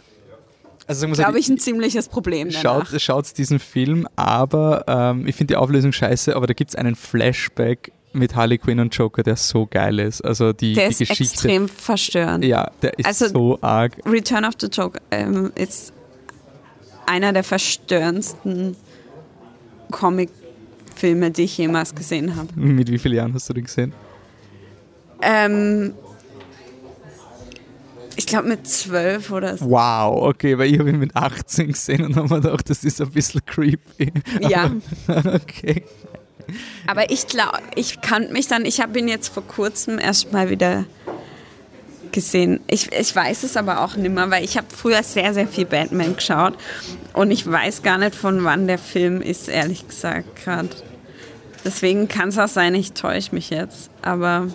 also 0.87 1.07
glaube 1.07 1.39
ich, 1.39 1.51
ein 1.51 1.59
ziemliches 1.59 2.09
Problem. 2.09 2.49
Danach. 2.49 2.89
Schaut, 2.89 3.01
schaut 3.03 3.37
diesen 3.37 3.59
Film, 3.59 4.09
aber 4.17 4.85
ähm, 4.89 5.27
ich 5.27 5.37
finde 5.37 5.53
die 5.53 5.57
Auflösung 5.57 5.93
scheiße, 5.93 6.35
aber 6.35 6.47
da 6.47 6.55
gibt 6.55 6.71
es 6.71 6.77
einen 6.77 6.97
Flashback 6.97 7.93
mit 8.13 8.35
Harley 8.35 8.59
Quinn 8.59 8.81
und 8.81 8.95
Joker, 8.95 9.23
der 9.23 9.37
so 9.37 9.67
geil 9.67 9.99
ist. 9.99 10.23
Also 10.23 10.53
die, 10.53 10.75
der 10.75 10.89
die 10.89 10.93
ist 10.93 10.99
Geschichte. 10.99 11.35
extrem 11.35 11.69
verstörend. 11.69 12.45
Ja, 12.45 12.71
der 12.83 12.99
ist 12.99 13.07
also 13.07 13.29
so 13.29 13.59
arg. 13.61 13.97
Return 14.07 14.45
of 14.45 14.55
the 14.61 14.67
Joker 14.67 15.01
ähm, 15.11 15.53
ist 15.55 15.93
einer 17.07 17.33
der 17.33 17.45
verstörendsten 17.45 18.77
Comicfilme, 19.91 21.31
die 21.31 21.43
ich 21.43 21.57
jemals 21.59 21.95
gesehen 21.95 22.37
habe. 22.37 22.49
Mit 22.55 22.91
wie 22.91 22.99
vielen 22.99 23.17
Jahren 23.17 23.35
hast 23.35 23.49
du 23.49 23.55
den 23.55 23.65
gesehen? 23.65 23.93
Ähm, 25.23 25.95
ich 28.17 28.27
glaube 28.27 28.49
mit 28.49 28.67
zwölf 28.67 29.31
oder 29.31 29.57
so. 29.57 29.71
Wow, 29.71 30.29
okay, 30.29 30.59
weil 30.59 30.73
ich 30.73 30.79
habe 30.79 30.91
ihn 30.91 30.99
mit 30.99 31.15
18 31.15 31.69
gesehen 31.69 32.05
und 32.05 32.17
habe 32.17 32.29
mir 32.35 32.41
gedacht, 32.41 32.69
das 32.69 32.85
ist 32.85 33.01
ein 33.01 33.11
bisschen 33.11 33.41
creepy. 33.47 34.13
Ja. 34.41 34.71
okay. 35.09 35.85
Aber 36.87 37.11
ich 37.11 37.27
glaube, 37.27 37.59
ich 37.75 38.01
kann 38.01 38.33
mich 38.33 38.49
dann, 38.49 38.65
ich 38.65 38.81
habe 38.81 38.99
ihn 38.99 39.09
jetzt 39.09 39.29
vor 39.29 39.47
kurzem 39.47 39.99
erst 39.99 40.33
mal 40.33 40.51
wieder 40.51 40.85
gesehen. 42.13 42.61
Ich, 42.67 42.91
ich 42.93 43.15
weiß 43.15 43.43
es 43.43 43.57
aber 43.57 43.83
auch 43.83 43.97
nicht 43.97 44.15
mehr, 44.15 44.31
weil 44.31 44.45
ich 44.45 44.57
habe 44.57 44.67
früher 44.75 45.03
sehr, 45.03 45.35
sehr 45.35 45.47
viel 45.47 45.67
Batman 45.67 46.17
geschaut 46.17 46.55
und 47.13 47.31
ich 47.31 47.51
weiß 47.51 47.83
gar 47.83 47.99
nicht, 47.99 48.15
von 48.15 48.45
wann 48.45 48.67
der 48.67 48.79
Film 48.79 49.21
ist, 49.21 49.49
ehrlich 49.49 49.87
gesagt, 49.87 50.45
gerade. 50.45 50.71
Deswegen 51.65 52.09
kann 52.09 52.31
es 52.31 52.39
auch 52.39 52.49
sein, 52.49 52.75
ich 52.75 52.93
täusche 52.93 53.35
mich 53.35 53.51
jetzt. 53.51 53.91
Aber 54.01 54.49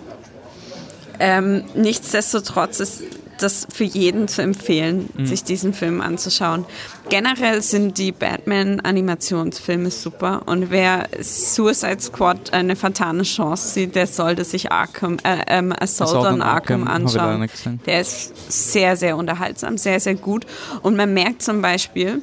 ähm, 1.20 1.64
nichtsdestotrotz 1.76 2.80
ist 2.80 3.04
das 3.40 3.68
für 3.74 3.84
jeden 3.84 4.28
zu 4.28 4.42
empfehlen, 4.42 5.10
mhm. 5.16 5.26
sich 5.26 5.44
diesen 5.44 5.74
Film 5.74 6.02
anzuschauen. 6.02 6.66
Generell 7.10 7.62
sind 7.62 7.98
die 7.98 8.12
Batman-Animationsfilme 8.12 9.92
super 9.92 10.44
und 10.46 10.72
wer 10.72 11.08
Suicide 11.20 12.00
Squad 12.00 12.54
eine 12.54 12.76
fatale 12.76 13.24
Chance 13.24 13.70
sieht, 13.70 13.96
der 13.96 14.08
sollte 14.08 14.44
sich 14.44 14.72
Arkham, 14.72 15.18
äh, 15.24 15.44
ähm, 15.48 15.74
Assault, 15.74 16.10
Assault 16.10 16.34
on 16.34 16.42
Arkham, 16.42 16.88
Arkham 16.88 17.06
anschauen. 17.06 17.50
Der 17.86 18.02
ist 18.02 18.52
sehr, 18.52 18.96
sehr 18.96 19.18
unterhaltsam, 19.18 19.78
sehr, 19.78 20.00
sehr 20.00 20.16
gut. 20.16 20.46
Und 20.82 20.96
man 20.96 21.14
merkt 21.14 21.42
zum 21.42 21.62
Beispiel, 21.62 22.22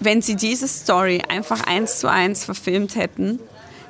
wenn 0.00 0.20
sie 0.20 0.36
diese 0.36 0.68
Story 0.68 1.22
einfach 1.28 1.66
eins 1.66 2.00
zu 2.00 2.10
eins 2.10 2.44
verfilmt 2.44 2.96
hätten, 2.96 3.38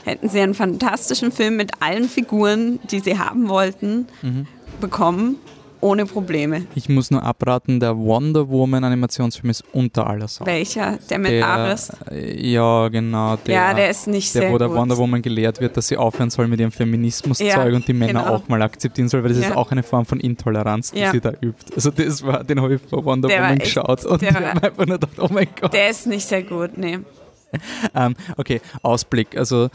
hätten 0.04 0.28
sie 0.28 0.40
einen 0.40 0.54
fantastischen 0.54 1.32
Film 1.32 1.56
mit 1.56 1.82
allen 1.82 2.08
Figuren, 2.08 2.78
die 2.90 3.00
sie 3.00 3.18
haben 3.18 3.48
wollten. 3.48 4.06
Mhm 4.22 4.46
bekommen 4.80 5.36
ohne 5.80 6.06
Probleme. 6.06 6.64
Ich 6.74 6.88
muss 6.88 7.10
nur 7.10 7.22
abraten, 7.22 7.78
der 7.78 7.94
Wonder 7.98 8.48
Woman 8.48 8.84
Animationsfilm 8.84 9.50
ist 9.50 9.64
unter 9.74 10.06
aller 10.06 10.28
Sau. 10.28 10.46
Welcher? 10.46 10.98
Der 11.10 11.18
mit 11.18 11.32
der, 11.32 11.46
Ares? 11.46 11.92
Ja, 12.10 12.88
genau. 12.88 13.36
Der, 13.46 13.54
ja, 13.54 13.74
der 13.74 13.90
ist 13.90 14.06
nicht 14.06 14.34
der, 14.34 14.42
sehr 14.42 14.52
wo 14.52 14.56
der 14.56 14.68
gut. 14.68 14.78
Wonder 14.78 14.96
Woman 14.96 15.20
gelehrt 15.20 15.60
wird, 15.60 15.76
dass 15.76 15.88
sie 15.88 15.98
aufhören 15.98 16.30
soll 16.30 16.48
mit 16.48 16.58
ihrem 16.58 16.72
Feminismuszeug 16.72 17.48
Ja, 17.48 17.64
und 17.64 17.86
die 17.86 17.92
Männer 17.92 18.22
genau. 18.22 18.34
auch 18.36 18.48
mal 18.48 18.62
akzeptieren 18.62 19.08
soll, 19.10 19.22
weil 19.22 19.28
das 19.28 19.38
ist 19.40 19.50
Ja. 19.50 19.56
auch 19.56 19.70
eine 19.72 19.82
Form 19.82 20.06
von 20.06 20.20
Intoleranz, 20.20 20.92
die 20.92 21.06
sie 21.06 21.20
da 21.20 21.32
übt. 21.42 21.74
Also 21.76 21.90
das 21.90 22.24
war, 22.24 22.42
den 22.44 22.62
habe 22.62 22.76
ich 22.76 22.80
vor 22.88 23.04
Wonder 23.04 23.28
Der 23.28 23.40
Woman 23.40 23.56
echt- 23.58 23.64
geschaut 23.74 24.06
und 24.06 24.22
ich 24.22 24.32
habe 24.32 24.46
einfach 24.62 24.86
nur 24.86 24.98
gedacht, 24.98 25.18
oh 25.18 25.28
mein 25.30 25.48
Gott. 25.60 25.74
Der 25.74 25.90
ist 25.90 26.06
nicht 26.06 26.26
sehr 26.26 26.44
gut, 26.44 26.78
nee. 26.78 26.98
Ähm, 27.94 28.16
okay, 28.36 28.60
Ausblick. 28.82 29.36
Also 29.38 29.68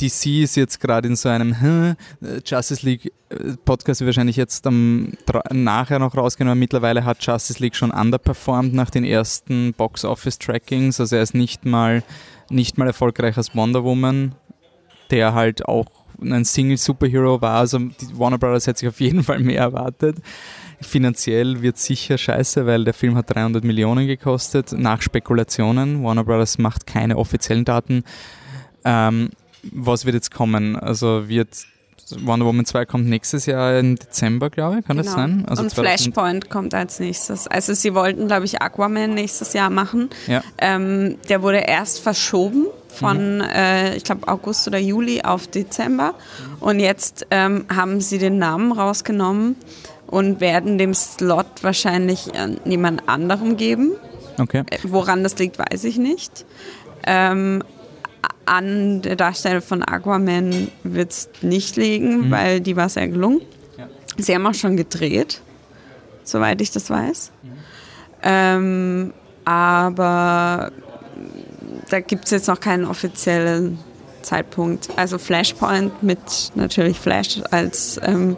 DC 0.00 0.42
ist 0.42 0.56
jetzt 0.56 0.80
gerade 0.80 1.08
in 1.08 1.16
so 1.16 1.28
einem 1.28 1.60
hm, 1.60 1.96
Justice 2.44 2.84
League 2.86 3.12
äh, 3.28 3.56
Podcast 3.64 4.04
wahrscheinlich 4.04 4.36
jetzt 4.36 4.66
am, 4.66 5.12
nachher 5.52 5.98
noch 5.98 6.16
rausgenommen. 6.16 6.58
Mittlerweile 6.58 7.04
hat 7.04 7.24
Justice 7.24 7.62
League 7.62 7.76
schon 7.76 7.90
underperformed 7.90 8.72
nach 8.74 8.90
den 8.90 9.04
ersten 9.04 9.74
Box 9.74 10.04
Office 10.04 10.38
Trackings. 10.38 11.00
Also 11.00 11.16
er 11.16 11.22
ist 11.22 11.34
nicht 11.34 11.64
mal 11.64 12.02
nicht 12.50 12.78
mal 12.78 12.86
erfolgreich 12.86 13.36
als 13.36 13.54
Wonder 13.54 13.84
Woman, 13.84 14.34
der 15.10 15.34
halt 15.34 15.66
auch 15.66 15.86
ein 16.20 16.44
Single 16.44 16.76
Superhero 16.76 17.40
war. 17.40 17.60
Also 17.60 17.78
die 17.78 18.18
Warner 18.18 18.38
Brothers 18.38 18.66
hätte 18.66 18.80
sich 18.80 18.88
auf 18.88 19.00
jeden 19.00 19.22
Fall 19.22 19.38
mehr 19.40 19.60
erwartet. 19.60 20.16
Finanziell 20.80 21.62
wird 21.62 21.78
sicher 21.78 22.18
scheiße, 22.18 22.66
weil 22.66 22.84
der 22.84 22.94
Film 22.94 23.16
hat 23.16 23.34
300 23.34 23.64
Millionen 23.64 24.06
gekostet, 24.06 24.72
nach 24.72 25.02
Spekulationen. 25.02 26.02
Warner 26.02 26.24
Brothers 26.24 26.58
macht 26.58 26.86
keine 26.86 27.16
offiziellen 27.16 27.64
Daten. 27.64 28.02
Ähm, 28.84 29.30
was 29.62 30.04
wird 30.04 30.14
jetzt 30.14 30.32
kommen? 30.32 30.76
Also 30.76 31.28
wird 31.28 31.48
Wonder 32.22 32.44
Woman 32.44 32.64
2 32.64 32.86
kommt 32.86 33.06
nächstes 33.06 33.46
Jahr 33.46 33.78
im 33.78 33.94
Dezember, 33.96 34.50
glaube 34.50 34.80
ich, 34.80 34.84
kann 34.86 34.96
das 34.96 35.06
Genau. 35.06 35.16
sein? 35.16 35.44
Also 35.46 35.62
und 35.62 35.70
2000 35.70 35.72
Flashpoint 36.14 36.50
kommt 36.50 36.74
als 36.74 36.98
nächstes. 36.98 37.46
Also 37.46 37.72
sie 37.72 37.94
wollten, 37.94 38.26
glaube 38.26 38.46
ich, 38.46 38.60
Aquaman 38.60 39.14
nächstes 39.14 39.52
Jahr 39.52 39.70
machen. 39.70 40.10
Ja. 40.26 40.42
Ähm, 40.58 41.18
der 41.28 41.42
wurde 41.42 41.58
erst 41.58 42.00
verschoben 42.00 42.66
von, 42.88 43.36
Mhm. 43.36 43.42
äh, 43.42 43.94
ich 43.96 44.02
glaube, 44.02 44.26
August 44.26 44.66
oder 44.66 44.78
Juli 44.78 45.22
auf 45.22 45.46
Dezember. 45.46 46.14
Und 46.58 46.80
jetzt 46.80 47.26
ähm, 47.30 47.66
haben 47.72 48.00
sie 48.00 48.18
den 48.18 48.38
Namen 48.38 48.72
rausgenommen 48.72 49.54
und 50.08 50.40
werden 50.40 50.78
dem 50.78 50.94
Slot 50.94 51.62
wahrscheinlich 51.62 52.34
an 52.36 52.58
jemand 52.64 53.08
anderem 53.08 53.56
geben. 53.56 53.92
Okay. 54.36 54.64
Äh, 54.68 54.78
Woran 54.82 55.22
das 55.22 55.38
liegt, 55.38 55.58
weiß 55.60 55.84
ich 55.84 55.96
nicht. 55.96 56.44
Ähm, 57.06 57.62
an 58.46 59.02
der 59.02 59.16
Darstellung 59.16 59.62
von 59.62 59.82
Aquaman 59.82 60.68
wird 60.82 61.10
es 61.12 61.28
nicht 61.40 61.76
liegen, 61.76 62.30
weil 62.30 62.60
die 62.60 62.76
war 62.76 62.88
sehr 62.88 63.08
gelungen. 63.08 63.42
Ja. 63.78 63.88
Sie 64.18 64.34
haben 64.34 64.46
auch 64.46 64.54
schon 64.54 64.76
gedreht, 64.76 65.40
soweit 66.24 66.60
ich 66.60 66.70
das 66.70 66.90
weiß. 66.90 67.32
Ähm, 68.22 69.12
aber 69.44 70.70
da 71.88 72.00
gibt 72.00 72.26
es 72.26 72.30
jetzt 72.30 72.48
noch 72.48 72.60
keinen 72.60 72.84
offiziellen 72.84 73.78
Zeitpunkt. 74.22 74.88
Also 74.96 75.18
Flashpoint 75.18 76.02
mit 76.02 76.52
natürlich 76.54 76.98
Flash 76.98 77.40
als 77.50 77.98
ähm, 78.02 78.36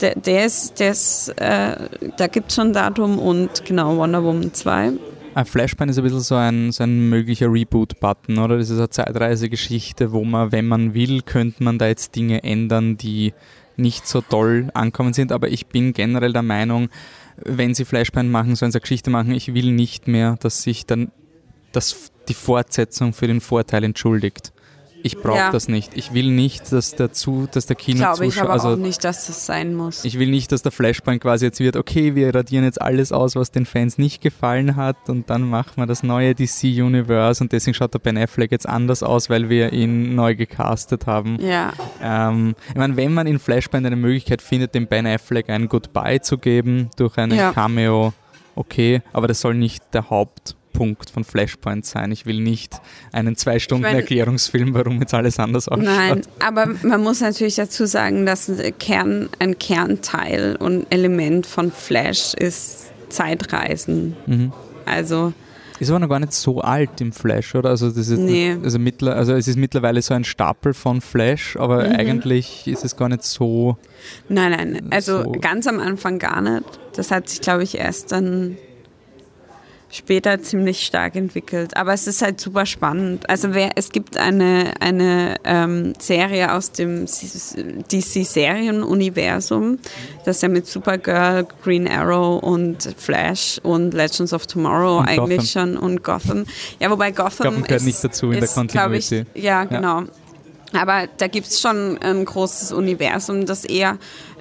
der, 0.00 0.16
der 0.16 0.46
ist, 0.46 0.80
der 0.80 0.90
ist 0.90 1.28
äh, 1.36 1.76
da 2.16 2.26
gibt 2.26 2.50
es 2.50 2.56
schon 2.56 2.68
ein 2.68 2.72
Datum 2.72 3.18
und 3.18 3.64
genau 3.64 3.96
Wonder 3.96 4.24
Woman 4.24 4.52
2. 4.52 4.92
Ein 5.34 5.46
Flashpoint 5.46 5.90
ist 5.90 5.98
ein 5.98 6.04
bisschen 6.04 6.20
so 6.20 6.36
ein, 6.36 6.70
so 6.70 6.84
ein 6.84 7.08
möglicher 7.08 7.52
Reboot-Button, 7.52 8.38
oder? 8.38 8.56
Das 8.56 8.70
ist 8.70 8.78
eine 8.78 8.88
Zeitreisegeschichte, 8.88 10.12
wo 10.12 10.24
man, 10.24 10.52
wenn 10.52 10.68
man 10.68 10.94
will, 10.94 11.22
könnte 11.22 11.64
man 11.64 11.76
da 11.76 11.88
jetzt 11.88 12.14
Dinge 12.14 12.44
ändern, 12.44 12.96
die 12.96 13.34
nicht 13.76 14.06
so 14.06 14.20
toll 14.20 14.70
ankommen 14.74 15.12
sind. 15.12 15.32
Aber 15.32 15.48
ich 15.48 15.66
bin 15.66 15.92
generell 15.92 16.32
der 16.32 16.42
Meinung, 16.42 16.88
wenn 17.36 17.74
sie 17.74 17.84
Flashpoint 17.84 18.30
machen, 18.30 18.54
sollen 18.54 18.70
sie 18.70 18.76
eine 18.76 18.82
Geschichte 18.82 19.10
machen. 19.10 19.34
Ich 19.34 19.54
will 19.54 19.72
nicht 19.72 20.06
mehr, 20.06 20.36
dass 20.38 20.62
sich 20.62 20.86
dann 20.86 21.10
das, 21.72 22.12
die 22.28 22.34
Fortsetzung 22.34 23.12
für 23.12 23.26
den 23.26 23.40
Vorteil 23.40 23.82
entschuldigt. 23.82 24.52
Ich 25.06 25.18
brauche 25.18 25.36
Ja. 25.36 25.50
das 25.52 25.68
nicht. 25.68 25.94
Ich 25.96 26.14
will 26.14 26.30
nicht, 26.30 26.72
dass 26.72 26.94
der, 26.94 27.12
zu, 27.12 27.46
dass 27.52 27.66
der 27.66 27.76
Glaube 27.76 28.24
ich 28.24 28.40
aber 28.40 28.50
also 28.54 28.68
auch 28.70 28.76
nicht, 28.76 29.04
dass 29.04 29.26
das 29.26 29.44
sein 29.44 29.74
muss. 29.74 30.02
ich 30.06 30.18
will 30.18 30.30
nicht, 30.30 30.50
dass 30.50 30.62
der 30.62 30.72
Flashpoint 30.72 31.20
quasi 31.20 31.44
jetzt 31.44 31.60
wird, 31.60 31.76
okay, 31.76 32.14
wir 32.14 32.34
radieren 32.34 32.64
jetzt 32.64 32.80
alles 32.80 33.12
aus, 33.12 33.36
was 33.36 33.50
den 33.50 33.66
Fans 33.66 33.98
nicht 33.98 34.22
gefallen 34.22 34.76
hat 34.76 34.96
und 35.10 35.28
dann 35.28 35.42
machen 35.42 35.72
wir 35.76 35.84
das 35.86 36.02
neue 36.02 36.34
DC-Universe 36.34 37.44
und 37.44 37.52
deswegen 37.52 37.74
schaut 37.74 37.92
der 37.92 37.98
Ben 37.98 38.16
Affleck 38.16 38.50
jetzt 38.50 38.66
anders 38.66 39.02
aus, 39.02 39.28
weil 39.28 39.50
wir 39.50 39.74
ihn 39.74 40.14
neu 40.14 40.34
gecastet 40.34 41.06
haben. 41.06 41.36
ja, 41.38 41.72
Ähm, 42.02 42.54
ich 42.70 42.74
meine, 42.76 42.96
wenn 42.96 43.12
man 43.12 43.26
in 43.26 43.38
Flashpoint 43.38 43.84
eine 43.84 43.96
Möglichkeit 43.96 44.40
findet, 44.40 44.74
dem 44.74 44.86
Ben 44.86 45.06
Affleck 45.06 45.50
ein 45.50 45.68
Goodbye 45.68 46.22
zu 46.22 46.38
geben 46.38 46.88
durch 46.96 47.18
einen 47.18 47.36
Ja. 47.36 47.52
Cameo, 47.52 48.14
okay, 48.54 49.02
aber 49.12 49.28
das 49.28 49.40
soll 49.42 49.54
nicht 49.54 49.82
der 49.92 50.08
Hauptpunkt 50.74 51.10
von 51.10 51.24
Flashpoint 51.24 51.86
sein. 51.86 52.10
Ich 52.12 52.26
will 52.26 52.40
nicht 52.40 52.74
einen 53.12 53.36
zwei 53.36 53.58
Stunden 53.58 53.84
Ich 53.84 53.92
mein- 53.92 54.00
Erklärungsfilm, 54.00 54.74
warum 54.74 55.00
jetzt 55.00 55.14
alles 55.14 55.38
anders 55.38 55.68
ausschaut. 55.68 55.84
nein, 55.84 56.22
aber 56.40 56.66
man 56.82 57.02
muss 57.02 57.20
natürlich 57.20 57.54
dazu 57.56 57.86
sagen, 57.86 58.26
dass 58.26 58.48
ein, 58.48 58.78
Kern, 58.78 59.28
ein 59.38 59.58
Kernteil 59.58 60.56
und 60.56 60.86
Element 60.90 61.46
von 61.46 61.70
Flash 61.70 62.34
ist 62.34 62.86
Zeitreisen. 63.08 64.16
Mhm. 64.26 64.52
Also 64.84 65.32
Ist 65.80 65.90
aber 65.90 65.98
noch 66.00 66.08
gar 66.08 66.20
nicht 66.20 66.32
so 66.32 66.60
alt 66.60 67.00
im 67.00 67.12
Flash, 67.12 67.54
oder? 67.54 67.70
Also, 67.70 67.88
das 67.88 68.08
ist 68.08 68.18
Nee. 68.20 68.56
also, 68.62 68.78
mittler, 68.78 69.16
also 69.16 69.32
es 69.34 69.48
ist 69.48 69.56
mittlerweile 69.58 70.00
so 70.02 70.14
ein 70.14 70.22
Stapel 70.24 70.72
von 70.72 71.00
Flash, 71.00 71.56
aber 71.56 71.88
Mhm. 71.88 71.96
eigentlich 71.96 72.66
ist 72.66 72.84
es 72.84 72.96
gar 72.96 73.08
nicht 73.08 73.22
so. 73.24 73.76
nein, 74.28 74.52
nein, 74.52 74.86
also 74.90 75.22
So. 75.24 75.32
ganz 75.32 75.66
am 75.66 75.80
Anfang 75.80 76.18
gar 76.20 76.40
nicht. 76.40 76.64
Das 76.94 77.10
hat 77.10 77.28
sich, 77.28 77.40
glaube 77.40 77.62
ich, 77.64 77.76
erst 77.78 78.12
dann 78.12 78.56
später 79.94 80.42
ziemlich 80.42 80.84
stark 80.84 81.14
entwickelt. 81.14 81.76
Aber 81.76 81.92
es 81.92 82.08
ist 82.08 82.22
halt 82.22 82.40
super 82.40 82.66
spannend. 82.66 83.30
Also 83.30 83.54
wer, 83.54 83.70
es 83.76 83.90
gibt 83.90 84.16
eine, 84.16 84.72
eine 84.80 85.36
ähm, 85.44 85.92
Serie 85.98 86.52
aus 86.52 86.72
dem 86.72 87.06
DC-Serienuniversum, 87.06 89.78
das 90.24 90.42
ja 90.42 90.48
mit 90.48 90.66
Supergirl, 90.66 91.46
Green 91.62 91.86
Arrow 91.88 92.42
und 92.42 92.92
Flash 92.96 93.60
und 93.62 93.94
Legends 93.94 94.32
of 94.32 94.46
Tomorrow 94.46 94.98
Und 94.98 95.06
eigentlich 95.08 95.48
schon 95.50 95.76
und 95.76 96.02
Gotham. 96.02 96.44
Ja, 96.80 96.90
wobei 96.90 97.12
Gotham, 97.12 97.46
Gotham 97.46 97.62
gehört 97.62 97.80
ist, 97.80 97.86
nicht 97.86 98.02
dazu 98.02 98.26
in 98.26 98.32
der 98.32 98.42
ist, 98.42 98.50
ich, 98.50 98.56
Continuity. 98.56 99.24
Ja, 99.34 99.62
genau. 99.64 100.02
Aber 100.72 101.06
da 101.18 101.28
gibt 101.28 101.46
es 101.46 101.60
schon 101.60 101.98
ein 101.98 102.24
großes 102.24 102.72
Universum, 102.72 103.46
das 103.46 103.64
eher 103.64 103.98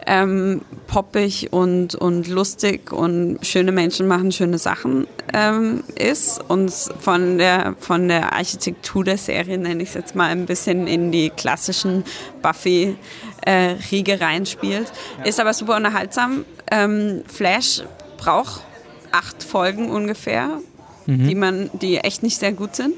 ähm, 0.07 0.61
poppig 0.87 1.49
und, 1.51 1.95
und 1.95 2.27
lustig 2.27 2.91
und 2.91 3.39
schöne 3.41 3.71
Menschen 3.71 4.07
machen 4.07 4.31
schöne 4.31 4.57
Sachen 4.57 5.07
ähm, 5.33 5.83
ist 5.95 6.39
und 6.47 6.71
von 6.71 7.37
der, 7.37 7.75
von 7.79 8.07
der 8.07 8.33
Architektur 8.33 9.03
der 9.03 9.17
Serie, 9.17 9.57
nenne 9.57 9.83
ich 9.83 9.89
es 9.89 9.95
jetzt 9.95 10.15
mal, 10.15 10.29
ein 10.29 10.45
bisschen 10.45 10.87
in 10.87 11.11
die 11.11 11.29
klassischen 11.29 12.03
Buffy-Riege 12.41 14.21
reinspielt. 14.21 14.91
Ist 15.23 15.39
aber 15.39 15.53
super 15.53 15.75
unterhaltsam. 15.75 16.45
Ähm, 16.71 17.23
Flash 17.27 17.83
braucht 18.17 18.61
acht 19.11 19.43
Folgen 19.43 19.89
ungefähr, 19.89 20.59
die, 21.05 21.35
man, 21.35 21.69
die 21.73 21.97
echt 21.97 22.23
nicht 22.23 22.39
sehr 22.39 22.53
gut 22.53 22.75
sind. 22.75 22.93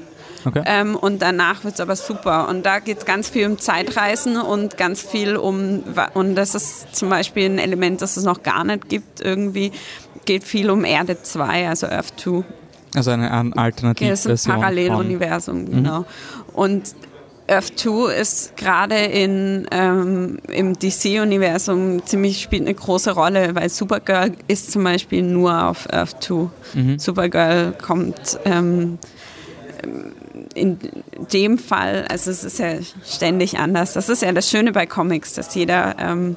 Okay. 0.46 0.62
Ähm, 0.64 0.94
und 0.94 1.22
danach 1.22 1.64
wird 1.64 1.74
es 1.74 1.80
aber 1.80 1.96
super. 1.96 2.48
Und 2.48 2.64
da 2.64 2.78
geht 2.78 2.98
es 2.98 3.04
ganz 3.04 3.28
viel 3.28 3.46
um 3.46 3.58
Zeitreisen 3.58 4.36
und 4.36 4.76
ganz 4.76 5.02
viel 5.02 5.36
um, 5.36 5.82
und 6.14 6.36
das 6.36 6.54
ist 6.54 6.94
zum 6.94 7.08
Beispiel 7.08 7.46
ein 7.46 7.58
Element, 7.58 8.00
das 8.00 8.16
es 8.16 8.24
noch 8.24 8.42
gar 8.42 8.62
nicht 8.64 8.88
gibt, 8.88 9.20
irgendwie 9.20 9.72
geht 10.24 10.44
viel 10.44 10.70
um 10.70 10.84
Erde 10.84 11.22
2, 11.22 11.68
also 11.68 11.86
Earth 11.86 12.14
2. 12.16 12.44
Also 12.94 13.10
eine, 13.10 13.30
eine 13.30 13.50
Das 13.50 13.58
Alternativversion. 13.58 14.34
ist 14.34 14.48
ein 14.48 14.60
Paralleluniversum, 14.60 15.70
genau. 15.70 16.04
Und 16.52 16.94
Earth 17.48 17.78
2 17.78 18.12
ist 18.14 18.56
gerade 18.56 18.96
in, 18.96 19.66
ähm, 19.70 20.38
im 20.48 20.78
DC-Universum 20.78 22.04
ziemlich 22.04 22.42
spielt 22.42 22.62
eine 22.62 22.74
große 22.74 23.12
Rolle, 23.12 23.54
weil 23.54 23.68
Supergirl 23.68 24.32
ist 24.48 24.72
zum 24.72 24.82
Beispiel 24.84 25.22
nur 25.22 25.64
auf 25.68 25.92
Earth 25.92 26.22
2. 26.22 26.48
Mhm. 26.74 26.98
Supergirl 26.98 27.72
kommt 27.80 28.38
ähm, 28.44 28.98
in 30.56 30.78
dem 31.32 31.58
Fall, 31.58 32.06
also 32.08 32.30
es 32.30 32.42
ist 32.44 32.58
ja 32.58 32.74
ständig 33.04 33.58
anders. 33.58 33.92
Das 33.92 34.08
ist 34.08 34.22
ja 34.22 34.32
das 34.32 34.48
Schöne 34.50 34.72
bei 34.72 34.86
Comics, 34.86 35.34
dass 35.34 35.54
jeder 35.54 35.96
ähm, 35.98 36.36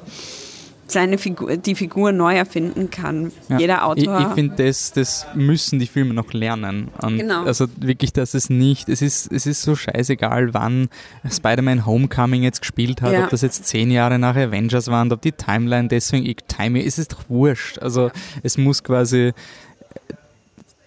seine 0.86 1.18
Figur, 1.18 1.56
die 1.56 1.74
Figur 1.74 2.12
neu 2.12 2.34
erfinden 2.34 2.90
kann. 2.90 3.30
Ja. 3.48 3.58
Jeder 3.58 3.86
Autor. 3.86 4.18
Ich, 4.20 4.26
ich 4.26 4.32
finde, 4.34 4.64
das, 4.64 4.92
das 4.92 5.26
müssen 5.34 5.78
die 5.78 5.86
Filme 5.86 6.14
noch 6.14 6.32
lernen. 6.32 6.88
Und 7.00 7.18
Genau. 7.18 7.44
Also 7.44 7.66
wirklich, 7.78 8.12
dass 8.12 8.34
es 8.34 8.50
nicht, 8.50 8.88
es 8.88 9.00
ist, 9.00 9.30
es 9.32 9.46
ist 9.46 9.62
so 9.62 9.74
scheißegal, 9.76 10.52
wann 10.52 10.88
Spider-Man 11.30 11.86
Homecoming 11.86 12.42
jetzt 12.42 12.60
gespielt 12.60 13.02
hat, 13.02 13.12
Ja. 13.12 13.24
ob 13.24 13.30
das 13.30 13.42
jetzt 13.42 13.66
zehn 13.66 13.90
Jahre 13.90 14.18
nach 14.18 14.36
Avengers 14.36 14.88
waren, 14.88 15.12
ob 15.12 15.22
die 15.22 15.32
Timeline 15.32 15.88
deswegen, 15.88 16.26
ich 16.26 16.38
time, 16.48 16.84
es 16.84 16.98
ist 16.98 17.12
doch 17.12 17.24
wurscht. 17.28 17.78
Also 17.78 18.10
es 18.42 18.58
muss 18.58 18.82
quasi 18.82 19.32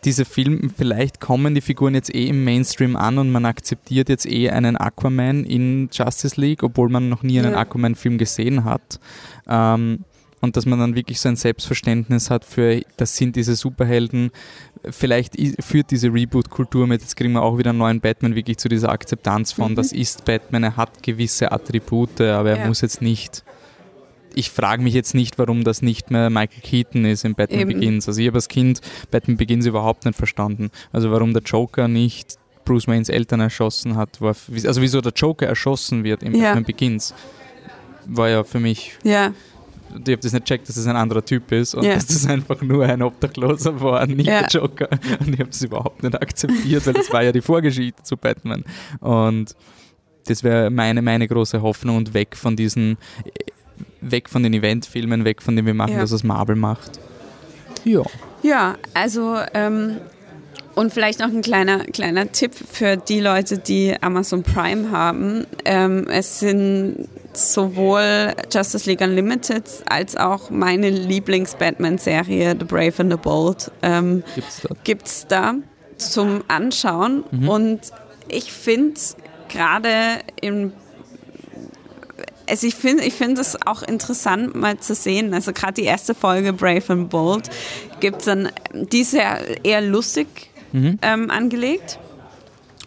diese 0.06 0.26
Filme, 0.26 0.70
vielleicht 0.76 1.20
kommen 1.20 1.56
die 1.56 1.62
Figuren 1.62 1.96
jetzt 1.96 2.14
eh 2.14 2.28
im 2.28 2.44
Mainstream 2.44 2.96
an 2.96 3.18
und 3.18 3.32
man 3.32 3.46
akzeptiert 3.46 4.10
jetzt 4.10 4.26
eh 4.26 4.50
einen 4.50 4.78
Aquaman 4.78 5.44
in 5.46 5.90
Justice 5.92 6.40
League, 6.40 6.64
obwohl 6.64 6.90
man 6.90 7.10
noch 7.10 7.24
nie 7.24 7.40
einen 7.40 7.54
Ja. 7.54 7.60
Aquaman-Film 7.60 8.18
gesehen 8.18 8.66
hat. 8.66 9.00
Ähm, 9.48 10.06
und 10.42 10.58
dass 10.58 10.66
man 10.66 10.78
dann 10.78 10.94
wirklich 10.94 11.22
so 11.22 11.30
ein 11.30 11.38
Selbstverständnis 11.38 12.30
hat 12.30 12.44
für, 12.44 12.82
das 12.98 13.16
sind 13.16 13.38
diese 13.38 13.56
Superhelden. 13.56 14.32
Vielleicht 14.90 15.38
führt 15.64 15.90
diese 15.90 16.14
Reboot-Kultur 16.14 16.86
mit, 16.86 17.00
jetzt 17.00 17.16
kriegen 17.16 17.32
wir 17.32 17.44
auch 17.44 17.58
wieder 17.58 17.70
einen 17.70 17.80
neuen 17.80 18.02
Batman 18.02 18.36
wirklich 18.36 18.58
zu 18.58 18.68
dieser 18.68 18.90
Akzeptanz 18.90 19.54
von, 19.54 19.72
mhm. 19.72 19.76
das 19.76 19.94
ist 19.94 20.26
Batman, 20.26 20.64
er 20.64 20.76
hat 20.76 21.02
gewisse 21.02 21.50
Attribute, 21.50 22.20
aber 22.20 22.52
er 22.52 22.58
ja. 22.58 22.68
muss 22.68 22.82
jetzt 22.82 23.02
nicht 23.02 23.46
ich 24.36 24.50
frage 24.52 24.82
mich 24.82 24.94
jetzt 24.94 25.14
nicht, 25.14 25.38
warum 25.38 25.64
das 25.64 25.82
nicht 25.82 26.12
mehr 26.12 26.30
Michael 26.30 26.62
Keaton 26.62 27.06
ist 27.06 27.26
in 27.26 27.36
Batman 27.36 27.62
Eben. 27.62 27.80
Begins. 27.80 28.08
Also 28.08 28.22
ich 28.22 28.28
habe 28.28 28.38
als 28.38 28.48
Kind 28.48 28.82
Batman 29.12 29.38
Begins 29.38 29.66
überhaupt 29.66 30.06
nicht 30.06 30.18
verstanden. 30.18 30.70
Also 30.92 31.12
warum 31.12 31.34
der 31.34 31.44
Joker 31.44 31.88
nicht 31.88 32.38
Bruce 32.66 32.88
Waynes 32.88 33.10
Eltern 33.10 33.40
erschossen 33.40 33.98
hat, 33.98 34.22
war, 34.22 34.36
also 34.66 34.82
wieso 34.82 35.02
der 35.02 35.12
Joker 35.14 35.48
erschossen 35.48 36.04
wird 36.04 36.24
in 36.24 36.36
ja. 36.36 36.50
Batman 36.50 36.64
Begins, 36.64 37.14
war 38.06 38.30
ja 38.30 38.44
für 38.44 38.60
mich. 38.60 38.94
Ja. 39.04 39.34
Ich 39.94 40.00
habe 40.00 40.18
das 40.18 40.34
nicht 40.34 40.46
checkt, 40.46 40.68
dass 40.68 40.78
es 40.78 40.88
ein 40.88 40.96
anderer 40.96 41.24
Typ 41.24 41.52
ist 41.52 41.76
und 41.76 41.84
ja. 41.84 41.94
dass 41.94 42.08
das 42.08 42.26
einfach 42.26 42.62
nur 42.62 42.84
ein 42.84 43.04
Obdachloser 43.04 43.80
war, 43.80 44.08
nicht 44.08 44.26
ja. 44.26 44.42
der 44.42 44.50
Joker. 44.50 44.90
Und 45.20 45.34
ich 45.34 45.40
habe 45.40 45.50
das 45.50 45.62
überhaupt 45.62 46.02
nicht 46.02 46.20
akzeptiert, 46.20 46.88
weil 46.88 46.94
das 46.94 47.12
war 47.12 47.22
ja 47.22 47.32
die 47.32 47.42
Vorgeschichte 47.42 48.02
zu 48.02 48.18
Batman. 48.18 48.64
Und 49.02 49.56
das 50.26 50.44
wäre 50.44 50.70
meine, 50.70 51.02
meine 51.02 51.28
große 51.28 51.62
Hoffnung 51.62 51.98
und 51.98 52.14
weg 52.14 52.36
von 52.36 52.56
diesen 52.56 52.98
weg 54.02 54.30
von 54.30 54.44
den 54.44 54.54
Eventfilmen, 54.54 55.26
weg 55.26 55.42
von 55.42 55.56
dem 55.56 55.66
wir 55.66 55.74
machen, 55.74 55.94
ja. 55.94 56.00
dass 56.00 56.12
es 56.12 56.24
Marvel 56.24 56.56
macht. 56.56 57.00
Ja. 57.84 58.04
Ja, 58.42 58.76
also 58.94 59.38
ähm, 59.54 60.00
und 60.76 60.94
vielleicht 60.94 61.20
noch 61.20 61.28
ein 61.28 61.42
kleiner, 61.42 61.86
kleiner 61.86 62.32
Tipp 62.32 62.54
für 62.54 62.98
die 62.98 63.20
Leute, 63.20 63.58
die 63.58 63.96
Amazon 64.02 64.44
Prime 64.44 64.92
haben. 64.92 65.46
Ähm, 65.66 66.08
es 66.10 66.40
sind 66.40 67.08
sowohl 67.34 68.34
Justice 68.52 68.90
League 68.90 69.02
Unlimited 69.02 69.64
als 69.88 70.16
auch 70.16 70.50
meine 70.50 70.90
Lieblings-Batman-Serie 70.90 72.56
The 72.60 72.66
Brave 72.66 72.94
and 72.98 73.12
the 73.12 73.18
Bold 73.18 73.72
ähm, 73.82 74.24
gibt's 74.84 75.28
da. 75.28 75.54
da 75.54 75.56
zum 75.98 76.44
Anschauen. 76.48 77.24
Mhm. 77.32 77.50
Und 77.50 77.80
ich 78.28 78.52
finde 78.52 79.00
gerade 79.50 80.20
im 80.42 80.74
also 82.54 82.68
ich 82.68 82.76
finde 82.76 83.04
ich 83.04 83.16
finde 83.16 83.42
es 83.42 83.60
auch 83.66 83.82
interessant 83.82 84.54
mal 84.54 84.78
zu 84.78 84.94
sehen. 84.94 85.34
Also 85.34 85.54
gerade 85.54 85.74
die 85.74 85.86
erste 85.86 86.14
Folge 86.14 86.54
Brave 86.54 86.84
and 86.90 87.10
Bold 87.10 87.50
gibt 88.00 88.20
es 88.20 88.26
dann, 88.26 88.52
die 88.72 89.00
ist 89.00 89.14
ja 89.14 89.40
eher 89.64 89.82
lustig 89.82 90.28
mhm. 90.72 91.00
ähm, 91.02 91.32
angelegt 91.32 91.98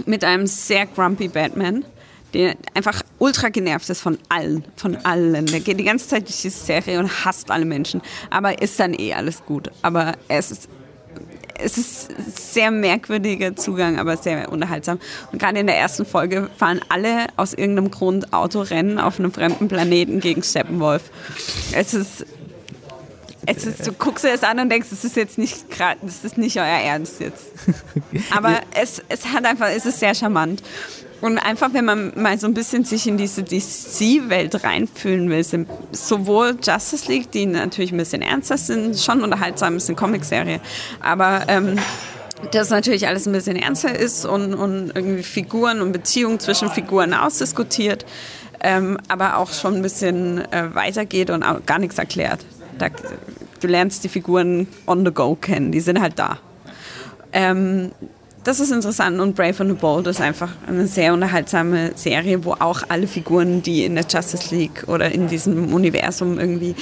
mit 0.04 0.22
einem 0.22 0.46
sehr 0.46 0.86
grumpy 0.86 1.26
Batman, 1.26 1.84
der 2.32 2.54
einfach 2.74 3.02
ultra 3.18 3.48
genervt 3.48 3.90
ist 3.90 4.02
von 4.02 4.18
allen, 4.28 4.64
von 4.76 4.98
allen. 5.04 5.46
Der 5.46 5.58
geht 5.58 5.80
die 5.80 5.84
ganze 5.84 6.06
Zeit 6.06 6.28
durch 6.28 6.42
diese 6.42 6.64
Serie 6.64 7.00
und 7.00 7.24
hasst 7.24 7.50
alle 7.50 7.64
Menschen, 7.64 8.02
aber 8.30 8.62
ist 8.62 8.78
dann 8.78 8.94
eh 8.94 9.14
alles 9.14 9.44
gut. 9.46 9.72
Aber 9.82 10.12
es 10.28 10.52
ist 10.52 10.68
es 11.58 11.78
ist 11.78 12.08
sehr 12.54 12.70
merkwürdiger 12.70 13.56
Zugang, 13.56 13.98
aber 13.98 14.16
sehr 14.16 14.50
unterhaltsam. 14.50 14.98
Und 15.32 15.38
gerade 15.38 15.60
in 15.60 15.66
der 15.66 15.76
ersten 15.76 16.04
Folge 16.04 16.48
fahren 16.56 16.80
alle 16.88 17.26
aus 17.36 17.54
irgendeinem 17.54 17.90
Grund 17.90 18.32
Autorennen 18.32 18.98
auf 18.98 19.18
einem 19.18 19.32
fremden 19.32 19.68
Planeten 19.68 20.20
gegen 20.20 20.42
Steppenwolf. 20.42 21.10
Es 21.72 21.94
ist 21.94 22.26
es 23.46 23.64
ist, 23.64 23.86
du 23.86 23.92
guckst 23.92 24.24
dir 24.24 24.32
das 24.32 24.42
an 24.42 24.58
und 24.58 24.70
denkst, 24.70 24.88
das 24.90 25.04
ist 25.04 25.16
jetzt 25.16 25.38
nicht 25.38 25.70
gerade, 25.70 25.98
das 26.02 26.24
ist 26.24 26.36
nicht 26.36 26.56
euer 26.58 26.64
Ernst 26.64 27.20
jetzt. 27.20 27.46
Aber 28.30 28.60
es, 28.74 29.02
es 29.08 29.26
hat 29.26 29.44
einfach, 29.44 29.68
es 29.68 29.86
ist 29.86 30.00
sehr 30.00 30.14
charmant. 30.14 30.62
Und 31.20 31.38
einfach, 31.38 31.72
wenn 31.72 31.86
man 31.86 32.12
mal 32.14 32.38
so 32.38 32.46
ein 32.46 32.52
bisschen 32.52 32.84
sich 32.84 33.06
in 33.06 33.16
diese 33.16 33.42
DC-Welt 33.42 34.62
reinfühlen 34.64 35.30
will, 35.30 35.42
sind 35.42 35.68
sowohl 35.92 36.58
Justice 36.62 37.10
League, 37.10 37.30
die 37.30 37.46
natürlich 37.46 37.92
ein 37.92 37.96
bisschen 37.96 38.20
ernster 38.20 38.58
sind, 38.58 38.98
schon 38.98 39.22
unterhaltsam, 39.22 39.76
ist 39.76 39.88
eine 39.88 39.96
Comicserie, 39.96 40.60
aber 41.00 41.44
ähm, 41.48 41.78
das 42.52 42.68
natürlich 42.68 43.08
alles 43.08 43.26
ein 43.26 43.32
bisschen 43.32 43.56
ernster 43.56 43.98
ist 43.98 44.26
und, 44.26 44.54
und 44.54 44.92
irgendwie 44.94 45.22
Figuren 45.22 45.80
und 45.80 45.92
Beziehungen 45.92 46.38
zwischen 46.38 46.70
Figuren 46.70 47.14
ausdiskutiert, 47.14 48.04
ähm, 48.60 48.98
aber 49.08 49.38
auch 49.38 49.52
schon 49.52 49.76
ein 49.76 49.82
bisschen 49.82 50.40
äh, 50.52 50.74
weitergeht 50.74 51.30
und 51.30 51.42
auch 51.42 51.64
gar 51.64 51.78
nichts 51.78 51.98
erklärt. 51.98 52.44
Da, 52.78 52.88
du 53.60 53.66
lernst 53.66 54.04
die 54.04 54.08
Figuren 54.08 54.68
on 54.86 55.04
the 55.04 55.12
go 55.12 55.34
kennen, 55.34 55.72
die 55.72 55.80
sind 55.80 56.00
halt 56.00 56.18
da. 56.18 56.38
Ähm, 57.32 57.92
das 58.44 58.60
ist 58.60 58.70
interessant 58.70 59.18
und 59.18 59.34
Brave 59.34 59.56
and 59.58 59.70
the 59.70 59.76
Bold 59.76 60.06
ist 60.06 60.20
einfach 60.20 60.50
eine 60.68 60.86
sehr 60.86 61.12
unterhaltsame 61.12 61.92
Serie, 61.96 62.44
wo 62.44 62.52
auch 62.52 62.82
alle 62.88 63.08
Figuren, 63.08 63.60
die 63.60 63.84
in 63.84 63.96
der 63.96 64.04
Justice 64.08 64.54
League 64.54 64.84
oder 64.86 65.10
in 65.10 65.26
diesem 65.26 65.74
Universum 65.74 66.38
irgendwie 66.38 66.76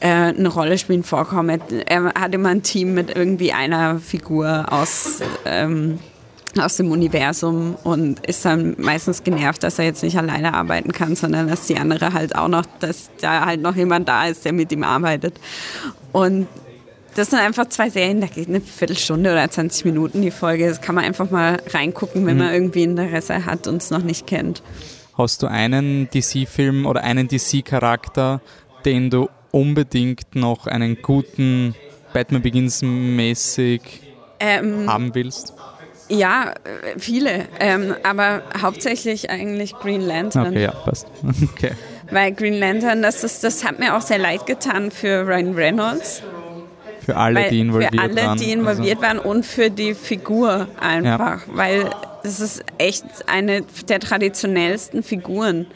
äh, 0.00 0.08
eine 0.08 0.48
Rolle 0.48 0.76
spielen, 0.78 1.04
vorkommen. 1.04 1.60
Er 1.86 2.12
hat 2.14 2.34
immer 2.34 2.48
ein 2.48 2.64
Team 2.64 2.94
mit 2.94 3.14
irgendwie 3.14 3.52
einer 3.52 4.00
Figur 4.00 4.66
aus, 4.72 5.20
ähm, 5.44 6.00
aus 6.58 6.76
dem 6.76 6.90
Universum 6.90 7.76
und 7.82 8.24
ist 8.26 8.44
dann 8.44 8.74
meistens 8.78 9.24
genervt, 9.24 9.62
dass 9.62 9.78
er 9.78 9.86
jetzt 9.86 10.02
nicht 10.02 10.18
alleine 10.18 10.54
arbeiten 10.54 10.92
kann, 10.92 11.16
sondern 11.16 11.48
dass 11.48 11.66
die 11.66 11.76
andere 11.76 12.12
halt 12.12 12.36
auch 12.36 12.48
noch, 12.48 12.66
dass 12.80 13.10
da 13.20 13.46
halt 13.46 13.62
noch 13.62 13.76
jemand 13.76 14.08
da 14.08 14.26
ist, 14.26 14.44
der 14.44 14.52
mit 14.52 14.70
ihm 14.72 14.84
arbeitet. 14.84 15.40
Und 16.12 16.46
das 17.14 17.30
sind 17.30 17.40
einfach 17.40 17.68
zwei 17.68 17.90
Serien, 17.90 18.20
da 18.20 18.26
geht 18.26 18.48
eine 18.48 18.60
Viertelstunde 18.60 19.32
oder 19.32 19.50
20 19.50 19.84
Minuten 19.84 20.22
die 20.22 20.30
Folge. 20.30 20.68
Das 20.68 20.80
kann 20.80 20.94
man 20.94 21.04
einfach 21.04 21.30
mal 21.30 21.60
reingucken, 21.70 22.26
wenn 22.26 22.36
mhm. 22.36 22.44
man 22.44 22.54
irgendwie 22.54 22.82
Interesse 22.82 23.44
hat 23.46 23.66
und 23.66 23.82
es 23.82 23.90
noch 23.90 24.02
nicht 24.02 24.26
kennt. 24.26 24.62
Hast 25.16 25.42
du 25.42 25.46
einen 25.46 26.08
DC-Film 26.10 26.86
oder 26.86 27.04
einen 27.04 27.28
DC-Charakter, 27.28 28.40
den 28.84 29.10
du 29.10 29.28
unbedingt 29.50 30.34
noch 30.34 30.66
einen 30.66 31.02
guten 31.02 31.74
Batman 32.14 32.40
Begins 32.40 32.80
mäßig 32.82 33.82
ähm, 34.40 34.90
haben 34.90 35.14
willst? 35.14 35.52
Ja, 36.12 36.52
viele, 36.98 37.46
ähm, 37.58 37.94
aber 38.02 38.42
hauptsächlich 38.60 39.30
eigentlich 39.30 39.74
Green 39.76 40.02
Lantern. 40.02 40.48
Okay, 40.48 40.64
ja, 40.64 40.72
passt. 40.72 41.06
Okay. 41.54 41.72
Weil 42.10 42.32
Green 42.32 42.58
Lantern, 42.58 43.00
das, 43.00 43.24
ist, 43.24 43.42
das 43.42 43.64
hat 43.64 43.78
mir 43.78 43.96
auch 43.96 44.02
sehr 44.02 44.18
leid 44.18 44.44
getan 44.44 44.90
für 44.90 45.26
Ryan 45.26 45.54
Reynolds 45.54 46.22
für 47.04 47.16
alle, 47.16 47.40
weil, 47.40 47.50
die 47.50 47.60
involviert 47.60 47.96
waren. 47.96 48.12
Für 48.12 48.22
alle, 48.28 48.36
die 48.38 48.52
involviert 48.52 49.02
also. 49.02 49.08
waren 49.08 49.18
und 49.18 49.46
für 49.46 49.70
die 49.70 49.94
Figur 49.94 50.68
einfach. 50.80 51.46
Ja. 51.46 51.56
Weil 51.56 51.90
das 52.22 52.40
ist 52.40 52.64
echt 52.78 53.04
eine 53.26 53.62
der 53.88 54.00
traditionellsten 54.00 55.02
Figuren. 55.02 55.66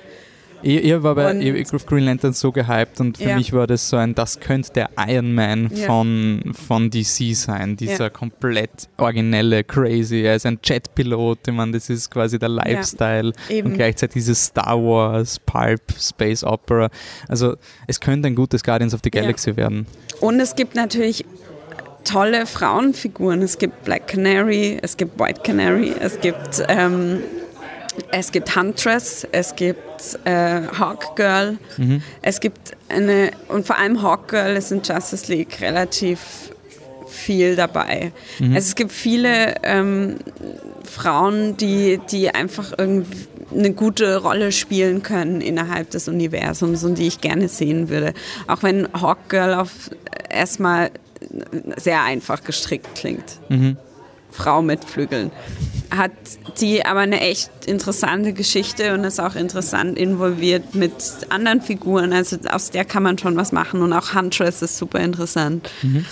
Ich, 0.62 0.84
ich 0.84 1.02
war 1.02 1.14
bei 1.14 1.34
ich, 1.34 1.68
Green 1.86 2.04
Lantern 2.04 2.32
so 2.32 2.52
gehypt 2.52 3.00
und 3.00 3.18
für 3.18 3.30
ja. 3.30 3.36
mich 3.36 3.52
war 3.52 3.66
das 3.66 3.88
so 3.88 3.96
ein, 3.96 4.14
das 4.14 4.40
könnte 4.40 4.72
der 4.72 4.90
Iron 5.08 5.34
Man 5.34 5.70
ja. 5.74 5.86
von, 5.86 6.52
von 6.54 6.90
DC 6.90 7.34
sein. 7.34 7.76
Dieser 7.76 8.10
komplett 8.10 8.88
originelle, 8.96 9.64
crazy. 9.64 10.22
Er 10.22 10.36
ist 10.36 10.46
ein 10.46 10.58
Jetpilot, 10.62 11.46
ich 11.46 11.54
meine, 11.54 11.72
das 11.72 11.90
ist 11.90 12.10
quasi 12.10 12.38
der 12.38 12.48
Lifestyle 12.48 13.32
und 13.50 13.74
gleichzeitig 13.74 14.14
dieses 14.14 14.46
Star 14.46 14.76
Wars, 14.76 15.38
Pulp, 15.40 15.82
Space 15.98 16.42
Opera. 16.42 16.88
Also 17.28 17.56
es 17.86 18.00
könnte 18.00 18.28
ein 18.28 18.34
gutes 18.34 18.62
Guardians 18.62 18.94
of 18.94 19.00
the 19.04 19.10
Galaxy 19.10 19.56
werden. 19.56 19.86
Und 20.20 20.40
es 20.40 20.54
gibt 20.54 20.74
natürlich 20.74 21.24
tolle 22.06 22.46
Frauenfiguren. 22.46 23.42
Es 23.42 23.58
gibt 23.58 23.84
Black 23.84 24.08
Canary, 24.08 24.78
es 24.80 24.96
gibt 24.96 25.18
White 25.18 25.40
Canary, 25.44 25.92
es 26.00 26.20
gibt, 26.20 26.62
ähm, 26.68 27.20
es 28.12 28.32
gibt 28.32 28.56
Huntress, 28.56 29.26
es 29.32 29.56
gibt 29.56 30.18
äh, 30.24 30.62
Hawkgirl, 30.78 31.58
mhm. 31.76 32.02
es 32.22 32.40
gibt 32.40 32.72
eine, 32.88 33.30
und 33.48 33.66
vor 33.66 33.78
allem 33.78 34.02
Hawkgirl 34.02 34.56
ist 34.56 34.72
in 34.72 34.82
Justice 34.82 35.32
League 35.32 35.60
relativ 35.60 36.18
viel 37.06 37.56
dabei. 37.56 38.12
Mhm. 38.38 38.54
Also 38.54 38.68
es 38.68 38.74
gibt 38.74 38.92
viele 38.92 39.54
ähm, 39.62 40.16
Frauen, 40.84 41.56
die, 41.56 42.00
die 42.10 42.30
einfach 42.30 42.72
irgendwie 42.76 43.26
eine 43.54 43.72
gute 43.72 44.16
Rolle 44.18 44.52
spielen 44.52 45.02
können 45.02 45.40
innerhalb 45.40 45.90
des 45.90 46.08
Universums 46.08 46.84
und 46.84 46.98
die 46.98 47.06
ich 47.06 47.20
gerne 47.20 47.48
sehen 47.48 47.88
würde. 47.88 48.12
Auch 48.48 48.62
wenn 48.62 48.88
Hawkgirl 48.92 49.54
auf 49.54 49.90
erstmal 50.28 50.90
sehr 51.76 52.02
einfach 52.02 52.44
gestrickt 52.44 52.94
klingt. 52.94 53.40
Mhm. 53.48 53.76
Frau 54.36 54.62
mit 54.62 54.84
Flügeln. 54.84 55.30
Hat 55.90 56.12
die 56.60 56.84
aber 56.84 57.00
eine 57.00 57.20
echt 57.20 57.50
interessante 57.66 58.32
Geschichte 58.32 58.92
und 58.94 59.04
ist 59.04 59.20
auch 59.20 59.34
interessant 59.34 59.98
involviert 59.98 60.74
mit 60.74 60.92
anderen 61.30 61.60
Figuren. 61.60 62.12
Also 62.12 62.36
aus 62.50 62.70
der 62.70 62.84
kann 62.84 63.02
man 63.02 63.18
schon 63.18 63.36
was 63.36 63.52
machen 63.52 63.82
und 63.82 63.92
auch 63.92 64.14
Huntress 64.14 64.62
ist 64.62 64.76
super 64.76 65.00
interessant. 65.00 65.70
Mhm. 65.82 66.04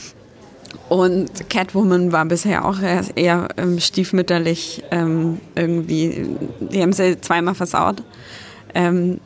Und 0.88 1.48
Catwoman 1.50 2.12
war 2.12 2.24
bisher 2.24 2.64
auch 2.64 2.80
eher, 2.80 3.04
eher 3.16 3.48
ähm, 3.56 3.80
stiefmütterlich 3.80 4.82
ähm, 4.90 5.40
irgendwie. 5.54 6.28
Die 6.60 6.82
haben 6.82 6.92
sie 6.92 7.20
zweimal 7.20 7.54
versaut. 7.54 8.02
Ähm, 8.74 9.20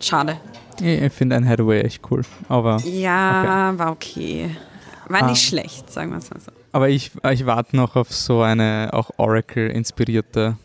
schade. 0.00 0.38
Ich 0.80 1.12
finde 1.12 1.36
ein 1.36 1.48
Hathaway 1.48 1.80
echt 1.82 2.02
cool. 2.10 2.22
Aber, 2.48 2.78
ja, 2.84 3.70
okay. 3.70 3.78
war 3.78 3.92
okay. 3.92 4.50
War 5.08 5.22
nicht 5.22 5.42
ah. 5.42 5.48
schlecht, 5.48 5.92
sagen 5.92 6.10
wir 6.10 6.18
es 6.18 6.30
mal 6.30 6.40
so. 6.40 6.52
Aber 6.76 6.90
ich, 6.90 7.10
ich 7.32 7.46
warte 7.46 7.74
noch 7.74 7.96
auf 7.96 8.12
so 8.12 8.42
eine 8.42 8.90
auch 8.92 9.12
Oracle-inspirierte 9.16 10.58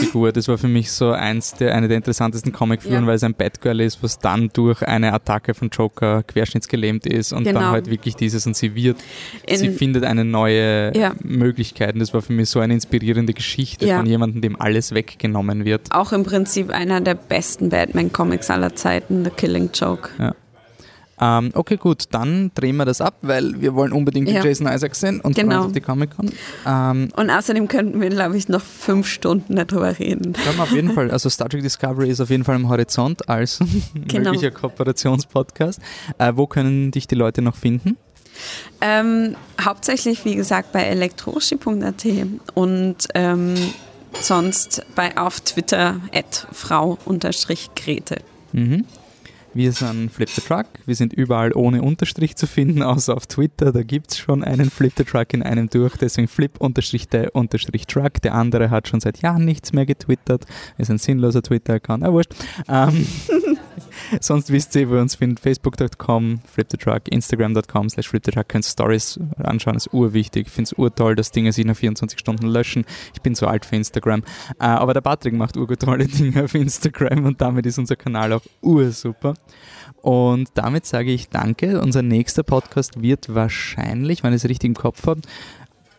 Figur. 0.00 0.32
Das 0.32 0.48
war 0.48 0.58
für 0.58 0.66
mich 0.66 0.90
so 0.90 1.12
eins 1.12 1.54
der, 1.54 1.76
eine 1.76 1.86
der 1.86 1.96
interessantesten 1.96 2.50
Comicfiguren, 2.50 3.04
ja. 3.04 3.06
weil 3.06 3.14
es 3.14 3.22
ein 3.22 3.34
Batgirl 3.34 3.80
ist, 3.80 4.02
was 4.02 4.18
dann 4.18 4.50
durch 4.52 4.82
eine 4.82 5.12
Attacke 5.12 5.54
von 5.54 5.68
Joker 5.68 6.24
querschnittsgelähmt 6.24 7.06
ist 7.06 7.32
und 7.32 7.44
genau. 7.44 7.60
dann 7.60 7.70
halt 7.70 7.88
wirklich 7.88 8.16
dieses 8.16 8.48
und 8.48 8.56
sie 8.56 8.74
wird, 8.74 8.96
In, 9.46 9.58
sie 9.58 9.70
findet 9.70 10.02
eine 10.02 10.24
neue 10.24 10.92
ja. 10.98 11.14
Möglichkeit. 11.22 11.94
Und 11.94 12.00
das 12.00 12.12
war 12.12 12.20
für 12.20 12.32
mich 12.32 12.50
so 12.50 12.58
eine 12.58 12.74
inspirierende 12.74 13.32
Geschichte 13.32 13.86
ja. 13.86 13.98
von 13.98 14.06
jemandem, 14.06 14.40
dem 14.42 14.60
alles 14.60 14.92
weggenommen 14.92 15.64
wird. 15.64 15.92
Auch 15.92 16.10
im 16.10 16.24
Prinzip 16.24 16.70
einer 16.70 17.00
der 17.00 17.14
besten 17.14 17.68
Batman-Comics 17.68 18.50
aller 18.50 18.74
Zeiten, 18.74 19.24
The 19.24 19.30
Killing 19.30 19.70
Joke. 19.72 20.10
Ja. 20.18 20.34
Ähm, 21.20 21.50
okay, 21.54 21.76
gut, 21.76 22.04
dann 22.10 22.50
drehen 22.54 22.76
wir 22.76 22.84
das 22.84 23.00
ab, 23.00 23.14
weil 23.22 23.60
wir 23.60 23.74
wollen 23.74 23.92
unbedingt 23.92 24.28
ja. 24.28 24.44
Jason 24.44 24.66
Isaac 24.66 24.94
sehen 24.94 25.20
und 25.20 25.36
genau. 25.36 25.66
auf 25.66 25.72
die 25.72 25.80
Comic-Con. 25.80 26.30
Ähm, 26.66 27.08
und 27.16 27.30
außerdem 27.30 27.68
könnten 27.68 28.00
wir, 28.00 28.10
glaube 28.10 28.36
ich, 28.36 28.48
noch 28.48 28.62
fünf 28.62 29.06
Stunden 29.06 29.56
darüber 29.56 29.98
reden. 29.98 30.32
Können 30.32 30.56
wir 30.56 30.62
auf 30.62 30.72
jeden 30.72 30.92
Fall. 30.92 31.10
Also 31.10 31.28
Star 31.28 31.48
Trek 31.48 31.62
Discovery 31.62 32.10
ist 32.10 32.20
auf 32.20 32.30
jeden 32.30 32.44
Fall 32.44 32.56
im 32.56 32.68
Horizont 32.68 33.28
als 33.28 33.60
genau. 34.08 34.30
möglicher 34.30 34.50
Kooperationspodcast. 34.50 35.80
Äh, 36.18 36.32
wo 36.34 36.46
können 36.46 36.90
dich 36.90 37.06
die 37.06 37.14
Leute 37.14 37.42
noch 37.42 37.56
finden? 37.56 37.96
Ähm, 38.80 39.36
hauptsächlich, 39.60 40.24
wie 40.24 40.34
gesagt, 40.34 40.72
bei 40.72 40.82
elektroshi.at 40.82 42.06
und 42.54 42.96
ähm, 43.14 43.54
sonst 44.20 44.84
bei 44.94 45.16
auf 45.16 45.40
Twitter 45.40 46.00
at 46.12 46.46
frau-grete. 46.52 48.16
Mhm. 48.52 48.84
Wir 49.54 49.70
sind 49.72 50.10
Flip 50.10 50.28
the 50.28 50.40
Truck. 50.40 50.66
Wir 50.84 50.96
sind 50.96 51.12
überall 51.12 51.52
ohne 51.54 51.80
Unterstrich 51.82 52.34
zu 52.34 52.48
finden, 52.48 52.82
außer 52.82 53.16
auf 53.16 53.28
Twitter. 53.28 53.70
Da 53.70 53.84
gibt 53.84 54.10
es 54.10 54.18
schon 54.18 54.42
einen 54.42 54.68
Flip 54.68 54.92
the 54.96 55.04
Truck 55.04 55.32
in 55.32 55.44
einem 55.44 55.70
durch. 55.70 55.96
Deswegen 55.96 56.26
Flip-Truck. 56.26 58.20
Der 58.22 58.34
andere 58.34 58.70
hat 58.70 58.88
schon 58.88 59.00
seit 59.00 59.22
Jahren 59.22 59.44
nichts 59.44 59.72
mehr 59.72 59.86
getwittert. 59.86 60.44
Ist 60.76 60.90
ein 60.90 60.98
sinnloser 60.98 61.42
Twitter-Account. 61.42 62.02
Ah, 62.04 62.12
wurscht. 62.12 62.34
Ähm, 62.68 63.06
Sonst 64.20 64.50
wisst 64.50 64.74
ihr, 64.76 64.88
wo 64.88 64.94
ihr 64.94 65.00
uns 65.00 65.14
findet. 65.14 65.40
Facebook.com, 65.40 66.40
flipthetruck, 66.46 67.08
Instagram.com 67.08 67.88
slash 67.90 68.08
flipthetruck. 68.08 68.48
Könnt 68.48 68.64
Stories 68.64 69.18
anschauen, 69.36 69.76
ist 69.76 69.92
urwichtig. 69.92 70.46
Ich 70.46 70.52
finde 70.52 70.68
es 70.68 70.72
urtoll, 70.74 71.14
dass 71.14 71.30
Dinge 71.30 71.52
sich 71.52 71.64
nach 71.64 71.76
24 71.76 72.18
Stunden 72.18 72.46
löschen. 72.46 72.84
Ich 73.14 73.22
bin 73.22 73.34
zu 73.34 73.46
alt 73.46 73.64
für 73.64 73.76
Instagram. 73.76 74.22
Äh, 74.58 74.64
aber 74.64 74.94
der 74.94 75.00
Patrick 75.00 75.34
macht 75.34 75.56
urtolle 75.56 76.06
Dinge 76.08 76.44
auf 76.44 76.54
Instagram 76.54 77.24
und 77.24 77.40
damit 77.40 77.66
ist 77.66 77.78
unser 77.78 77.96
Kanal 77.96 78.32
auch 78.32 78.42
ursuper. 78.60 79.34
Und 80.02 80.50
damit 80.54 80.84
sage 80.84 81.12
ich 81.12 81.30
danke. 81.30 81.80
Unser 81.80 82.02
nächster 82.02 82.42
Podcast 82.42 83.00
wird 83.00 83.34
wahrscheinlich, 83.34 84.22
wenn 84.22 84.34
ich 84.34 84.44
es 84.44 84.50
richtig 84.50 84.68
im 84.68 84.74
Kopf 84.74 85.06
habe, 85.06 85.22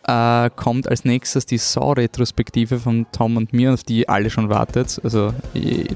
äh, 0.07 0.49
kommt 0.55 0.87
als 0.87 1.05
nächstes 1.05 1.45
die 1.45 1.57
Saw-Retrospektive 1.57 2.79
von 2.79 3.05
Tom 3.11 3.37
und 3.37 3.53
mir, 3.53 3.73
auf 3.73 3.83
die 3.83 4.07
alle 4.07 4.29
schon 4.29 4.49
wartet. 4.49 4.99
Also 5.03 5.33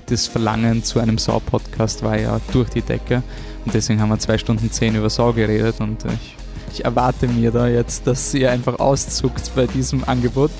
das 0.08 0.28
Verlangen 0.28 0.84
zu 0.84 1.00
einem 1.00 1.18
Saw-Podcast 1.18 2.04
war 2.04 2.20
ja 2.20 2.40
durch 2.52 2.70
die 2.70 2.82
Decke 2.82 3.24
und 3.66 3.74
deswegen 3.74 4.02
haben 4.02 4.10
wir 4.10 4.20
zwei 4.20 4.38
Stunden 4.38 4.72
zehn 4.72 4.96
über 4.96 5.10
Saw 5.10 5.34
geredet 5.34 5.80
und 5.80 6.06
ich, 6.06 6.36
ich 6.72 6.86
erwarte 6.86 7.28
mir 7.28 7.52
da 7.52 7.68
jetzt, 7.68 8.08
dass 8.08 8.34
ihr 8.34 8.52
einfach 8.52 8.80
auszuckt 8.80 9.52
bei 9.56 9.68
diesem 9.68 10.04
Angebot. 10.04 10.52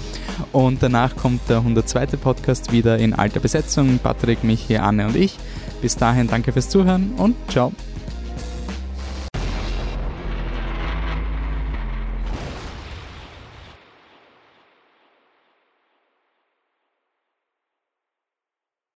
Und 0.52 0.82
danach 0.82 1.16
kommt 1.16 1.42
der 1.50 1.58
102. 1.58 2.06
Podcast 2.18 2.72
wieder 2.72 2.98
in 2.98 3.14
alter 3.14 3.40
Besetzung. 3.40 4.00
Patrick, 4.02 4.44
Michi, 4.44 4.78
Anne 4.78 5.08
und 5.08 5.16
ich. 5.16 5.38
Bis 5.82 5.96
dahin 5.96 6.28
danke 6.28 6.52
fürs 6.52 6.70
Zuhören 6.70 7.14
und 7.18 7.36
ciao. 7.50 7.72